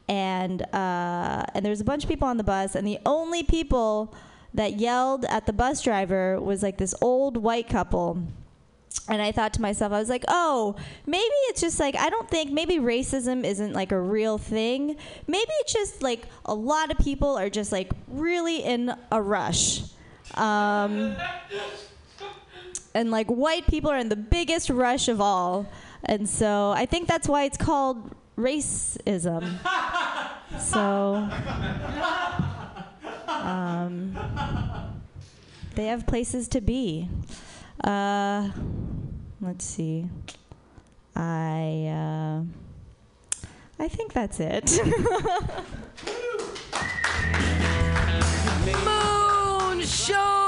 and 0.08 0.62
uh, 0.74 1.46
and 1.54 1.66
there 1.66 1.72
was 1.72 1.82
a 1.82 1.86
bunch 1.86 2.04
of 2.04 2.10
people 2.10 2.28
on 2.28 2.38
the 2.38 2.44
bus, 2.44 2.76
and 2.76 2.86
the 2.86 3.00
only 3.06 3.44
people 3.44 4.14
that 4.54 4.80
yelled 4.80 5.26
at 5.26 5.46
the 5.46 5.54
bus 5.54 5.82
driver 5.82 6.40
was 6.40 6.64
like 6.64 6.78
this 6.78 6.96
old 7.02 7.38
white 7.38 7.68
couple. 7.68 8.24
And 9.08 9.22
I 9.22 9.32
thought 9.32 9.54
to 9.54 9.62
myself, 9.62 9.92
I 9.92 10.00
was 10.00 10.10
like, 10.10 10.24
oh, 10.30 10.76
maybe 11.06 11.34
it's 11.50 11.62
just 11.62 11.80
like, 11.80 11.96
I 11.96 12.10
don't 12.10 12.30
think, 12.30 12.52
maybe 12.52 12.78
racism 12.78 13.44
isn't 13.44 13.74
like 13.74 13.92
a 13.92 14.00
real 14.00 14.38
thing. 14.38 14.96
Maybe 15.28 15.52
it's 15.60 15.74
just 15.74 16.02
like 16.02 16.24
a 16.46 16.56
lot 16.56 16.90
of 16.92 16.98
people 16.98 17.38
are 17.38 17.50
just 17.50 17.72
like 17.72 17.92
really 18.08 18.64
in 18.64 18.94
a 19.12 19.22
rush. 19.22 19.82
Um, 20.36 21.16
and 22.96 23.12
like 23.12 23.28
white 23.28 23.68
people 23.68 23.92
are 23.92 23.98
in 23.98 24.10
the 24.10 24.16
biggest 24.16 24.70
rush 24.70 25.08
of 25.08 25.22
all. 25.22 25.68
And 26.06 26.28
so 26.28 26.72
I 26.72 26.86
think 26.86 27.08
that's 27.08 27.28
why 27.28 27.44
it's 27.44 27.58
called 27.58 28.16
racism. 28.38 29.60
So 30.60 31.28
um, 33.28 34.16
they 35.76 35.88
have 35.88 36.06
places 36.08 36.48
to 36.50 36.62
be. 36.62 37.10
Uh, 37.84 38.52
let's 39.42 39.66
see. 39.66 40.08
I 41.16 41.88
uh, 41.88 42.44
I 43.80 43.88
think 43.88 44.14
that's 44.14 44.40
it. 44.40 44.80
Moon 48.86 49.80
Chosen. 49.82 50.45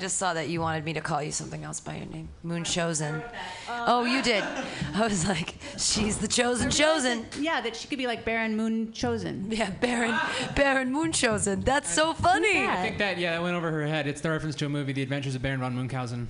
I 0.00 0.02
just 0.02 0.16
saw 0.16 0.32
that 0.32 0.48
you 0.48 0.62
wanted 0.62 0.82
me 0.86 0.94
to 0.94 1.02
call 1.02 1.22
you 1.22 1.30
something 1.30 1.62
else 1.62 1.78
by 1.78 1.96
your 1.96 2.06
name. 2.06 2.30
Moon 2.42 2.64
Chosen. 2.64 3.22
Oh, 3.68 4.06
you 4.06 4.22
did. 4.22 4.42
I 4.94 5.02
was 5.02 5.28
like, 5.28 5.56
she's 5.76 6.16
the 6.16 6.26
chosen 6.26 6.70
chosen. 6.70 7.26
Yeah, 7.38 7.60
that 7.60 7.76
she 7.76 7.86
could 7.86 7.98
be 7.98 8.06
like 8.06 8.24
Baron 8.24 8.56
Moon 8.56 8.94
chosen. 8.94 9.48
Yeah, 9.50 9.68
Baron 9.68 10.18
Baron 10.56 10.90
Moon 10.90 11.12
Chosen. 11.12 11.60
That's 11.60 11.92
so 11.92 12.14
funny. 12.14 12.66
I 12.66 12.76
think 12.76 12.96
that 12.96 13.18
yeah, 13.18 13.32
that 13.32 13.42
went 13.42 13.56
over 13.56 13.70
her 13.70 13.86
head. 13.86 14.06
It's 14.06 14.22
the 14.22 14.30
reference 14.30 14.56
to 14.56 14.64
a 14.64 14.70
movie, 14.70 14.94
The 14.94 15.02
Adventures 15.02 15.34
of 15.34 15.42
Baron 15.42 15.60
von 15.60 15.76
Munchausen. 15.76 16.28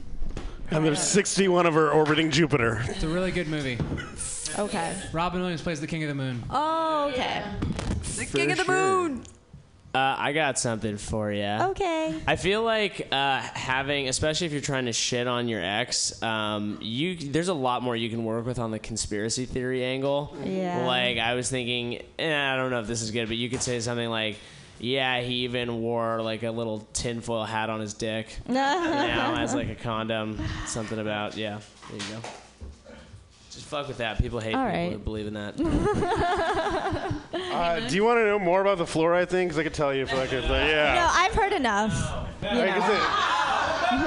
And 0.73 0.85
there's 0.85 1.01
61 1.01 1.65
of 1.67 1.75
her 1.75 1.93
orbiting 1.93 2.33
Jupiter. 2.33 2.83
It's 2.89 3.05
a 3.05 3.09
really 3.09 3.31
good 3.31 3.47
movie. 3.47 3.79
Okay. 4.59 4.97
Robin 5.13 5.39
Williams 5.39 5.63
plays 5.63 5.81
the 5.81 5.87
King 5.87 6.03
of 6.03 6.09
the 6.09 6.17
Moon. 6.17 6.43
Oh, 6.51 7.09
okay. 7.13 7.45
The 8.17 8.27
King 8.27 8.51
of 8.51 8.59
the 8.59 8.65
Moon. 8.65 9.23
Uh, 9.93 10.15
I 10.19 10.33
got 10.33 10.57
something 10.57 10.99
for 10.99 11.33
you. 11.33 11.43
Okay. 11.43 12.17
I 12.25 12.37
feel 12.37 12.63
like 12.63 13.09
uh, 13.11 13.41
having, 13.41 14.09
especially 14.09 14.47
if 14.47 14.53
you're 14.53 14.61
trying 14.61 14.85
to 14.87 14.93
shit 14.93 15.27
on 15.27 15.49
your 15.49 15.61
ex, 15.61 16.23
um, 16.23 16.79
you 16.81 17.17
there's 17.17 17.49
a 17.49 17.55
lot 17.55 17.83
more 17.83 17.97
you 17.97 18.09
can 18.09 18.25
work 18.25 18.47
with 18.47 18.61
on 18.61 18.71
the 18.71 18.79
conspiracy 18.79 19.47
theory 19.47 19.83
angle. 19.83 20.37
Yeah. 20.45 20.87
Like 20.87 21.19
I 21.19 21.35
was 21.35 21.51
thinking, 21.51 22.03
eh, 22.21 22.53
I 22.53 22.57
don't 22.57 22.71
know 22.71 22.79
if 22.81 22.87
this 22.87 23.03
is 23.03 23.11
good, 23.11 23.27
but 23.27 23.37
you 23.37 23.51
could 23.51 23.63
say 23.63 23.81
something 23.81 24.09
like, 24.09 24.37
"Yeah, 24.79 25.21
he 25.23 25.43
even 25.45 25.81
wore 25.81 26.23
like 26.23 26.45
a 26.45 26.53
little 26.53 26.87
tinfoil 26.93 27.45
hat 27.45 27.69
on 27.69 27.81
his 27.81 27.95
dick 27.95 28.29
now 28.47 29.35
as 29.43 29.55
like 29.57 29.71
a 29.71 29.75
condom." 29.75 30.39
Something 30.67 31.01
about 31.01 31.37
yeah. 31.37 31.59
There 31.91 31.99
you 31.99 32.15
go. 32.23 32.29
Just 33.71 33.79
fuck 33.83 33.87
with 33.89 33.99
that. 33.99 34.19
People 34.19 34.41
hate 34.41 34.53
All 34.55 34.65
people 34.67 34.81
right. 34.81 34.93
who 34.93 34.99
believe 34.99 35.27
in 35.29 35.35
that. 35.35 35.55
Uh, 37.53 37.81
do 37.89 37.95
you 37.97 38.05
want 38.05 38.17
to 38.19 38.25
know 38.25 38.39
more 38.39 38.61
about 38.61 38.79
the 38.79 38.85
fluoride 38.85 39.29
thing? 39.29 39.47
Because 39.49 39.59
I 39.59 39.65
could 39.65 39.75
tell 39.75 39.93
you 39.93 40.03
if 40.05 40.15
I 40.15 40.27
could. 40.27 40.45
Yeah. 40.45 40.95
No, 40.95 41.09
I've 41.11 41.33
heard 41.35 41.53
enough. 41.53 41.93
You 42.43 42.49
Like 42.49 42.71
I 42.81 43.99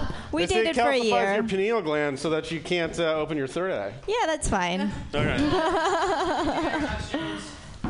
know. 0.00 0.06
we 0.32 0.42
they 0.42 0.54
say 0.54 0.64
dated 0.64 0.76
for 0.76 0.90
a 0.90 1.00
calcifies 1.00 1.04
year. 1.04 1.34
your 1.34 1.42
pineal 1.44 1.82
gland 1.82 2.18
so 2.18 2.28
that 2.30 2.50
you 2.50 2.60
can't 2.60 2.98
uh, 3.00 3.14
open 3.16 3.36
your 3.38 3.46
third 3.46 3.72
eye. 3.72 3.92
Yeah, 4.06 4.26
that's 4.26 4.48
fine. 4.48 4.90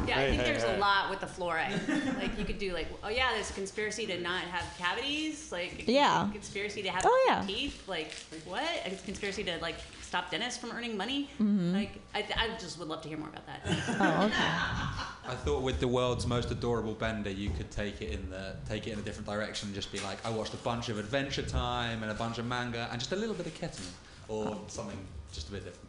Yeah, 0.06 0.14
Hey, 0.14 0.26
I 0.26 0.30
think 0.30 0.42
hey, 0.42 0.50
there's 0.52 0.62
hey. 0.64 0.76
a 0.76 0.78
lot 0.78 1.10
with 1.10 1.20
the 1.20 1.26
fluoride. 1.26 2.16
like 2.18 2.36
you 2.38 2.44
could 2.44 2.58
do 2.58 2.72
like, 2.72 2.88
oh 3.04 3.08
yeah, 3.10 3.30
there's 3.34 3.50
a 3.50 3.52
conspiracy 3.52 4.06
to 4.06 4.18
not 4.20 4.42
have 4.44 4.64
cavities. 4.78 5.52
Like 5.52 5.84
Yeah. 5.86 6.28
a 6.28 6.32
conspiracy 6.32 6.82
to 6.82 6.88
have 6.90 7.02
Oh, 7.06 7.26
healthy 7.28 7.52
yeah. 7.52 7.58
teeth. 7.58 7.86
Like 7.86 8.12
what? 8.46 8.62
A 8.86 8.90
conspiracy 9.04 9.44
to 9.44 9.58
like 9.58 9.76
stop 10.10 10.28
dentists 10.28 10.58
from 10.58 10.72
earning 10.72 10.96
money. 10.96 11.30
Mhm. 11.40 11.72
Like 11.72 11.92
I, 12.12 12.26
I 12.36 12.48
just 12.58 12.80
would 12.80 12.88
love 12.88 13.00
to 13.02 13.08
hear 13.08 13.16
more 13.16 13.28
about 13.28 13.46
that. 13.46 13.60
Oh, 14.00 14.24
okay. 14.26 15.32
I 15.32 15.36
thought 15.44 15.62
with 15.62 15.78
the 15.78 15.86
world's 15.86 16.26
most 16.26 16.50
adorable 16.50 16.94
bender, 16.94 17.30
you 17.30 17.50
could 17.50 17.70
take 17.70 18.02
it 18.02 18.10
in 18.10 18.28
the 18.28 18.56
take 18.68 18.88
it 18.88 18.92
in 18.94 18.98
a 18.98 19.02
different 19.02 19.28
direction 19.28 19.68
and 19.68 19.74
just 19.76 19.92
be 19.92 20.00
like, 20.00 20.18
I 20.26 20.30
watched 20.30 20.52
a 20.52 20.56
bunch 20.70 20.88
of 20.88 20.98
Adventure 20.98 21.42
Time 21.42 22.02
and 22.02 22.10
a 22.10 22.14
bunch 22.14 22.38
of 22.38 22.44
manga 22.46 22.88
and 22.90 22.98
just 22.98 23.12
a 23.12 23.16
little 23.16 23.36
bit 23.36 23.46
of 23.46 23.54
ketamine 23.54 23.92
or 24.26 24.58
something 24.66 24.98
just 25.32 25.48
a 25.48 25.52
bit 25.52 25.64
different. 25.64 25.88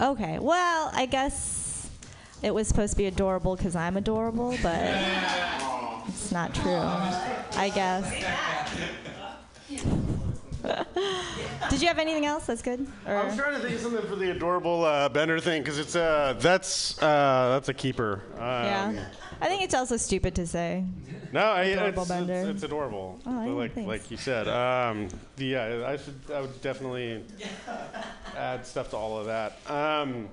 Okay. 0.00 0.40
Well, 0.40 0.90
I 0.92 1.06
guess 1.06 1.88
it 2.42 2.52
was 2.52 2.66
supposed 2.66 2.94
to 2.94 2.98
be 2.98 3.06
adorable 3.06 3.54
because 3.54 3.76
I'm 3.76 3.96
adorable, 3.96 4.56
but 4.60 4.80
it's 6.08 6.32
not 6.32 6.52
true. 6.52 6.82
I 7.64 7.70
guess. 7.72 8.04
Did 11.70 11.82
you 11.82 11.88
have 11.88 11.98
anything 11.98 12.26
else 12.26 12.46
that's 12.46 12.62
good? 12.62 12.86
Or? 13.06 13.16
I 13.16 13.24
was 13.26 13.36
trying 13.36 13.54
to 13.54 13.60
think 13.60 13.74
of 13.74 13.80
something 13.80 14.06
for 14.06 14.16
the 14.16 14.30
adorable 14.30 14.84
uh, 14.84 15.08
Bender 15.08 15.40
thing 15.40 15.62
because 15.62 15.78
it's 15.78 15.96
uh, 15.96 16.34
that's 16.38 17.00
uh, 17.02 17.50
that's 17.52 17.68
a 17.68 17.74
keeper. 17.74 18.22
Um, 18.34 18.40
yeah. 18.40 19.06
I 19.40 19.48
think 19.48 19.62
it's 19.62 19.74
also 19.74 19.96
stupid 19.96 20.34
to 20.36 20.46
say. 20.46 20.84
No, 21.32 21.40
I, 21.40 21.64
Adorable 21.64 22.02
it's, 22.02 22.08
Bender. 22.08 22.32
It's, 22.34 22.48
it's 22.48 22.62
adorable. 22.62 23.20
Oh, 23.26 23.40
I 23.40 23.46
like 23.48 23.74
thanks. 23.74 23.88
like 23.88 24.10
you 24.10 24.16
said, 24.16 24.48
um, 24.48 25.08
yeah, 25.36 25.84
I 25.86 25.96
should 25.96 26.18
I 26.32 26.40
would 26.40 26.62
definitely 26.62 27.24
add 28.36 28.64
stuff 28.64 28.90
to 28.90 28.96
all 28.96 29.18
of 29.18 29.26
that. 29.26 29.58
Um, 29.70 30.28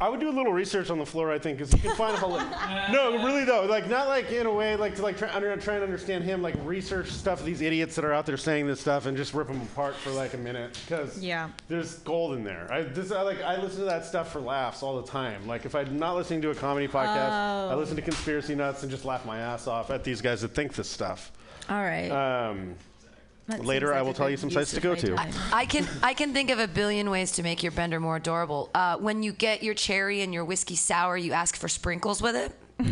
I 0.00 0.08
would 0.08 0.20
do 0.20 0.28
a 0.28 0.30
little 0.30 0.52
research 0.52 0.90
on 0.90 0.98
the 0.98 1.04
floor, 1.06 1.32
I 1.32 1.40
think, 1.40 1.58
because 1.58 1.72
you 1.74 1.80
can 1.80 1.96
find 1.96 2.14
a 2.14 2.18
whole. 2.18 2.38
no, 2.92 3.24
really 3.24 3.44
though, 3.44 3.64
like 3.64 3.88
not 3.90 4.06
like 4.06 4.30
in 4.30 4.46
a 4.46 4.52
way 4.54 4.76
like 4.76 4.94
to 4.94 5.02
like 5.02 5.18
try, 5.18 5.28
under, 5.34 5.56
try 5.56 5.74
and 5.74 5.82
understand 5.82 6.22
him, 6.22 6.40
like 6.40 6.54
research 6.64 7.10
stuff. 7.10 7.44
These 7.44 7.62
idiots 7.62 7.96
that 7.96 8.04
are 8.04 8.12
out 8.12 8.24
there 8.24 8.36
saying 8.36 8.68
this 8.68 8.80
stuff 8.80 9.06
and 9.06 9.16
just 9.16 9.34
rip 9.34 9.48
them 9.48 9.60
apart 9.60 9.96
for 9.96 10.10
like 10.10 10.34
a 10.34 10.38
minute 10.38 10.78
because 10.86 11.18
Yeah. 11.20 11.48
there's 11.66 11.94
gold 12.00 12.34
in 12.36 12.44
there. 12.44 12.68
I 12.72 12.82
this 12.82 13.10
I 13.10 13.22
like 13.22 13.42
I 13.42 13.60
listen 13.60 13.80
to 13.80 13.86
that 13.86 14.04
stuff 14.04 14.30
for 14.32 14.38
laughs 14.40 14.84
all 14.84 15.00
the 15.02 15.08
time. 15.10 15.46
Like 15.48 15.64
if 15.64 15.74
I'm 15.74 15.98
not 15.98 16.14
listening 16.14 16.42
to 16.42 16.50
a 16.50 16.54
comedy 16.54 16.86
podcast, 16.86 17.30
I 17.30 17.72
Oh. 17.72 17.76
listen 17.76 17.96
to 17.96 18.02
conspiracy 18.02 18.54
nuts 18.54 18.82
and 18.84 18.90
just 18.92 19.04
laugh 19.04 19.26
my 19.26 19.38
ass 19.38 19.66
off 19.66 19.90
at 19.90 20.04
these 20.04 20.20
guys 20.20 20.42
that 20.42 20.54
think 20.54 20.74
this 20.74 20.88
stuff. 20.88 21.32
All 21.68 21.76
right. 21.82 22.08
Um, 22.10 22.76
That 23.48 23.64
later, 23.64 23.88
seems 23.88 23.96
I 23.96 24.02
will 24.02 24.12
tell 24.12 24.28
you 24.28 24.36
some 24.36 24.50
use 24.50 24.54
sites 24.54 24.72
to 24.72 24.80
go 24.80 24.94
to. 24.94 25.16
time. 25.16 25.32
I 25.52 25.64
can 25.64 25.88
I 26.02 26.12
can 26.12 26.32
think 26.32 26.50
of 26.50 26.58
a 26.58 26.68
billion 26.68 27.08
ways 27.08 27.32
to 27.32 27.42
make 27.42 27.62
your 27.62 27.72
bender 27.72 27.98
more 27.98 28.16
adorable. 28.16 28.70
Uh, 28.74 28.98
when 28.98 29.22
you 29.22 29.32
get 29.32 29.62
your 29.62 29.74
cherry 29.74 30.20
and 30.20 30.34
your 30.34 30.44
whiskey 30.44 30.76
sour, 30.76 31.16
you 31.16 31.32
ask 31.32 31.56
for 31.56 31.68
sprinkles 31.68 32.20
with 32.20 32.36
it. 32.36 32.52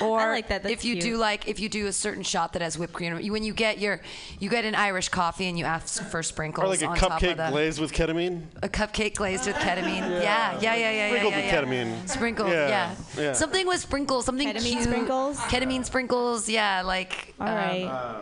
or 0.00 0.20
I 0.20 0.30
like 0.30 0.48
that. 0.48 0.62
That's 0.62 0.72
if 0.72 0.84
you 0.84 1.00
do 1.00 1.16
like 1.16 1.48
if 1.48 1.60
you 1.60 1.68
do 1.68 1.86
a 1.86 1.92
certain 1.92 2.22
shot 2.22 2.52
that 2.54 2.62
has 2.62 2.78
whipped 2.78 2.92
cream, 2.92 3.18
you- 3.20 3.32
when 3.32 3.42
you 3.44 3.52
get 3.54 3.78
your 3.78 4.00
you 4.38 4.48
get 4.50 4.64
an 4.64 4.74
Irish 4.74 5.08
coffee 5.08 5.46
and 5.46 5.58
you 5.58 5.64
ask 5.64 6.02
for 6.10 6.22
sprinkles 6.22 6.64
Or 6.64 6.68
like 6.68 6.82
a 6.82 6.86
on 6.86 6.96
top 6.96 7.10
of 7.12 7.28
cupcake 7.28 7.36
the, 7.36 7.50
glazed 7.50 7.80
with 7.80 7.92
ketamine. 7.92 8.42
a 8.62 8.68
cupcake 8.68 9.14
glazed 9.14 9.46
with 9.46 9.56
ketamine. 9.56 10.22
Yeah, 10.22 10.58
yeah, 10.60 10.74
yeah, 10.74 10.76
yeah, 10.76 10.90
yeah. 10.90 11.08
Sprinkled 11.08 11.32
yeah, 11.32 11.38
with 11.38 11.46
yeah. 11.46 11.62
ketamine. 11.62 12.08
Sprinkled, 12.08 12.48
Yeah, 12.50 12.68
yeah. 12.68 12.94
yeah. 13.18 13.32
Something 13.32 13.66
with 13.66 13.80
sprinkles, 13.80 14.24
something 14.26 14.48
Ketamine 14.48 14.62
cute. 14.72 14.82
sprinkles? 14.84 15.38
Ketamine 15.38 15.84
sprinkles, 15.84 16.48
yeah, 16.48 16.82
like. 16.82 17.34
All 17.40 17.48
um, 17.48 17.54
right. 17.54 18.20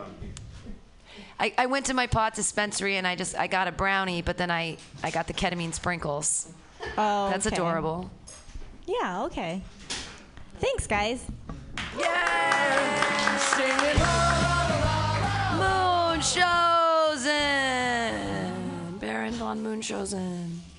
I, 1.39 1.53
I 1.57 1.65
went 1.65 1.87
to 1.87 1.93
my 1.93 2.07
pot 2.07 2.35
dispensary 2.35 2.95
and 2.97 3.05
I 3.07 3.15
just 3.15 3.35
I 3.35 3.47
got 3.47 3.67
a 3.67 3.71
brownie, 3.71 4.21
but 4.21 4.37
then 4.37 4.49
I 4.51 4.77
I 5.03 5.11
got 5.11 5.27
the 5.27 5.33
ketamine 5.33 5.73
sprinkles. 5.73 6.47
Oh, 6.97 7.29
That's 7.29 7.47
okay. 7.47 7.55
adorable. 7.55 8.09
Yeah. 8.85 9.23
Okay. 9.25 9.61
Thanks, 10.59 10.87
guys. 10.87 11.25
Moon 15.57 16.21
Chosen. 16.21 17.33
Baron 18.99 19.33
von 19.33 19.61
Moon 19.63 19.81
Chosen. 19.81 20.72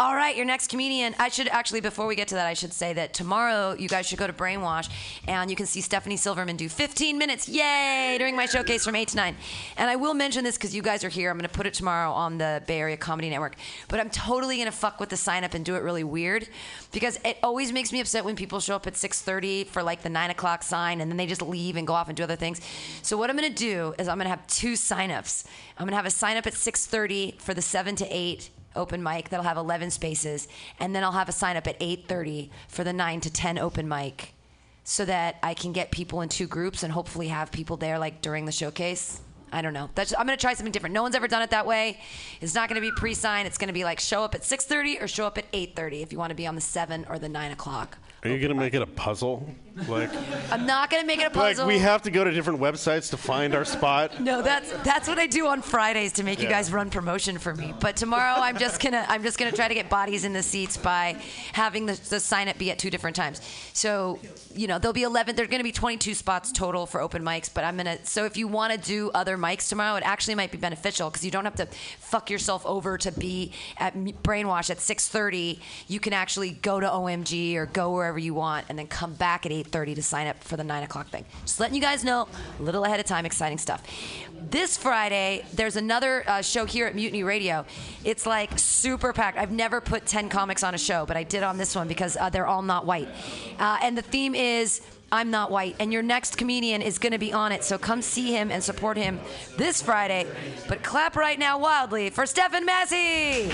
All 0.00 0.16
right, 0.16 0.34
your 0.34 0.46
next 0.46 0.70
comedian. 0.70 1.14
I 1.18 1.28
should 1.28 1.46
actually, 1.48 1.82
before 1.82 2.06
we 2.06 2.16
get 2.16 2.28
to 2.28 2.34
that, 2.36 2.46
I 2.46 2.54
should 2.54 2.72
say 2.72 2.94
that 2.94 3.12
tomorrow 3.12 3.74
you 3.78 3.86
guys 3.86 4.06
should 4.06 4.18
go 4.18 4.26
to 4.26 4.32
Brainwash 4.32 4.88
and 5.28 5.50
you 5.50 5.56
can 5.56 5.66
see 5.66 5.82
Stephanie 5.82 6.16
Silverman 6.16 6.56
do 6.56 6.70
15 6.70 7.18
minutes, 7.18 7.50
yay, 7.50 8.16
during 8.16 8.34
my 8.34 8.46
showcase 8.46 8.82
from 8.82 8.96
8 8.96 9.08
to 9.08 9.16
9. 9.16 9.36
And 9.76 9.90
I 9.90 9.96
will 9.96 10.14
mention 10.14 10.42
this 10.42 10.56
because 10.56 10.74
you 10.74 10.80
guys 10.80 11.04
are 11.04 11.10
here. 11.10 11.30
I'm 11.30 11.36
going 11.36 11.46
to 11.46 11.54
put 11.54 11.66
it 11.66 11.74
tomorrow 11.74 12.12
on 12.12 12.38
the 12.38 12.62
Bay 12.66 12.80
Area 12.80 12.96
Comedy 12.96 13.28
Network. 13.28 13.56
But 13.88 14.00
I'm 14.00 14.08
totally 14.08 14.56
going 14.56 14.70
to 14.70 14.72
fuck 14.72 15.00
with 15.00 15.10
the 15.10 15.18
sign 15.18 15.44
up 15.44 15.52
and 15.52 15.66
do 15.66 15.74
it 15.74 15.82
really 15.82 16.02
weird 16.02 16.48
because 16.92 17.20
it 17.22 17.36
always 17.42 17.70
makes 17.70 17.92
me 17.92 18.00
upset 18.00 18.24
when 18.24 18.36
people 18.36 18.58
show 18.58 18.76
up 18.76 18.86
at 18.86 18.94
6.30 18.94 19.66
for 19.66 19.82
like 19.82 20.00
the 20.00 20.08
9 20.08 20.30
o'clock 20.30 20.62
sign 20.62 21.02
and 21.02 21.10
then 21.10 21.18
they 21.18 21.26
just 21.26 21.42
leave 21.42 21.76
and 21.76 21.86
go 21.86 21.92
off 21.92 22.08
and 22.08 22.16
do 22.16 22.22
other 22.22 22.36
things. 22.36 22.62
So 23.02 23.18
what 23.18 23.28
I'm 23.28 23.36
going 23.36 23.52
to 23.52 23.54
do 23.54 23.94
is 23.98 24.08
I'm 24.08 24.16
going 24.16 24.24
to 24.24 24.30
have 24.30 24.46
two 24.46 24.76
sign-ups. 24.76 25.44
I'm 25.76 25.84
going 25.84 25.92
to 25.92 25.96
have 25.96 26.06
a 26.06 26.10
sign 26.10 26.38
up 26.38 26.46
at 26.46 26.54
6.30 26.54 27.38
for 27.38 27.52
the 27.52 27.60
7 27.60 27.96
to 27.96 28.06
8 28.06 28.48
open 28.76 29.02
mic 29.02 29.28
that'll 29.28 29.44
have 29.44 29.56
11 29.56 29.90
spaces 29.90 30.48
and 30.78 30.94
then 30.94 31.02
i'll 31.02 31.12
have 31.12 31.28
a 31.28 31.32
sign 31.32 31.56
up 31.56 31.66
at 31.66 31.78
8.30 31.80 32.50
for 32.68 32.84
the 32.84 32.92
9 32.92 33.20
to 33.20 33.32
10 33.32 33.58
open 33.58 33.88
mic 33.88 34.34
so 34.84 35.04
that 35.04 35.36
i 35.42 35.54
can 35.54 35.72
get 35.72 35.90
people 35.90 36.20
in 36.20 36.28
two 36.28 36.46
groups 36.46 36.82
and 36.82 36.92
hopefully 36.92 37.28
have 37.28 37.50
people 37.50 37.76
there 37.76 37.98
like 37.98 38.22
during 38.22 38.44
the 38.44 38.52
showcase. 38.52 39.20
I 39.52 39.62
don't 39.62 39.72
know. 39.72 39.90
That's, 39.96 40.14
i'm 40.16 40.26
going 40.26 40.38
to 40.38 40.40
try 40.40 40.54
something 40.54 40.70
different. 40.70 40.94
No 40.94 41.02
one's 41.02 41.16
ever 41.16 41.26
done 41.26 41.42
it 41.42 41.50
that 41.50 41.66
way. 41.66 41.98
It's 42.40 42.54
not 42.54 42.68
going 42.68 42.80
to 42.80 42.88
be 42.88 42.92
pre-sign. 42.96 43.46
It's 43.46 43.58
going 43.58 43.66
to 43.66 43.74
be 43.74 43.82
like 43.82 43.98
show 43.98 44.22
up 44.22 44.36
at 44.36 44.42
6.30 44.42 45.02
or 45.02 45.08
show 45.08 45.26
up 45.26 45.38
at 45.38 45.50
8.30 45.50 46.02
if 46.02 46.12
you 46.12 46.18
want 46.18 46.30
to 46.30 46.36
be 46.36 46.46
on 46.46 46.54
the 46.54 46.60
7 46.60 47.04
or 47.10 47.18
the 47.18 47.28
9 47.28 47.50
o'clock 47.50 47.98
Are 48.22 48.28
you 48.28 48.38
gonna 48.38 48.54
make 48.54 48.74
it 48.74 48.82
a 48.82 48.86
puzzle? 48.86 49.48
Like, 49.88 50.10
i'm 50.50 50.66
not 50.66 50.90
going 50.90 51.02
to 51.02 51.06
make 51.06 51.20
it 51.20 51.26
a 51.26 51.30
puzzle. 51.30 51.64
like 51.64 51.74
we 51.74 51.78
have 51.78 52.02
to 52.02 52.10
go 52.10 52.24
to 52.24 52.30
different 52.30 52.60
websites 52.60 53.10
to 53.10 53.16
find 53.16 53.54
our 53.54 53.64
spot. 53.64 54.20
No, 54.20 54.42
that's 54.42 54.72
that's 54.82 55.08
what 55.08 55.18
I 55.18 55.26
do 55.26 55.46
on 55.46 55.62
Fridays 55.62 56.12
to 56.14 56.24
make 56.24 56.42
you 56.42 56.48
guys 56.48 56.72
run 56.72 56.90
promotion 56.90 57.38
for 57.38 57.54
me. 57.54 57.72
But 57.80 57.96
tomorrow 57.96 58.40
I'm 58.40 58.58
just 58.58 58.82
gonna 58.82 59.04
I'm 59.08 59.22
just 59.22 59.38
gonna 59.38 59.52
try 59.52 59.68
to 59.68 59.74
get 59.74 59.88
bodies 59.88 60.24
in 60.24 60.32
the 60.32 60.42
seats 60.42 60.76
by 60.76 61.16
having 61.52 61.86
the, 61.86 61.98
the 62.10 62.20
sign 62.20 62.48
up 62.48 62.58
be 62.58 62.70
at 62.70 62.78
two 62.78 62.90
different 62.90 63.16
times. 63.16 63.40
So 63.72 64.18
you 64.54 64.66
know 64.66 64.78
there'll 64.78 64.92
be 64.92 65.04
11. 65.04 65.36
There's 65.36 65.48
gonna 65.48 65.62
be 65.62 65.72
22 65.72 66.14
spots 66.14 66.52
total 66.52 66.86
for 66.86 67.00
open 67.00 67.22
mics. 67.22 67.52
But 67.52 67.64
I'm 67.64 67.76
gonna 67.76 68.04
so 68.04 68.24
if 68.24 68.36
you 68.36 68.48
want 68.48 68.72
to 68.72 68.78
do 68.78 69.10
other 69.14 69.38
mics 69.38 69.68
tomorrow, 69.68 69.96
it 69.96 70.02
actually 70.04 70.34
might 70.34 70.50
be 70.50 70.58
beneficial 70.58 71.10
because 71.10 71.24
you 71.24 71.30
don't 71.30 71.44
have 71.44 71.56
to 71.56 71.66
fuck 72.00 72.28
yourself 72.28 72.66
over 72.66 72.98
to 72.98 73.12
be 73.12 73.52
at 73.78 73.94
Brainwash 73.94 74.68
at 74.68 74.78
6:30. 74.78 75.60
You 75.86 76.00
can 76.00 76.12
actually 76.12 76.50
go 76.50 76.80
to 76.80 76.86
OMG 76.86 77.56
or 77.56 77.66
go 77.66 77.92
wherever 77.92 78.09
wherever 78.10 78.18
you 78.18 78.34
want, 78.34 78.66
and 78.68 78.76
then 78.76 78.88
come 78.88 79.14
back 79.14 79.46
at 79.46 79.52
8:30 79.52 79.94
to 79.94 80.02
sign 80.02 80.26
up 80.26 80.42
for 80.42 80.56
the 80.56 80.64
nine 80.64 80.82
o'clock 80.82 81.08
thing. 81.10 81.24
Just 81.42 81.60
letting 81.60 81.76
you 81.76 81.80
guys 81.80 82.02
know 82.02 82.26
a 82.58 82.62
little 82.62 82.84
ahead 82.84 82.98
of 82.98 83.06
time. 83.06 83.24
Exciting 83.24 83.58
stuff. 83.58 83.82
This 84.50 84.76
Friday, 84.76 85.44
there's 85.52 85.76
another 85.76 86.24
uh, 86.26 86.42
show 86.42 86.64
here 86.64 86.86
at 86.86 86.96
Mutiny 86.96 87.22
Radio. 87.22 87.64
It's 88.02 88.26
like 88.26 88.58
super 88.58 89.12
packed. 89.12 89.38
I've 89.38 89.52
never 89.52 89.80
put 89.80 90.06
10 90.06 90.28
comics 90.28 90.64
on 90.64 90.74
a 90.74 90.78
show, 90.78 91.06
but 91.06 91.16
I 91.16 91.22
did 91.22 91.44
on 91.44 91.56
this 91.56 91.76
one 91.76 91.86
because 91.86 92.16
uh, 92.16 92.30
they're 92.30 92.48
all 92.48 92.62
not 92.62 92.84
white. 92.84 93.08
Uh, 93.60 93.78
and 93.80 93.96
the 93.96 94.02
theme 94.02 94.34
is 94.34 94.80
I'm 95.12 95.30
not 95.30 95.52
white. 95.52 95.76
And 95.78 95.92
your 95.92 96.02
next 96.02 96.36
comedian 96.36 96.82
is 96.82 96.98
going 96.98 97.12
to 97.12 97.18
be 97.18 97.32
on 97.32 97.52
it. 97.52 97.62
So 97.62 97.78
come 97.78 98.02
see 98.02 98.32
him 98.32 98.50
and 98.50 98.62
support 98.62 98.96
him 98.96 99.20
this 99.56 99.80
Friday. 99.80 100.26
But 100.66 100.82
clap 100.82 101.14
right 101.14 101.38
now 101.38 101.58
wildly 101.58 102.10
for 102.10 102.26
Stephen 102.26 102.64
Massey. 102.64 103.50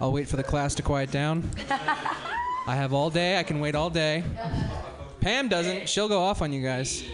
I'll 0.00 0.12
wait 0.12 0.28
for 0.28 0.36
the 0.36 0.44
class 0.44 0.74
to 0.76 0.82
quiet 0.82 1.10
down. 1.10 1.48
I 2.66 2.76
have 2.76 2.92
all 2.92 3.10
day. 3.10 3.38
I 3.38 3.42
can 3.42 3.60
wait 3.60 3.74
all 3.74 3.90
day. 3.90 4.22
Pam 5.20 5.48
doesn't. 5.48 5.88
She'll 5.88 6.08
go 6.08 6.20
off 6.20 6.42
on 6.42 6.52
you 6.52 6.62
guys. 6.62 7.04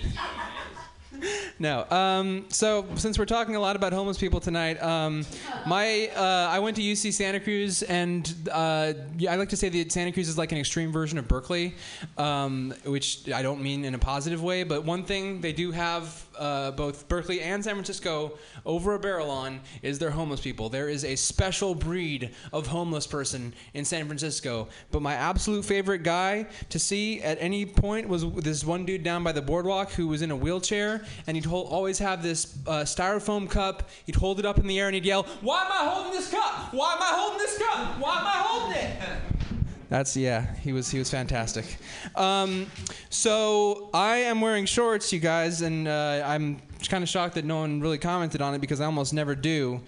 No. 1.58 1.86
Um, 1.90 2.44
so 2.48 2.84
since 2.96 3.18
we're 3.18 3.24
talking 3.24 3.56
a 3.56 3.60
lot 3.60 3.76
about 3.76 3.92
homeless 3.92 4.18
people 4.18 4.40
tonight, 4.40 4.82
um, 4.82 5.24
my 5.66 6.10
uh, 6.14 6.48
I 6.50 6.58
went 6.58 6.76
to 6.76 6.82
UC 6.82 7.12
Santa 7.12 7.40
Cruz, 7.40 7.82
and 7.82 8.30
uh, 8.50 8.92
I 9.28 9.36
like 9.36 9.48
to 9.50 9.56
say 9.56 9.68
that 9.68 9.92
Santa 9.92 10.12
Cruz 10.12 10.28
is 10.28 10.36
like 10.36 10.52
an 10.52 10.58
extreme 10.58 10.92
version 10.92 11.16
of 11.16 11.28
Berkeley, 11.28 11.74
um, 12.18 12.74
which 12.84 13.30
I 13.30 13.42
don't 13.42 13.62
mean 13.62 13.84
in 13.84 13.94
a 13.94 13.98
positive 13.98 14.42
way. 14.42 14.64
But 14.64 14.84
one 14.84 15.04
thing 15.04 15.40
they 15.40 15.52
do 15.52 15.70
have 15.70 16.26
uh, 16.38 16.70
both 16.72 17.08
Berkeley 17.08 17.40
and 17.40 17.62
San 17.62 17.74
Francisco 17.74 18.38
over 18.64 18.94
a 18.94 18.98
barrel 18.98 19.30
on 19.30 19.60
is 19.82 19.98
their 19.98 20.10
homeless 20.10 20.40
people. 20.40 20.68
There 20.68 20.88
is 20.88 21.04
a 21.04 21.16
special 21.16 21.74
breed 21.74 22.30
of 22.52 22.66
homeless 22.66 23.06
person 23.06 23.54
in 23.74 23.84
San 23.84 24.06
Francisco. 24.06 24.68
But 24.90 25.02
my 25.02 25.14
absolute 25.14 25.64
favorite 25.64 26.02
guy 26.02 26.46
to 26.70 26.78
see 26.78 27.22
at 27.22 27.38
any 27.40 27.66
point 27.66 28.08
was 28.08 28.30
this 28.32 28.64
one 28.64 28.84
dude 28.84 29.02
down 29.02 29.24
by 29.24 29.32
the 29.32 29.42
boardwalk 29.42 29.92
who 29.92 30.08
was 30.08 30.22
in 30.22 30.30
a 30.30 30.36
wheelchair, 30.36 31.04
and 31.26 31.36
he'd 31.36 31.44
hold, 31.44 31.68
always 31.68 31.98
have 31.98 32.22
this 32.22 32.58
uh, 32.66 32.80
styrofoam 32.82 33.48
cup. 33.48 33.88
He'd 34.06 34.16
hold 34.16 34.38
it 34.38 34.46
up 34.46 34.58
in 34.58 34.66
the 34.66 34.78
air 34.78 34.86
and 34.86 34.94
he'd 34.94 35.04
yell, 35.04 35.24
"Why 35.40 35.64
am 35.64 35.72
I 35.72 35.90
holding 35.90 36.12
this 36.12 36.30
cup? 36.30 36.72
Why 36.72 36.94
am 36.94 37.02
I 37.02 37.16
holding 37.16 37.38
this 37.38 37.58
cup? 37.58 37.98
Why 38.00 38.18
am 38.18 38.26
I 38.26 38.30
holding 38.30 38.76
it?" 38.76 39.02
That's 39.88 40.16
yeah. 40.16 40.54
He 40.56 40.72
was 40.72 40.90
he 40.90 40.98
was 40.98 41.10
fantastic. 41.10 41.76
Um, 42.16 42.66
so 43.10 43.90
I 43.92 44.16
am 44.16 44.40
wearing 44.40 44.66
shorts, 44.66 45.12
you 45.12 45.20
guys, 45.20 45.62
and 45.62 45.86
uh, 45.86 46.22
I'm 46.24 46.60
kind 46.88 47.02
of 47.02 47.08
shocked 47.08 47.34
that 47.34 47.44
no 47.44 47.58
one 47.58 47.80
really 47.80 47.98
commented 47.98 48.42
on 48.42 48.54
it 48.54 48.60
because 48.60 48.80
I 48.80 48.86
almost 48.86 49.12
never 49.12 49.34
do. 49.34 49.80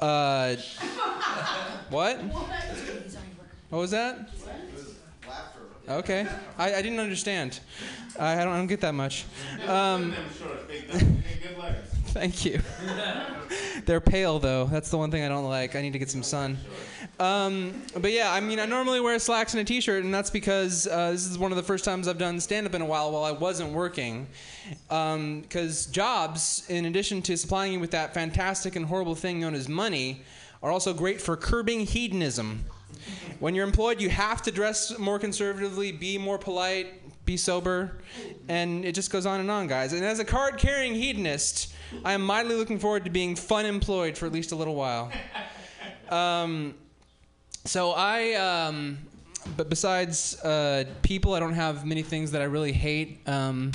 Uh, 0.00 0.56
what? 1.90 2.18
What 3.70 3.78
was 3.78 3.90
that? 3.92 4.30
Okay, 5.88 6.26
I, 6.58 6.74
I 6.74 6.82
didn't 6.82 7.00
understand. 7.00 7.58
I, 8.18 8.40
I 8.40 8.44
don't 8.44 8.52
I 8.52 8.56
don't 8.56 8.66
get 8.68 8.80
that 8.82 8.94
much. 8.94 9.24
Um, 9.66 10.14
thank 12.06 12.44
you. 12.44 12.60
They're 13.84 14.00
pale 14.00 14.38
though. 14.38 14.66
That's 14.66 14.90
the 14.90 14.98
one 14.98 15.10
thing 15.10 15.24
I 15.24 15.28
don't 15.28 15.44
like. 15.44 15.74
I 15.74 15.82
need 15.82 15.92
to 15.92 15.98
get 15.98 16.10
some 16.10 16.22
sun. 16.22 16.58
Um, 17.22 17.82
but 18.00 18.10
yeah, 18.10 18.32
I 18.32 18.40
mean, 18.40 18.58
I 18.58 18.66
normally 18.66 18.98
wear 18.98 19.16
slacks 19.20 19.54
and 19.54 19.60
a 19.60 19.64
t-shirt, 19.64 20.02
and 20.02 20.12
that's 20.12 20.28
because 20.28 20.88
uh, 20.88 21.12
this 21.12 21.30
is 21.30 21.38
one 21.38 21.52
of 21.52 21.56
the 21.56 21.62
first 21.62 21.84
times 21.84 22.08
I've 22.08 22.18
done 22.18 22.40
stand-up 22.40 22.74
in 22.74 22.82
a 22.82 22.84
while 22.84 23.12
while 23.12 23.22
I 23.22 23.30
wasn't 23.30 23.72
working. 23.72 24.26
Because 24.88 25.86
jobs, 25.86 26.64
in 26.68 26.86
addition 26.86 27.22
to 27.22 27.36
supplying 27.36 27.74
you 27.74 27.80
with 27.80 27.92
that 27.92 28.12
fantastic 28.12 28.74
and 28.74 28.86
horrible 28.86 29.14
thing 29.14 29.38
known 29.38 29.54
as 29.54 29.68
money, 29.68 30.22
are 30.64 30.72
also 30.72 30.92
great 30.92 31.20
for 31.20 31.36
curbing 31.36 31.86
hedonism. 31.86 32.64
When 33.38 33.54
you're 33.54 33.66
employed, 33.66 34.00
you 34.00 34.10
have 34.10 34.42
to 34.42 34.50
dress 34.50 34.98
more 34.98 35.20
conservatively, 35.20 35.92
be 35.92 36.18
more 36.18 36.38
polite, 36.38 36.88
be 37.24 37.36
sober, 37.36 37.98
and 38.48 38.84
it 38.84 38.96
just 38.96 39.12
goes 39.12 39.26
on 39.26 39.38
and 39.38 39.48
on, 39.48 39.68
guys. 39.68 39.92
And 39.92 40.04
as 40.04 40.18
a 40.18 40.24
card 40.24 40.58
carrying 40.58 40.94
hedonist, 40.94 41.72
I 42.04 42.14
am 42.14 42.26
mightily 42.26 42.56
looking 42.56 42.80
forward 42.80 43.04
to 43.04 43.10
being 43.10 43.36
fun 43.36 43.64
employed 43.64 44.18
for 44.18 44.26
at 44.26 44.32
least 44.32 44.50
a 44.50 44.56
little 44.56 44.74
while. 44.74 45.12
Um, 46.08 46.74
so 47.64 47.92
I, 47.92 48.32
um, 48.34 48.98
but 49.56 49.68
besides 49.68 50.40
uh, 50.42 50.84
people, 51.02 51.34
I 51.34 51.40
don't 51.40 51.54
have 51.54 51.84
many 51.86 52.02
things 52.02 52.32
that 52.32 52.42
I 52.42 52.46
really 52.46 52.72
hate. 52.72 53.20
Um, 53.26 53.72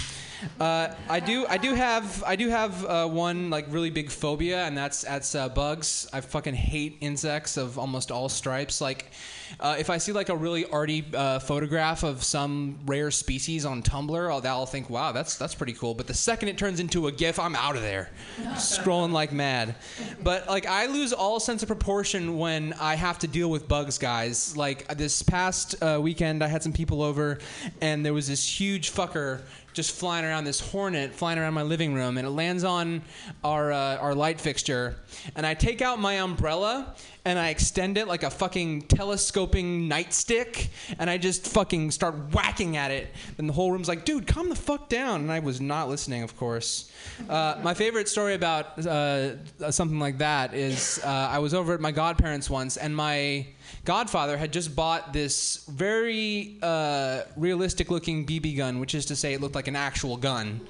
uh, 0.60 0.94
I 1.10 1.20
do, 1.20 1.46
I 1.48 1.58
do 1.58 1.74
have, 1.74 2.24
I 2.26 2.36
do 2.36 2.50
have 2.50 2.86
uh, 2.86 3.08
one 3.08 3.50
like 3.50 3.66
really 3.70 3.90
big 3.90 4.10
phobia, 4.12 4.66
and 4.66 4.78
that's 4.78 5.02
that's 5.02 5.36
uh, 5.36 5.50
bugs. 5.50 6.08
I 6.14 6.22
fucking 6.22 6.54
hate 6.54 6.98
insects 7.02 7.58
of 7.58 7.80
almost 7.80 8.12
all 8.12 8.30
stripes. 8.30 8.82
Like, 8.82 9.12
uh, 9.60 9.76
if 9.80 9.90
I 9.90 9.98
see 9.98 10.12
like 10.12 10.30
a 10.30 10.36
really 10.36 10.66
arty 10.66 11.06
uh, 11.14 11.40
photograph 11.40 12.04
of 12.04 12.24
some 12.24 12.78
rare 12.86 13.12
species 13.12 13.66
on 13.66 13.82
Tumblr, 13.82 14.32
I'll, 14.32 14.46
I'll 14.48 14.66
think, 14.66 14.90
wow, 14.90 15.12
that's 15.12 15.38
that's 15.38 15.56
pretty 15.56 15.74
cool. 15.74 15.94
But 15.94 16.08
the 16.08 16.14
second 16.14 16.50
it 16.50 16.58
turns 16.58 16.80
into 16.80 17.08
a 17.08 17.12
GIF, 17.12 17.40
I'm 17.40 17.56
out 17.56 17.76
of 17.76 17.82
there, 17.82 18.12
scrolling 18.54 19.12
like 19.12 19.32
mad. 19.32 19.76
But 20.22 20.48
like, 20.48 20.66
I 20.66 20.86
lose 20.88 21.14
all 21.14 21.40
sense 21.40 21.64
of 21.64 21.68
proportion 21.68 22.38
when 22.38 22.74
I 22.74 22.96
have 22.96 23.20
to 23.20 23.28
deal 23.28 23.50
with 23.50 23.68
bugs, 23.68 23.98
guys. 23.98 24.56
Like 24.56 24.88
this 24.98 25.24
past 25.24 25.82
uh, 25.82 26.00
weekend, 26.02 26.44
I 26.44 26.48
had 26.48 26.64
some 26.64 26.74
people 26.74 27.02
over, 27.02 27.40
and 27.82 28.06
there 28.06 28.14
was 28.14 28.28
this 28.28 28.48
huge 28.60 28.92
fucker 28.92 29.42
just 29.78 29.91
flying 29.91 30.26
around 30.26 30.44
this 30.44 30.60
hornet 30.60 31.14
flying 31.14 31.38
around 31.38 31.54
my 31.54 31.62
living 31.62 31.94
room 31.94 32.18
and 32.18 32.26
it 32.26 32.32
lands 32.32 32.64
on 32.64 32.99
our 33.44 33.72
uh, 33.72 33.98
our 33.98 34.16
light 34.16 34.41
fixture. 34.41 34.95
And 35.36 35.45
I 35.45 35.54
take 35.54 35.84
out 35.84 35.99
my 35.99 36.16
umbrella 36.16 36.95
and 37.28 37.38
I 37.38 37.49
extend 37.49 37.98
it 37.98 38.08
like 38.08 38.24
a 38.24 38.30
fucking 38.30 38.84
telescoping 38.84 39.90
nightstick 39.90 40.70
and 40.98 41.10
I 41.10 41.18
just 41.18 41.45
fucking 41.45 41.91
start 41.91 42.16
whacking 42.32 42.78
at 42.78 42.90
it. 42.90 43.10
And 43.38 43.49
the 43.49 43.54
whole 43.54 43.70
room's 43.70 43.90
like 43.90 44.06
dude 44.06 44.26
calm 44.26 44.48
the 44.48 44.56
fuck 44.56 44.88
down. 44.88 45.22
And 45.22 45.32
I 45.32 45.40
was 45.40 45.60
not 45.60 45.90
listening 45.90 46.24
of 46.24 46.38
course. 46.38 46.90
Uh, 47.28 47.60
my 47.62 47.74
favorite 47.74 48.08
story 48.08 48.34
about 48.34 48.80
uh, 48.88 49.72
something 49.72 49.99
like 49.99 50.20
that 50.20 50.54
is 50.54 51.02
uh, 51.04 51.10
I 51.10 51.40
was 51.40 51.54
over 51.54 51.74
at 51.74 51.82
my 51.82 51.91
godparents 51.91 52.49
once 52.49 52.78
and 52.78 52.95
my 52.95 53.45
Godfather 53.84 54.38
had 54.38 54.54
just 54.54 54.74
bought 54.74 55.12
this 55.12 55.66
very 55.68 56.58
uh, 56.62 57.24
realistic 57.36 57.91
looking 57.91 58.26
BB 58.26 58.56
gun, 58.56 58.80
which 58.80 58.95
is 58.95 59.06
to 59.08 59.16
say, 59.16 59.34
it 59.34 59.41
looked 59.41 59.56
like 59.56 59.68
an 59.68 59.76
actual 59.76 60.16
gun. 60.16 60.62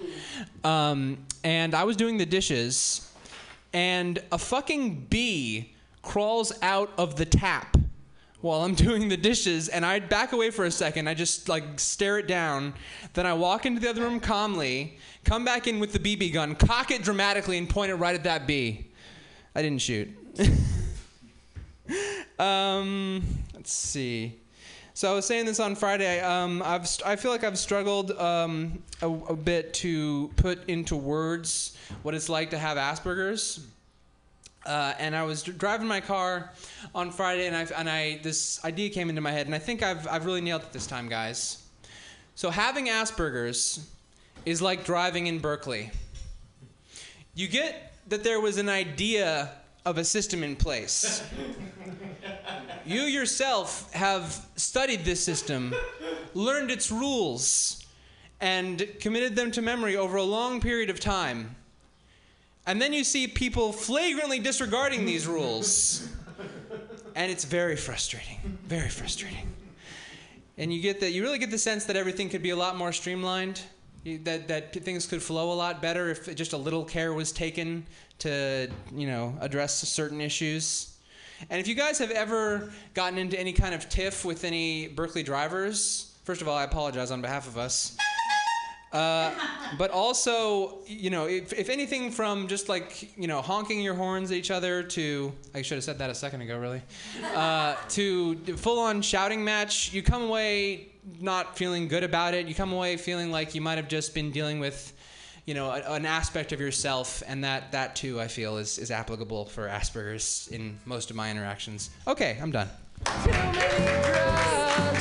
Um, 0.63 1.19
and 1.43 1.75
I 1.75 1.83
was 1.83 1.95
doing 1.95 2.17
the 2.17 2.25
dishes, 2.25 3.11
and 3.73 4.19
a 4.31 4.37
fucking 4.37 5.05
bee 5.09 5.76
crawls 6.07 6.53
out 6.61 6.91
of 6.97 7.17
the 7.17 7.25
tap 7.25 7.77
while 8.41 8.61
I'm 8.61 8.75
doing 8.87 9.09
the 9.09 9.17
dishes, 9.17 9.67
and 9.67 9.85
I 9.85 9.99
back 9.99 10.31
away 10.31 10.49
for 10.49 10.65
a 10.65 10.71
second. 10.71 11.07
I 11.07 11.13
just 11.13 11.49
like 11.49 11.79
stare 11.79 12.17
it 12.17 12.27
down. 12.27 12.73
Then 13.13 13.25
I 13.25 13.33
walk 13.33 13.65
into 13.65 13.81
the 13.81 13.89
other 13.89 14.01
room 14.01 14.19
calmly, 14.19 14.97
come 15.25 15.43
back 15.43 15.67
in 15.67 15.79
with 15.79 15.93
the 15.93 15.99
BB 15.99 16.33
gun, 16.33 16.55
cock 16.55 16.91
it 16.91 17.03
dramatically, 17.03 17.57
and 17.57 17.69
point 17.69 17.91
it 17.91 17.95
right 17.95 18.15
at 18.15 18.23
that 18.23 18.47
bee. 18.47 18.87
I 19.53 19.61
didn't 19.61 19.81
shoot. 19.81 20.09
Um, 22.39 23.23
let's 23.55 23.71
see. 23.71 24.39
So 24.93 25.11
I 25.11 25.15
was 25.15 25.25
saying 25.25 25.45
this 25.45 25.59
on 25.59 25.75
Friday. 25.75 26.19
Um, 26.21 26.61
I've 26.63 26.87
st- 26.87 27.07
I 27.07 27.15
feel 27.15 27.31
like 27.31 27.43
I've 27.43 27.57
struggled 27.57 28.11
um, 28.11 28.81
a, 29.01 29.07
a 29.09 29.35
bit 29.35 29.73
to 29.75 30.31
put 30.35 30.67
into 30.69 30.95
words 30.95 31.77
what 32.03 32.13
it's 32.13 32.29
like 32.29 32.51
to 32.51 32.57
have 32.57 32.77
Asperger's. 32.77 33.65
Uh, 34.67 34.93
and 34.99 35.15
I 35.15 35.23
was 35.23 35.43
dr- 35.43 35.57
driving 35.57 35.87
my 35.87 36.01
car 36.01 36.51
on 36.93 37.09
Friday, 37.11 37.47
and 37.47 37.55
I 37.55 37.65
and 37.77 37.89
I 37.89 38.19
this 38.21 38.63
idea 38.65 38.89
came 38.89 39.09
into 39.09 39.21
my 39.21 39.31
head, 39.31 39.45
and 39.45 39.55
I 39.55 39.59
think 39.59 39.81
I've 39.81 40.05
I've 40.07 40.25
really 40.25 40.41
nailed 40.41 40.63
it 40.63 40.73
this 40.73 40.85
time, 40.85 41.07
guys. 41.07 41.63
So 42.35 42.49
having 42.49 42.87
Asperger's 42.87 43.89
is 44.45 44.61
like 44.61 44.83
driving 44.83 45.27
in 45.27 45.39
Berkeley. 45.39 45.89
You 47.33 47.47
get 47.47 47.93
that 48.09 48.23
there 48.23 48.41
was 48.41 48.57
an 48.57 48.67
idea 48.69 49.51
of 49.85 49.97
a 49.97 50.03
system 50.03 50.43
in 50.43 50.55
place. 50.55 51.23
You 52.85 53.01
yourself 53.01 53.91
have 53.91 54.45
studied 54.55 55.03
this 55.03 55.21
system, 55.21 55.75
learned 56.33 56.71
its 56.71 56.89
rules, 56.89 57.85
and 58.39 58.87
committed 59.01 59.35
them 59.35 59.51
to 59.51 59.61
memory 59.61 59.97
over 59.97 60.15
a 60.15 60.23
long 60.23 60.61
period 60.61 60.89
of 60.89 60.97
time. 60.97 61.57
And 62.67 62.81
then 62.81 62.91
you 62.91 63.05
see 63.05 63.27
people 63.27 63.71
flagrantly 63.71 64.39
disregarding 64.39 65.05
these 65.05 65.25
rules. 65.25 66.07
And 67.15 67.31
it's 67.31 67.45
very 67.45 67.77
frustrating. 67.77 68.59
Very 68.67 68.89
frustrating. 68.89 69.47
And 70.57 70.73
you 70.73 70.81
get 70.81 70.99
that 70.99 71.11
you 71.11 71.23
really 71.23 71.39
get 71.39 71.49
the 71.49 71.57
sense 71.57 71.85
that 71.85 71.95
everything 71.95 72.29
could 72.29 72.43
be 72.43 72.49
a 72.49 72.55
lot 72.55 72.75
more 72.77 72.91
streamlined. 72.91 73.61
That, 74.23 74.47
that 74.49 74.73
things 74.73 75.05
could 75.05 75.23
flow 75.23 75.51
a 75.51 75.55
lot 75.55 75.81
better 75.81 76.09
if 76.09 76.33
just 76.35 76.53
a 76.53 76.57
little 76.57 76.83
care 76.83 77.13
was 77.13 77.31
taken 77.31 77.85
to, 78.19 78.69
you 78.93 79.07
know, 79.07 79.35
address 79.41 79.75
certain 79.75 80.21
issues. 80.21 80.97
And 81.49 81.59
if 81.59 81.67
you 81.67 81.75
guys 81.75 81.99
have 81.99 82.11
ever 82.11 82.71
gotten 82.93 83.17
into 83.17 83.39
any 83.39 83.53
kind 83.53 83.75
of 83.75 83.89
tiff 83.89 84.25
with 84.25 84.43
any 84.43 84.87
Berkeley 84.87 85.23
drivers, 85.23 86.15
first 86.23 86.41
of 86.41 86.47
all, 86.47 86.57
I 86.57 86.63
apologize 86.63 87.11
on 87.11 87.21
behalf 87.21 87.47
of 87.47 87.57
us. 87.57 87.97
Uh, 88.91 89.33
but 89.77 89.91
also, 89.91 90.77
you 90.87 91.09
know, 91.09 91.25
if, 91.25 91.51
if 91.51 91.69
anything 91.69 92.09
from 92.09 92.47
just 92.47 92.69
like, 92.69 93.17
you 93.17 93.27
know, 93.27 93.41
honking 93.41 93.81
your 93.81 93.93
horns 93.93 94.31
at 94.31 94.37
each 94.37 94.49
other 94.49 94.81
to, 94.81 95.33
I 95.53 95.61
should 95.61 95.75
have 95.75 95.83
said 95.83 95.99
that 95.99 96.09
a 96.09 96.15
second 96.15 96.41
ago, 96.41 96.57
really, 96.57 96.81
uh, 97.35 97.75
to 97.89 98.35
full 98.55 98.79
on 98.79 99.01
shouting 99.01 99.43
match, 99.43 99.93
you 99.93 100.01
come 100.01 100.23
away 100.23 100.87
not 101.19 101.57
feeling 101.57 101.87
good 101.87 102.03
about 102.03 102.33
it. 102.33 102.47
You 102.47 102.55
come 102.55 102.71
away 102.71 102.97
feeling 102.97 103.31
like 103.31 103.55
you 103.55 103.61
might 103.61 103.77
have 103.77 103.89
just 103.89 104.13
been 104.13 104.31
dealing 104.31 104.59
with, 104.59 104.93
you 105.45 105.53
know, 105.53 105.69
a, 105.69 105.81
an 105.93 106.05
aspect 106.05 106.53
of 106.53 106.61
yourself, 106.61 107.21
and 107.27 107.43
that, 107.43 107.73
that 107.73 107.95
too, 107.95 108.21
I 108.21 108.27
feel, 108.27 108.57
is, 108.57 108.77
is 108.77 108.89
applicable 108.89 109.45
for 109.45 109.67
Asperger's 109.67 110.47
in 110.49 110.79
most 110.85 111.09
of 111.09 111.15
my 111.15 111.29
interactions. 111.29 111.89
Okay, 112.07 112.37
I'm 112.41 112.51
done. 112.51 112.69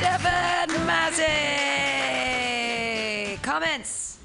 Devin 0.00 0.86
Massey. 0.86 1.95
Comments. 3.60 4.18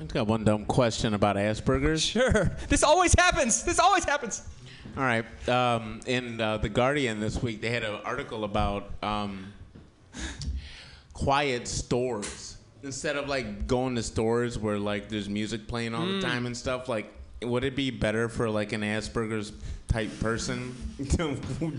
I've 0.00 0.08
got 0.08 0.26
one 0.26 0.42
dumb 0.42 0.64
question 0.64 1.14
about 1.14 1.36
Asperger's. 1.36 2.02
Sure. 2.02 2.50
This 2.68 2.82
always 2.82 3.14
happens. 3.16 3.62
This 3.62 3.78
always 3.78 4.02
happens. 4.04 4.42
All 4.96 5.04
right. 5.04 5.24
Um, 5.48 6.00
in 6.08 6.40
uh, 6.40 6.56
the 6.58 6.68
Guardian 6.68 7.20
this 7.20 7.40
week, 7.40 7.60
they 7.60 7.70
had 7.70 7.84
an 7.84 8.00
article 8.04 8.42
about 8.42 8.90
um, 9.04 9.52
quiet 11.12 11.68
stores. 11.68 12.56
Instead 12.82 13.14
of 13.14 13.28
like 13.28 13.68
going 13.68 13.94
to 13.94 14.02
stores 14.02 14.58
where 14.58 14.80
like 14.80 15.08
there's 15.08 15.28
music 15.28 15.68
playing 15.68 15.94
all 15.94 16.06
Mm. 16.06 16.20
the 16.20 16.26
time 16.26 16.44
and 16.46 16.56
stuff, 16.56 16.88
like 16.88 17.12
would 17.42 17.62
it 17.62 17.76
be 17.76 17.92
better 17.92 18.28
for 18.28 18.50
like 18.50 18.72
an 18.72 18.80
Asperger's 18.80 19.52
type 19.86 20.10
person 20.18 20.74
to, 21.10 21.36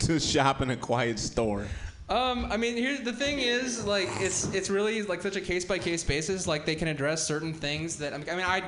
to 0.08 0.20
shop 0.22 0.62
in 0.62 0.70
a 0.70 0.78
quiet 0.78 1.20
store? 1.20 1.68
Um, 2.10 2.48
I 2.50 2.58
mean, 2.58 2.76
here's 2.76 3.02
the 3.02 3.14
thing 3.14 3.38
is 3.38 3.86
like 3.86 4.10
it's 4.20 4.52
it's 4.54 4.70
really 4.70 5.04
like 5.04 5.22
such 5.22 5.36
a 5.36 5.42
case 5.42 5.64
by 5.64 5.78
case 5.78 6.04
basis. 6.04 6.48
Like 6.48 6.66
they 6.66 6.76
can 6.76 6.88
address 6.88 7.24
certain 7.26 7.54
things 7.54 7.98
that 7.98 8.14
I 8.14 8.18
mean, 8.18 8.28
I 8.30 8.64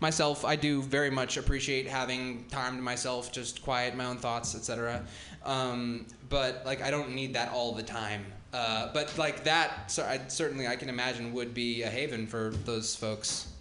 myself 0.00 0.44
I 0.44 0.56
do 0.56 0.82
very 0.82 1.10
much 1.10 1.36
appreciate 1.36 1.86
having 1.86 2.46
time 2.50 2.76
to 2.76 2.82
myself, 2.82 3.30
just 3.30 3.62
quiet 3.62 3.94
my 3.94 4.06
own 4.06 4.16
thoughts, 4.16 4.56
etc. 4.56 5.04
Um, 5.44 6.04
but 6.28 6.62
like 6.66 6.82
I 6.82 6.90
don't 6.90 7.14
need 7.14 7.34
that 7.34 7.52
all 7.52 7.72
the 7.72 7.82
time. 7.84 8.24
Uh, 8.52 8.92
but 8.92 9.16
like 9.16 9.44
that, 9.44 9.88
so 9.92 10.02
I 10.02 10.20
certainly 10.26 10.66
I 10.66 10.74
can 10.74 10.88
imagine 10.88 11.32
would 11.32 11.54
be 11.54 11.82
a 11.82 11.88
haven 11.88 12.26
for 12.26 12.50
those 12.64 12.96
folks. 12.96 13.46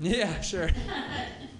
Yeah, 0.00 0.40
sure. 0.40 0.70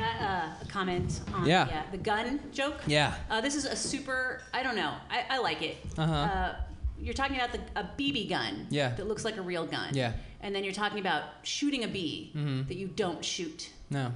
I 0.00 0.12
got 0.12 0.22
uh, 0.22 0.48
a 0.62 0.66
comment 0.68 1.20
on 1.34 1.46
Yeah. 1.46 1.64
the, 1.64 1.74
uh, 1.74 1.82
the 1.92 1.98
gun 1.98 2.40
joke. 2.52 2.80
Yeah. 2.86 3.14
Uh, 3.30 3.40
this 3.40 3.54
is 3.54 3.64
a 3.64 3.76
super. 3.76 4.40
I 4.54 4.62
don't 4.62 4.76
know. 4.76 4.94
I, 5.10 5.24
I 5.30 5.38
like 5.38 5.62
it. 5.62 5.76
Uh-huh. 5.98 6.12
Uh, 6.12 6.54
you're 6.98 7.14
talking 7.14 7.36
about 7.36 7.52
the, 7.52 7.60
a 7.76 7.84
BB 7.98 8.28
gun. 8.28 8.66
Yeah. 8.70 8.90
That 8.94 9.06
looks 9.08 9.24
like 9.24 9.36
a 9.36 9.42
real 9.42 9.66
gun. 9.66 9.88
Yeah. 9.94 10.12
And 10.42 10.54
then 10.54 10.64
you're 10.64 10.72
talking 10.72 10.98
about 11.00 11.24
shooting 11.42 11.84
a 11.84 11.88
bee 11.88 12.32
Mhm. 12.36 12.68
that 12.68 12.76
you 12.76 12.88
don't 12.88 13.24
shoot. 13.24 13.70
No. 13.90 14.12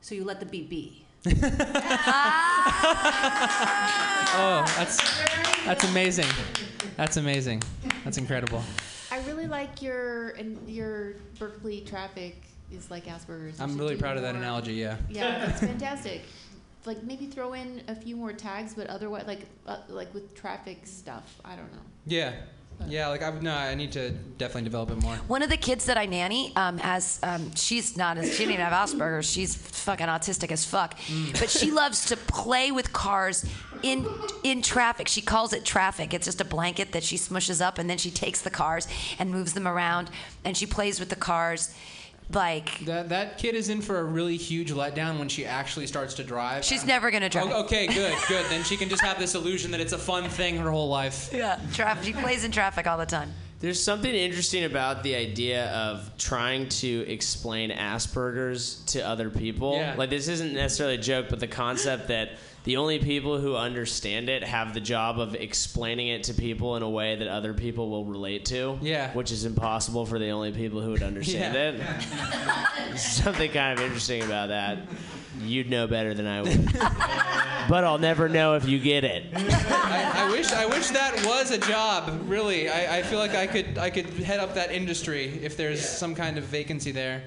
So 0.00 0.14
you 0.14 0.24
let 0.24 0.40
the 0.40 0.46
bee 0.46 0.62
be. 0.62 1.00
Oh, 4.36 4.64
that's 4.76 4.96
that's 5.64 5.84
amazing. 5.84 6.26
That's 6.96 7.16
amazing. 7.18 7.62
That's 8.02 8.18
incredible. 8.18 8.62
I 9.12 9.20
really 9.20 9.46
like 9.46 9.80
your 9.80 10.30
and 10.30 10.58
your 10.68 11.14
Berkeley 11.38 11.82
traffic 11.82 12.42
is 12.74 12.90
like 12.90 13.06
Asperger's. 13.06 13.58
You 13.58 13.64
I'm 13.64 13.70
should 13.70 13.78
really 13.80 13.94
do 13.94 14.00
proud 14.00 14.16
of 14.16 14.22
that 14.22 14.34
more. 14.34 14.42
analogy. 14.42 14.74
Yeah. 14.74 14.96
Yeah, 15.08 15.50
it's 15.50 15.60
fantastic. 15.60 16.22
Like 16.86 17.02
maybe 17.02 17.24
throw 17.24 17.54
in 17.54 17.80
a 17.88 17.94
few 17.94 18.14
more 18.14 18.34
tags, 18.34 18.74
but 18.74 18.88
otherwise, 18.88 19.24
like 19.26 19.46
uh, 19.66 19.78
like 19.88 20.12
with 20.12 20.34
traffic 20.34 20.80
stuff. 20.86 21.40
I 21.42 21.56
don't 21.56 21.72
know. 21.72 21.78
Yeah. 22.04 22.34
Yeah. 22.86 23.08
Like 23.08 23.22
I 23.22 23.30
would. 23.30 23.42
No, 23.42 23.54
I 23.54 23.74
need 23.74 23.90
to 23.92 24.10
definitely 24.10 24.64
develop 24.64 24.90
it 24.90 24.96
more. 25.00 25.16
One 25.26 25.40
of 25.40 25.48
the 25.48 25.56
kids 25.56 25.86
that 25.86 25.96
I 25.96 26.04
nanny 26.04 26.52
um, 26.56 26.76
has, 26.76 27.20
um, 27.22 27.54
she's 27.54 27.96
not, 27.96 28.18
as, 28.18 28.30
she 28.32 28.40
didn't 28.40 28.54
even 28.60 28.66
have 28.66 28.90
Asperger's. 28.90 29.24
She's 29.30 29.54
fucking 29.54 30.08
autistic 30.08 30.52
as 30.52 30.66
fuck. 30.66 30.98
But 31.40 31.48
she 31.48 31.70
loves 31.70 32.04
to 32.06 32.18
play 32.18 32.70
with 32.70 32.92
cars 32.92 33.46
in 33.82 34.06
in 34.42 34.60
traffic. 34.60 35.08
She 35.08 35.22
calls 35.22 35.54
it 35.54 35.64
traffic. 35.64 36.12
It's 36.12 36.26
just 36.26 36.42
a 36.42 36.44
blanket 36.44 36.92
that 36.92 37.02
she 37.02 37.16
smushes 37.16 37.64
up, 37.64 37.78
and 37.78 37.88
then 37.88 37.96
she 37.96 38.10
takes 38.10 38.42
the 38.42 38.50
cars 38.50 38.86
and 39.18 39.30
moves 39.30 39.54
them 39.54 39.66
around, 39.66 40.10
and 40.44 40.54
she 40.54 40.66
plays 40.66 41.00
with 41.00 41.08
the 41.08 41.16
cars. 41.16 41.74
Like 42.32 42.80
That 42.86 43.10
that 43.10 43.38
kid 43.38 43.54
is 43.54 43.68
in 43.68 43.80
for 43.80 43.98
a 43.98 44.04
really 44.04 44.36
huge 44.36 44.72
letdown 44.72 45.18
when 45.18 45.28
she 45.28 45.44
actually 45.44 45.86
starts 45.86 46.14
to 46.14 46.24
drive. 46.24 46.64
She's 46.64 46.84
never 46.84 47.10
gonna 47.10 47.28
drive. 47.28 47.50
O- 47.50 47.64
okay, 47.64 47.86
good, 47.86 48.16
good. 48.28 48.46
Then 48.50 48.64
she 48.64 48.76
can 48.76 48.88
just 48.88 49.02
have 49.02 49.18
this 49.18 49.34
illusion 49.34 49.70
that 49.72 49.80
it's 49.80 49.92
a 49.92 49.98
fun 49.98 50.28
thing 50.30 50.56
her 50.56 50.70
whole 50.70 50.88
life. 50.88 51.30
Yeah, 51.32 51.60
traffic. 51.72 52.04
She 52.04 52.12
plays 52.12 52.44
in 52.44 52.50
traffic 52.50 52.86
all 52.86 52.98
the 52.98 53.06
time. 53.06 53.32
There's 53.64 53.82
something 53.82 54.14
interesting 54.14 54.64
about 54.64 55.02
the 55.02 55.14
idea 55.14 55.70
of 55.70 56.18
trying 56.18 56.68
to 56.68 56.86
explain 57.08 57.70
Asperger's 57.70 58.82
to 58.88 59.00
other 59.00 59.30
people. 59.30 59.76
Yeah. 59.78 59.94
Like 59.96 60.10
this 60.10 60.28
isn't 60.28 60.52
necessarily 60.52 60.96
a 60.96 61.00
joke, 61.00 61.28
but 61.30 61.40
the 61.40 61.46
concept 61.46 62.08
that 62.08 62.32
the 62.64 62.76
only 62.76 62.98
people 62.98 63.38
who 63.40 63.56
understand 63.56 64.28
it 64.28 64.44
have 64.44 64.74
the 64.74 64.80
job 64.80 65.18
of 65.18 65.34
explaining 65.34 66.08
it 66.08 66.24
to 66.24 66.34
people 66.34 66.76
in 66.76 66.82
a 66.82 66.90
way 66.90 67.16
that 67.16 67.26
other 67.26 67.54
people 67.54 67.88
will 67.88 68.04
relate 68.04 68.44
to. 68.46 68.78
Yeah. 68.82 69.10
Which 69.14 69.32
is 69.32 69.46
impossible 69.46 70.04
for 70.04 70.18
the 70.18 70.28
only 70.28 70.52
people 70.52 70.82
who 70.82 70.90
would 70.90 71.02
understand 71.02 71.54
Yeah. 71.54 71.70
it. 71.70 72.88
There's 72.88 73.02
something 73.22 73.50
kind 73.50 73.78
of 73.78 73.82
interesting 73.82 74.22
about 74.24 74.50
that. 74.50 74.76
You'd 75.40 75.68
know 75.68 75.86
better 75.86 76.14
than 76.14 76.26
I 76.26 76.42
would. 76.42 76.72
but 77.68 77.84
I'll 77.84 77.98
never 77.98 78.28
know 78.28 78.54
if 78.54 78.68
you 78.68 78.78
get 78.78 79.04
it. 79.04 79.26
I, 79.34 80.26
I 80.26 80.30
wish 80.30 80.52
I 80.52 80.66
wish 80.66 80.88
that 80.88 81.14
was 81.26 81.50
a 81.50 81.58
job. 81.58 82.22
Really, 82.26 82.68
I, 82.68 82.98
I 82.98 83.02
feel 83.02 83.18
like 83.18 83.34
I 83.34 83.46
could 83.46 83.78
I 83.78 83.90
could 83.90 84.06
head 84.06 84.40
up 84.40 84.54
that 84.54 84.70
industry 84.70 85.40
if 85.42 85.56
there's 85.56 85.86
some 85.86 86.14
kind 86.14 86.38
of 86.38 86.44
vacancy 86.44 86.92
there. 86.92 87.22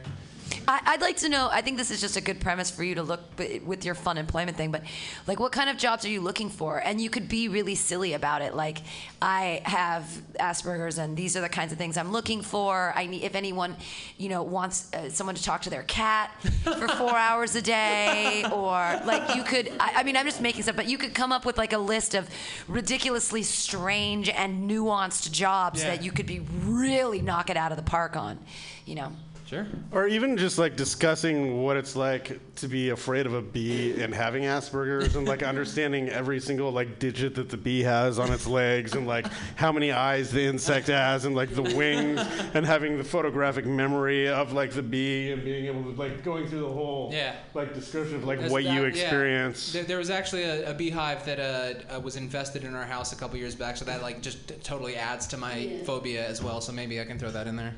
I, 0.70 0.82
I'd 0.86 1.02
like 1.02 1.18
to 1.18 1.30
know. 1.30 1.48
I 1.52 1.62
think 1.62 1.78
this 1.78 1.92
is 1.92 2.02
just 2.02 2.18
a 2.18 2.22
good 2.22 2.42
premise 2.42 2.70
for 2.70 2.84
you 2.84 2.96
to 2.96 3.04
look 3.04 3.36
b- 3.38 3.60
with 3.60 3.86
your 3.86 3.96
fun 3.96 4.18
employment 4.18 4.58
thing. 4.58 4.70
But 4.72 4.84
like, 5.26 5.40
what 5.40 5.52
kind 5.54 5.70
of 5.70 5.78
jobs 5.78 6.04
are 6.04 6.10
you 6.10 6.20
looking 6.20 6.50
for? 6.50 6.80
And 6.80 7.00
you 7.00 7.10
could 7.10 7.30
be 7.30 7.48
really 7.48 7.76
silly 7.76 8.14
about 8.14 8.42
it. 8.42 8.54
Like, 8.54 8.80
I 9.22 9.62
have 9.64 10.04
Asperger's, 10.40 10.98
and 10.98 11.16
these 11.16 11.38
are 11.38 11.42
the 11.42 11.48
kinds 11.50 11.72
of 11.72 11.78
things 11.78 11.96
I'm 11.96 12.12
looking 12.12 12.42
for. 12.42 12.92
I 12.96 13.06
need 13.06 13.24
if 13.24 13.34
anyone, 13.36 13.76
you 14.18 14.28
know, 14.28 14.44
wants 14.44 14.94
uh, 14.94 15.10
someone 15.10 15.36
to 15.36 15.44
talk 15.44 15.62
to 15.62 15.70
their 15.70 15.84
cat 15.84 16.32
for 16.64 16.88
four 16.90 17.16
hours 17.18 17.56
a 17.56 17.62
day, 17.62 18.44
or 18.52 19.02
like 19.06 19.36
you 19.36 19.44
could. 19.44 19.72
I, 19.80 19.94
I 19.98 20.04
mean, 20.04 20.18
I'm 20.18 20.26
just 20.26 20.42
making 20.42 20.64
stuff, 20.64 20.76
but 20.76 20.88
you 20.90 20.98
could 20.98 21.14
come 21.14 21.32
up 21.32 21.46
with 21.46 21.58
like 21.58 21.72
a 21.74 21.78
list 21.78 22.14
of 22.14 22.30
ridiculously 22.68 23.44
strange 23.44 24.30
and 24.30 24.70
nuanced 24.70 25.32
jobs 25.32 25.82
Yeah. 25.82 25.96
that 25.96 26.04
you 26.04 26.12
could 26.12 26.26
be 26.26 26.42
really 26.66 27.22
knock 27.22 27.50
it 27.50 27.56
out 27.58 27.72
of 27.72 27.78
the 27.78 27.84
park 27.84 28.18
on. 28.18 28.38
You 28.86 28.96
know. 28.96 29.12
Sure. 29.48 29.66
Or 29.92 30.08
even 30.08 30.36
just 30.36 30.58
like 30.58 30.76
discussing 30.76 31.64
what 31.64 31.78
it's 31.78 31.96
like 31.96 32.38
to 32.56 32.68
be 32.68 32.90
afraid 32.90 33.26
of 33.26 33.34
a 33.34 33.42
bee 33.42 34.02
and 34.02 34.14
having 34.14 34.44
Asperger's 34.44 35.16
and 35.16 35.26
like 35.26 35.42
understanding 35.42 36.10
every 36.10 36.42
single 36.42 36.70
like 36.72 37.00
digit 37.00 37.36
that 37.36 37.48
the 37.50 37.56
bee 37.56 37.82
has 37.84 38.20
on 38.20 38.30
its 38.34 38.46
legs 38.46 38.94
and 38.94 39.08
like 39.08 39.26
how 39.56 39.72
many 39.72 39.94
eyes 39.94 40.32
the 40.32 40.44
insect 40.44 40.88
has 40.88 41.24
and 41.24 41.34
like 41.34 41.50
the 41.56 41.62
wings 41.62 42.20
and 42.56 42.66
having 42.66 42.98
the 42.98 43.06
photographic 43.06 43.66
memory 43.66 44.28
of 44.28 44.52
like 44.52 44.72
the 44.72 44.84
bee 44.84 45.32
and 45.32 45.46
being 45.46 45.66
able 45.66 45.82
to 45.84 45.92
like 45.98 46.26
going 46.26 46.46
through 46.46 46.62
the 46.62 46.68
whole 46.74 47.10
Yeah. 47.14 47.34
like 47.54 47.74
description 47.74 48.18
of 48.18 48.26
like 48.26 48.40
There's 48.40 48.52
what 48.52 48.66
that- 48.66 48.74
you 48.74 48.82
yeah. 48.82 48.88
experience. 48.88 49.72
There, 49.72 49.84
there 49.86 49.98
was 49.98 50.10
actually 50.10 50.44
a, 50.44 50.72
a 50.72 50.74
beehive 50.74 51.24
that 51.26 51.40
uh, 51.40 51.96
uh, 51.96 52.00
was 52.02 52.18
infested 52.18 52.66
in 52.66 52.76
our 52.76 52.86
house 52.86 53.14
a 53.14 53.16
couple 53.16 53.38
years 53.38 53.56
back, 53.56 53.78
so 53.78 53.86
that 53.86 54.02
like 54.02 54.22
just 54.22 54.46
t- 54.50 54.56
totally 54.62 54.98
adds 54.98 55.26
to 55.28 55.38
my 55.38 55.80
phobia 55.86 56.28
as 56.28 56.44
well. 56.44 56.60
So 56.60 56.74
maybe 56.74 57.00
I 57.00 57.06
can 57.06 57.18
throw 57.18 57.32
that 57.32 57.48
in 57.48 57.56
there. 57.56 57.74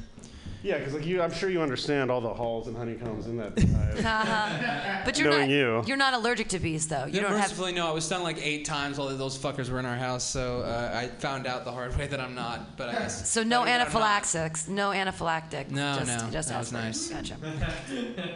Yeah, 0.62 0.78
because 0.78 0.94
like 0.94 1.06
you, 1.06 1.22
I'm 1.22 1.32
sure 1.32 1.50
you 1.50 1.62
understand 1.62 2.12
all 2.12 2.20
the 2.20 2.34
halls 2.34 2.68
and 2.68 2.76
honeycombs 2.76 3.28
in 3.28 3.38
that. 3.38 3.58
hive. 3.58 4.00
Uh-huh. 4.06 5.02
But 5.06 5.18
you're 5.18 5.30
Knowing 5.30 5.50
not. 5.50 5.56
you. 5.56 5.84
You're 5.88 5.98
not 5.98 6.14
allergic 6.14 6.50
to 6.50 6.60
bees, 6.60 6.88
though. 6.88 7.06
You 7.06 7.22
don't 7.22 7.38
have. 7.38 7.58
No. 7.74 7.88
I 7.88 7.92
was 7.92 8.06
stung 8.06 8.24
like 8.24 8.38
eight 8.46 8.66
times 8.66 8.98
while 8.98 9.08
those 9.16 9.38
fuckers 9.38 9.70
were 9.70 9.80
in 9.80 9.86
our 9.86 9.96
house, 9.96 10.24
so 10.24 10.62
uh, 10.62 10.92
I 10.94 11.08
found 11.08 11.48
out 11.48 11.64
the 11.66 11.72
hard 11.72 11.98
way 11.98 12.08
that 12.08 12.20
I'm 12.20 12.36
not. 12.36 12.76
But 12.78 12.90
I 12.90 12.94
guess. 12.94 13.30
So 13.30 13.42
no 13.44 13.62
Better 13.64 13.72
I'm 13.72 13.82
anaphylaxis. 13.82 14.68
No 14.68 14.90
anaphylactic. 14.92 15.70
No, 15.72 15.96
just, 16.00 16.24
no, 16.26 16.30
Just 16.32 16.50
that 16.50 16.60
was 16.60 16.72
nice. 16.74 17.10
Gotcha. 17.10 17.36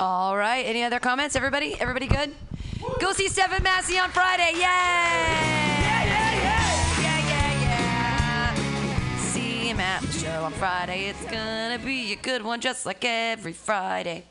All 0.00 0.36
right. 0.36 0.64
Any 0.66 0.82
other 0.82 0.98
comments? 0.98 1.36
Everybody? 1.36 1.74
Everybody 1.80 2.06
good? 2.08 2.34
Go 3.00 3.12
see 3.12 3.28
Stephen 3.28 3.62
Massey 3.62 3.98
on 3.98 4.10
Friday. 4.10 4.52
Yay! 4.54 4.60
Yeah, 4.60 6.04
yeah, 6.04 6.04
yeah. 6.04 6.42
Yeah, 6.42 6.55
at 9.74 10.00
the 10.00 10.12
show 10.12 10.44
on 10.44 10.52
Friday. 10.52 11.06
It's 11.06 11.24
gonna 11.24 11.80
be 11.84 12.12
a 12.12 12.16
good 12.16 12.44
one, 12.44 12.60
just 12.60 12.86
like 12.86 13.04
every 13.04 13.52
Friday. 13.52 14.24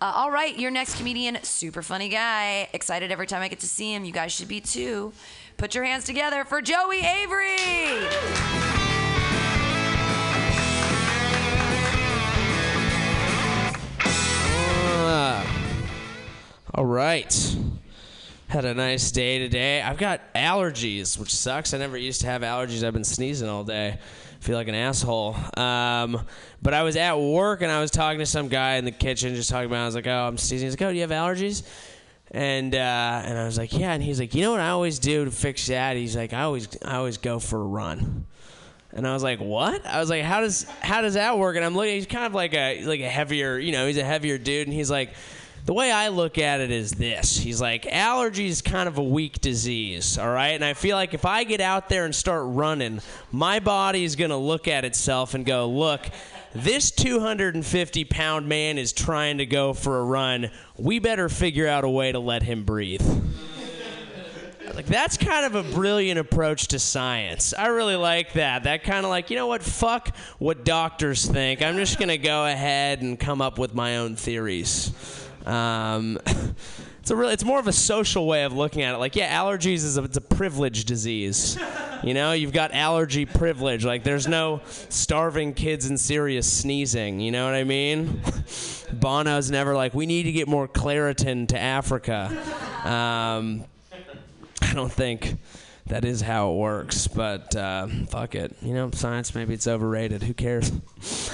Uh, 0.00 0.12
all 0.16 0.30
right, 0.30 0.58
your 0.58 0.70
next 0.70 0.96
comedian, 0.96 1.38
super 1.42 1.82
funny 1.82 2.08
guy. 2.08 2.70
Excited 2.72 3.12
every 3.12 3.26
time 3.26 3.42
I 3.42 3.48
get 3.48 3.60
to 3.60 3.66
see 3.66 3.94
him. 3.94 4.06
You 4.06 4.12
guys 4.12 4.32
should 4.32 4.48
be 4.48 4.62
too. 4.62 5.12
Put 5.58 5.74
your 5.74 5.84
hands 5.84 6.04
together 6.04 6.44
for 6.44 6.62
Joey 6.62 7.00
Avery. 7.00 7.58
Uh, 15.06 15.46
all 16.74 16.86
right. 16.86 17.56
Had 18.48 18.64
a 18.64 18.72
nice 18.72 19.10
day 19.10 19.38
today. 19.40 19.82
I've 19.82 19.98
got 19.98 20.32
allergies, 20.34 21.18
which 21.18 21.34
sucks. 21.34 21.74
I 21.74 21.78
never 21.78 21.98
used 21.98 22.22
to 22.22 22.28
have 22.28 22.42
allergies. 22.42 22.82
I've 22.82 22.94
been 22.94 23.04
sneezing 23.04 23.48
all 23.48 23.64
day. 23.64 23.98
Feel 24.44 24.56
like 24.56 24.68
an 24.68 24.74
asshole. 24.74 25.34
Um, 25.56 26.20
but 26.60 26.74
I 26.74 26.82
was 26.82 26.96
at 26.96 27.18
work 27.18 27.62
and 27.62 27.72
I 27.72 27.80
was 27.80 27.90
talking 27.90 28.18
to 28.18 28.26
some 28.26 28.48
guy 28.48 28.74
in 28.74 28.84
the 28.84 28.90
kitchen, 28.90 29.34
just 29.34 29.48
talking 29.48 29.70
about. 29.70 29.80
I 29.80 29.86
was 29.86 29.94
like, 29.94 30.06
"Oh, 30.06 30.26
I'm 30.26 30.36
sneezing." 30.36 30.66
He's 30.66 30.74
like, 30.74 30.82
"Oh, 30.82 30.90
do 30.90 30.96
you 30.96 31.00
have 31.00 31.10
allergies?" 31.10 31.62
And 32.30 32.74
uh, 32.74 33.22
and 33.24 33.38
I 33.38 33.46
was 33.46 33.56
like, 33.56 33.72
"Yeah." 33.72 33.94
And 33.94 34.02
he's 34.02 34.20
like, 34.20 34.34
"You 34.34 34.42
know 34.42 34.50
what 34.50 34.60
I 34.60 34.68
always 34.68 34.98
do 34.98 35.24
to 35.24 35.30
fix 35.30 35.66
that?" 35.68 35.96
He's 35.96 36.14
like, 36.14 36.34
"I 36.34 36.42
always 36.42 36.68
I 36.84 36.96
always 36.96 37.16
go 37.16 37.38
for 37.38 37.58
a 37.58 37.64
run." 37.64 38.26
And 38.92 39.08
I 39.08 39.14
was 39.14 39.22
like, 39.22 39.40
"What?" 39.40 39.86
I 39.86 39.98
was 39.98 40.10
like, 40.10 40.22
"How 40.22 40.40
does 40.40 40.64
how 40.82 41.00
does 41.00 41.14
that 41.14 41.38
work?" 41.38 41.56
And 41.56 41.64
I'm 41.64 41.74
looking. 41.74 41.94
He's 41.94 42.04
kind 42.04 42.26
of 42.26 42.34
like 42.34 42.52
a 42.52 42.84
like 42.84 43.00
a 43.00 43.08
heavier, 43.08 43.58
you 43.58 43.72
know, 43.72 43.86
he's 43.86 43.96
a 43.96 44.04
heavier 44.04 44.36
dude, 44.36 44.68
and 44.68 44.76
he's 44.76 44.90
like, 44.90 45.14
"The 45.64 45.74
way 45.74 45.90
I 45.90 46.08
look 46.08 46.38
at 46.38 46.60
it 46.60 46.70
is 46.70 46.92
this." 46.92 47.38
He's 47.38 47.60
like, 47.60 47.86
"Allergy 47.86 48.46
is 48.46 48.62
kind 48.62 48.88
of 48.88 48.98
a 48.98 49.02
weak 49.02 49.40
disease, 49.40 50.18
all 50.18 50.30
right." 50.30 50.54
And 50.54 50.64
I 50.64 50.74
feel 50.74 50.96
like 50.96 51.14
if 51.14 51.24
I 51.24 51.44
get 51.44 51.60
out 51.60 51.88
there 51.88 52.04
and 52.04 52.14
start 52.14 52.44
running, 52.46 53.00
my 53.32 53.60
body 53.60 54.04
is 54.04 54.16
gonna 54.16 54.38
look 54.38 54.68
at 54.68 54.84
itself 54.84 55.34
and 55.34 55.44
go, 55.44 55.68
"Look." 55.68 56.08
This 56.56 56.92
250 56.92 58.04
pound 58.04 58.48
man 58.48 58.78
is 58.78 58.92
trying 58.92 59.38
to 59.38 59.46
go 59.46 59.72
for 59.72 59.98
a 59.98 60.04
run. 60.04 60.52
We 60.76 61.00
better 61.00 61.28
figure 61.28 61.66
out 61.66 61.82
a 61.82 61.88
way 61.88 62.12
to 62.12 62.20
let 62.20 62.44
him 62.44 62.62
breathe. 62.62 63.02
Like 64.74 64.86
that's 64.86 65.16
kind 65.16 65.46
of 65.46 65.54
a 65.54 65.62
brilliant 65.72 66.18
approach 66.18 66.68
to 66.68 66.80
science. 66.80 67.54
I 67.56 67.66
really 67.68 67.94
like 67.94 68.32
that. 68.32 68.64
That 68.64 68.82
kind 68.82 69.04
of 69.04 69.10
like, 69.10 69.30
you 69.30 69.36
know 69.36 69.46
what? 69.46 69.62
Fuck 69.62 70.16
what 70.38 70.64
doctors 70.64 71.24
think. 71.24 71.62
I'm 71.62 71.76
just 71.76 71.98
gonna 71.98 72.18
go 72.18 72.44
ahead 72.46 73.00
and 73.00 73.18
come 73.18 73.40
up 73.40 73.56
with 73.56 73.72
my 73.72 73.98
own 73.98 74.16
theories. 74.16 74.90
Um, 75.44 76.18
it's 77.00 77.10
a 77.10 77.16
really, 77.16 77.32
it's 77.32 77.44
more 77.44 77.58
of 77.58 77.66
a 77.66 77.72
social 77.72 78.26
way 78.26 78.44
of 78.44 78.52
looking 78.52 78.82
at 78.82 78.94
it. 78.94 78.98
Like, 78.98 79.16
yeah, 79.16 79.38
allergies 79.38 79.84
is 79.84 79.98
a, 79.98 80.04
it's 80.04 80.16
a 80.16 80.22
privilege 80.22 80.84
disease. 80.84 81.58
You 82.02 82.14
know, 82.14 82.32
you've 82.32 82.52
got 82.52 82.72
allergy 82.72 83.26
privilege. 83.26 83.84
Like, 83.84 84.04
there's 84.04 84.28
no 84.28 84.60
starving 84.88 85.54
kids 85.54 85.88
in 85.88 85.98
Syria 85.98 86.42
sneezing. 86.42 87.20
You 87.20 87.32
know 87.32 87.44
what 87.44 87.54
I 87.54 87.64
mean? 87.64 88.20
Bono's 88.92 89.50
never 89.50 89.74
like, 89.74 89.94
we 89.94 90.06
need 90.06 90.24
to 90.24 90.32
get 90.32 90.48
more 90.48 90.68
Claritin 90.68 91.48
to 91.48 91.58
Africa. 91.58 92.30
Um, 92.84 93.64
I 94.62 94.72
don't 94.74 94.92
think 94.92 95.36
that 95.86 96.04
is 96.04 96.22
how 96.22 96.52
it 96.52 96.56
works, 96.56 97.06
but 97.06 97.54
uh, 97.54 97.86
fuck 98.08 98.34
it. 98.34 98.56
You 98.62 98.72
know, 98.72 98.90
science, 98.92 99.34
maybe 99.34 99.52
it's 99.52 99.68
overrated. 99.68 100.22
Who 100.22 100.32
cares? 100.32 100.72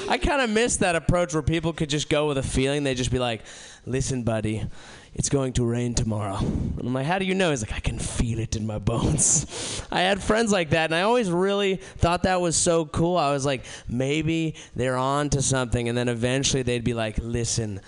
I 0.08 0.18
kind 0.18 0.42
of 0.42 0.50
miss 0.50 0.78
that 0.78 0.96
approach 0.96 1.32
where 1.34 1.42
people 1.42 1.72
could 1.72 1.88
just 1.88 2.08
go 2.08 2.26
with 2.26 2.36
a 2.36 2.42
feeling. 2.42 2.82
They 2.82 2.94
just 2.94 3.12
be 3.12 3.20
like, 3.20 3.42
listen, 3.86 4.24
buddy, 4.24 4.66
it's 5.14 5.28
going 5.28 5.52
to 5.54 5.64
rain 5.64 5.94
tomorrow. 5.94 6.38
And 6.38 6.80
I'm 6.80 6.92
like, 6.92 7.06
how 7.06 7.20
do 7.20 7.26
you 7.26 7.34
know? 7.34 7.50
He's 7.50 7.62
like, 7.62 7.74
I 7.74 7.80
can 7.80 8.00
feel 8.00 8.40
it 8.40 8.56
in 8.56 8.66
my 8.66 8.78
bones. 8.78 9.84
I 9.90 10.00
had 10.00 10.20
friends 10.20 10.50
like 10.50 10.70
that, 10.70 10.86
and 10.86 10.96
I 10.96 11.02
always 11.02 11.30
really 11.30 11.76
thought 11.76 12.24
that 12.24 12.40
was 12.40 12.56
so 12.56 12.86
cool. 12.86 13.16
I 13.16 13.30
was 13.32 13.46
like, 13.46 13.64
maybe 13.88 14.56
they're 14.74 14.96
on 14.96 15.30
to 15.30 15.42
something. 15.42 15.88
And 15.88 15.96
then 15.96 16.08
eventually 16.08 16.62
they'd 16.62 16.82
be 16.82 16.94
like, 16.94 17.18
listen, 17.18 17.80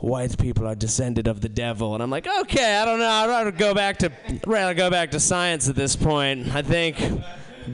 white 0.00 0.38
people 0.38 0.66
are 0.66 0.74
descended 0.74 1.26
of 1.26 1.40
the 1.40 1.48
devil. 1.48 1.94
And 1.94 2.02
I'm 2.02 2.10
like, 2.10 2.26
okay, 2.26 2.76
I 2.76 2.84
don't 2.84 2.98
know. 2.98 3.08
I'd 3.08 3.28
rather 3.28 3.50
go 3.50 3.74
back 3.74 3.98
to 3.98 4.12
rather 4.46 4.74
go 4.74 4.90
back 4.90 5.10
to 5.12 5.20
science 5.20 5.68
at 5.68 5.76
this 5.76 5.96
point. 5.96 6.54
I 6.54 6.62
think 6.62 6.96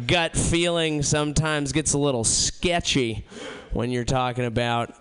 gut 0.07 0.37
feeling 0.37 1.03
sometimes 1.03 1.73
gets 1.73 1.93
a 1.93 1.99
little 1.99 2.25
sketchy 2.25 3.25
when 3.73 3.91
you're 3.91 4.05
talking 4.05 4.45
about 4.45 4.95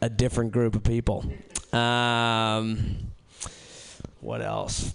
a 0.00 0.08
different 0.08 0.52
group 0.52 0.74
of 0.74 0.84
people. 0.84 1.24
Um, 1.72 2.96
what 4.20 4.42
else? 4.42 4.92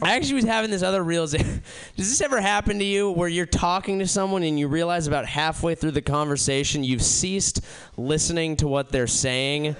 I 0.00 0.14
actually 0.14 0.34
was 0.36 0.44
having 0.44 0.70
this 0.70 0.82
other 0.82 1.02
realization. 1.02 1.62
Does 1.96 2.08
this 2.08 2.20
ever 2.22 2.40
happen 2.40 2.78
to 2.78 2.84
you 2.84 3.10
where 3.10 3.28
you're 3.28 3.44
talking 3.44 3.98
to 3.98 4.06
someone 4.06 4.42
and 4.42 4.58
you 4.58 4.68
realize 4.68 5.06
about 5.06 5.26
halfway 5.26 5.74
through 5.74 5.90
the 5.90 6.00
conversation 6.00 6.82
you've 6.82 7.02
ceased 7.02 7.60
listening 7.98 8.56
to 8.56 8.66
what 8.66 8.88
they're 8.90 9.06
saying 9.06 9.76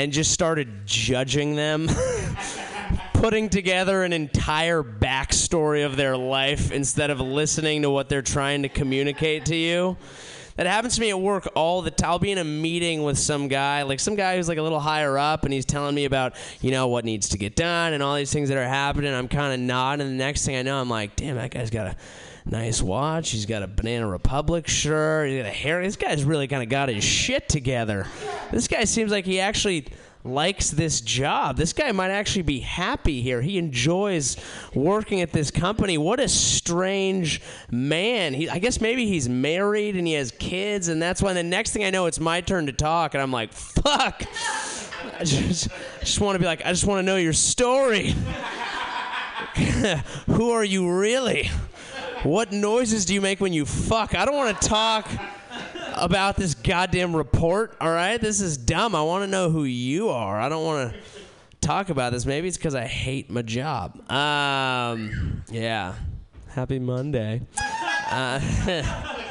and 0.00 0.14
just 0.14 0.32
started 0.32 0.86
judging 0.86 1.56
them? 1.56 1.86
Putting 3.12 3.50
together 3.50 4.02
an 4.02 4.14
entire 4.14 4.82
backstory 4.82 5.84
of 5.84 5.96
their 5.96 6.16
life 6.16 6.72
instead 6.72 7.10
of 7.10 7.20
listening 7.20 7.82
to 7.82 7.90
what 7.90 8.08
they're 8.08 8.22
trying 8.22 8.62
to 8.62 8.70
communicate 8.70 9.44
to 9.46 9.54
you? 9.54 9.98
That 10.56 10.66
happens 10.66 10.94
to 10.94 11.02
me 11.02 11.10
at 11.10 11.20
work 11.20 11.46
all 11.54 11.82
the 11.82 11.90
time. 11.90 12.12
I'll 12.12 12.18
be 12.18 12.32
in 12.32 12.38
a 12.38 12.44
meeting 12.44 13.02
with 13.02 13.18
some 13.18 13.48
guy, 13.48 13.82
like 13.82 14.00
some 14.00 14.14
guy 14.14 14.36
who's 14.36 14.48
like 14.48 14.56
a 14.56 14.62
little 14.62 14.80
higher 14.80 15.18
up, 15.18 15.44
and 15.44 15.52
he's 15.52 15.66
telling 15.66 15.94
me 15.94 16.06
about, 16.06 16.34
you 16.62 16.70
know, 16.70 16.88
what 16.88 17.04
needs 17.04 17.28
to 17.30 17.38
get 17.38 17.54
done 17.54 17.92
and 17.92 18.02
all 18.02 18.16
these 18.16 18.32
things 18.32 18.48
that 18.48 18.56
are 18.56 18.66
happening. 18.66 19.12
I'm 19.12 19.28
kind 19.28 19.52
of 19.52 19.60
nodding, 19.60 20.06
and 20.06 20.18
the 20.18 20.24
next 20.24 20.46
thing 20.46 20.56
I 20.56 20.62
know, 20.62 20.80
I'm 20.80 20.88
like, 20.88 21.14
damn, 21.14 21.36
that 21.36 21.50
guy's 21.50 21.68
got 21.68 21.88
a 21.88 21.96
nice 22.50 22.82
watch. 22.82 23.30
He's 23.30 23.46
got 23.46 23.62
a 23.62 23.68
Banana 23.68 24.06
Republic 24.08 24.68
shirt. 24.68 25.30
He's 25.30 25.42
got 25.42 25.48
a 25.48 25.54
hair. 25.54 25.82
This 25.82 25.96
guy's 25.96 26.24
really 26.24 26.48
kind 26.48 26.62
of 26.62 26.68
got 26.68 26.88
his 26.88 27.04
shit 27.04 27.48
together. 27.48 28.06
This 28.50 28.68
guy 28.68 28.84
seems 28.84 29.10
like 29.12 29.24
he 29.24 29.40
actually 29.40 29.86
likes 30.22 30.70
this 30.70 31.00
job. 31.00 31.56
This 31.56 31.72
guy 31.72 31.92
might 31.92 32.10
actually 32.10 32.42
be 32.42 32.60
happy 32.60 33.22
here. 33.22 33.40
He 33.40 33.56
enjoys 33.56 34.36
working 34.74 35.22
at 35.22 35.32
this 35.32 35.50
company. 35.50 35.96
What 35.96 36.20
a 36.20 36.28
strange 36.28 37.40
man. 37.70 38.34
He, 38.34 38.48
I 38.48 38.58
guess 38.58 38.80
maybe 38.80 39.06
he's 39.06 39.28
married 39.28 39.96
and 39.96 40.06
he 40.06 40.14
has 40.14 40.32
kids, 40.32 40.88
and 40.88 41.00
that's 41.00 41.22
why 41.22 41.32
the 41.32 41.42
next 41.42 41.72
thing 41.72 41.84
I 41.84 41.90
know, 41.90 42.06
it's 42.06 42.20
my 42.20 42.40
turn 42.40 42.66
to 42.66 42.72
talk, 42.72 43.14
and 43.14 43.22
I'm 43.22 43.32
like, 43.32 43.52
fuck. 43.52 44.22
I 45.18 45.24
just, 45.24 45.68
I 45.70 46.00
just 46.00 46.20
want 46.20 46.34
to 46.34 46.38
be 46.38 46.44
like, 46.44 46.66
I 46.66 46.70
just 46.70 46.84
want 46.84 46.98
to 46.98 47.02
know 47.02 47.16
your 47.16 47.32
story. 47.32 48.14
Who 50.26 50.50
are 50.50 50.64
you 50.64 50.90
really? 50.90 51.50
What 52.22 52.52
noises 52.52 53.04
do 53.04 53.14
you 53.14 53.20
make 53.20 53.40
when 53.40 53.52
you 53.52 53.64
fuck? 53.64 54.14
I 54.14 54.24
don't 54.24 54.36
want 54.36 54.60
to 54.60 54.68
talk 54.68 55.08
about 55.94 56.36
this 56.36 56.54
goddamn 56.54 57.14
report, 57.16 57.76
all 57.80 57.90
right? 57.90 58.20
This 58.20 58.40
is 58.40 58.56
dumb. 58.56 58.94
I 58.94 59.02
want 59.02 59.24
to 59.24 59.26
know 59.26 59.50
who 59.50 59.64
you 59.64 60.08
are. 60.10 60.40
I 60.40 60.48
don't 60.48 60.64
want 60.64 60.92
to 60.92 60.98
talk 61.60 61.90
about 61.90 62.12
this. 62.12 62.26
Maybe 62.26 62.48
it's 62.48 62.56
because 62.56 62.74
I 62.74 62.86
hate 62.86 63.30
my 63.30 63.42
job. 63.42 64.10
Um, 64.10 65.44
yeah. 65.50 65.94
Happy 66.48 66.78
Monday. 66.78 67.42
Uh, 68.10 68.40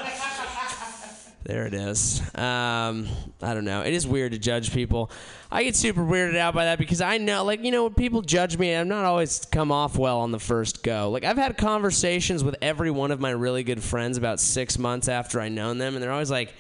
there 1.50 1.66
it 1.66 1.74
is. 1.74 2.22
Um, 2.36 3.08
I 3.42 3.56
don't 3.56 3.66
know. 3.66 3.82
It 3.82 3.92
is 3.92 4.06
weird 4.06 4.34
to 4.34 4.38
judge 4.38 4.72
people. 4.72 5.10
I 5.52 5.64
get 5.64 5.76
super 5.76 6.02
weirded 6.02 6.38
out 6.38 6.54
by 6.54 6.66
that 6.66 6.78
because 6.78 7.02
I 7.02 7.18
know, 7.18 7.44
like, 7.44 7.64
you 7.64 7.72
know, 7.72 7.86
when 7.86 7.96
people 7.96 8.22
judge 8.22 8.56
me, 8.56 8.76
I'm 8.76 8.88
not 8.88 9.04
always 9.04 9.46
come 9.46 9.72
off 9.72 9.98
well 9.98 10.20
on 10.20 10.32
the 10.32 10.38
first 10.38 10.84
go. 10.84 11.10
Like, 11.10 11.24
I've 11.24 11.40
had 11.40 11.58
conversations 11.58 12.44
with 12.44 12.56
every 12.62 12.92
one 12.92 13.10
of 13.10 13.20
my 13.20 13.32
really 13.32 13.64
good 13.64 13.82
friends 13.82 14.16
about 14.16 14.40
six 14.40 14.78
months 14.78 15.08
after 15.08 15.42
I 15.42 15.50
known 15.50 15.80
them, 15.80 15.96
and 15.96 16.04
they're 16.04 16.12
always 16.12 16.30
like, 16.30 16.54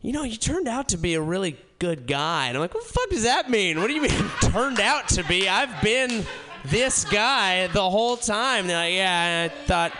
you 0.00 0.12
know, 0.12 0.22
you 0.22 0.38
turned 0.38 0.68
out 0.68 0.88
to 0.90 0.96
be 0.96 1.12
a 1.12 1.20
really 1.20 1.58
good 1.78 2.06
guy. 2.06 2.46
And 2.46 2.56
I'm 2.56 2.62
like, 2.62 2.72
what 2.72 2.86
the 2.86 2.92
fuck 2.94 3.10
does 3.10 3.24
that 3.24 3.50
mean? 3.50 3.78
What 3.78 3.88
do 3.88 3.92
you 3.92 4.02
mean, 4.02 4.30
turned 4.40 4.80
out 4.80 5.08
to 5.10 5.24
be? 5.24 5.50
I've 5.50 5.82
been 5.82 6.24
this 6.64 7.04
guy 7.04 7.66
the 7.66 7.90
whole 7.90 8.16
time. 8.16 8.68
They're 8.68 8.86
like, 8.86 8.94
yeah, 8.94 9.50
I 9.50 9.66
thought 9.66 9.92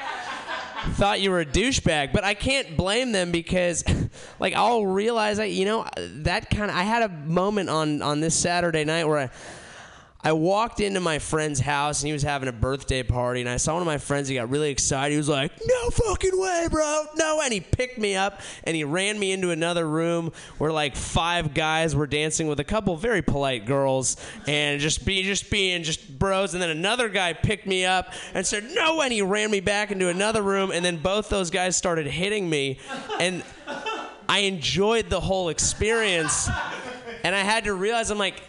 thought 0.94 1.20
you 1.20 1.30
were 1.30 1.40
a 1.40 1.46
douchebag, 1.46 2.12
but 2.12 2.24
I 2.24 2.34
can't 2.34 2.76
blame 2.76 3.12
them 3.12 3.32
because, 3.32 3.84
like, 4.40 4.54
I'll 4.54 4.86
realize, 4.86 5.38
I, 5.38 5.44
you 5.44 5.64
know, 5.64 5.86
that 5.96 6.50
kind 6.50 6.70
of. 6.70 6.76
I 6.76 6.82
had 6.82 7.02
a 7.02 7.08
moment 7.08 7.68
on 7.68 8.02
on 8.02 8.20
this 8.20 8.34
Saturday 8.34 8.84
night 8.84 9.04
where 9.04 9.18
I. 9.18 9.30
I 10.26 10.32
walked 10.32 10.80
into 10.80 10.98
my 10.98 11.20
friend's 11.20 11.60
house 11.60 12.02
and 12.02 12.08
he 12.08 12.12
was 12.12 12.24
having 12.24 12.48
a 12.48 12.52
birthday 12.52 13.04
party 13.04 13.42
and 13.42 13.48
I 13.48 13.58
saw 13.58 13.74
one 13.74 13.82
of 13.82 13.86
my 13.86 13.98
friends. 13.98 14.26
He 14.26 14.34
got 14.34 14.50
really 14.50 14.70
excited. 14.70 15.12
He 15.12 15.16
was 15.16 15.28
like, 15.28 15.52
"No 15.64 15.90
fucking 15.90 16.36
way, 16.36 16.66
bro! 16.68 17.04
No!" 17.14 17.40
And 17.44 17.52
he 17.52 17.60
picked 17.60 17.96
me 17.96 18.16
up 18.16 18.40
and 18.64 18.74
he 18.74 18.82
ran 18.82 19.20
me 19.20 19.30
into 19.30 19.52
another 19.52 19.88
room 19.88 20.32
where 20.58 20.72
like 20.72 20.96
five 20.96 21.54
guys 21.54 21.94
were 21.94 22.08
dancing 22.08 22.48
with 22.48 22.58
a 22.58 22.64
couple 22.64 22.96
very 22.96 23.22
polite 23.22 23.66
girls 23.66 24.16
and 24.48 24.80
just 24.80 25.06
be 25.06 25.22
just 25.22 25.48
being 25.48 25.84
just 25.84 26.18
bros. 26.18 26.54
And 26.54 26.62
then 26.62 26.70
another 26.70 27.08
guy 27.08 27.32
picked 27.32 27.68
me 27.68 27.84
up 27.84 28.12
and 28.34 28.44
said, 28.44 28.64
"No!" 28.72 29.02
And 29.02 29.12
he 29.12 29.22
ran 29.22 29.48
me 29.52 29.60
back 29.60 29.92
into 29.92 30.08
another 30.08 30.42
room. 30.42 30.72
And 30.72 30.84
then 30.84 30.96
both 30.96 31.28
those 31.28 31.50
guys 31.50 31.76
started 31.76 32.08
hitting 32.08 32.50
me 32.50 32.80
and. 33.20 33.44
I 34.28 34.40
enjoyed 34.40 35.08
the 35.08 35.20
whole 35.20 35.50
experience, 35.50 36.50
and 37.22 37.32
I 37.32 37.42
had 37.42 37.62
to 37.64 37.74
realize 37.74 38.10
I'm 38.10 38.18
like, 38.18 38.42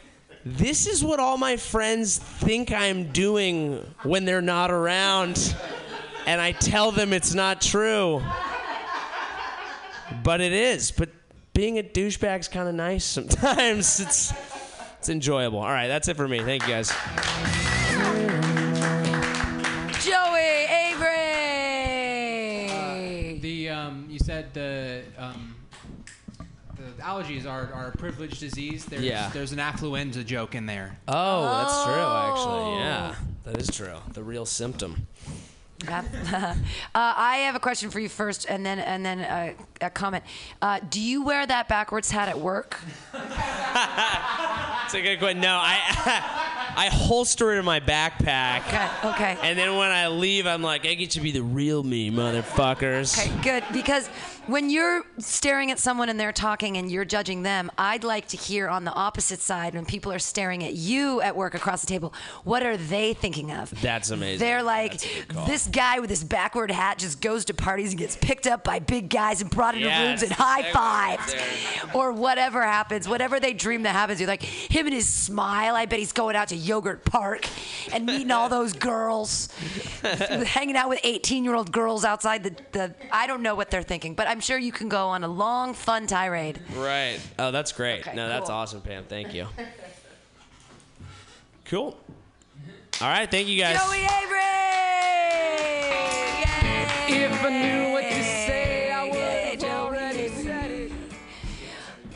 this 0.55 0.87
is 0.87 1.03
what 1.03 1.19
all 1.19 1.37
my 1.37 1.57
friends 1.57 2.17
think 2.17 2.71
I'm 2.71 3.11
doing 3.11 3.83
when 4.03 4.23
they're 4.25 4.41
not 4.41 4.71
around, 4.71 5.55
and 6.25 6.39
I 6.39 6.53
tell 6.53 6.91
them 6.91 7.11
it's 7.11 7.33
not 7.33 7.61
true. 7.61 8.23
But 10.23 10.39
it 10.39 10.53
is. 10.53 10.91
But 10.91 11.09
being 11.53 11.79
a 11.79 11.83
douchebag's 11.83 12.47
kind 12.47 12.69
of 12.69 12.75
nice 12.75 13.03
sometimes. 13.03 13.99
It's 14.07 14.33
it's 14.99 15.09
enjoyable. 15.09 15.59
All 15.59 15.69
right, 15.69 15.87
that's 15.87 16.07
it 16.07 16.17
for 16.17 16.27
me. 16.27 16.39
Thank 16.39 16.63
you 16.63 16.69
guys. 16.69 16.89
Joey 20.03 20.65
Avery. 20.83 21.17
The 23.39 23.69
um, 23.69 24.07
you 24.09 24.19
said 24.19 24.53
the 24.53 25.03
the 25.06 25.06
allergies 27.07 27.45
are, 27.45 27.71
are 27.73 27.87
a 27.93 27.97
privileged 27.97 28.39
disease. 28.39 28.85
There's, 28.85 29.03
Yeah. 29.03 29.29
there's 29.33 29.53
an 29.53 29.59
affluenza 29.59 30.25
joke 30.25 30.55
in 30.55 30.65
there. 30.65 30.99
Oh, 31.07 31.43
that's 31.43 31.83
true. 31.85 31.93
Actually, 31.93 32.75
Oh. 32.75 32.79
yeah, 32.79 33.15
that 33.45 33.57
is 33.61 33.69
true. 33.69 33.95
The 34.13 34.23
real 34.23 34.45
symptom. 34.45 35.07
uh, 35.87 36.53
I 36.95 37.37
have 37.45 37.55
a 37.55 37.59
question 37.59 37.91
for 37.91 37.99
you 37.99 38.09
first, 38.09 38.47
and 38.49 38.65
then 38.65 38.79
and 38.79 39.05
then 39.05 39.19
uh, 39.19 39.53
a 39.81 39.89
comment. 39.89 40.23
Uh, 40.61 40.79
do 40.89 40.99
you 40.99 41.23
wear 41.23 41.45
that 41.45 41.67
backwards 41.67 42.11
hat 42.11 42.29
at 42.29 42.39
work? 42.39 42.79
It's 44.87 44.93
a 44.93 45.01
good 45.01 45.19
question. 45.19 45.41
No, 45.41 45.59
I 45.61 45.81
I 46.77 46.87
holster 46.89 47.53
it 47.53 47.59
in 47.59 47.65
my 47.65 47.81
backpack. 47.81 48.67
Okay. 48.67 48.89
Okay. 49.09 49.37
And 49.41 49.59
then 49.59 49.75
when 49.75 49.91
I 49.91 50.07
leave, 50.07 50.47
I'm 50.47 50.61
like, 50.61 50.85
I 50.85 50.93
get 50.93 51.09
to 51.11 51.19
be 51.19 51.31
the 51.31 51.41
real 51.41 51.83
me, 51.83 52.09
motherfuckers. 52.09 53.17
Okay, 53.19 53.41
good. 53.41 53.63
Because 53.73 54.07
when 54.45 54.69
you're 54.69 55.03
staring 55.17 55.71
at 55.71 55.79
someone 55.79 56.07
and 56.07 56.17
they're 56.17 56.31
talking 56.31 56.77
and 56.77 56.89
you're 56.89 57.03
judging 57.03 57.43
them, 57.43 57.69
I'd 57.77 58.05
like 58.05 58.29
to 58.29 58.37
hear 58.37 58.69
on 58.69 58.85
the 58.85 58.93
opposite 58.93 59.41
side 59.41 59.75
when 59.75 59.85
people 59.85 60.13
are 60.13 60.19
staring 60.19 60.63
at 60.63 60.73
you 60.73 61.19
at 61.19 61.35
work 61.35 61.53
across 61.53 61.81
the 61.81 61.87
table, 61.87 62.13
what 62.45 62.63
are 62.63 62.77
they 62.77 63.13
thinking 63.13 63.51
of? 63.51 63.73
That's 63.81 64.11
amazing. 64.11 64.39
They're 64.39 64.63
like, 64.63 65.01
this 65.47 65.67
guy 65.67 65.99
with 65.99 66.09
his 66.09 66.23
backward 66.23 66.71
hat 66.71 66.99
just 66.99 67.19
goes 67.19 67.43
to 67.45 67.53
parties 67.53 67.89
and 67.89 67.99
gets 67.99 68.15
picked 68.15 68.47
up 68.47 68.63
by 68.63 68.79
big 68.79 69.09
guys 69.09 69.41
and 69.41 69.51
brought 69.67 69.75
into 69.75 69.87
Yes, 69.87 70.21
rooms 70.21 70.23
and 70.23 70.31
high 70.31 70.71
fives. 70.71 71.35
Or 71.93 72.11
whatever 72.11 72.63
happens, 72.63 73.07
whatever 73.07 73.39
they 73.39 73.53
dream 73.53 73.83
that 73.83 73.93
happens. 73.93 74.19
You're 74.19 74.27
like, 74.27 74.43
him 74.43 74.85
and 74.87 74.93
his 74.93 75.07
smile, 75.07 75.75
I 75.75 75.85
bet 75.85 75.99
he's 75.99 76.11
going 76.11 76.35
out 76.35 76.49
to 76.49 76.55
Yogurt 76.55 77.05
Park 77.05 77.47
and 77.91 78.05
meeting 78.05 78.31
all 78.31 78.49
those 78.49 78.73
girls, 78.73 79.49
hanging 80.03 80.75
out 80.75 80.89
with 80.89 80.99
18 81.03 81.43
year 81.43 81.55
old 81.55 81.71
girls 81.71 82.05
outside 82.05 82.43
the, 82.43 82.55
the. 82.71 82.95
I 83.11 83.27
don't 83.27 83.41
know 83.41 83.55
what 83.55 83.69
they're 83.71 83.83
thinking, 83.83 84.13
but 84.15 84.27
I'm 84.27 84.39
sure 84.39 84.57
you 84.57 84.71
can 84.71 84.89
go 84.89 85.07
on 85.07 85.23
a 85.23 85.27
long, 85.27 85.73
fun 85.73 86.07
tirade. 86.07 86.59
Right. 86.75 87.19
Oh, 87.39 87.51
that's 87.51 87.71
great. 87.71 88.01
Okay, 88.01 88.15
no, 88.15 88.27
that's 88.27 88.49
awesome, 88.49 88.81
Pam. 88.81 89.03
Thank 89.03 89.33
you. 89.33 89.47
Cool. 91.65 91.97
All 93.01 93.07
right. 93.07 93.29
Thank 93.29 93.47
you 93.47 93.59
guys. 93.59 93.77
Joey 93.77 93.97
Avery! 93.97 94.37
If 97.09 97.41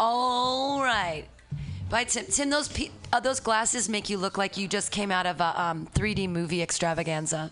All 0.04 0.82
right. 0.82 1.26
Bye, 1.92 2.06
Tim. 2.06 2.26
Tim, 2.26 2.50
those 2.50 2.68
pe- 2.68 2.90
uh, 3.14 3.20
those 3.20 3.40
glasses 3.40 3.88
make 3.88 4.10
you 4.10 4.18
look 4.18 4.36
like 4.36 4.58
you 4.58 4.68
just 4.68 4.90
came 4.90 5.12
out 5.12 5.28
of 5.28 5.40
a 5.40 5.62
um, 5.62 5.88
3D 5.94 6.28
movie 6.28 6.64
extravaganza. 6.64 7.52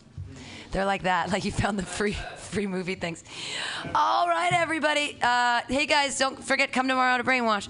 They're 0.71 0.85
like 0.85 1.03
that, 1.03 1.29
like 1.31 1.45
you 1.45 1.51
found 1.51 1.77
the 1.77 1.83
free 1.83 2.13
free 2.37 2.65
movie 2.65 2.95
things. 2.95 3.23
All 3.93 4.27
right, 4.27 4.51
everybody. 4.51 5.15
Uh, 5.21 5.61
hey 5.67 5.85
guys, 5.85 6.17
don't 6.17 6.43
forget 6.43 6.71
come 6.71 6.87
tomorrow 6.87 7.17
to 7.19 7.23
Brainwash. 7.23 7.67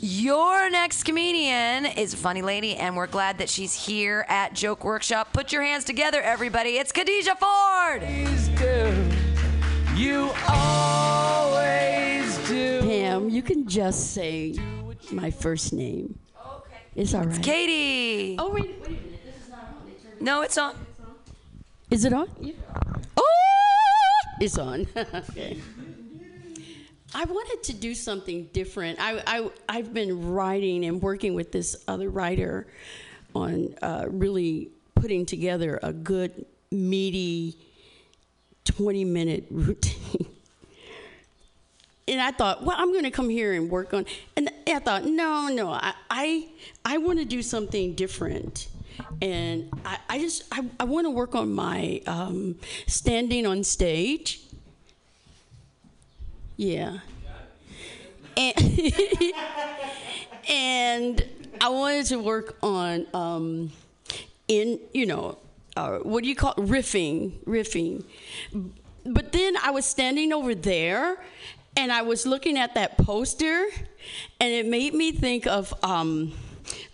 Your 0.00 0.70
next 0.70 1.02
comedian 1.02 1.84
is 1.84 2.14
a 2.14 2.16
funny 2.16 2.42
lady, 2.42 2.76
and 2.76 2.96
we're 2.96 3.08
glad 3.08 3.38
that 3.38 3.48
she's 3.48 3.74
here 3.74 4.24
at 4.28 4.54
Joke 4.54 4.84
Workshop. 4.84 5.32
Put 5.32 5.50
your 5.50 5.62
hands 5.62 5.82
together, 5.82 6.22
everybody. 6.22 6.76
It's 6.76 6.92
Khadijah 6.92 7.36
Ford. 7.40 8.04
You 9.96 10.30
always 10.48 12.13
You 13.22 13.42
can 13.42 13.68
just 13.68 14.12
say 14.12 14.54
my 15.12 15.30
first 15.30 15.72
name. 15.72 16.18
Okay. 16.36 16.76
It's 16.96 17.14
all 17.14 17.24
right. 17.24 17.36
It's 17.36 17.44
Katie. 17.44 18.36
Oh, 18.38 18.50
wait, 18.52 18.74
wait 18.80 18.86
a 18.86 18.90
minute. 18.90 19.24
This 19.24 19.44
is 19.44 19.50
not 19.50 19.58
on. 19.60 19.92
Turned 20.02 20.20
No, 20.20 20.42
it's 20.42 20.58
on. 20.58 20.74
Is 21.90 22.04
it 22.04 22.12
on? 22.12 22.28
Oh, 23.16 23.26
it's 24.40 24.58
on. 24.58 24.86
okay. 24.96 25.60
I 27.16 27.24
wanted 27.24 27.62
to 27.64 27.72
do 27.74 27.94
something 27.94 28.48
different. 28.52 28.98
I, 29.00 29.22
I, 29.26 29.50
I've 29.68 29.94
been 29.94 30.32
writing 30.32 30.84
and 30.84 31.00
working 31.00 31.34
with 31.34 31.52
this 31.52 31.84
other 31.86 32.10
writer 32.10 32.66
on 33.34 33.74
uh, 33.82 34.06
really 34.08 34.70
putting 34.96 35.24
together 35.24 35.78
a 35.82 35.92
good, 35.92 36.44
meaty, 36.72 37.56
20 38.64 39.04
minute 39.04 39.46
routine. 39.50 40.26
And 42.06 42.20
I 42.20 42.30
thought, 42.30 42.62
well, 42.62 42.76
I'm 42.78 42.92
going 42.92 43.04
to 43.04 43.10
come 43.10 43.30
here 43.30 43.54
and 43.54 43.70
work 43.70 43.94
on. 43.94 44.04
And 44.36 44.50
I 44.66 44.78
thought, 44.78 45.04
no, 45.04 45.48
no, 45.48 45.70
I, 45.70 45.94
I, 46.10 46.48
I 46.84 46.98
want 46.98 47.18
to 47.18 47.24
do 47.24 47.42
something 47.42 47.94
different. 47.94 48.68
And 49.22 49.70
I, 49.84 49.98
I 50.08 50.18
just, 50.18 50.44
I, 50.52 50.64
I 50.78 50.84
want 50.84 51.06
to 51.06 51.10
work 51.10 51.34
on 51.34 51.52
my 51.52 52.02
um, 52.06 52.56
standing 52.86 53.46
on 53.46 53.64
stage. 53.64 54.40
Yeah. 56.56 56.98
And, 58.36 58.54
and 60.48 61.24
I 61.60 61.68
wanted 61.70 62.06
to 62.06 62.16
work 62.16 62.58
on, 62.62 63.06
um, 63.14 63.72
in, 64.46 64.78
you 64.92 65.06
know, 65.06 65.38
uh, 65.76 65.98
what 65.98 66.22
do 66.22 66.28
you 66.28 66.36
call 66.36 66.52
it? 66.52 66.58
riffing, 66.58 67.32
riffing. 67.44 68.04
But 69.06 69.32
then 69.32 69.56
I 69.62 69.70
was 69.70 69.86
standing 69.86 70.32
over 70.32 70.54
there 70.54 71.18
and 71.76 71.92
I 71.92 72.02
was 72.02 72.26
looking 72.26 72.58
at 72.58 72.74
that 72.74 72.98
poster 72.98 73.66
and 74.40 74.52
it 74.52 74.66
made 74.66 74.94
me 74.94 75.12
think 75.12 75.46
of 75.46 75.72
um, 75.82 76.32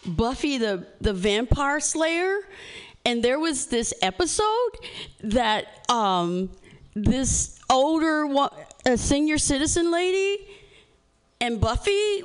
Buffy 0.07 0.59
the, 0.59 0.87
the 1.01 1.13
Vampire 1.13 1.81
Slayer. 1.81 2.41
And 3.05 3.23
there 3.23 3.39
was 3.39 3.67
this 3.67 3.95
episode 4.03 4.71
that 5.23 5.89
um, 5.89 6.51
this 6.95 7.59
older 7.71 8.27
a 8.87 8.97
senior 8.97 9.39
citizen 9.39 9.91
lady 9.91 10.47
and 11.41 11.61
Buffy 11.61 12.23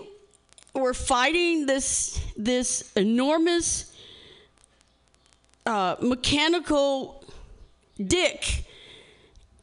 were 0.74 0.94
fighting 0.94 1.66
this 1.66 2.20
this 2.36 2.92
enormous 2.96 3.96
uh, 5.66 5.96
mechanical 6.02 7.24
dick, 8.06 8.66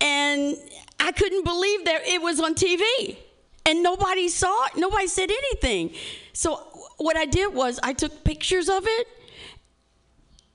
and 0.01 0.57
I 1.03 1.11
couldn't 1.11 1.45
believe 1.45 1.85
that 1.87 2.07
it 2.07 2.23
was 2.23 2.39
on 2.39 2.55
TV, 2.55 3.17
and 3.67 3.83
nobody 3.83 4.29
saw 4.29 4.67
it. 4.67 4.77
Nobody 4.77 5.09
said 5.09 5.31
anything. 5.31 5.91
So 6.33 6.57
what 6.99 7.17
I 7.17 7.27
did 7.27 7.53
was 7.53 7.81
I 7.83 7.93
took 7.93 8.23
pictures 8.23 8.69
of 8.69 8.85
it. 8.87 9.09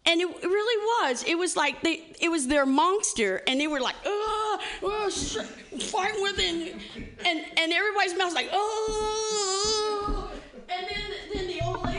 And 0.05 0.21
it, 0.21 0.27
really 0.41 1.09
was. 1.11 1.23
It 1.27 1.37
was 1.37 1.57
like 1.57 1.81
they, 1.81 2.01
it 2.21 2.29
was 2.29 2.47
their 2.47 2.65
monster, 2.65 3.41
and 3.45 3.59
they 3.59 3.67
were 3.67 3.81
like, 3.81 3.95
oh, 4.05 4.59
oh 4.83 5.09
sh- 5.09 5.35
fighting 5.83 6.21
with 6.21 6.39
it, 6.39 6.75
and 7.25 7.45
and 7.57 7.73
everybody's 7.73 8.13
mouth 8.17 8.27
was 8.27 8.33
like, 8.33 8.47
oh, 8.53 10.31
and 10.69 10.87
then 10.89 11.11
then 11.33 11.47
the 11.47 11.61
old 11.65 11.83
lady, 11.83 11.96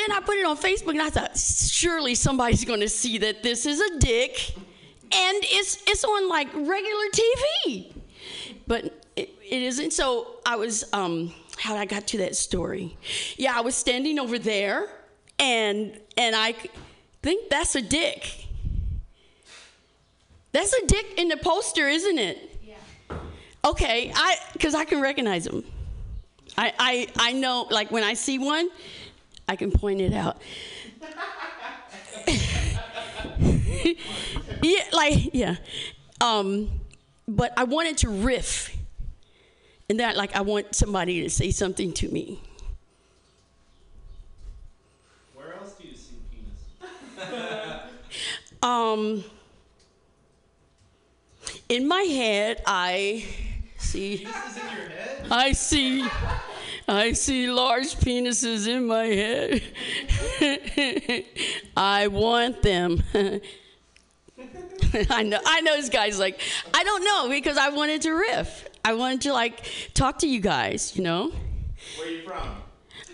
then 0.00 0.16
I 0.16 0.20
put 0.20 0.36
it 0.36 0.46
on 0.46 0.56
Facebook, 0.56 0.90
and 0.92 1.02
I 1.02 1.10
thought, 1.10 1.36
surely 1.36 2.14
somebody's 2.14 2.64
going 2.64 2.80
to 2.80 2.88
see 2.88 3.18
that 3.18 3.42
this 3.42 3.66
is 3.66 3.80
a 3.80 3.98
dick 3.98 4.54
and 5.12 5.38
it's 5.42 5.82
it's 5.86 6.04
on 6.04 6.28
like 6.28 6.48
regular 6.54 7.04
TV, 7.12 7.92
but 8.66 8.84
it, 9.16 9.34
it 9.42 9.62
isn't. 9.62 9.92
So 9.92 10.36
I 10.46 10.56
was 10.56 10.84
um, 10.92 11.34
how 11.58 11.76
I 11.76 11.84
got 11.84 12.06
to 12.08 12.18
that 12.18 12.36
story. 12.36 12.96
Yeah, 13.36 13.56
I 13.56 13.60
was 13.60 13.74
standing 13.74 14.18
over 14.18 14.38
there, 14.38 14.88
and 15.38 15.98
and 16.16 16.36
I 16.36 16.54
think 17.22 17.50
that's 17.50 17.74
a 17.74 17.82
dick. 17.82 18.46
That's 20.52 20.72
a 20.74 20.86
dick 20.86 21.14
in 21.16 21.28
the 21.28 21.36
poster, 21.36 21.88
isn't 21.88 22.18
it? 22.18 22.58
Yeah. 22.64 23.16
Okay, 23.64 24.12
I 24.14 24.36
because 24.52 24.74
I 24.74 24.84
can 24.84 25.00
recognize 25.00 25.44
them. 25.44 25.64
I, 26.56 26.72
I 26.78 27.08
I 27.16 27.32
know 27.32 27.66
like 27.70 27.90
when 27.90 28.04
I 28.04 28.14
see 28.14 28.38
one, 28.38 28.68
I 29.50 29.56
can 29.56 29.72
point 29.72 30.00
it 30.00 30.14
out. 30.14 30.40
yeah, 34.62 34.84
like 34.92 35.34
yeah. 35.34 35.56
Um, 36.20 36.70
but 37.26 37.52
I 37.56 37.64
wanted 37.64 37.98
to 37.98 38.10
riff, 38.10 38.76
and 39.88 39.98
that 39.98 40.16
like 40.16 40.36
I 40.36 40.42
want 40.42 40.72
somebody 40.72 41.20
to 41.24 41.30
say 41.30 41.50
something 41.50 41.92
to 41.94 42.08
me. 42.10 42.40
Where 45.34 45.54
else 45.54 45.72
do 45.72 45.88
you 45.88 45.96
see 45.96 46.14
penis? 46.30 46.68
Um, 48.62 49.24
in 51.68 51.88
my 51.88 52.02
head, 52.02 52.62
I 52.66 53.24
see. 53.78 54.18
Penis 54.18 54.34
is 54.46 54.56
in 54.58 54.62
your 54.62 54.88
head. 54.90 55.26
I 55.28 55.52
see. 55.52 56.06
I 56.90 57.12
see 57.12 57.48
large 57.48 57.94
penises 57.96 58.66
in 58.66 58.86
my 58.86 59.04
head. 59.04 59.62
I 61.76 62.08
want 62.08 62.62
them. 62.62 63.02
I 65.10 65.22
know. 65.22 65.38
I 65.46 65.60
know 65.60 65.76
this 65.76 65.88
guy's 65.88 66.18
like, 66.18 66.40
I 66.74 66.82
don't 66.82 67.04
know 67.04 67.28
because 67.30 67.56
I 67.56 67.68
wanted 67.68 68.02
to 68.02 68.10
riff. 68.12 68.66
I 68.84 68.94
wanted 68.94 69.20
to 69.22 69.32
like 69.32 69.64
talk 69.94 70.18
to 70.20 70.26
you 70.26 70.40
guys. 70.40 70.96
You 70.96 71.04
know. 71.04 71.30
Where 71.96 72.08
are 72.08 72.10
you 72.10 72.22
from? 72.26 72.48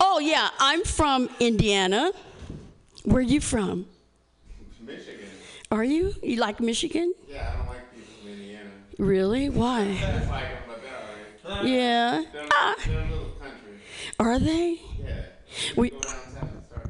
Oh 0.01 0.19
yeah, 0.21 0.49
I'm 0.59 0.83
from 0.85 1.29
Indiana, 1.41 2.13
Where 3.05 3.19
are 3.19 3.21
you 3.21 3.41
from? 3.41 3.87
Michigan. 4.81 5.29
Are 5.71 5.85
you? 5.85 6.15
You 6.23 6.37
like 6.37 6.61
Michigan? 6.61 7.13
Yeah, 7.29 7.51
I 7.53 7.57
don't 7.59 7.67
like 7.69 7.95
people 7.95 8.09
from 8.23 8.31
Indiana. 8.33 8.71
Really? 8.99 9.49
Why? 9.51 9.85
That's 10.01 10.29
like 10.29 10.43
them, 10.45 10.59
but 10.67 10.83
they're 10.83 11.51
alright. 11.53 11.67
Yeah. 11.67 12.25
They're, 12.33 12.47
Ah. 12.53 12.75
they're 12.87 12.99
a 12.99 13.03
little 13.05 13.31
country. 13.41 13.56
Are 14.19 14.39
they? 14.39 14.81
Yeah. 14.99 15.23
We, 15.77 15.91
Go 15.91 16.01
downtown 16.01 16.23
and 16.43 16.65
start. 16.67 16.89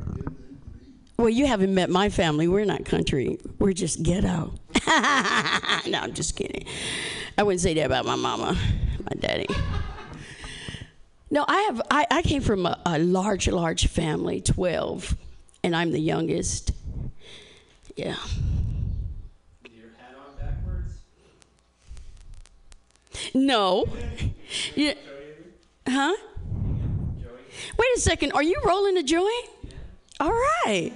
well, 1.19 1.29
you 1.29 1.47
haven't 1.47 1.75
met 1.75 1.91
my 1.91 2.09
family. 2.09 2.49
We're 2.49 2.65
not 2.65 2.85
country. 2.85 3.39
We're 3.59 3.73
just 3.73 4.03
ghetto. 4.03 4.55
no, 4.87 5.99
I'm 6.01 6.15
just 6.15 6.37
kidding. 6.37 6.65
I 7.37 7.43
wouldn't 7.43 7.61
say 7.61 7.75
that 7.75 7.85
about 7.87 8.07
my 8.07 8.15
mama, 8.17 8.57
my 9.01 9.21
daddy. 9.21 9.47
No, 11.31 11.45
I 11.47 11.61
have. 11.63 11.83
I, 11.91 12.07
I 12.11 12.23
came 12.23 12.41
from 12.41 12.67
a, 12.67 12.81
a 12.87 12.99
large, 13.01 13.49
large 13.49 13.89
family, 13.89 14.41
twelve, 14.41 15.17
and 15.65 15.75
I'm 15.75 15.91
the 15.91 15.99
youngest. 16.01 16.71
Yeah. 17.97 18.15
Your 19.65 19.89
hat 19.99 20.15
on 20.17 20.37
backwards? 20.39 20.93
No. 23.35 23.87
Yeah. 24.77 24.95
Huh? 25.89 26.15
Wait 27.79 27.89
a 27.97 28.01
second. 28.01 28.33
Are 28.33 28.43
you 28.43 28.57
rolling 28.65 28.97
a 28.97 29.03
joint? 29.03 29.49
All 30.21 30.31
right. 30.33 30.93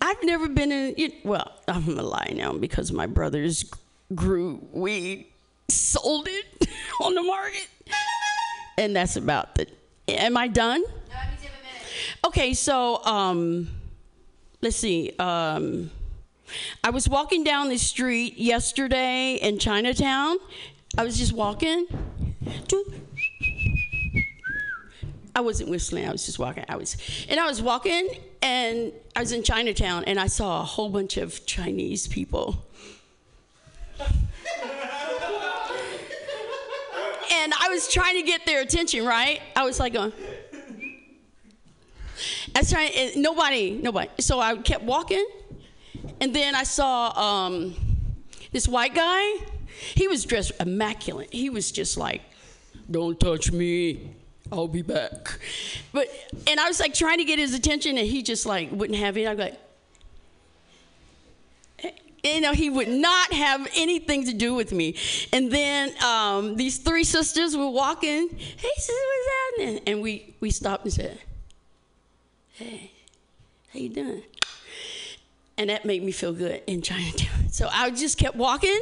I've 0.00 0.22
never 0.22 0.48
been 0.48 0.70
in. 0.70 0.94
You, 0.96 1.12
well, 1.24 1.52
I'm 1.66 1.84
gonna 1.86 2.02
lie 2.02 2.32
now 2.34 2.52
because 2.52 2.92
my 2.92 3.06
brothers 3.06 3.64
grew 4.14 4.60
weed, 4.72 5.26
sold 5.68 6.28
it 6.28 6.68
on 7.02 7.14
the 7.14 7.22
market, 7.22 7.68
and 8.76 8.94
that's 8.94 9.16
about 9.16 9.54
the. 9.56 9.66
Am 10.08 10.36
I 10.36 10.48
done? 10.48 10.82
Okay, 12.24 12.54
so 12.54 13.02
um, 13.04 13.68
let's 14.62 14.76
see. 14.76 15.12
Um, 15.18 15.90
I 16.82 16.90
was 16.90 17.08
walking 17.08 17.44
down 17.44 17.68
the 17.68 17.78
street 17.78 18.38
yesterday 18.38 19.34
in 19.34 19.58
Chinatown. 19.58 20.38
I 20.96 21.04
was 21.04 21.18
just 21.18 21.32
walking. 21.32 21.86
Doo- 22.66 22.92
I 25.38 25.40
wasn't 25.40 25.70
whistling. 25.70 26.04
I 26.04 26.10
was 26.10 26.26
just 26.26 26.40
walking. 26.40 26.64
I 26.68 26.74
was, 26.74 26.96
and 27.28 27.38
I 27.38 27.46
was 27.46 27.62
walking, 27.62 28.08
and 28.42 28.92
I 29.14 29.20
was 29.20 29.30
in 29.30 29.44
Chinatown, 29.44 30.02
and 30.08 30.18
I 30.18 30.26
saw 30.26 30.62
a 30.62 30.64
whole 30.64 30.88
bunch 30.88 31.16
of 31.16 31.46
Chinese 31.46 32.08
people. 32.08 32.66
and 34.00 34.10
I 37.54 37.68
was 37.70 37.86
trying 37.86 38.16
to 38.16 38.22
get 38.22 38.46
their 38.46 38.62
attention, 38.62 39.06
right? 39.06 39.40
I 39.54 39.64
was 39.64 39.78
like, 39.78 39.92
going, 39.92 40.12
I 42.56 42.58
was 42.58 42.68
trying, 42.72 43.22
nobody, 43.22 43.78
nobody. 43.80 44.10
So 44.18 44.40
I 44.40 44.56
kept 44.56 44.82
walking, 44.82 45.24
and 46.20 46.34
then 46.34 46.56
I 46.56 46.64
saw 46.64 47.16
um, 47.16 47.76
this 48.50 48.66
white 48.66 48.92
guy. 48.92 49.36
He 49.94 50.08
was 50.08 50.24
dressed 50.24 50.50
immaculate. 50.58 51.32
He 51.32 51.48
was 51.48 51.70
just 51.70 51.96
like, 51.96 52.22
"Don't 52.90 53.20
touch 53.20 53.52
me. 53.52 54.17
I'll 54.50 54.68
be 54.68 54.82
back." 54.82 55.38
But 55.92 56.08
and 56.46 56.60
I 56.60 56.68
was 56.68 56.80
like 56.80 56.94
trying 56.94 57.18
to 57.18 57.24
get 57.24 57.38
his 57.38 57.54
attention, 57.54 57.98
and 57.98 58.06
he 58.06 58.22
just 58.22 58.46
like 58.46 58.70
wouldn't 58.72 58.98
have 58.98 59.16
it. 59.16 59.28
I'm 59.28 59.36
like, 59.36 59.58
you 62.24 62.40
know, 62.40 62.52
he 62.52 62.70
would 62.70 62.88
not 62.88 63.32
have 63.32 63.68
anything 63.76 64.24
to 64.24 64.32
do 64.32 64.54
with 64.54 64.72
me. 64.72 64.96
And 65.32 65.50
then 65.50 65.92
um, 66.02 66.56
these 66.56 66.78
three 66.78 67.04
sisters 67.04 67.56
were 67.56 67.70
walking. 67.70 68.28
Hey, 68.28 68.68
sister, 68.76 68.92
what's 68.92 69.60
happening? 69.60 69.82
And 69.86 70.02
we 70.02 70.34
we 70.40 70.50
stopped 70.50 70.84
and 70.84 70.92
said, 70.92 71.18
"Hey, 72.52 72.92
how 73.72 73.80
you 73.80 73.88
doing?" 73.88 74.22
And 75.56 75.70
that 75.70 75.84
made 75.84 76.04
me 76.04 76.12
feel 76.12 76.32
good 76.32 76.62
in 76.66 76.82
Chinatown. 76.82 77.48
So 77.50 77.68
I 77.72 77.90
just 77.90 78.16
kept 78.16 78.36
walking, 78.36 78.80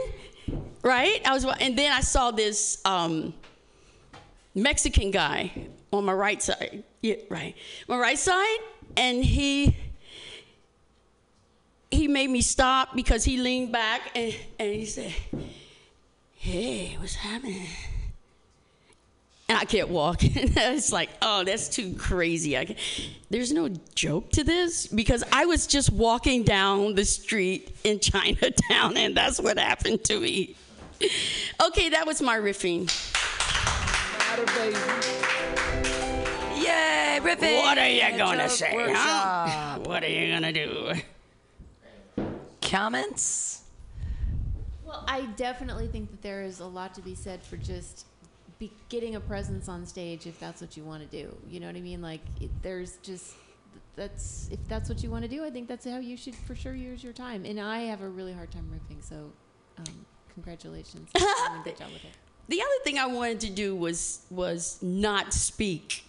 right? 0.82 1.22
I 1.24 1.32
was, 1.32 1.46
and 1.60 1.76
then 1.76 1.90
I 1.90 2.00
saw 2.00 2.30
this 2.30 2.82
um, 2.84 3.32
Mexican 4.56 5.10
guy 5.12 5.52
on 5.92 6.04
my 6.04 6.12
right 6.12 6.42
side. 6.42 6.82
Yeah, 7.02 7.16
right, 7.28 7.54
my 7.86 7.98
right 7.98 8.18
side, 8.18 8.58
and 8.96 9.22
he 9.22 9.76
he 11.90 12.08
made 12.08 12.30
me 12.30 12.40
stop 12.40 12.94
because 12.94 13.24
he 13.24 13.36
leaned 13.36 13.70
back 13.70 14.00
and, 14.14 14.34
and 14.58 14.72
he 14.72 14.86
said, 14.86 15.14
Hey, 16.34 16.96
what's 16.98 17.14
happening? 17.14 17.66
And 19.48 19.56
I 19.56 19.64
kept 19.64 19.88
walking. 19.88 20.32
it's 20.34 20.92
like, 20.92 21.08
oh, 21.22 21.44
that's 21.44 21.68
too 21.68 21.94
crazy. 21.94 22.58
I 22.58 22.64
can't. 22.64 22.78
There's 23.30 23.52
no 23.52 23.68
joke 23.94 24.30
to 24.32 24.42
this 24.42 24.88
because 24.88 25.22
I 25.32 25.46
was 25.46 25.66
just 25.68 25.92
walking 25.92 26.42
down 26.42 26.96
the 26.96 27.04
street 27.04 27.76
in 27.84 28.00
Chinatown 28.00 28.96
and 28.96 29.16
that's 29.16 29.38
what 29.38 29.58
happened 29.58 30.02
to 30.04 30.18
me. 30.20 30.56
Okay, 31.64 31.90
that 31.90 32.06
was 32.06 32.20
my 32.22 32.38
riffing. 32.38 32.90
Yay, 36.54 37.18
riffing! 37.22 37.62
What 37.62 37.78
are 37.78 37.88
you 37.88 38.18
gonna 38.18 38.50
say, 38.50 38.68
huh? 38.70 38.76
workshop. 38.76 39.86
What 39.86 40.04
are 40.04 40.08
you 40.08 40.30
gonna 40.30 40.52
do? 40.52 40.92
Comments? 42.60 43.62
Well, 44.84 45.04
I 45.08 45.22
definitely 45.36 45.88
think 45.88 46.10
that 46.10 46.20
there 46.20 46.42
is 46.42 46.60
a 46.60 46.66
lot 46.66 46.94
to 46.96 47.00
be 47.00 47.14
said 47.14 47.42
for 47.42 47.56
just 47.56 48.04
be 48.58 48.70
getting 48.90 49.14
a 49.14 49.20
presence 49.20 49.70
on 49.70 49.86
stage 49.86 50.26
if 50.26 50.38
that's 50.38 50.60
what 50.60 50.76
you 50.76 50.84
want 50.84 51.08
to 51.10 51.16
do. 51.16 51.34
You 51.48 51.60
know 51.60 51.66
what 51.66 51.76
I 51.76 51.80
mean? 51.80 52.02
Like, 52.02 52.20
it, 52.38 52.50
there's 52.62 52.98
just 52.98 53.36
that's 53.94 54.50
if 54.52 54.58
that's 54.68 54.90
what 54.90 55.02
you 55.02 55.10
want 55.10 55.22
to 55.22 55.30
do. 55.30 55.44
I 55.44 55.50
think 55.50 55.66
that's 55.66 55.86
how 55.86 55.96
you 55.96 56.16
should 56.18 56.34
for 56.34 56.54
sure 56.54 56.74
use 56.74 57.02
your 57.02 57.14
time. 57.14 57.46
And 57.46 57.58
I 57.58 57.80
have 57.84 58.02
a 58.02 58.08
really 58.08 58.34
hard 58.34 58.50
time 58.50 58.70
riffing, 58.70 59.02
so 59.02 59.32
um, 59.78 60.06
congratulations. 60.34 61.08
You're 61.18 61.26
doing 61.48 61.60
a 61.60 61.64
good 61.64 61.78
job 61.78 61.88
with 61.90 62.04
it. 62.04 62.25
The 62.48 62.60
other 62.60 62.84
thing 62.84 62.98
I 62.98 63.06
wanted 63.06 63.40
to 63.40 63.50
do 63.50 63.74
was 63.74 64.20
was 64.30 64.78
not 64.82 65.32
speak. 65.32 66.04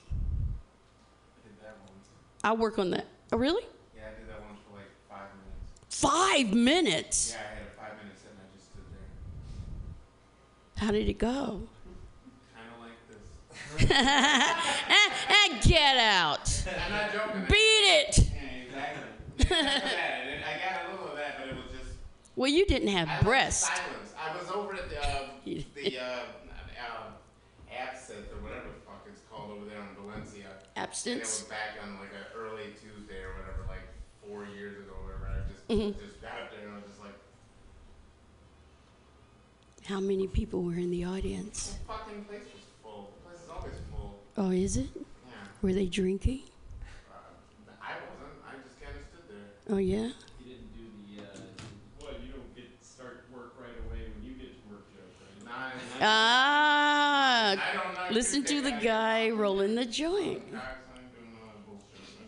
I 2.43 2.53
work 2.53 2.77
on 2.79 2.91
that. 2.91 3.05
Oh, 3.33 3.37
really? 3.37 3.63
Yeah, 3.95 4.03
I 4.05 4.19
did 4.19 4.29
that 4.29 4.41
once 4.47 4.59
for 4.69 4.77
like 4.77 4.91
five 5.09 5.27
minutes. 5.35 5.99
Five 5.99 6.53
minutes. 6.53 7.33
Yeah, 7.33 7.39
I 7.39 7.43
had 7.55 7.67
a 7.67 7.81
five 7.81 7.97
minutes 8.03 8.21
and 8.29 8.37
I 8.37 8.55
just 8.55 8.69
stood 8.69 8.85
there. 8.93 10.85
How 10.85 10.91
did 10.91 11.09
it 11.09 11.17
go? 11.17 11.63
Kind 12.55 12.69
of 12.71 12.79
like 12.79 12.97
this. 13.09 13.91
Eh, 14.89 15.09
eh, 15.29 15.59
get 15.61 15.97
out. 15.97 16.63
I'm 16.85 16.91
not 16.91 17.11
joking. 17.11 17.41
Beat 17.49 17.55
it. 17.57 18.19
Yeah, 18.19 18.63
exactly. 18.67 19.03
Except 19.39 19.49
for 19.49 19.63
that. 19.63 20.21
And 20.27 20.45
I 20.45 20.57
got 20.63 20.87
a 20.87 20.91
little 20.93 21.09
of 21.11 21.17
that, 21.17 21.39
but 21.39 21.47
it 21.49 21.55
was 21.55 21.65
just. 21.77 21.97
Well, 22.35 22.49
you 22.49 22.65
didn't 22.65 22.89
have 22.89 23.07
like 23.07 23.23
breast. 23.23 23.65
Silence. 23.65 24.06
I 24.27 24.37
was 24.37 24.49
over 24.51 24.73
at 24.75 24.89
the 24.89 24.99
uh, 25.01 25.27
the 25.75 25.99
uh, 25.99 26.03
uh, 26.03 27.07
absinthe 27.71 28.27
or 28.33 28.43
whatever 28.43 28.67
the 28.69 28.81
fuck 28.85 29.05
it's 29.09 29.21
called 29.31 29.51
over 29.51 29.65
there 29.65 29.79
in 29.79 29.95
Valencia. 30.03 30.45
And 30.45 30.61
it 30.75 30.79
Abstinence? 30.89 31.39
was 31.41 31.49
back 31.49 31.77
on 31.83 31.99
like 31.99 32.09
an 32.11 32.25
early 32.35 32.73
Tuesday 32.79 33.21
or 33.23 33.33
whatever, 33.39 33.65
like 33.67 33.87
four 34.27 34.45
years 34.45 34.77
ago 34.77 34.93
or 34.99 35.05
whatever. 35.05 35.27
I 35.27 35.47
just 35.51 35.67
Mhm. 35.67 35.97
just 35.99 36.21
got 36.21 36.39
up 36.41 36.51
there 36.51 36.67
and 36.67 36.73
I 36.73 36.75
was 36.77 36.85
just 36.87 36.99
like, 36.99 37.15
How 39.85 39.99
many 40.01 40.27
people 40.27 40.63
were 40.63 40.75
in 40.75 40.91
the 40.91 41.05
audience? 41.05 41.77
the 41.79 41.93
fucking 41.93 42.25
place 42.25 42.43
was 42.53 42.63
full. 42.83 43.13
The 43.23 43.29
place 43.29 43.43
is 43.43 43.49
always 43.49 43.75
full. 43.91 44.19
Oh, 44.37 44.51
is 44.51 44.77
it? 44.77 44.89
Yeah. 44.95 45.33
Were 45.61 45.73
they 45.73 45.85
drinking? 45.87 46.41
I 47.81 47.93
wasn't. 48.03 48.43
I 48.45 48.51
just 48.67 48.79
kind 48.83 48.95
of 48.97 49.03
stood 49.07 49.27
there. 49.31 49.47
Oh, 49.73 49.77
yeah? 49.79 50.11
You 50.43 50.45
didn't 50.45 50.75
do 50.75 50.83
the, 51.15 51.23
uh, 51.23 51.39
well, 52.03 52.13
you 52.19 52.31
don't 52.35 52.51
get 52.55 52.67
start 52.83 53.23
work 53.31 53.55
right 53.59 53.79
away 53.87 54.11
when 54.11 54.19
you 54.27 54.33
get 54.35 54.51
to 54.59 54.63
work, 54.69 54.91
Joe, 54.91 55.07
right? 55.07 55.39
Ah, 55.99 57.51
I 57.51 57.55
don't 57.55 57.93
know 57.93 58.15
listen 58.15 58.43
to 58.45 58.61
the 58.61 58.71
guy 58.71 59.29
rolling 59.29 59.75
the 59.75 59.85
joint. 59.85 60.41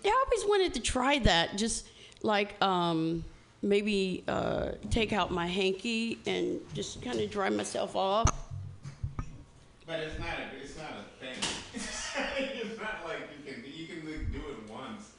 Yeah, 0.03 0.11
I 0.11 0.25
always 0.25 0.45
wanted 0.45 0.73
to 0.75 0.79
try 0.79 1.19
that. 1.19 1.57
Just 1.57 1.87
like 2.23 2.61
um, 2.61 3.23
maybe 3.61 4.23
uh, 4.27 4.71
take 4.89 5.13
out 5.13 5.31
my 5.31 5.47
hanky 5.47 6.19
and 6.25 6.59
just 6.73 7.01
kind 7.01 7.19
of 7.19 7.29
dry 7.29 7.49
myself 7.49 7.95
off. 7.95 8.29
But 9.85 9.99
it's 10.01 10.19
not 10.19 10.27
a, 10.29 10.63
it's 10.63 10.77
not 10.77 10.91
a 10.91 11.25
thing. 11.25 11.35
it's 11.73 12.79
not 12.79 13.05
like 13.05 13.19
you 13.45 13.51
can 13.51 13.63
you 13.65 13.87
can 13.87 14.05
like, 14.05 14.31
do 14.31 14.37
it 14.37 14.71
once, 14.71 15.13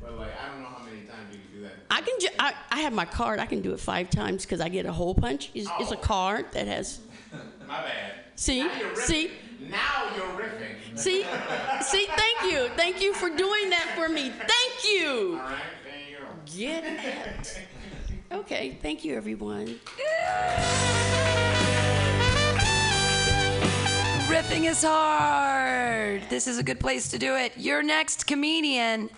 but 0.00 0.18
like 0.18 0.32
I 0.40 0.48
don't 0.50 0.62
know 0.62 0.68
how 0.68 0.84
many 0.84 1.02
times 1.02 1.32
you 1.32 1.38
can 1.38 1.60
do 1.60 1.62
that. 1.62 1.74
I 1.90 2.00
can. 2.00 2.18
Ju- 2.20 2.36
I, 2.38 2.54
I 2.70 2.80
have 2.80 2.92
my 2.92 3.04
card. 3.04 3.38
I 3.38 3.46
can 3.46 3.62
do 3.62 3.72
it 3.72 3.80
five 3.80 4.10
times 4.10 4.44
because 4.44 4.60
I 4.60 4.68
get 4.68 4.84
a 4.84 4.92
hole 4.92 5.14
punch. 5.14 5.50
It's, 5.54 5.70
it's 5.78 5.92
a 5.92 5.96
card 5.96 6.46
that 6.52 6.66
has. 6.66 7.00
My 7.66 7.82
bad. 7.82 8.14
See? 8.36 8.62
Now. 8.62 8.94
See? 8.94 9.30
Now 9.60 10.10
you're 10.14 10.26
riffing. 10.26 10.98
See, 10.98 11.24
see. 11.82 12.06
Thank 12.06 12.52
you, 12.52 12.68
thank 12.76 13.02
you 13.02 13.12
for 13.14 13.28
doing 13.28 13.70
that 13.70 13.92
for 13.96 14.08
me. 14.08 14.30
Thank 14.30 14.84
you. 14.84 15.40
All 15.42 15.50
right, 15.50 15.58
there 15.84 16.10
you 16.10 16.18
go. 16.18 16.26
Get 16.56 16.84
out. 16.84 18.38
Okay, 18.40 18.78
thank 18.82 19.04
you, 19.04 19.16
everyone. 19.16 19.80
Riffing 24.28 24.68
is 24.68 24.82
hard. 24.82 26.22
This 26.28 26.46
is 26.46 26.58
a 26.58 26.62
good 26.62 26.80
place 26.80 27.08
to 27.08 27.18
do 27.18 27.36
it. 27.36 27.56
Your 27.56 27.82
next 27.82 28.26
comedian 28.26 29.08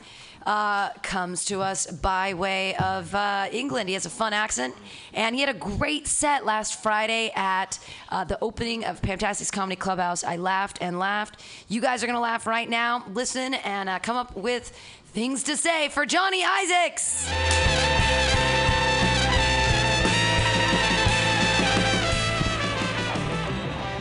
uh, 0.48 0.88
comes 1.02 1.44
to 1.44 1.60
us 1.60 1.86
by 1.86 2.32
way 2.32 2.74
of 2.76 3.14
uh, 3.14 3.48
England. 3.52 3.90
He 3.90 3.92
has 3.92 4.06
a 4.06 4.10
fun 4.10 4.32
accent, 4.32 4.74
and 5.12 5.34
he 5.34 5.42
had 5.42 5.54
a 5.54 5.58
great 5.58 6.08
set 6.08 6.46
last 6.46 6.82
Friday 6.82 7.30
at 7.36 7.78
uh, 8.08 8.24
the 8.24 8.38
opening 8.40 8.82
of 8.86 9.02
Pamtastic's 9.02 9.50
Comedy 9.50 9.76
Clubhouse. 9.76 10.24
I 10.24 10.36
laughed 10.36 10.78
and 10.80 10.98
laughed. 10.98 11.44
You 11.68 11.82
guys 11.82 12.02
are 12.02 12.06
going 12.06 12.16
to 12.16 12.20
laugh 12.20 12.46
right 12.46 12.68
now. 12.68 13.04
Listen 13.12 13.54
and 13.54 13.90
uh, 13.90 13.98
come 13.98 14.16
up 14.16 14.34
with 14.36 14.70
things 15.08 15.42
to 15.44 15.56
say 15.58 15.90
for 15.90 16.06
Johnny 16.06 16.42
Isaacs. 16.42 17.28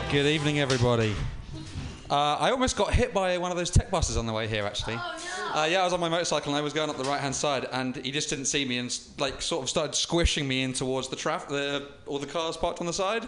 Good 0.09 0.27
evening, 0.27 0.61
everybody. 0.61 1.13
Uh, 2.09 2.37
I 2.39 2.51
almost 2.51 2.77
got 2.77 2.93
hit 2.93 3.13
by 3.13 3.37
one 3.37 3.51
of 3.51 3.57
those 3.57 3.69
tech 3.69 3.91
buses 3.91 4.15
on 4.15 4.25
the 4.25 4.31
way 4.31 4.47
here, 4.47 4.63
actually. 4.63 4.97
Uh, 5.53 5.67
yeah, 5.69 5.81
I 5.81 5.83
was 5.83 5.93
on 5.93 5.99
my 5.99 6.09
motorcycle 6.09 6.51
and 6.51 6.57
I 6.57 6.61
was 6.61 6.73
going 6.73 6.89
up 6.89 6.97
the 6.97 7.03
right-hand 7.03 7.35
side, 7.35 7.67
and 7.71 7.95
he 7.97 8.11
just 8.11 8.29
didn't 8.29 8.45
see 8.45 8.65
me 8.65 8.77
and 8.77 8.97
like 9.17 9.41
sort 9.41 9.63
of 9.63 9.69
started 9.69 9.95
squishing 9.95 10.47
me 10.47 10.63
in 10.63 10.73
towards 10.73 11.07
the 11.07 11.15
traffic, 11.15 11.49
the, 11.49 11.87
all 12.05 12.19
the 12.19 12.27
cars 12.27 12.57
parked 12.57 12.79
on 12.79 12.87
the 12.87 12.93
side. 12.93 13.27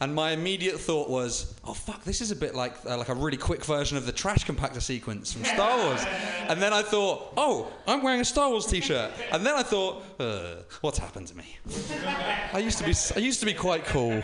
And 0.00 0.14
my 0.14 0.30
immediate 0.30 0.78
thought 0.78 1.10
was, 1.10 1.54
"Oh 1.64 1.74
fuck, 1.74 2.04
this 2.04 2.20
is 2.20 2.30
a 2.30 2.36
bit 2.36 2.54
like 2.54 2.74
uh, 2.86 2.96
like 2.96 3.08
a 3.08 3.14
really 3.14 3.36
quick 3.36 3.64
version 3.64 3.96
of 3.96 4.06
the 4.06 4.12
trash 4.12 4.44
compactor 4.46 4.80
sequence 4.80 5.32
from 5.32 5.44
Star 5.44 5.76
Wars." 5.76 6.04
and 6.48 6.62
then 6.62 6.72
I 6.72 6.82
thought, 6.82 7.32
"Oh, 7.36 7.66
I'm 7.86 8.04
wearing 8.04 8.20
a 8.20 8.24
Star 8.24 8.48
Wars 8.48 8.66
T-shirt." 8.66 9.10
And 9.32 9.44
then 9.44 9.56
I 9.56 9.64
thought, 9.64 10.04
uh, 10.20 10.62
"What's 10.82 10.98
happened 10.98 11.26
to 11.28 11.36
me?" 11.36 11.56
I 12.52 12.60
used 12.60 12.78
to 12.78 12.84
be 12.84 12.94
I 13.16 13.18
used 13.18 13.40
to 13.40 13.46
be 13.46 13.54
quite 13.54 13.84
cool. 13.86 14.22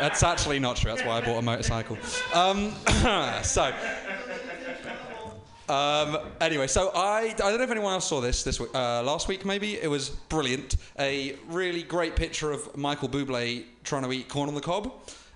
That's 0.00 0.22
actually 0.22 0.58
not 0.58 0.76
true. 0.76 0.90
That's 0.90 1.06
why 1.06 1.18
I 1.18 1.20
bought 1.20 1.38
a 1.38 1.42
motorcycle. 1.42 1.96
Um, 2.34 2.72
so, 3.42 3.72
um, 5.68 6.18
anyway, 6.40 6.66
so 6.66 6.92
I, 6.94 7.32
I 7.32 7.32
don't 7.34 7.58
know 7.58 7.64
if 7.64 7.70
anyone 7.70 7.92
else 7.92 8.08
saw 8.08 8.20
this 8.20 8.44
this 8.44 8.60
week, 8.60 8.70
uh, 8.74 9.02
last 9.02 9.28
week. 9.28 9.44
Maybe 9.44 9.80
it 9.80 9.88
was 9.88 10.10
brilliant. 10.10 10.76
A 10.98 11.36
really 11.48 11.82
great 11.82 12.14
picture 12.14 12.52
of 12.52 12.76
Michael 12.76 13.08
Bublé 13.08 13.64
trying 13.82 14.04
to 14.04 14.12
eat 14.12 14.28
corn 14.28 14.48
on 14.48 14.54
the 14.54 14.60
cob. 14.60 14.92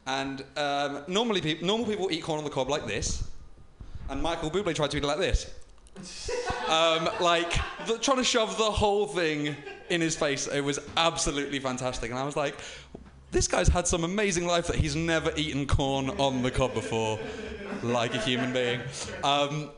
And 0.07 0.45
um, 0.57 1.03
normally, 1.09 1.41
peop 1.41 1.63
normal 1.63 1.87
people 1.87 2.11
eat 2.11 2.23
corn 2.23 2.39
on 2.39 2.45
the 2.45 2.51
cob 2.51 2.69
like 2.69 2.87
this, 2.87 3.25
and 4.09 4.23
Michael 4.23 4.51
Bublé 4.51 4.75
tried 4.75 4.91
to 4.93 4.97
eat 4.97 5.05
it 5.05 5.07
like 5.07 5.19
this. 5.19 5.53
um, 6.69 7.09
like 7.21 7.53
the, 7.87 7.99
trying 7.99 8.17
to 8.17 8.25
shove 8.25 8.57
the 8.57 8.71
whole 8.71 9.07
thing 9.07 9.55
in 9.91 10.01
his 10.01 10.17
face. 10.17 10.47
It 10.47 10.63
was 10.63 10.79
absolutely 10.97 11.59
fantastic, 11.59 12.11
and 12.11 12.19
I 12.19 12.25
was 12.25 12.37
like, 12.37 12.57
this 13.31 13.47
guy's 13.47 13.69
had 13.69 13.87
some 13.87 14.05
amazing 14.05 14.47
life 14.47 14.67
that 14.69 14.77
he's 14.77 14.97
never 14.97 15.33
eaten 15.37 15.67
corn 15.67 16.11
on 16.11 16.43
the 16.43 16.51
cob 16.51 16.75
before, 16.75 17.19
like 17.83 18.15
a 18.15 18.19
human 18.19 18.53
being. 18.53 18.81
Um, 19.23 19.71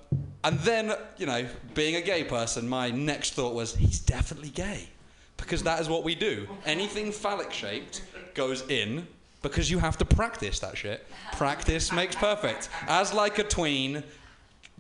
and 0.45 0.59
then, 0.61 0.93
you 1.19 1.27
know, 1.27 1.47
being 1.75 1.97
a 1.97 2.01
gay 2.01 2.25
person, 2.25 2.69
my 2.69 2.91
next 2.91 3.35
thought 3.35 3.55
was, 3.55 3.75
he's 3.77 4.01
definitely 4.01 4.51
gay. 4.51 4.89
Because 5.37 5.63
that 5.65 5.81
is 5.81 5.89
what 5.89 6.05
we 6.05 6.15
do. 6.15 6.49
Anything 6.67 7.13
phallic 7.13 7.53
shaped 7.53 8.03
goes 8.35 8.63
in 8.69 9.07
because 9.43 9.71
you 9.71 9.79
have 9.79 9.99
to 9.99 10.05
practice 10.05 10.61
that 10.61 10.77
shit. 10.77 11.07
Practice 11.33 11.93
makes 11.93 12.15
perfect. 12.15 12.69
As 12.87 13.13
like 13.13 13.39
a 13.39 13.45
tween, 13.45 14.05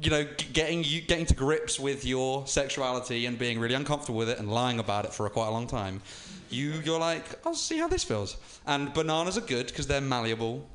you 0.00 0.10
know, 0.10 0.26
getting 0.52 0.84
you 0.84 1.00
getting 1.00 1.26
to 1.26 1.34
grips 1.34 1.78
with 1.78 2.04
your 2.04 2.46
sexuality 2.46 3.26
and 3.26 3.38
being 3.38 3.58
really 3.58 3.74
uncomfortable 3.74 4.18
with 4.18 4.28
it 4.28 4.38
and 4.38 4.50
lying 4.50 4.78
about 4.78 5.04
it 5.04 5.12
for 5.12 5.26
a 5.26 5.30
quite 5.30 5.48
a 5.48 5.50
long 5.50 5.66
time, 5.66 6.00
you 6.48 6.80
you're 6.84 7.00
like, 7.00 7.24
I'll 7.44 7.54
see 7.54 7.78
how 7.78 7.88
this 7.88 8.04
feels. 8.04 8.36
And 8.66 8.92
bananas 8.94 9.36
are 9.36 9.42
good 9.42 9.66
because 9.66 9.86
they're 9.86 10.00
malleable. 10.00 10.68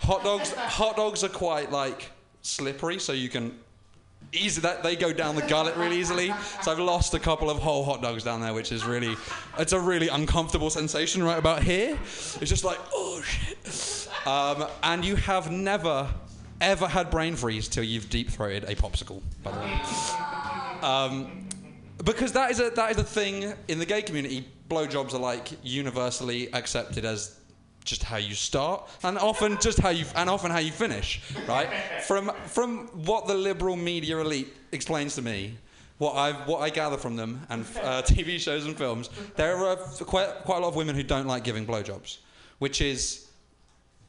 Hot 0.00 0.22
dogs, 0.22 0.52
hot 0.54 0.96
dogs 0.96 1.22
are 1.22 1.28
quite 1.28 1.70
like 1.70 2.10
slippery, 2.42 2.98
so 2.98 3.12
you 3.12 3.28
can 3.28 3.58
easy 4.32 4.60
that 4.60 4.82
they 4.82 4.96
go 4.96 5.12
down 5.12 5.34
the 5.36 5.42
gullet 5.42 5.76
really 5.76 5.98
easily. 5.98 6.32
So 6.62 6.72
I've 6.72 6.78
lost 6.78 7.14
a 7.14 7.18
couple 7.18 7.50
of 7.50 7.58
whole 7.58 7.84
hot 7.84 8.02
dogs 8.02 8.22
down 8.22 8.40
there, 8.40 8.52
which 8.54 8.72
is 8.72 8.84
really, 8.84 9.16
it's 9.58 9.72
a 9.72 9.80
really 9.80 10.08
uncomfortable 10.08 10.70
sensation 10.70 11.22
right 11.22 11.38
about 11.38 11.62
here. 11.62 11.98
It's 12.40 12.50
just 12.50 12.64
like, 12.64 12.78
oh 12.92 13.22
shit. 13.22 14.08
Um, 14.26 14.66
and 14.82 15.04
you 15.04 15.16
have 15.16 15.50
never, 15.50 16.08
ever 16.60 16.86
had 16.86 17.10
brain 17.10 17.36
freeze 17.36 17.68
till 17.68 17.84
you've 17.84 18.10
deep 18.10 18.30
throated 18.30 18.64
a 18.64 18.74
popsicle. 18.74 19.22
By 19.42 19.52
the 19.52 19.60
way. 19.60 19.80
Um, 20.82 21.48
because 22.04 22.32
that 22.32 22.50
is 22.50 22.60
a 22.60 22.70
that 22.70 22.92
is 22.92 22.98
a 22.98 23.04
thing 23.04 23.52
in 23.66 23.78
the 23.78 23.86
gay 23.86 24.02
community. 24.02 24.46
Blowjobs 24.68 25.14
are 25.14 25.18
like 25.18 25.48
universally 25.62 26.52
accepted 26.52 27.04
as 27.04 27.37
just 27.84 28.02
how 28.02 28.16
you 28.16 28.34
start, 28.34 28.88
and 29.02 29.18
often 29.18 29.58
just 29.60 29.78
how 29.80 29.90
you 29.90 30.04
and 30.14 30.28
often 30.28 30.50
how 30.50 30.58
you 30.58 30.72
finish. 30.72 31.20
Right? 31.46 31.68
From 32.02 32.32
from 32.46 32.88
what 33.04 33.26
the 33.26 33.34
liberal 33.34 33.76
media 33.76 34.18
elite 34.18 34.54
explains 34.72 35.14
to 35.14 35.22
me, 35.22 35.56
what 35.98 36.14
I 36.14 36.32
what 36.32 36.60
I 36.60 36.70
gather 36.70 36.96
from 36.96 37.16
them 37.16 37.46
and 37.48 37.64
uh, 37.82 38.02
TV 38.06 38.38
shows 38.38 38.66
and 38.66 38.76
films, 38.76 39.10
there 39.36 39.56
are 39.56 39.76
quite 39.76 40.28
quite 40.44 40.58
a 40.58 40.60
lot 40.60 40.68
of 40.68 40.76
women 40.76 40.94
who 40.94 41.02
don't 41.02 41.26
like 41.26 41.44
giving 41.44 41.66
blowjobs, 41.66 42.18
which 42.58 42.80
is 42.80 43.28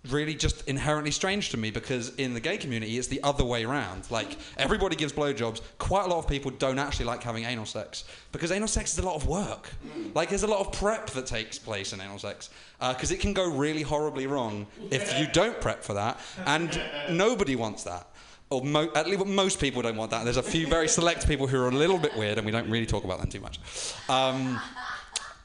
really 0.08 0.34
just 0.34 0.66
inherently 0.68 1.12
strange 1.12 1.50
to 1.50 1.58
me 1.58 1.72
because 1.72 2.16
in 2.16 2.34
the 2.34 2.40
gay 2.40 2.58
community 2.58 2.98
it's 2.98 3.08
the 3.08 3.22
other 3.22 3.44
way 3.44 3.66
around. 3.66 4.10
Like 4.10 4.38
everybody 4.58 4.96
gives 4.96 5.12
blowjobs. 5.12 5.62
Quite 5.78 6.06
a 6.06 6.08
lot 6.08 6.20
of 6.20 6.28
people 6.28 6.52
don't 6.52 6.80
actually 6.80 7.06
like 7.06 7.22
having 7.22 7.44
anal 7.44 7.66
sex 7.66 8.06
because 8.32 8.52
anal 8.52 8.68
sex 8.68 8.94
is 8.94 9.00
a 9.00 9.06
lot 9.06 9.16
of 9.16 9.28
work. 9.28 9.70
Like 10.16 10.30
there's 10.30 10.44
a 10.44 10.48
lot 10.48 10.66
of 10.66 10.72
prep 10.72 11.10
that 11.12 11.26
takes 11.26 11.60
place 11.60 11.92
in 11.92 12.00
anal 12.00 12.20
sex 12.20 12.50
because 12.80 13.12
it 13.12 13.20
can 13.20 13.34
go 13.34 13.50
really 13.50 13.82
horribly 13.82 14.28
wrong 14.28 14.68
if 14.90 15.20
you 15.20 15.28
don't 15.28 15.60
prep 15.60 15.84
for 15.84 15.94
that, 15.94 16.20
and 16.46 16.82
nobody 17.10 17.56
wants 17.56 17.84
that. 17.84 18.08
Or 18.50 18.64
mo- 18.64 18.92
at 18.96 19.06
least 19.06 19.26
most 19.26 19.60
people 19.60 19.82
don't 19.82 19.96
want 19.96 20.12
that. 20.12 20.24
There's 20.24 20.38
a 20.38 20.44
few 20.44 20.66
very 20.66 20.88
select 20.88 21.28
people 21.28 21.46
who 21.46 21.62
are 21.62 21.68
a 21.68 21.72
little 21.72 22.00
bit 22.00 22.16
weird, 22.18 22.38
and 22.38 22.46
we 22.46 22.52
don't 22.52 22.70
really 22.70 22.88
talk 22.88 23.04
about 23.04 23.20
them 23.20 23.30
too 23.30 23.42
much. 23.42 23.60
Um, 24.10 24.60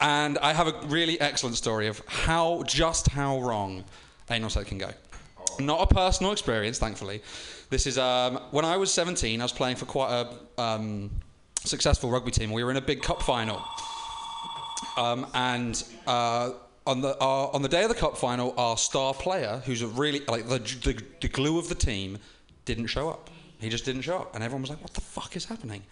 and 0.00 0.38
I 0.38 0.52
have 0.52 0.68
a 0.68 0.86
really 0.86 1.20
excellent 1.20 1.56
story 1.56 1.86
of 1.86 2.02
how 2.06 2.62
just 2.66 3.08
how 3.08 3.40
wrong 3.40 3.84
anal 4.30 4.48
sex 4.48 4.68
can 4.68 4.78
go. 4.78 4.90
Not 5.60 5.90
a 5.90 5.94
personal 5.94 6.32
experience, 6.32 6.78
thankfully. 6.78 7.22
This 7.70 7.86
is 7.86 7.98
um, 7.98 8.40
when 8.50 8.64
I 8.64 8.76
was 8.76 8.92
17. 8.92 9.40
I 9.40 9.44
was 9.44 9.52
playing 9.52 9.76
for 9.76 9.86
quite 9.86 10.10
a 10.10 10.60
um, 10.60 11.10
successful 11.64 12.10
rugby 12.10 12.30
team. 12.30 12.52
We 12.52 12.64
were 12.64 12.70
in 12.70 12.76
a 12.76 12.82
big 12.82 13.02
cup 13.02 13.22
final, 13.22 13.62
um, 14.96 15.26
and 15.34 15.82
uh, 16.06 16.50
on 16.86 17.00
the 17.00 17.16
uh, 17.20 17.46
on 17.52 17.62
the 17.62 17.68
day 17.68 17.82
of 17.82 17.88
the 17.88 17.94
cup 17.94 18.16
final, 18.16 18.54
our 18.58 18.76
star 18.76 19.14
player, 19.14 19.62
who's 19.64 19.82
a 19.82 19.86
really 19.86 20.20
like 20.26 20.48
the, 20.48 20.58
the 20.58 21.02
the 21.20 21.28
glue 21.28 21.58
of 21.58 21.68
the 21.68 21.74
team, 21.74 22.18
didn't 22.64 22.88
show 22.88 23.08
up. 23.08 23.30
He 23.58 23.68
just 23.68 23.84
didn't 23.84 24.02
show 24.02 24.18
up, 24.18 24.34
and 24.34 24.44
everyone 24.44 24.62
was 24.62 24.70
like, 24.70 24.82
"What 24.82 24.92
the 24.94 25.00
fuck 25.00 25.36
is 25.36 25.46
happening?" 25.46 25.82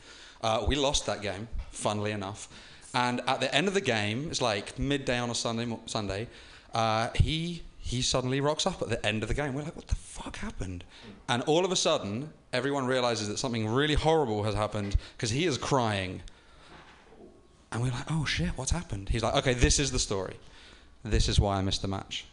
Uh, 0.43 0.64
we 0.66 0.77
lost 0.77 1.06
that 1.06 1.23
game, 1.23 1.48
funnily 1.70 2.10
enough. 2.10 2.48
And 2.94 3.23
at 3.27 3.40
the 3.40 3.55
end 3.55 3.69
of 3.69 3.74
the 3.74 3.81
game, 3.81 4.28
it's 4.31 4.43
like 4.43 4.78
midday 4.78 5.19
on 5.19 5.31
a 5.31 5.35
Sunday. 5.35 5.74
Sunday, 5.86 6.28
uh, 6.74 7.09
he 7.14 7.62
he 7.78 8.02
suddenly 8.02 8.40
rocks 8.40 8.66
up 8.66 8.82
at 8.82 8.89
the 8.90 9.05
end 9.06 9.23
of 9.23 9.28
the 9.28 9.35
game. 9.35 9.55
We're 9.55 9.62
like, 9.62 9.77
"What 9.77 9.89
the 9.89 9.94
fuck 9.94 10.36
happened?" 10.36 10.85
And 11.28 11.43
all 11.44 11.64
of 11.64 11.73
a 11.73 11.77
sudden, 11.77 12.31
everyone 12.52 12.85
realizes 12.85 13.28
that 13.28 13.39
something 13.39 13.66
really 13.66 13.94
horrible 13.94 14.43
has 14.43 14.55
happened 14.55 14.97
because 15.16 15.31
he 15.31 15.47
is 15.47 15.56
crying. 15.56 16.20
And 17.70 17.82
we're 17.82 17.93
like, 17.93 18.10
"Oh 18.10 18.27
shit, 18.27 18.51
what's 18.59 18.73
happened?" 18.73 19.09
He's 19.09 19.23
like, 19.23 19.35
"Okay, 19.36 19.55
this 19.55 19.78
is 19.78 19.90
the 19.90 19.98
story. 19.98 20.36
This 21.05 21.29
is 21.29 21.39
why 21.41 21.57
I 21.59 21.62
missed 21.62 21.83
the 21.83 21.89
match." 21.89 22.24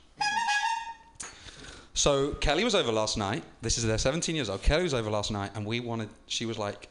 So 2.00 2.30
Kelly 2.36 2.64
was 2.64 2.76
over 2.76 2.94
last 2.94 3.18
night. 3.18 3.44
This 3.62 3.78
is 3.78 3.84
they're 3.86 3.98
17 3.98 4.34
years 4.34 4.50
old. 4.50 4.62
Kelly 4.62 4.84
was 4.84 4.94
over 4.94 5.10
last 5.10 5.32
night, 5.32 5.52
and 5.56 5.66
we 5.66 5.82
wanted. 5.82 6.08
She 6.28 6.46
was 6.46 6.58
like, 6.58 6.88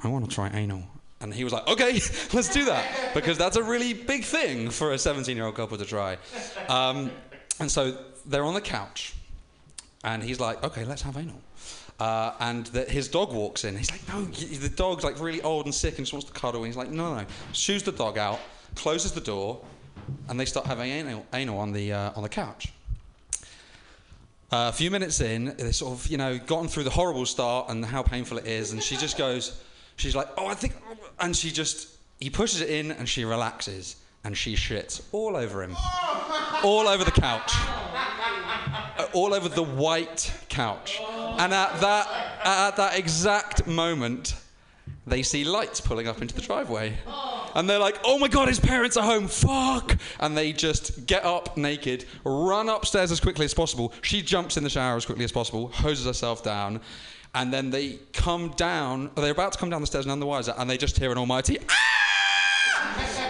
"I 0.00 0.08
want 0.08 0.24
to 0.26 0.34
try 0.34 0.48
anal," 0.48 0.84
and 1.20 1.34
he 1.34 1.44
was 1.44 1.52
like, 1.52 1.68
"Okay, 1.68 1.92
let's 2.32 2.48
do 2.48 2.64
that," 2.64 3.12
because 3.12 3.36
that's 3.36 3.56
a 3.56 3.62
really 3.62 3.92
big 3.92 4.24
thing 4.24 4.70
for 4.70 4.92
a 4.92 4.96
17-year-old 4.96 5.54
couple 5.54 5.76
to 5.76 5.84
try. 5.84 6.16
Um, 6.68 7.10
and 7.60 7.70
so 7.70 7.98
they're 8.24 8.44
on 8.44 8.54
the 8.54 8.62
couch, 8.62 9.14
and 10.02 10.22
he's 10.22 10.40
like, 10.40 10.64
"Okay, 10.64 10.84
let's 10.84 11.02
have 11.02 11.18
anal." 11.18 11.42
Uh, 12.00 12.32
and 12.40 12.66
the, 12.66 12.84
his 12.84 13.08
dog 13.08 13.34
walks 13.34 13.64
in. 13.64 13.76
He's 13.76 13.90
like, 13.90 14.08
"No," 14.08 14.24
the 14.24 14.70
dog's 14.70 15.04
like 15.04 15.20
really 15.20 15.42
old 15.42 15.66
and 15.66 15.74
sick 15.74 15.98
and 15.98 16.06
just 16.06 16.14
wants 16.14 16.26
to 16.26 16.32
cuddle. 16.32 16.60
And 16.60 16.68
he's 16.68 16.76
like, 16.76 16.90
"No, 16.90 17.16
no." 17.16 17.26
Shoos 17.52 17.82
the 17.82 17.92
dog 17.92 18.16
out, 18.16 18.40
closes 18.76 19.12
the 19.12 19.20
door, 19.20 19.60
and 20.28 20.38
they 20.38 20.44
start 20.44 20.66
having 20.66 20.90
anal, 20.90 21.26
anal 21.32 21.58
on 21.58 21.72
the 21.72 21.92
uh, 21.92 22.12
on 22.16 22.22
the 22.22 22.28
couch. 22.28 22.72
Uh, 24.50 24.70
a 24.70 24.72
few 24.72 24.90
minutes 24.90 25.20
in, 25.20 25.54
they 25.58 25.72
sort 25.72 25.92
of, 25.92 26.06
you 26.06 26.16
know, 26.16 26.38
gotten 26.38 26.68
through 26.68 26.84
the 26.84 26.90
horrible 26.90 27.26
start 27.26 27.68
and 27.68 27.84
how 27.84 28.02
painful 28.02 28.38
it 28.38 28.46
is, 28.46 28.72
and 28.72 28.82
she 28.82 28.96
just 28.96 29.18
goes, 29.18 29.62
she's 29.96 30.16
like, 30.16 30.26
oh, 30.38 30.46
I 30.46 30.54
think, 30.54 30.74
and 31.20 31.36
she 31.36 31.50
just, 31.50 31.98
he 32.18 32.30
pushes 32.30 32.62
it 32.62 32.70
in, 32.70 32.90
and 32.92 33.06
she 33.06 33.26
relaxes, 33.26 33.96
and 34.24 34.34
she 34.34 34.54
shits 34.54 35.02
all 35.12 35.36
over 35.36 35.62
him, 35.62 35.76
all 36.64 36.88
over 36.88 37.04
the 37.04 37.10
couch, 37.10 37.52
Uh, 38.98 39.06
all 39.12 39.34
over 39.34 39.48
the 39.48 39.62
white 39.62 40.32
couch, 40.48 40.98
and 41.38 41.52
at 41.52 41.80
that, 41.80 42.08
at 42.42 42.76
that 42.76 42.98
exact 42.98 43.66
moment, 43.66 44.34
they 45.10 45.22
see 45.22 45.44
lights 45.44 45.80
pulling 45.80 46.08
up 46.08 46.20
into 46.22 46.34
the 46.34 46.40
driveway. 46.40 46.96
And 47.54 47.68
they're 47.68 47.78
like, 47.78 47.98
oh 48.04 48.18
my 48.18 48.28
god, 48.28 48.48
his 48.48 48.60
parents 48.60 48.96
are 48.96 49.04
home, 49.04 49.26
fuck! 49.26 49.96
And 50.20 50.36
they 50.36 50.52
just 50.52 51.06
get 51.06 51.24
up 51.24 51.56
naked, 51.56 52.04
run 52.24 52.68
upstairs 52.68 53.10
as 53.10 53.20
quickly 53.20 53.44
as 53.44 53.54
possible. 53.54 53.92
She 54.02 54.22
jumps 54.22 54.56
in 54.56 54.64
the 54.64 54.70
shower 54.70 54.96
as 54.96 55.06
quickly 55.06 55.24
as 55.24 55.32
possible, 55.32 55.68
hoses 55.68 56.06
herself 56.06 56.42
down, 56.42 56.80
And 57.34 57.52
then 57.52 57.70
they 57.70 57.98
come 58.12 58.50
down, 58.56 59.10
they're 59.16 59.32
about 59.32 59.52
to 59.52 59.58
come 59.58 59.70
down 59.70 59.80
the 59.80 59.86
stairs 59.86 60.06
none 60.06 60.20
the 60.20 60.26
wiser, 60.26 60.54
and 60.56 60.68
they 60.68 60.76
just 60.78 60.98
hear 60.98 61.12
an 61.12 61.18
almighty 61.18 61.58
"Ah!" 61.68 61.88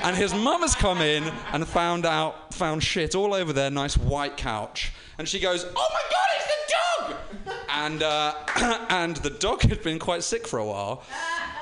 and 0.04 0.16
his 0.16 0.32
mum 0.32 0.62
has 0.62 0.74
come 0.74 1.00
in 1.00 1.24
and 1.52 1.66
found 1.66 2.06
out, 2.06 2.54
found 2.54 2.82
shit 2.82 3.14
all 3.14 3.34
over 3.34 3.52
their 3.52 3.70
nice 3.70 3.96
white 3.96 4.36
couch. 4.36 4.92
And 5.18 5.28
she 5.28 5.40
goes, 5.40 5.64
"Oh 5.64 5.88
my 5.92 6.02
God, 6.10 6.28
it's 6.36 6.46
the 6.46 7.54
dog!" 7.54 7.56
And 7.68 8.02
uh, 8.02 8.34
and 8.90 9.16
the 9.16 9.30
dog 9.30 9.62
had 9.62 9.82
been 9.82 9.98
quite 9.98 10.22
sick 10.22 10.46
for 10.46 10.58
a 10.58 10.64
while. 10.64 11.02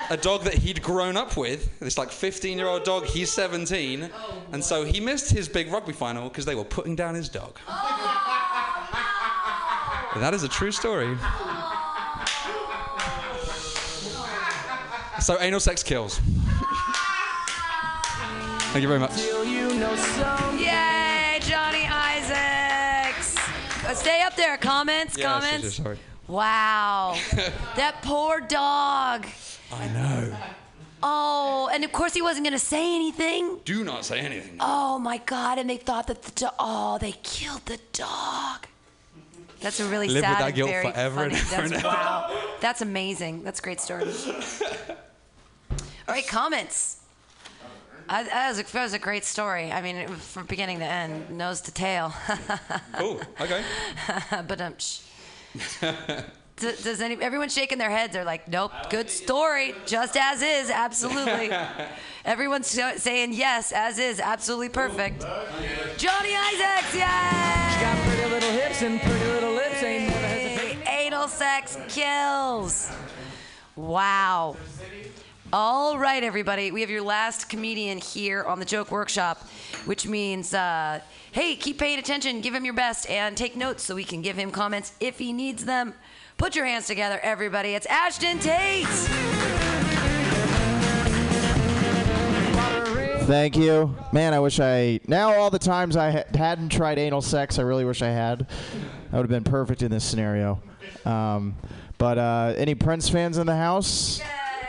A 0.08 0.16
dog 0.16 0.42
that 0.44 0.54
he'd 0.54 0.82
grown 0.82 1.16
up 1.16 1.36
with, 1.36 1.78
this 1.80 1.98
like 1.98 2.10
15 2.10 2.56
year 2.58 2.68
old 2.68 2.84
dog, 2.84 3.06
he's 3.06 3.32
17, 3.32 4.08
and 4.52 4.62
so 4.64 4.84
he 4.84 5.00
missed 5.00 5.30
his 5.32 5.48
big 5.48 5.72
rugby 5.72 5.92
final 5.92 6.28
because 6.28 6.44
they 6.44 6.54
were 6.54 6.64
putting 6.64 6.94
down 6.94 7.14
his 7.16 7.28
dog. 7.28 7.58
That 10.16 10.32
is 10.32 10.44
a 10.44 10.48
true 10.48 10.70
story. 10.70 11.16
So 15.20 15.38
anal 15.40 15.60
sex 15.60 15.82
kills. 15.82 16.20
Thank 18.72 18.82
you 18.82 18.88
very 18.88 19.00
much. 19.00 19.16
Yay, 20.56 21.38
Johnny 21.40 21.86
Isaacs. 21.88 23.36
Uh, 23.84 23.94
Stay 23.94 24.22
up 24.22 24.36
there. 24.36 24.56
Comments, 24.58 25.16
Yeah, 25.16 25.24
comments. 25.40 25.74
sorry. 25.76 25.98
Wow. 26.28 27.16
that 27.76 28.02
poor 28.02 28.40
dog. 28.40 29.26
I 29.72 29.88
know. 29.88 30.36
Oh, 31.02 31.68
and 31.72 31.84
of 31.84 31.92
course 31.92 32.14
he 32.14 32.22
wasn't 32.22 32.44
going 32.44 32.52
to 32.58 32.64
say 32.64 32.94
anything. 32.94 33.58
Do 33.64 33.84
not 33.84 34.04
say 34.04 34.18
anything. 34.20 34.56
Oh 34.60 34.98
my 34.98 35.18
God! 35.18 35.58
And 35.58 35.68
they 35.68 35.76
thought 35.76 36.06
that 36.06 36.22
the 36.22 36.32
dog. 36.32 36.54
Oh, 36.58 36.98
they 36.98 37.12
killed 37.22 37.66
the 37.66 37.78
dog. 37.92 38.66
That's 39.60 39.80
a 39.80 39.86
really 39.86 40.08
Live 40.08 40.16
with 40.16 40.24
sad 40.24 40.40
that 40.40 40.46
and 40.46 40.54
guilt 40.54 40.70
very 40.70 40.90
forever 40.90 41.24
and 41.24 41.36
funny. 41.36 41.54
ever 41.54 41.62
and 41.64 41.72
That's 41.72 41.84
ever. 41.84 41.88
wow. 41.88 42.42
That's 42.60 42.82
amazing. 42.82 43.42
That's 43.42 43.58
a 43.58 43.62
great 43.62 43.80
story. 43.80 44.04
All 46.08 46.14
right, 46.14 46.26
comments. 46.26 47.00
I, 48.08 48.22
that, 48.22 48.48
was 48.50 48.60
a, 48.60 48.62
that 48.72 48.82
was 48.84 48.92
a 48.92 48.98
great 48.98 49.24
story. 49.24 49.72
I 49.72 49.82
mean, 49.82 49.96
it 49.96 50.10
from 50.10 50.46
beginning 50.46 50.78
to 50.78 50.84
end, 50.84 51.30
nose 51.30 51.60
to 51.62 51.72
tail. 51.72 52.12
Cool. 52.96 53.20
Okay. 53.40 53.62
but 54.46 54.60
um, 54.60 54.74
shh. 54.78 55.00
D- 56.56 56.72
does 56.82 57.02
any 57.02 57.16
everyone 57.20 57.50
shaking 57.50 57.76
their 57.76 57.90
heads? 57.90 58.14
They're 58.14 58.24
like, 58.24 58.48
nope, 58.48 58.72
good 58.88 59.10
story, 59.10 59.74
just 59.84 60.16
as 60.16 60.40
is, 60.40 60.70
absolutely. 60.70 61.50
Everyone's 62.24 62.66
sa- 62.66 62.96
saying 62.96 63.34
yes, 63.34 63.72
as 63.72 63.98
is, 63.98 64.20
absolutely 64.20 64.70
perfect. 64.70 65.20
Johnny 65.98 66.34
Isaacs, 66.34 66.94
yay! 66.94 67.00
She 67.74 67.80
got 67.80 67.96
pretty 68.06 68.30
little 68.30 68.50
hips 68.50 68.82
and 68.82 69.00
pretty 69.02 69.24
little 69.26 69.52
lips. 69.52 69.82
Ain't 69.82 70.08
never 70.08 70.26
hesitating. 70.26 70.82
Anal 70.86 71.28
sex 71.28 71.76
kills. 71.88 72.90
Wow. 73.76 74.56
All 75.52 75.98
right, 75.98 76.24
everybody. 76.24 76.70
We 76.70 76.80
have 76.80 76.90
your 76.90 77.02
last 77.02 77.48
comedian 77.50 77.98
here 77.98 78.42
on 78.44 78.58
the 78.58 78.64
Joke 78.64 78.90
Workshop, 78.90 79.46
which 79.84 80.06
means, 80.06 80.54
uh, 80.54 81.00
hey, 81.32 81.54
keep 81.54 81.78
paying 81.78 81.98
attention, 81.98 82.40
give 82.40 82.54
him 82.54 82.64
your 82.64 82.74
best, 82.74 83.08
and 83.10 83.36
take 83.36 83.56
notes 83.56 83.82
so 83.84 83.94
we 83.94 84.04
can 84.04 84.22
give 84.22 84.36
him 84.36 84.50
comments 84.50 84.94
if 85.00 85.18
he 85.18 85.32
needs 85.34 85.66
them. 85.66 85.94
Put 86.36 86.54
your 86.54 86.66
hands 86.66 86.86
together, 86.86 87.18
everybody. 87.22 87.70
It's 87.70 87.86
Ashton 87.86 88.38
Tate. 88.38 88.84
Thank 93.26 93.56
you, 93.56 93.96
man. 94.12 94.34
I 94.34 94.38
wish 94.40 94.60
I 94.60 95.00
now 95.08 95.34
all 95.34 95.50
the 95.50 95.58
times 95.58 95.96
I 95.96 96.10
ha- 96.10 96.24
hadn't 96.34 96.68
tried 96.68 96.98
anal 96.98 97.22
sex. 97.22 97.58
I 97.58 97.62
really 97.62 97.84
wish 97.84 98.02
I 98.02 98.08
had. 98.10 98.40
That 98.40 99.12
would 99.12 99.22
have 99.22 99.28
been 99.28 99.44
perfect 99.44 99.82
in 99.82 99.90
this 99.90 100.04
scenario. 100.04 100.60
Um, 101.06 101.56
but 101.98 102.18
uh, 102.18 102.52
any 102.56 102.74
Prince 102.74 103.08
fans 103.08 103.38
in 103.38 103.46
the 103.46 103.56
house? 103.56 104.20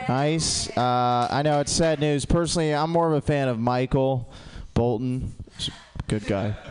Nice. 0.08 0.70
Uh, 0.76 1.28
I 1.30 1.42
know 1.42 1.60
it's 1.60 1.70
sad 1.70 2.00
news. 2.00 2.24
Personally, 2.24 2.74
I'm 2.74 2.90
more 2.90 3.06
of 3.08 3.12
a 3.12 3.20
fan 3.20 3.46
of 3.46 3.58
Michael 3.58 4.32
Bolton. 4.74 5.34
Good 6.08 6.24
guy. 6.26 6.56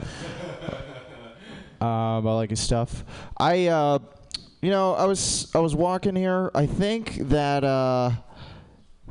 Um, 1.79 2.25
I 2.25 2.33
like 2.33 2.49
his 2.49 2.59
stuff. 2.59 3.05
I, 3.37 3.67
uh, 3.67 3.99
you 4.61 4.71
know, 4.71 4.93
I 4.93 5.05
was 5.05 5.53
I 5.55 5.59
was 5.59 5.75
walking 5.75 6.15
here. 6.15 6.49
I 6.55 6.65
think 6.65 7.15
that 7.29 7.63
uh, 7.63 8.11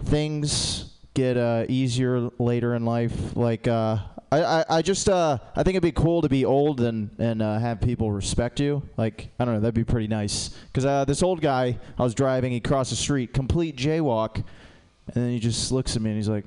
things 0.05 0.93
get 1.15 1.37
uh, 1.37 1.65
easier 1.69 2.31
later 2.39 2.75
in 2.75 2.85
life. 2.85 3.37
Like 3.37 3.69
uh, 3.69 3.99
I, 4.33 4.43
I, 4.43 4.65
I 4.69 4.83
just 4.83 5.09
uh, 5.09 5.39
I 5.55 5.63
think 5.63 5.75
it'd 5.75 5.83
be 5.83 5.93
cool 5.93 6.23
to 6.23 6.29
be 6.29 6.45
old 6.45 6.81
and 6.81 7.11
and 7.19 7.43
uh, 7.43 7.59
have 7.59 7.81
people 7.81 8.11
respect 8.11 8.59
you. 8.59 8.83
Like 8.97 9.31
I 9.39 9.45
don't 9.45 9.55
know, 9.55 9.61
that'd 9.61 9.75
be 9.75 9.85
pretty 9.85 10.09
nice. 10.09 10.51
Cause 10.73 10.85
uh, 10.85 11.05
this 11.05 11.23
old 11.23 11.41
guy, 11.41 11.79
I 11.99 12.03
was 12.03 12.15
driving, 12.15 12.53
he 12.53 12.61
crossed 12.61 12.91
the 12.91 12.97
street, 12.97 13.33
complete 13.33 13.77
jaywalk, 13.77 14.37
and 14.37 14.45
then 15.15 15.31
he 15.31 15.39
just 15.39 15.71
looks 15.71 15.97
at 15.97 16.03
me 16.03 16.11
and 16.11 16.17
he's 16.17 16.29
like. 16.29 16.45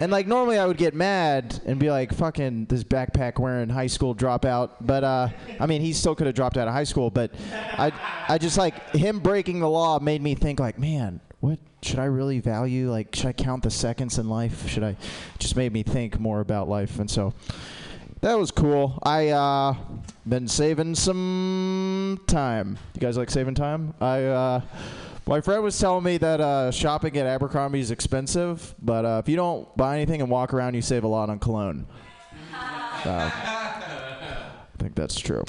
And 0.00 0.12
like 0.12 0.26
normally 0.26 0.58
I 0.58 0.66
would 0.66 0.76
get 0.76 0.94
mad 0.94 1.60
and 1.64 1.78
be 1.78 1.90
like, 1.90 2.12
"Fucking 2.12 2.66
this 2.66 2.84
backpack 2.84 3.38
wearing 3.38 3.68
high 3.68 3.86
school 3.86 4.14
dropout." 4.14 4.70
But 4.80 5.04
uh, 5.04 5.28
I 5.58 5.66
mean, 5.66 5.80
he 5.80 5.92
still 5.92 6.14
could 6.14 6.26
have 6.26 6.36
dropped 6.36 6.56
out 6.56 6.68
of 6.68 6.74
high 6.74 6.84
school. 6.84 7.10
But 7.10 7.32
I, 7.52 7.92
I 8.28 8.38
just 8.38 8.58
like 8.58 8.90
him 8.90 9.20
breaking 9.20 9.60
the 9.60 9.68
law 9.68 9.98
made 9.98 10.22
me 10.22 10.34
think 10.34 10.60
like, 10.60 10.78
man, 10.78 11.20
what 11.40 11.58
should 11.82 11.98
I 11.98 12.04
really 12.04 12.40
value? 12.40 12.90
Like, 12.90 13.14
should 13.14 13.26
I 13.26 13.32
count 13.32 13.62
the 13.62 13.70
seconds 13.70 14.18
in 14.18 14.28
life? 14.28 14.68
Should 14.68 14.84
I? 14.84 14.96
Just 15.38 15.56
made 15.56 15.72
me 15.72 15.82
think 15.82 16.18
more 16.20 16.40
about 16.40 16.68
life, 16.68 16.98
and 16.98 17.10
so 17.10 17.32
that 18.26 18.36
was 18.36 18.50
cool. 18.50 18.98
I 19.04 19.28
uh, 19.28 19.74
been 20.28 20.48
saving 20.48 20.96
some 20.96 22.20
time. 22.26 22.76
You 22.94 23.00
guys 23.00 23.16
like 23.16 23.30
saving 23.30 23.54
time? 23.54 23.94
I 24.00 24.24
uh, 24.24 24.60
my 25.28 25.40
friend 25.40 25.62
was 25.62 25.78
telling 25.78 26.02
me 26.02 26.18
that 26.18 26.40
uh, 26.40 26.72
shopping 26.72 27.16
at 27.18 27.26
Abercrombie 27.26 27.78
is 27.78 27.92
expensive, 27.92 28.74
but 28.82 29.04
uh, 29.04 29.22
if 29.22 29.28
you 29.28 29.36
don't 29.36 29.74
buy 29.76 29.94
anything 29.94 30.22
and 30.22 30.28
walk 30.28 30.52
around, 30.52 30.74
you 30.74 30.82
save 30.82 31.04
a 31.04 31.08
lot 31.08 31.30
on 31.30 31.38
cologne. 31.38 31.86
Uh, 32.52 33.30
I 33.32 34.78
think 34.78 34.96
that's 34.96 35.20
true. 35.20 35.44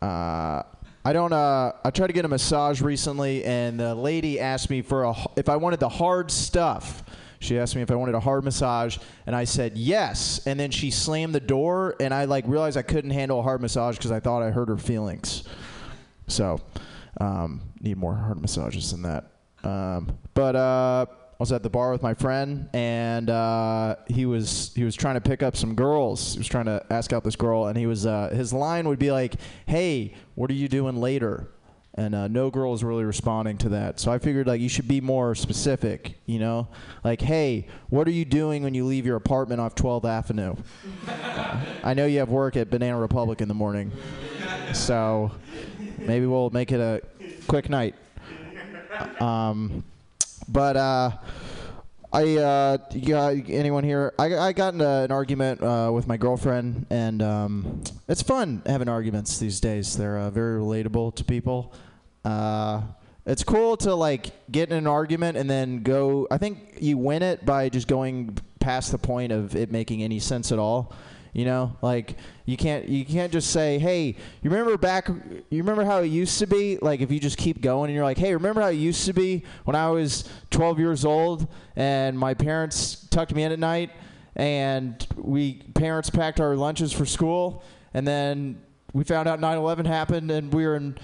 Uh, 0.00 0.62
I 1.04 1.12
don't. 1.12 1.34
Uh, 1.34 1.72
I 1.84 1.90
tried 1.90 2.06
to 2.06 2.14
get 2.14 2.24
a 2.24 2.28
massage 2.28 2.80
recently, 2.80 3.44
and 3.44 3.78
the 3.78 3.94
lady 3.94 4.40
asked 4.40 4.70
me 4.70 4.80
for 4.80 5.04
a 5.04 5.14
if 5.36 5.50
I 5.50 5.56
wanted 5.56 5.80
the 5.80 5.90
hard 5.90 6.30
stuff. 6.30 7.04
She 7.44 7.58
asked 7.58 7.76
me 7.76 7.82
if 7.82 7.90
I 7.90 7.94
wanted 7.94 8.14
a 8.14 8.20
hard 8.20 8.42
massage, 8.42 8.96
and 9.26 9.36
I 9.36 9.44
said 9.44 9.76
yes. 9.76 10.40
And 10.46 10.58
then 10.58 10.70
she 10.70 10.90
slammed 10.90 11.34
the 11.34 11.40
door, 11.40 11.94
and 12.00 12.14
I 12.14 12.24
like 12.24 12.44
realized 12.48 12.76
I 12.76 12.82
couldn't 12.82 13.10
handle 13.10 13.38
a 13.38 13.42
hard 13.42 13.60
massage 13.60 13.96
because 13.96 14.10
I 14.10 14.20
thought 14.20 14.42
I 14.42 14.50
hurt 14.50 14.68
her 14.68 14.78
feelings. 14.78 15.44
So, 16.26 16.58
um, 17.20 17.60
need 17.80 17.98
more 17.98 18.14
hard 18.14 18.40
massages 18.40 18.90
than 18.90 19.02
that. 19.02 19.30
Um, 19.62 20.18
but 20.32 20.56
uh, 20.56 21.06
I 21.08 21.36
was 21.38 21.52
at 21.52 21.62
the 21.62 21.70
bar 21.70 21.92
with 21.92 22.02
my 22.02 22.14
friend, 22.14 22.68
and 22.72 23.28
uh, 23.28 23.96
he 24.06 24.24
was 24.24 24.72
he 24.74 24.84
was 24.84 24.94
trying 24.94 25.14
to 25.14 25.20
pick 25.20 25.42
up 25.42 25.56
some 25.56 25.74
girls. 25.74 26.32
He 26.32 26.38
was 26.38 26.48
trying 26.48 26.66
to 26.66 26.84
ask 26.90 27.12
out 27.12 27.24
this 27.24 27.36
girl, 27.36 27.66
and 27.66 27.76
he 27.76 27.86
was 27.86 28.06
uh, 28.06 28.30
his 28.30 28.52
line 28.52 28.88
would 28.88 28.98
be 28.98 29.12
like, 29.12 29.34
"Hey, 29.66 30.14
what 30.34 30.50
are 30.50 30.54
you 30.54 30.68
doing 30.68 30.96
later?" 30.96 31.48
And 31.96 32.14
uh, 32.14 32.26
no 32.26 32.50
girl 32.50 32.74
is 32.74 32.82
really 32.82 33.04
responding 33.04 33.56
to 33.58 33.68
that. 33.70 34.00
So 34.00 34.10
I 34.10 34.18
figured 34.18 34.48
like 34.48 34.60
you 34.60 34.68
should 34.68 34.88
be 34.88 35.00
more 35.00 35.36
specific, 35.36 36.18
you 36.26 36.40
know, 36.40 36.66
like, 37.04 37.20
"Hey, 37.20 37.68
what 37.88 38.08
are 38.08 38.12
you 38.12 38.24
doing 38.24 38.64
when 38.64 38.74
you 38.74 38.84
leave 38.84 39.06
your 39.06 39.14
apartment 39.14 39.60
off 39.60 39.76
12th 39.76 40.04
Avenue?" 40.04 40.56
I 41.84 41.94
know 41.94 42.06
you 42.06 42.18
have 42.18 42.30
work 42.30 42.56
at 42.56 42.68
Banana 42.68 42.98
Republic 42.98 43.40
in 43.40 43.46
the 43.46 43.54
morning, 43.54 43.92
so 44.72 45.30
maybe 45.98 46.26
we'll 46.26 46.50
make 46.50 46.72
it 46.72 46.80
a 46.80 47.00
quick 47.46 47.70
night. 47.70 47.94
Um, 49.20 49.84
but 50.48 50.76
uh, 50.76 51.10
I 52.14 52.36
uh, 52.36 52.78
yeah, 52.92 53.34
anyone 53.48 53.82
here? 53.82 54.14
I, 54.20 54.36
I 54.36 54.52
got 54.52 54.74
into 54.74 54.88
an 54.88 55.10
argument 55.10 55.60
uh, 55.60 55.90
with 55.92 56.06
my 56.06 56.16
girlfriend, 56.16 56.86
and 56.88 57.20
um, 57.20 57.82
it's 58.06 58.22
fun 58.22 58.62
having 58.66 58.88
arguments 58.88 59.40
these 59.40 59.58
days. 59.58 59.96
They're 59.96 60.18
uh, 60.18 60.30
very 60.30 60.60
relatable 60.60 61.16
to 61.16 61.24
people. 61.24 61.74
Uh, 62.24 62.82
it's 63.26 63.42
cool 63.42 63.76
to 63.78 63.96
like 63.96 64.30
get 64.52 64.70
in 64.70 64.76
an 64.76 64.86
argument 64.86 65.36
and 65.36 65.50
then 65.50 65.82
go. 65.82 66.28
I 66.30 66.38
think 66.38 66.76
you 66.78 66.98
win 66.98 67.24
it 67.24 67.44
by 67.44 67.68
just 67.68 67.88
going 67.88 68.38
past 68.60 68.92
the 68.92 68.98
point 68.98 69.32
of 69.32 69.56
it 69.56 69.72
making 69.72 70.04
any 70.04 70.20
sense 70.20 70.52
at 70.52 70.60
all. 70.60 70.94
You 71.34 71.44
know, 71.44 71.76
like 71.82 72.16
you 72.46 72.56
can't 72.56 72.88
you 72.88 73.04
can't 73.04 73.32
just 73.32 73.50
say, 73.50 73.76
"Hey, 73.80 74.14
you 74.40 74.50
remember 74.50 74.78
back? 74.78 75.08
You 75.08 75.62
remember 75.62 75.84
how 75.84 75.98
it 75.98 76.06
used 76.06 76.38
to 76.38 76.46
be?" 76.46 76.78
Like 76.80 77.00
if 77.00 77.10
you 77.10 77.18
just 77.18 77.36
keep 77.36 77.60
going 77.60 77.90
and 77.90 77.94
you're 77.94 78.04
like, 78.04 78.18
"Hey, 78.18 78.32
remember 78.32 78.60
how 78.60 78.68
it 78.68 78.74
used 78.74 79.04
to 79.06 79.12
be 79.12 79.42
when 79.64 79.74
I 79.74 79.90
was 79.90 80.28
12 80.50 80.78
years 80.78 81.04
old 81.04 81.48
and 81.74 82.16
my 82.16 82.34
parents 82.34 83.08
tucked 83.10 83.34
me 83.34 83.42
in 83.42 83.50
at 83.50 83.58
night 83.58 83.90
and 84.36 85.04
we 85.16 85.54
parents 85.74 86.08
packed 86.08 86.38
our 86.38 86.54
lunches 86.54 86.92
for 86.92 87.04
school 87.04 87.64
and 87.94 88.06
then 88.06 88.62
we 88.92 89.02
found 89.02 89.28
out 89.28 89.40
9/11 89.40 89.86
happened 89.86 90.30
and 90.30 90.54
we 90.54 90.64
were 90.64 90.76
in 90.76 90.96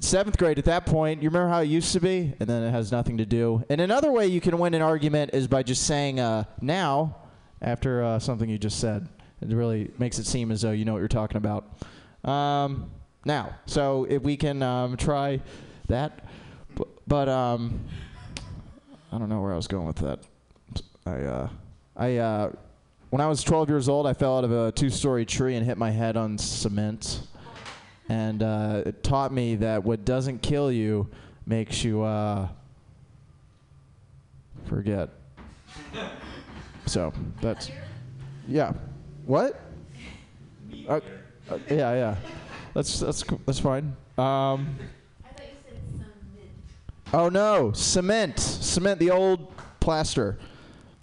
seventh 0.00 0.36
grade 0.36 0.58
at 0.58 0.66
that 0.66 0.84
point. 0.84 1.22
You 1.22 1.30
remember 1.30 1.48
how 1.48 1.60
it 1.60 1.66
used 1.68 1.94
to 1.94 2.00
be?" 2.00 2.34
And 2.38 2.46
then 2.46 2.62
it 2.62 2.72
has 2.72 2.92
nothing 2.92 3.16
to 3.16 3.24
do. 3.24 3.64
And 3.70 3.80
another 3.80 4.12
way 4.12 4.26
you 4.26 4.42
can 4.42 4.58
win 4.58 4.74
an 4.74 4.82
argument 4.82 5.30
is 5.32 5.48
by 5.48 5.62
just 5.62 5.86
saying 5.86 6.20
uh, 6.20 6.44
"now" 6.60 7.16
after 7.62 8.04
uh, 8.04 8.18
something 8.18 8.50
you 8.50 8.58
just 8.58 8.78
said. 8.80 9.08
It 9.40 9.48
really 9.54 9.90
makes 9.98 10.18
it 10.18 10.26
seem 10.26 10.50
as 10.50 10.62
though 10.62 10.72
you 10.72 10.84
know 10.84 10.92
what 10.92 10.98
you're 10.98 11.08
talking 11.08 11.36
about. 11.36 11.64
Um, 12.24 12.90
now. 13.24 13.54
So 13.66 14.04
if 14.08 14.22
we 14.22 14.36
can 14.36 14.62
um, 14.62 14.96
try 14.96 15.40
that, 15.86 16.24
B- 16.76 16.84
but 17.06 17.28
um, 17.28 17.80
I 19.12 19.18
don't 19.18 19.28
know 19.28 19.40
where 19.40 19.52
I 19.52 19.56
was 19.56 19.68
going 19.68 19.86
with 19.86 19.96
that. 19.96 20.20
I 21.06 21.10
uh, 21.22 21.48
I 21.96 22.16
uh, 22.16 22.52
when 23.10 23.20
I 23.20 23.28
was 23.28 23.42
12 23.42 23.68
years 23.68 23.88
old, 23.88 24.06
I 24.06 24.12
fell 24.12 24.38
out 24.38 24.44
of 24.44 24.52
a 24.52 24.72
two-story 24.72 25.24
tree 25.24 25.56
and 25.56 25.64
hit 25.64 25.78
my 25.78 25.90
head 25.90 26.16
on 26.16 26.36
cement, 26.36 27.22
and 28.08 28.42
uh, 28.42 28.82
it 28.84 29.02
taught 29.02 29.32
me 29.32 29.56
that 29.56 29.82
what 29.84 30.04
doesn't 30.04 30.42
kill 30.42 30.70
you 30.70 31.08
makes 31.46 31.84
you 31.84 32.02
uh, 32.02 32.48
forget. 34.66 35.10
So 36.86 37.12
that's 37.42 37.70
yeah. 38.46 38.72
What? 39.28 39.60
Uh, 40.88 41.00
uh, 41.50 41.58
yeah, 41.68 41.92
yeah. 41.92 42.16
That's 42.72 43.00
that's 43.00 43.22
that's 43.44 43.60
fine. 43.60 43.94
Um, 44.16 44.78
oh 47.12 47.28
no, 47.28 47.72
cement, 47.72 48.38
cement, 48.40 48.98
the 48.98 49.10
old 49.10 49.52
plaster. 49.80 50.38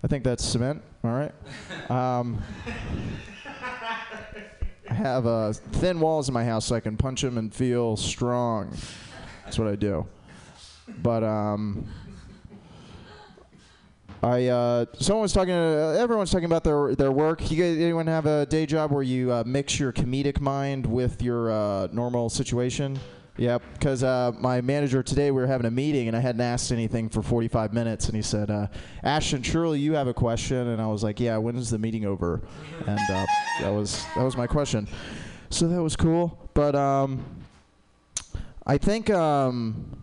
I 0.03 0.07
think 0.07 0.23
that's 0.23 0.43
cement. 0.43 0.81
All 1.03 1.11
right. 1.11 1.31
Um, 1.91 2.41
I 4.89 4.93
have 4.95 5.27
uh, 5.27 5.53
thin 5.53 5.99
walls 5.99 6.27
in 6.27 6.33
my 6.33 6.43
house 6.43 6.65
so 6.65 6.75
I 6.75 6.79
can 6.79 6.97
punch 6.97 7.21
them 7.21 7.37
and 7.37 7.53
feel 7.53 7.95
strong. 7.95 8.75
That's 9.43 9.59
what 9.59 9.67
I 9.67 9.75
do. 9.75 10.07
But 11.03 11.23
um, 11.23 11.85
I 14.25 14.47
uh, 14.47 14.85
someone 14.97 15.21
was 15.21 15.33
talking. 15.33 15.53
Uh, 15.53 15.95
everyone's 15.99 16.31
talking 16.31 16.45
about 16.45 16.63
their 16.63 16.95
their 16.95 17.11
work. 17.11 17.51
You 17.51 17.57
guys, 17.57 17.77
anyone 17.77 18.07
have 18.07 18.25
a 18.25 18.47
day 18.47 18.65
job 18.65 18.91
where 18.91 19.03
you 19.03 19.31
uh, 19.31 19.43
mix 19.45 19.79
your 19.79 19.93
comedic 19.93 20.39
mind 20.39 20.83
with 20.87 21.21
your 21.21 21.51
uh, 21.51 21.87
normal 21.91 22.29
situation? 22.29 22.97
Yeah, 23.37 23.59
because 23.73 24.01
uh, 24.01 24.31
my 24.39 24.61
manager 24.61 25.03
today 25.03 25.29
we 25.29 25.41
were 25.41 25.47
having 25.47 25.67
a 25.67 25.71
meeting 25.71 26.07
and 26.07 26.17
I 26.17 26.21
hadn't 26.21 26.41
asked 26.41 26.71
anything 26.71 27.07
for 27.09 27.21
45 27.21 27.71
minutes, 27.71 28.07
and 28.07 28.15
he 28.15 28.23
said, 28.23 28.49
uh, 28.49 28.67
"Ashton, 29.03 29.43
surely 29.43 29.79
you 29.79 29.93
have 29.93 30.07
a 30.07 30.13
question?" 30.13 30.69
And 30.69 30.81
I 30.81 30.87
was 30.87 31.03
like, 31.03 31.19
"Yeah, 31.19 31.37
when 31.37 31.55
is 31.55 31.69
the 31.69 31.77
meeting 31.77 32.05
over?" 32.05 32.41
And 32.87 32.97
that 32.97 33.69
was 33.69 34.03
that 34.15 34.23
was 34.23 34.35
my 34.35 34.47
question. 34.47 34.87
So 35.51 35.67
that 35.67 35.83
was 35.83 35.95
cool, 35.95 36.49
but 36.55 36.73
um, 36.73 37.23
I 38.65 38.79
think 38.79 39.11
um, 39.11 39.95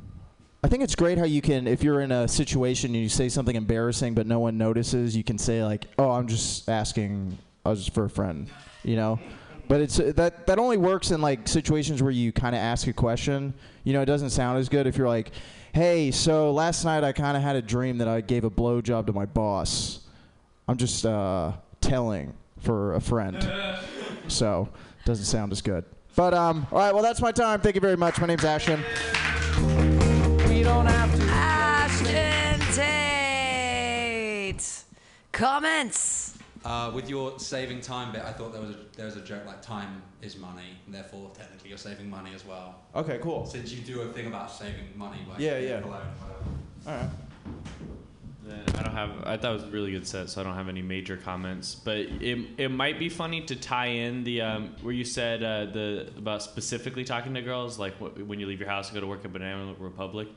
I 0.64 0.68
think 0.68 0.84
it's 0.84 0.94
great 0.94 1.18
how 1.18 1.24
you 1.24 1.42
can, 1.42 1.66
if 1.66 1.82
you're 1.82 2.00
in 2.02 2.12
a 2.12 2.28
situation 2.28 2.94
and 2.94 3.02
you 3.02 3.08
say 3.08 3.28
something 3.28 3.56
embarrassing 3.56 4.14
but 4.14 4.28
no 4.28 4.38
one 4.38 4.56
notices, 4.56 5.16
you 5.16 5.24
can 5.24 5.36
say 5.36 5.64
like, 5.64 5.86
"Oh, 5.98 6.10
I'm 6.10 6.28
just 6.28 6.68
asking, 6.68 7.36
I 7.64 7.70
was 7.70 7.80
just 7.80 7.94
for 7.94 8.04
a 8.04 8.10
friend," 8.10 8.48
you 8.84 8.94
know. 8.94 9.18
But 9.66 9.80
it's 9.80 9.98
uh, 9.98 10.12
that 10.14 10.46
that 10.46 10.60
only 10.60 10.76
works 10.76 11.10
in 11.10 11.20
like 11.20 11.48
situations 11.48 12.00
where 12.00 12.12
you 12.12 12.30
kind 12.30 12.54
of 12.54 12.60
ask 12.60 12.86
a 12.86 12.92
question. 12.92 13.54
You 13.82 13.92
know, 13.92 14.02
it 14.02 14.06
doesn't 14.06 14.30
sound 14.30 14.58
as 14.58 14.68
good 14.68 14.86
if 14.86 14.96
you're 14.96 15.08
like, 15.08 15.32
"Hey, 15.72 16.12
so 16.12 16.52
last 16.52 16.84
night 16.84 17.02
I 17.02 17.10
kind 17.10 17.36
of 17.36 17.42
had 17.42 17.56
a 17.56 17.62
dream 17.62 17.98
that 17.98 18.06
I 18.06 18.20
gave 18.20 18.44
a 18.44 18.50
blowjob 18.50 19.06
to 19.06 19.12
my 19.12 19.26
boss." 19.26 20.06
I'm 20.68 20.76
just 20.76 21.04
uh, 21.04 21.52
telling 21.80 22.34
for 22.60 22.94
a 22.94 23.00
friend, 23.00 23.36
so 24.28 24.68
doesn't 25.04 25.24
sound 25.24 25.50
as 25.50 25.60
good. 25.60 25.84
But 26.14 26.34
um, 26.34 26.68
all 26.70 26.78
right, 26.78 26.94
well 26.94 27.02
that's 27.02 27.20
my 27.20 27.32
time. 27.32 27.60
Thank 27.60 27.74
you 27.74 27.80
very 27.80 27.96
much. 27.96 28.20
My 28.20 28.28
name's 28.28 28.44
Ashton. 28.44 28.84
We 30.72 30.78
don't 30.78 30.86
have 30.86 31.14
to. 31.18 31.22
Ashton 31.28 32.60
Tate. 34.52 34.84
Comments. 35.32 36.38
Uh, 36.64 36.90
with 36.94 37.10
your 37.10 37.38
saving 37.38 37.82
time 37.82 38.10
bit, 38.12 38.22
I 38.22 38.32
thought 38.32 38.52
there 38.52 38.62
was 38.62 38.70
a 38.70 38.78
there 38.96 39.04
was 39.04 39.16
a 39.16 39.20
joke 39.20 39.44
like 39.44 39.60
time 39.60 40.00
is 40.22 40.38
money, 40.38 40.78
and 40.86 40.94
therefore 40.94 41.30
technically 41.34 41.68
you're 41.68 41.76
saving 41.78 42.08
money 42.08 42.30
as 42.34 42.46
well. 42.46 42.76
Okay, 42.94 43.18
cool. 43.20 43.44
Since 43.44 43.70
you 43.72 43.82
do 43.82 44.00
a 44.00 44.06
thing 44.12 44.28
about 44.28 44.50
saving 44.50 44.86
money 44.96 45.18
by 45.28 45.36
Yeah, 45.38 45.58
being 45.58 45.68
yeah. 45.70 45.80
alone, 45.80 45.90
whatever. 45.90 46.10
All 46.86 46.94
right. 46.94 47.10
Then 48.44 48.62
I 48.76 48.82
don't 48.82 48.94
have. 48.94 49.10
I 49.24 49.36
thought 49.36 49.50
it 49.50 49.54
was 49.54 49.64
a 49.64 49.70
really 49.70 49.90
good 49.92 50.06
set, 50.06 50.30
so 50.30 50.40
I 50.40 50.44
don't 50.44 50.54
have 50.54 50.68
any 50.68 50.82
major 50.82 51.16
comments. 51.18 51.74
But 51.74 51.98
it 51.98 52.38
it 52.56 52.70
might 52.70 52.98
be 52.98 53.08
funny 53.10 53.42
to 53.42 53.56
tie 53.56 53.86
in 53.86 54.24
the 54.24 54.40
um, 54.42 54.74
where 54.82 54.94
you 54.94 55.04
said 55.04 55.42
uh, 55.42 55.66
the 55.66 56.08
about 56.16 56.42
specifically 56.42 57.04
talking 57.04 57.34
to 57.34 57.42
girls, 57.42 57.78
like 57.78 57.94
wh- 57.98 58.26
when 58.28 58.40
you 58.40 58.46
leave 58.46 58.58
your 58.60 58.68
house 58.70 58.88
and 58.88 58.94
go 58.94 59.00
to 59.00 59.06
work 59.06 59.24
at 59.24 59.32
Banana 59.32 59.74
Republic. 59.78 60.28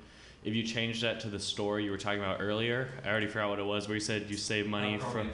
If 0.46 0.54
you 0.54 0.62
change 0.62 1.02
that 1.02 1.20
to 1.22 1.28
the 1.28 1.40
store 1.40 1.80
you 1.80 1.90
were 1.90 1.98
talking 1.98 2.20
about 2.20 2.38
earlier, 2.40 2.88
I 3.04 3.10
already 3.10 3.26
forgot 3.26 3.50
what 3.50 3.58
it 3.58 3.66
was. 3.66 3.88
Where 3.88 3.96
you 3.96 4.00
said 4.02 4.28
you 4.30 4.38
save 4.38 4.68
money 4.68 5.00
from. 5.00 5.32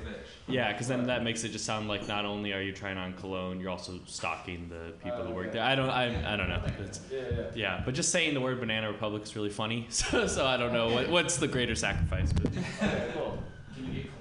Yeah, 0.47 0.71
because 0.71 0.88
then 0.88 1.07
that 1.07 1.21
makes 1.21 1.43
it 1.43 1.49
just 1.49 1.65
sound 1.65 1.89
like 1.89 2.07
not 2.07 2.23
only 2.23 2.53
are 2.53 2.61
you 2.61 2.71
trying 2.71 2.97
on 2.97 3.11
cologne, 3.13 3.59
you're 3.59 3.69
also 3.69 3.99
stalking 4.05 4.69
the 4.69 4.93
people 5.03 5.25
who 5.25 5.33
work 5.33 5.51
there. 5.51 5.63
I 5.63 5.75
don't. 5.75 5.89
I, 5.89 6.33
I 6.33 6.38
don't 6.38 6.47
know. 6.47 6.63
It's, 6.79 7.01
Yeah, 7.11 7.19
yeah. 7.29 7.43
yeah, 7.55 7.81
but 7.83 7.93
just 7.93 8.09
saying 8.13 8.33
the 8.33 8.39
word 8.39 8.61
Banana 8.61 8.89
Republic 8.89 9.23
is 9.23 9.35
really 9.35 9.49
funny. 9.49 9.88
So, 10.01 10.25
so 10.25 10.47
I 10.47 10.57
don't 10.57 10.73
know 10.73 10.89
what, 10.89 11.09
what's 11.09 11.35
the 11.35 11.47
greater 11.47 11.75
sacrifice. 11.75 12.31
But 12.33 12.51
Can 12.79 13.85
you 13.85 14.03
get 14.03 14.20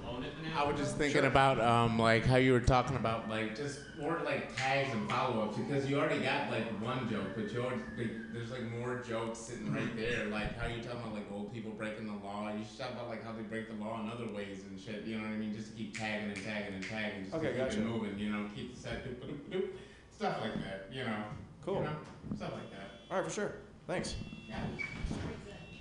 I 0.55 0.63
was 0.65 0.77
just 0.79 0.97
thinking 0.97 1.25
about 1.25 1.59
um, 1.59 1.97
like 1.97 2.25
how 2.25 2.35
you 2.37 2.51
were 2.53 2.59
talking 2.59 2.95
about 2.95 3.29
like 3.29 3.55
just 3.55 3.79
more 3.99 4.19
like 4.25 4.55
tags 4.55 4.91
and 4.93 5.09
follow-ups 5.09 5.57
because 5.57 5.89
you 5.89 5.99
already 5.99 6.19
got 6.19 6.51
like 6.51 6.65
one 6.81 7.09
joke, 7.09 7.29
but 7.35 7.51
you 7.51 7.61
already, 7.61 7.81
like, 7.97 8.11
there's 8.33 8.51
like 8.51 8.63
more 8.63 9.01
jokes 9.07 9.39
sitting 9.39 9.73
right 9.73 9.95
there. 9.95 10.25
Like 10.25 10.57
how 10.59 10.67
you 10.67 10.81
talking 10.81 10.99
about 11.01 11.13
like 11.13 11.31
old 11.31 11.53
people 11.53 11.71
breaking 11.71 12.07
the 12.07 12.25
law. 12.25 12.51
You 12.51 12.63
should 12.65 12.79
talk 12.79 12.91
about 12.91 13.09
like 13.09 13.23
how 13.23 13.31
they 13.31 13.43
break 13.43 13.67
the 13.69 13.83
law 13.83 14.01
in 14.01 14.09
other 14.09 14.27
ways 14.33 14.63
and 14.69 14.79
shit. 14.79 15.03
You 15.05 15.17
know 15.17 15.23
what 15.23 15.31
I 15.31 15.37
mean? 15.37 15.55
Just 15.55 15.75
keep 15.77 15.97
tagging 15.97 16.29
and 16.31 16.43
tagging 16.43 16.73
and 16.75 16.83
tagging. 16.83 17.23
Just 17.23 17.35
Okay, 17.35 17.49
keep 17.49 17.57
gotcha. 17.57 17.79
it 17.79 17.85
moving. 17.85 18.17
You 18.19 18.31
know, 18.31 18.45
keep 18.55 18.75
the 18.75 18.81
set 18.81 19.05
doop, 19.05 19.25
doop, 19.27 19.37
doop, 19.49 19.67
stuff 20.15 20.37
like 20.41 20.55
that. 20.55 20.89
You 20.91 21.03
know. 21.05 21.23
Cool. 21.65 21.75
You 21.75 21.81
know, 21.81 21.95
stuff 22.35 22.53
like 22.53 22.71
that. 22.71 22.89
All 23.09 23.17
right, 23.17 23.25
for 23.25 23.31
sure. 23.33 23.53
Thanks. 23.87 24.15
Yeah. 24.49 24.63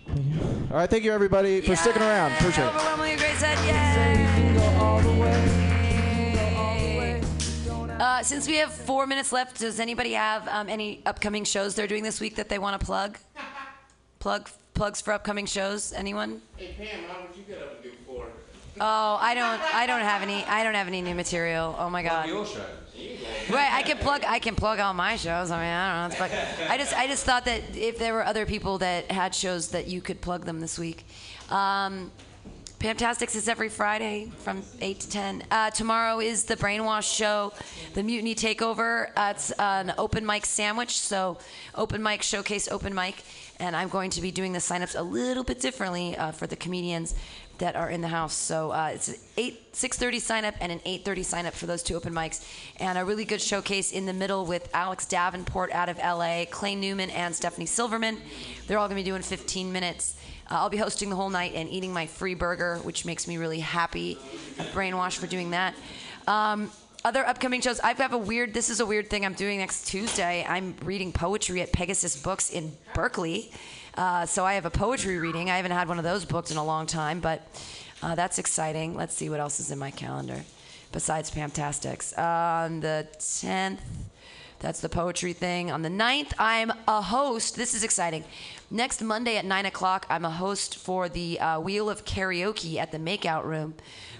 All 0.08 0.76
right, 0.76 0.88
thank 0.90 1.04
you 1.04 1.12
everybody 1.12 1.60
for 1.60 1.76
sticking 1.76 2.02
around. 2.02 2.32
Appreciate 2.32 2.64
it. 2.64 2.74
Overwhelmingly 2.74 3.16
great 3.16 3.36
set. 3.36 3.58
Yay! 3.64 4.30
Uh, 8.00 8.22
since 8.22 8.48
we 8.48 8.56
have 8.56 8.72
four 8.72 9.06
minutes 9.06 9.30
left, 9.30 9.58
does 9.60 9.78
anybody 9.78 10.12
have 10.12 10.48
um, 10.48 10.70
any 10.70 11.02
upcoming 11.04 11.44
shows 11.44 11.74
they're 11.74 11.86
doing 11.86 12.02
this 12.02 12.18
week 12.18 12.36
that 12.36 12.48
they 12.48 12.58
want 12.58 12.80
to 12.80 12.84
plug? 12.84 13.18
Plug 14.20 14.48
plugs 14.74 15.00
for 15.00 15.12
upcoming 15.12 15.46
shows. 15.46 15.92
Anyone? 15.92 16.40
Hey 16.56 16.74
Pam, 16.78 17.04
how 17.08 17.22
would 17.22 17.36
you 17.36 17.42
get 17.42 17.62
up 17.62 17.74
and 17.74 17.82
do 17.82 17.90
four? 18.06 18.26
Oh, 18.78 19.18
I 19.20 19.34
don't. 19.34 19.60
I 19.74 19.86
don't 19.86 20.00
have 20.00 20.22
any. 20.22 20.44
I 20.44 20.62
don't 20.62 20.74
have 20.74 20.86
any 20.86 21.00
new 21.02 21.14
material. 21.14 21.74
Oh 21.78 21.88
my 21.90 22.02
god. 22.02 22.28
Your 22.28 22.44
show. 22.46 22.64
Right, 23.50 23.72
I 23.72 23.82
can 23.82 23.98
plug. 23.98 24.22
I 24.26 24.38
can 24.38 24.54
plug 24.54 24.78
all 24.78 24.94
my 24.94 25.16
shows. 25.16 25.50
I 25.50 25.60
mean, 25.60 25.72
I 25.72 26.08
don't 26.08 26.18
know. 26.18 26.26
I 26.68 26.78
just, 26.78 26.96
I 26.96 27.06
just 27.06 27.24
thought 27.24 27.44
that 27.46 27.76
if 27.76 27.98
there 27.98 28.14
were 28.14 28.24
other 28.24 28.46
people 28.46 28.78
that 28.78 29.10
had 29.10 29.34
shows 29.34 29.68
that 29.68 29.88
you 29.88 30.00
could 30.00 30.20
plug 30.20 30.44
them 30.44 30.60
this 30.60 30.78
week. 30.78 31.04
Um, 31.50 32.12
Pamtastics 32.80 33.36
is 33.36 33.46
every 33.46 33.68
Friday 33.68 34.32
from 34.38 34.62
8 34.80 35.00
to 35.00 35.10
10. 35.10 35.44
Uh, 35.50 35.68
tomorrow 35.68 36.18
is 36.18 36.44
the 36.44 36.56
Brainwash 36.56 37.14
Show, 37.14 37.52
the 37.92 38.02
Mutiny 38.02 38.34
Takeover. 38.34 39.10
Uh, 39.14 39.34
it's 39.36 39.50
an 39.58 39.92
open 39.98 40.24
mic 40.24 40.46
sandwich, 40.46 40.98
so 40.98 41.36
open 41.74 42.02
mic, 42.02 42.22
showcase 42.22 42.68
open 42.68 42.94
mic. 42.94 43.22
And 43.58 43.76
I'm 43.76 43.90
going 43.90 44.08
to 44.12 44.22
be 44.22 44.30
doing 44.30 44.54
the 44.54 44.60
signups 44.60 44.98
a 44.98 45.02
little 45.02 45.44
bit 45.44 45.60
differently 45.60 46.16
uh, 46.16 46.32
for 46.32 46.46
the 46.46 46.56
comedians 46.56 47.14
that 47.60 47.76
are 47.76 47.88
in 47.88 48.00
the 48.00 48.08
house. 48.08 48.34
So 48.34 48.72
uh, 48.72 48.90
it's 48.94 49.08
an 49.08 49.14
8, 49.36 49.72
6.30 49.72 50.20
sign 50.20 50.44
up 50.44 50.54
and 50.60 50.72
an 50.72 50.80
8.30 50.80 51.24
sign 51.24 51.46
up 51.46 51.54
for 51.54 51.66
those 51.66 51.82
two 51.82 51.94
open 51.94 52.12
mics. 52.12 52.44
And 52.78 52.98
a 52.98 53.04
really 53.04 53.24
good 53.24 53.40
showcase 53.40 53.92
in 53.92 54.04
the 54.06 54.12
middle 54.12 54.44
with 54.44 54.68
Alex 54.74 55.06
Davenport 55.06 55.70
out 55.72 55.88
of 55.88 55.98
LA, 55.98 56.44
Clay 56.50 56.74
Newman, 56.74 57.10
and 57.10 57.34
Stephanie 57.34 57.66
Silverman. 57.66 58.18
They're 58.66 58.78
all 58.78 58.88
going 58.88 58.96
to 58.96 59.02
be 59.02 59.08
doing 59.08 59.22
15 59.22 59.72
minutes. 59.72 60.16
Uh, 60.50 60.54
I'll 60.54 60.70
be 60.70 60.78
hosting 60.78 61.10
the 61.10 61.16
whole 61.16 61.30
night 61.30 61.52
and 61.54 61.68
eating 61.70 61.92
my 61.92 62.06
free 62.06 62.34
burger, 62.34 62.78
which 62.78 63.04
makes 63.04 63.28
me 63.28 63.36
really 63.36 63.60
happy. 63.60 64.18
at 64.58 64.66
Brainwash 64.68 65.16
for 65.16 65.26
doing 65.26 65.50
that. 65.50 65.74
Um, 66.26 66.70
other 67.04 67.24
upcoming 67.26 67.60
shows. 67.60 67.80
I've 67.80 67.96
got 67.96 68.12
a 68.12 68.18
weird. 68.18 68.52
This 68.52 68.68
is 68.68 68.80
a 68.80 68.86
weird 68.86 69.08
thing 69.08 69.24
I'm 69.24 69.32
doing 69.32 69.58
next 69.58 69.86
Tuesday. 69.86 70.44
I'm 70.46 70.74
reading 70.84 71.12
poetry 71.12 71.62
at 71.62 71.72
Pegasus 71.72 72.20
Books 72.20 72.50
in 72.50 72.72
Berkeley. 72.94 73.50
Uh, 74.00 74.24
so 74.24 74.46
I 74.46 74.54
have 74.54 74.64
a 74.64 74.70
poetry 74.70 75.18
reading. 75.18 75.50
I 75.50 75.56
haven't 75.56 75.72
had 75.72 75.86
one 75.86 75.98
of 75.98 76.04
those 76.04 76.24
booked 76.24 76.50
in 76.50 76.56
a 76.56 76.64
long 76.64 76.86
time, 76.86 77.20
but 77.20 77.46
uh, 78.02 78.14
that's 78.14 78.38
exciting. 78.38 78.94
Let's 78.94 79.14
see 79.14 79.28
what 79.28 79.40
else 79.40 79.60
is 79.60 79.70
in 79.70 79.78
my 79.78 79.90
calendar 79.90 80.42
besides 80.90 81.30
Pamtastics. 81.30 82.16
on 82.16 82.80
the 82.80 83.06
10th, 83.18 83.80
that's 84.58 84.80
the 84.80 84.88
poetry 84.88 85.34
thing. 85.34 85.70
On 85.70 85.82
the 85.82 85.90
9th, 85.90 86.32
I'm 86.38 86.72
a 86.88 87.02
host. 87.02 87.56
This 87.56 87.74
is 87.74 87.84
exciting. 87.84 88.24
Next 88.70 89.02
Monday 89.02 89.36
at 89.36 89.44
9 89.44 89.66
o'clock, 89.66 90.06
I'm 90.08 90.24
a 90.24 90.30
host 90.30 90.76
for 90.76 91.10
the 91.10 91.38
uh, 91.38 91.60
Wheel 91.60 91.90
of 91.90 92.06
Karaoke 92.06 92.76
at 92.76 92.92
the 92.92 92.98
Makeout 92.98 93.44
Room. 93.44 93.74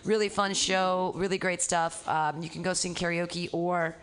Really 0.04 0.28
fun 0.28 0.52
show, 0.52 1.14
really 1.16 1.38
great 1.38 1.62
stuff. 1.62 2.06
Um, 2.06 2.42
you 2.42 2.50
can 2.50 2.60
go 2.60 2.74
sing 2.74 2.94
karaoke 2.94 3.48
or 3.52 3.96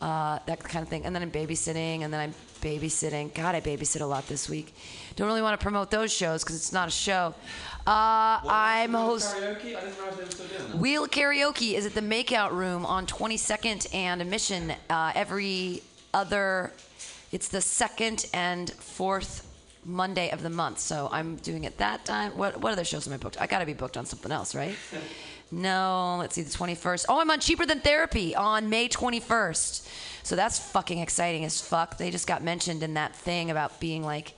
uh, 0.00 0.38
that 0.46 0.62
kind 0.62 0.82
of 0.82 0.88
thing. 0.88 1.04
And 1.04 1.14
then 1.14 1.22
I'm 1.22 1.30
babysitting, 1.30 2.02
and 2.02 2.12
then 2.12 2.20
I'm 2.20 2.34
babysitting. 2.60 3.34
God, 3.34 3.54
I 3.54 3.60
babysit 3.60 4.00
a 4.00 4.06
lot 4.06 4.26
this 4.28 4.48
week. 4.48 4.74
Don't 5.16 5.26
really 5.26 5.42
want 5.42 5.58
to 5.58 5.62
promote 5.64 5.90
those 5.90 6.12
shows 6.12 6.44
because 6.44 6.56
it's 6.56 6.72
not 6.72 6.88
a 6.88 6.90
show. 6.90 7.34
Uh, 7.86 8.40
I'm 8.44 8.92
host. 8.92 9.34
Karaoke? 9.34 9.76
I 9.76 9.80
didn't 9.80 9.98
realize 9.98 10.16
they 10.16 10.24
were 10.24 10.30
still 10.30 10.46
doing 10.46 10.70
that. 10.72 10.78
Wheel 10.78 11.06
Karaoke 11.06 11.72
is 11.74 11.86
at 11.86 11.94
the 11.94 12.00
Makeout 12.02 12.52
Room 12.52 12.84
on 12.84 13.06
22nd 13.06 13.94
and 13.94 14.28
Mission 14.28 14.74
uh, 14.90 15.12
every 15.14 15.82
other 16.12 16.72
It's 17.32 17.48
the 17.48 17.60
second 17.60 18.26
and 18.34 18.70
fourth 18.70 19.42
Monday 19.84 20.30
of 20.30 20.42
the 20.42 20.50
month, 20.50 20.80
so 20.80 21.08
I'm 21.12 21.36
doing 21.36 21.64
it 21.64 21.78
that 21.78 22.04
time. 22.04 22.36
What 22.36 22.60
what 22.60 22.72
other 22.72 22.84
shows 22.84 23.06
am 23.06 23.14
I 23.14 23.16
booked? 23.18 23.40
I 23.40 23.46
got 23.46 23.60
to 23.60 23.66
be 23.66 23.72
booked 23.72 23.96
on 23.96 24.04
something 24.04 24.32
else, 24.32 24.54
right? 24.54 24.76
No, 25.52 26.16
let's 26.18 26.34
see, 26.34 26.42
the 26.42 26.50
21st. 26.50 27.06
Oh, 27.08 27.20
I'm 27.20 27.30
on 27.30 27.38
Cheaper 27.38 27.64
Than 27.66 27.78
Therapy 27.78 28.34
on 28.34 28.68
May 28.68 28.88
21st. 28.88 29.88
So 30.24 30.34
that's 30.34 30.58
fucking 30.58 30.98
exciting 30.98 31.44
as 31.44 31.60
fuck. 31.60 31.98
They 31.98 32.10
just 32.10 32.26
got 32.26 32.42
mentioned 32.42 32.82
in 32.82 32.94
that 32.94 33.14
thing 33.14 33.52
about 33.52 33.78
being 33.78 34.02
like 34.02 34.34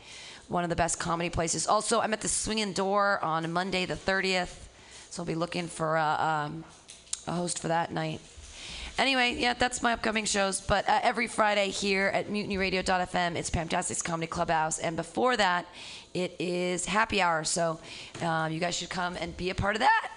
one 0.49 0.65
of 0.65 0.71
the 0.71 0.77
best 0.77 0.99
comedy 0.99 1.31
places. 1.31 1.67
Also, 1.67 2.01
I'm 2.01 2.13
at 2.13 2.21
the 2.21 2.29
Swinging 2.29 2.73
Door 2.73 3.21
on 3.23 3.51
Monday 3.53 3.85
the 3.85 3.95
30th. 3.95 4.67
So 5.11 5.23
I'll 5.23 5.27
be 5.27 5.35
looking 5.35 5.69
for 5.69 5.97
a, 5.97 6.47
um, 6.47 6.65
a 7.27 7.33
host 7.33 7.61
for 7.61 7.69
that 7.69 7.93
night. 7.93 8.21
Anyway, 8.99 9.37
yeah, 9.39 9.55
that's 9.55 9.81
my 9.81 9.93
upcoming 9.93 10.25
shows. 10.25 10.61
But 10.61 10.89
uh, 10.89 11.01
every 11.03 11.29
Friday 11.29 11.71
here 11.71 12.09
at 12.09 12.29
mutinyradio.fm, 12.29 13.37
it's 13.37 13.49
Pamtastic's 13.49 14.03
Comedy 14.03 14.27
Clubhouse. 14.27 14.81
And 14.81 14.97
before 14.97 15.37
that, 15.37 15.67
it 16.15 16.35
is 16.39 16.85
happy 16.85 17.23
hour. 17.23 17.45
So 17.45 17.79
um, 18.23 18.53
you 18.53 18.59
guys 18.59 18.75
should 18.75 18.91
come 18.91 19.17
and 19.21 19.37
be 19.37 19.51
a 19.51 19.55
part 19.55 19.77
of 19.77 19.81
that. 19.81 20.11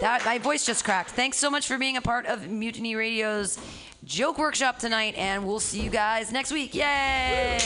That 0.00 0.24
my 0.24 0.38
voice 0.38 0.66
just 0.66 0.84
cracked. 0.84 1.10
Thanks 1.10 1.38
so 1.38 1.48
much 1.50 1.66
for 1.66 1.78
being 1.78 1.96
a 1.96 2.02
part 2.02 2.26
of 2.26 2.48
Mutiny 2.48 2.94
Radio's 2.96 3.58
joke 4.04 4.38
workshop 4.38 4.78
tonight, 4.78 5.14
and 5.16 5.46
we'll 5.46 5.60
see 5.60 5.80
you 5.80 5.90
guys 5.90 6.32
next 6.32 6.52
week. 6.52 6.74
Yay! 6.74 7.58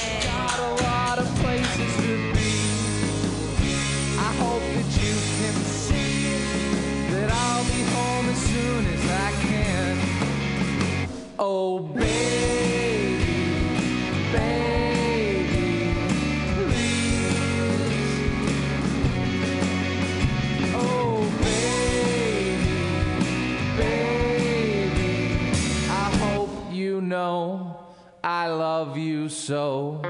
Oh, 11.38 11.80
baby, 11.80 13.26
baby, 14.32 15.92
please. 16.54 18.20
Oh, 20.74 21.30
baby, 21.42 22.64
baby, 23.76 25.36
I 25.90 26.10
hope 26.22 26.48
you 26.72 27.02
know 27.02 27.76
I 28.24 28.46
love 28.48 28.96
you 28.96 29.28
so. 29.28 30.00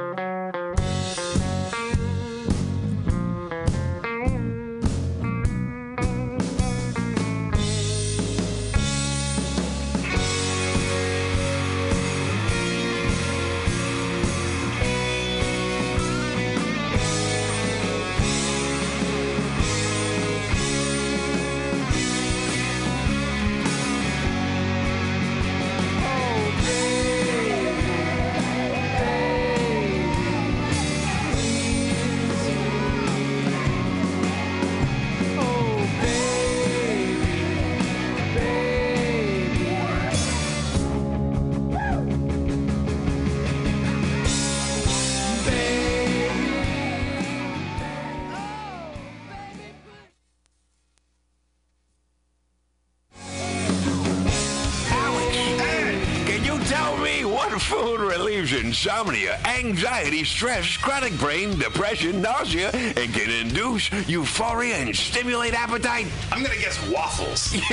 Insomnia, 58.66 59.38
anxiety, 59.44 60.24
stress, 60.24 60.76
chronic 60.76 61.16
brain, 61.18 61.56
depression, 61.56 62.20
nausea, 62.20 62.68
and 62.70 63.14
can 63.14 63.30
induce 63.30 63.92
euphoria 64.08 64.74
and 64.74 64.94
stimulate 64.94 65.54
appetite? 65.54 66.08
I'm 66.32 66.42
gonna 66.42 66.56
guess 66.56 66.76
waffles. 66.90 67.52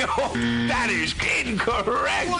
that 0.68 0.88
is 0.90 1.12
incorrect. 1.44 2.30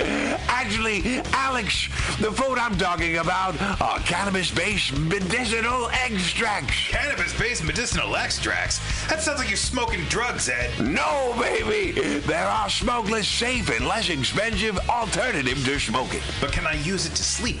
Actually, 0.48 1.20
Alex, 1.32 1.86
the 2.18 2.32
food 2.32 2.58
I'm 2.58 2.76
talking 2.76 3.18
about 3.18 3.60
are 3.80 4.00
cannabis-based 4.00 4.98
medicinal 4.98 5.88
extracts. 5.90 6.88
Cannabis-based 6.88 7.62
medicinal 7.62 8.16
extracts? 8.16 8.80
That 9.08 9.22
sounds 9.22 9.38
like 9.38 9.48
you're 9.48 9.56
smoking 9.56 10.04
drugs, 10.06 10.48
Ed. 10.48 10.70
No, 10.80 11.36
baby. 11.38 11.92
There 12.20 12.46
are 12.46 12.68
smokeless, 12.68 13.28
safe, 13.28 13.68
and 13.70 13.86
less 13.86 14.10
expensive 14.10 14.76
alternative 14.88 15.64
to 15.64 15.78
smoking. 15.78 16.20
But 16.40 16.50
can 16.50 16.66
I 16.66 16.74
use 16.74 17.06
it 17.06 17.14
to 17.14 17.22
sleep? 17.22 17.60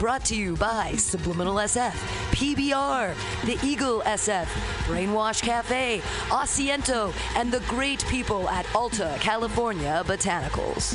Brought 0.00 0.24
to 0.24 0.34
you 0.34 0.56
by 0.56 0.92
Subliminal 0.92 1.56
SF, 1.56 1.92
PBR, 2.32 3.14
The 3.44 3.58
Eagle 3.62 4.00
SF, 4.00 4.46
Brainwash 4.86 5.42
Cafe, 5.42 6.00
Asiento, 6.30 7.12
and 7.36 7.52
the 7.52 7.60
great 7.68 8.02
people 8.06 8.48
at 8.48 8.64
Alta 8.74 9.14
California 9.20 10.02
Botanicals. 10.06 10.94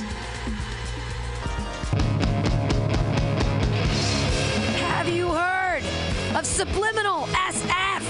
Have 4.89 5.07
you 5.07 5.29
heard 5.29 5.83
of 6.35 6.43
Subliminal 6.43 7.27
SF? 7.27 8.01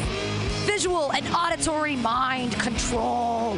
Visual 0.65 1.11
and 1.11 1.27
auditory 1.35 1.97
mind 1.97 2.53
control. 2.53 3.57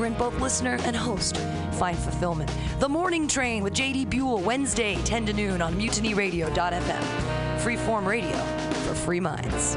wherein 0.00 0.14
both 0.14 0.40
listener 0.40 0.78
and 0.84 0.96
host 0.96 1.36
find 1.72 1.98
fulfillment. 1.98 2.50
The 2.78 2.88
Morning 2.88 3.28
Train 3.28 3.62
with 3.62 3.74
JD 3.74 4.08
Buell, 4.08 4.40
Wednesday, 4.40 4.96
10 5.04 5.26
to 5.26 5.32
noon 5.34 5.60
on 5.60 5.74
mutinyradio.fm. 5.74 7.02
Freeform 7.58 8.06
radio 8.06 8.36
for 8.86 8.94
free 8.94 9.20
minds. 9.20 9.76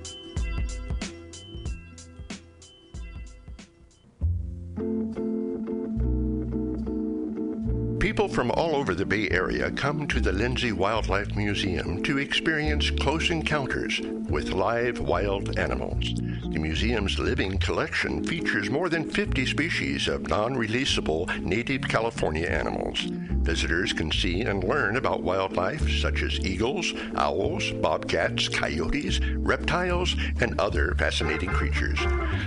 People 8.01 8.27
from 8.27 8.49
all 8.49 8.75
over 8.75 8.95
the 8.95 9.05
Bay 9.05 9.29
Area 9.29 9.69
come 9.69 10.07
to 10.07 10.19
the 10.19 10.31
Lindsay 10.31 10.71
Wildlife 10.71 11.35
Museum 11.35 12.01
to 12.01 12.17
experience 12.17 12.89
close 12.89 13.29
encounters 13.29 14.01
with 14.27 14.53
live 14.53 14.99
wild 14.99 15.59
animals. 15.59 16.15
The 16.15 16.57
museum's 16.57 17.19
living 17.19 17.59
collection 17.59 18.23
features 18.23 18.71
more 18.71 18.89
than 18.89 19.07
50 19.07 19.45
species 19.45 20.07
of 20.07 20.27
non 20.29 20.55
releasable 20.55 21.29
native 21.43 21.87
California 21.87 22.47
animals. 22.47 23.01
Visitors 23.01 23.93
can 23.93 24.11
see 24.11 24.41
and 24.41 24.63
learn 24.63 24.97
about 24.97 25.21
wildlife 25.21 25.87
such 25.99 26.23
as 26.23 26.39
eagles, 26.39 26.93
owls, 27.15 27.71
bobcats, 27.83 28.49
coyotes, 28.49 29.19
reptiles, 29.37 30.15
and 30.39 30.59
other 30.59 30.95
fascinating 30.95 31.49
creatures. 31.49 31.99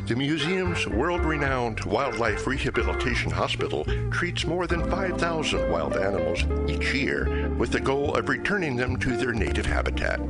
The 0.06 0.16
museum's 0.16 0.86
world 0.88 1.20
renowned 1.20 1.84
Wildlife 1.84 2.46
Rehabilitation 2.46 3.30
Hospital 3.30 3.84
treats 4.10 4.46
more 4.46 4.66
than 4.66 4.88
5,000 4.90 5.43
wild 5.52 5.96
animals 5.96 6.44
each 6.70 6.94
year 6.94 7.50
with 7.58 7.70
the 7.70 7.80
goal 7.80 8.14
of 8.14 8.30
returning 8.30 8.76
them 8.76 8.96
to 8.98 9.14
their 9.16 9.34
native 9.34 9.66
habitat. 9.66 10.20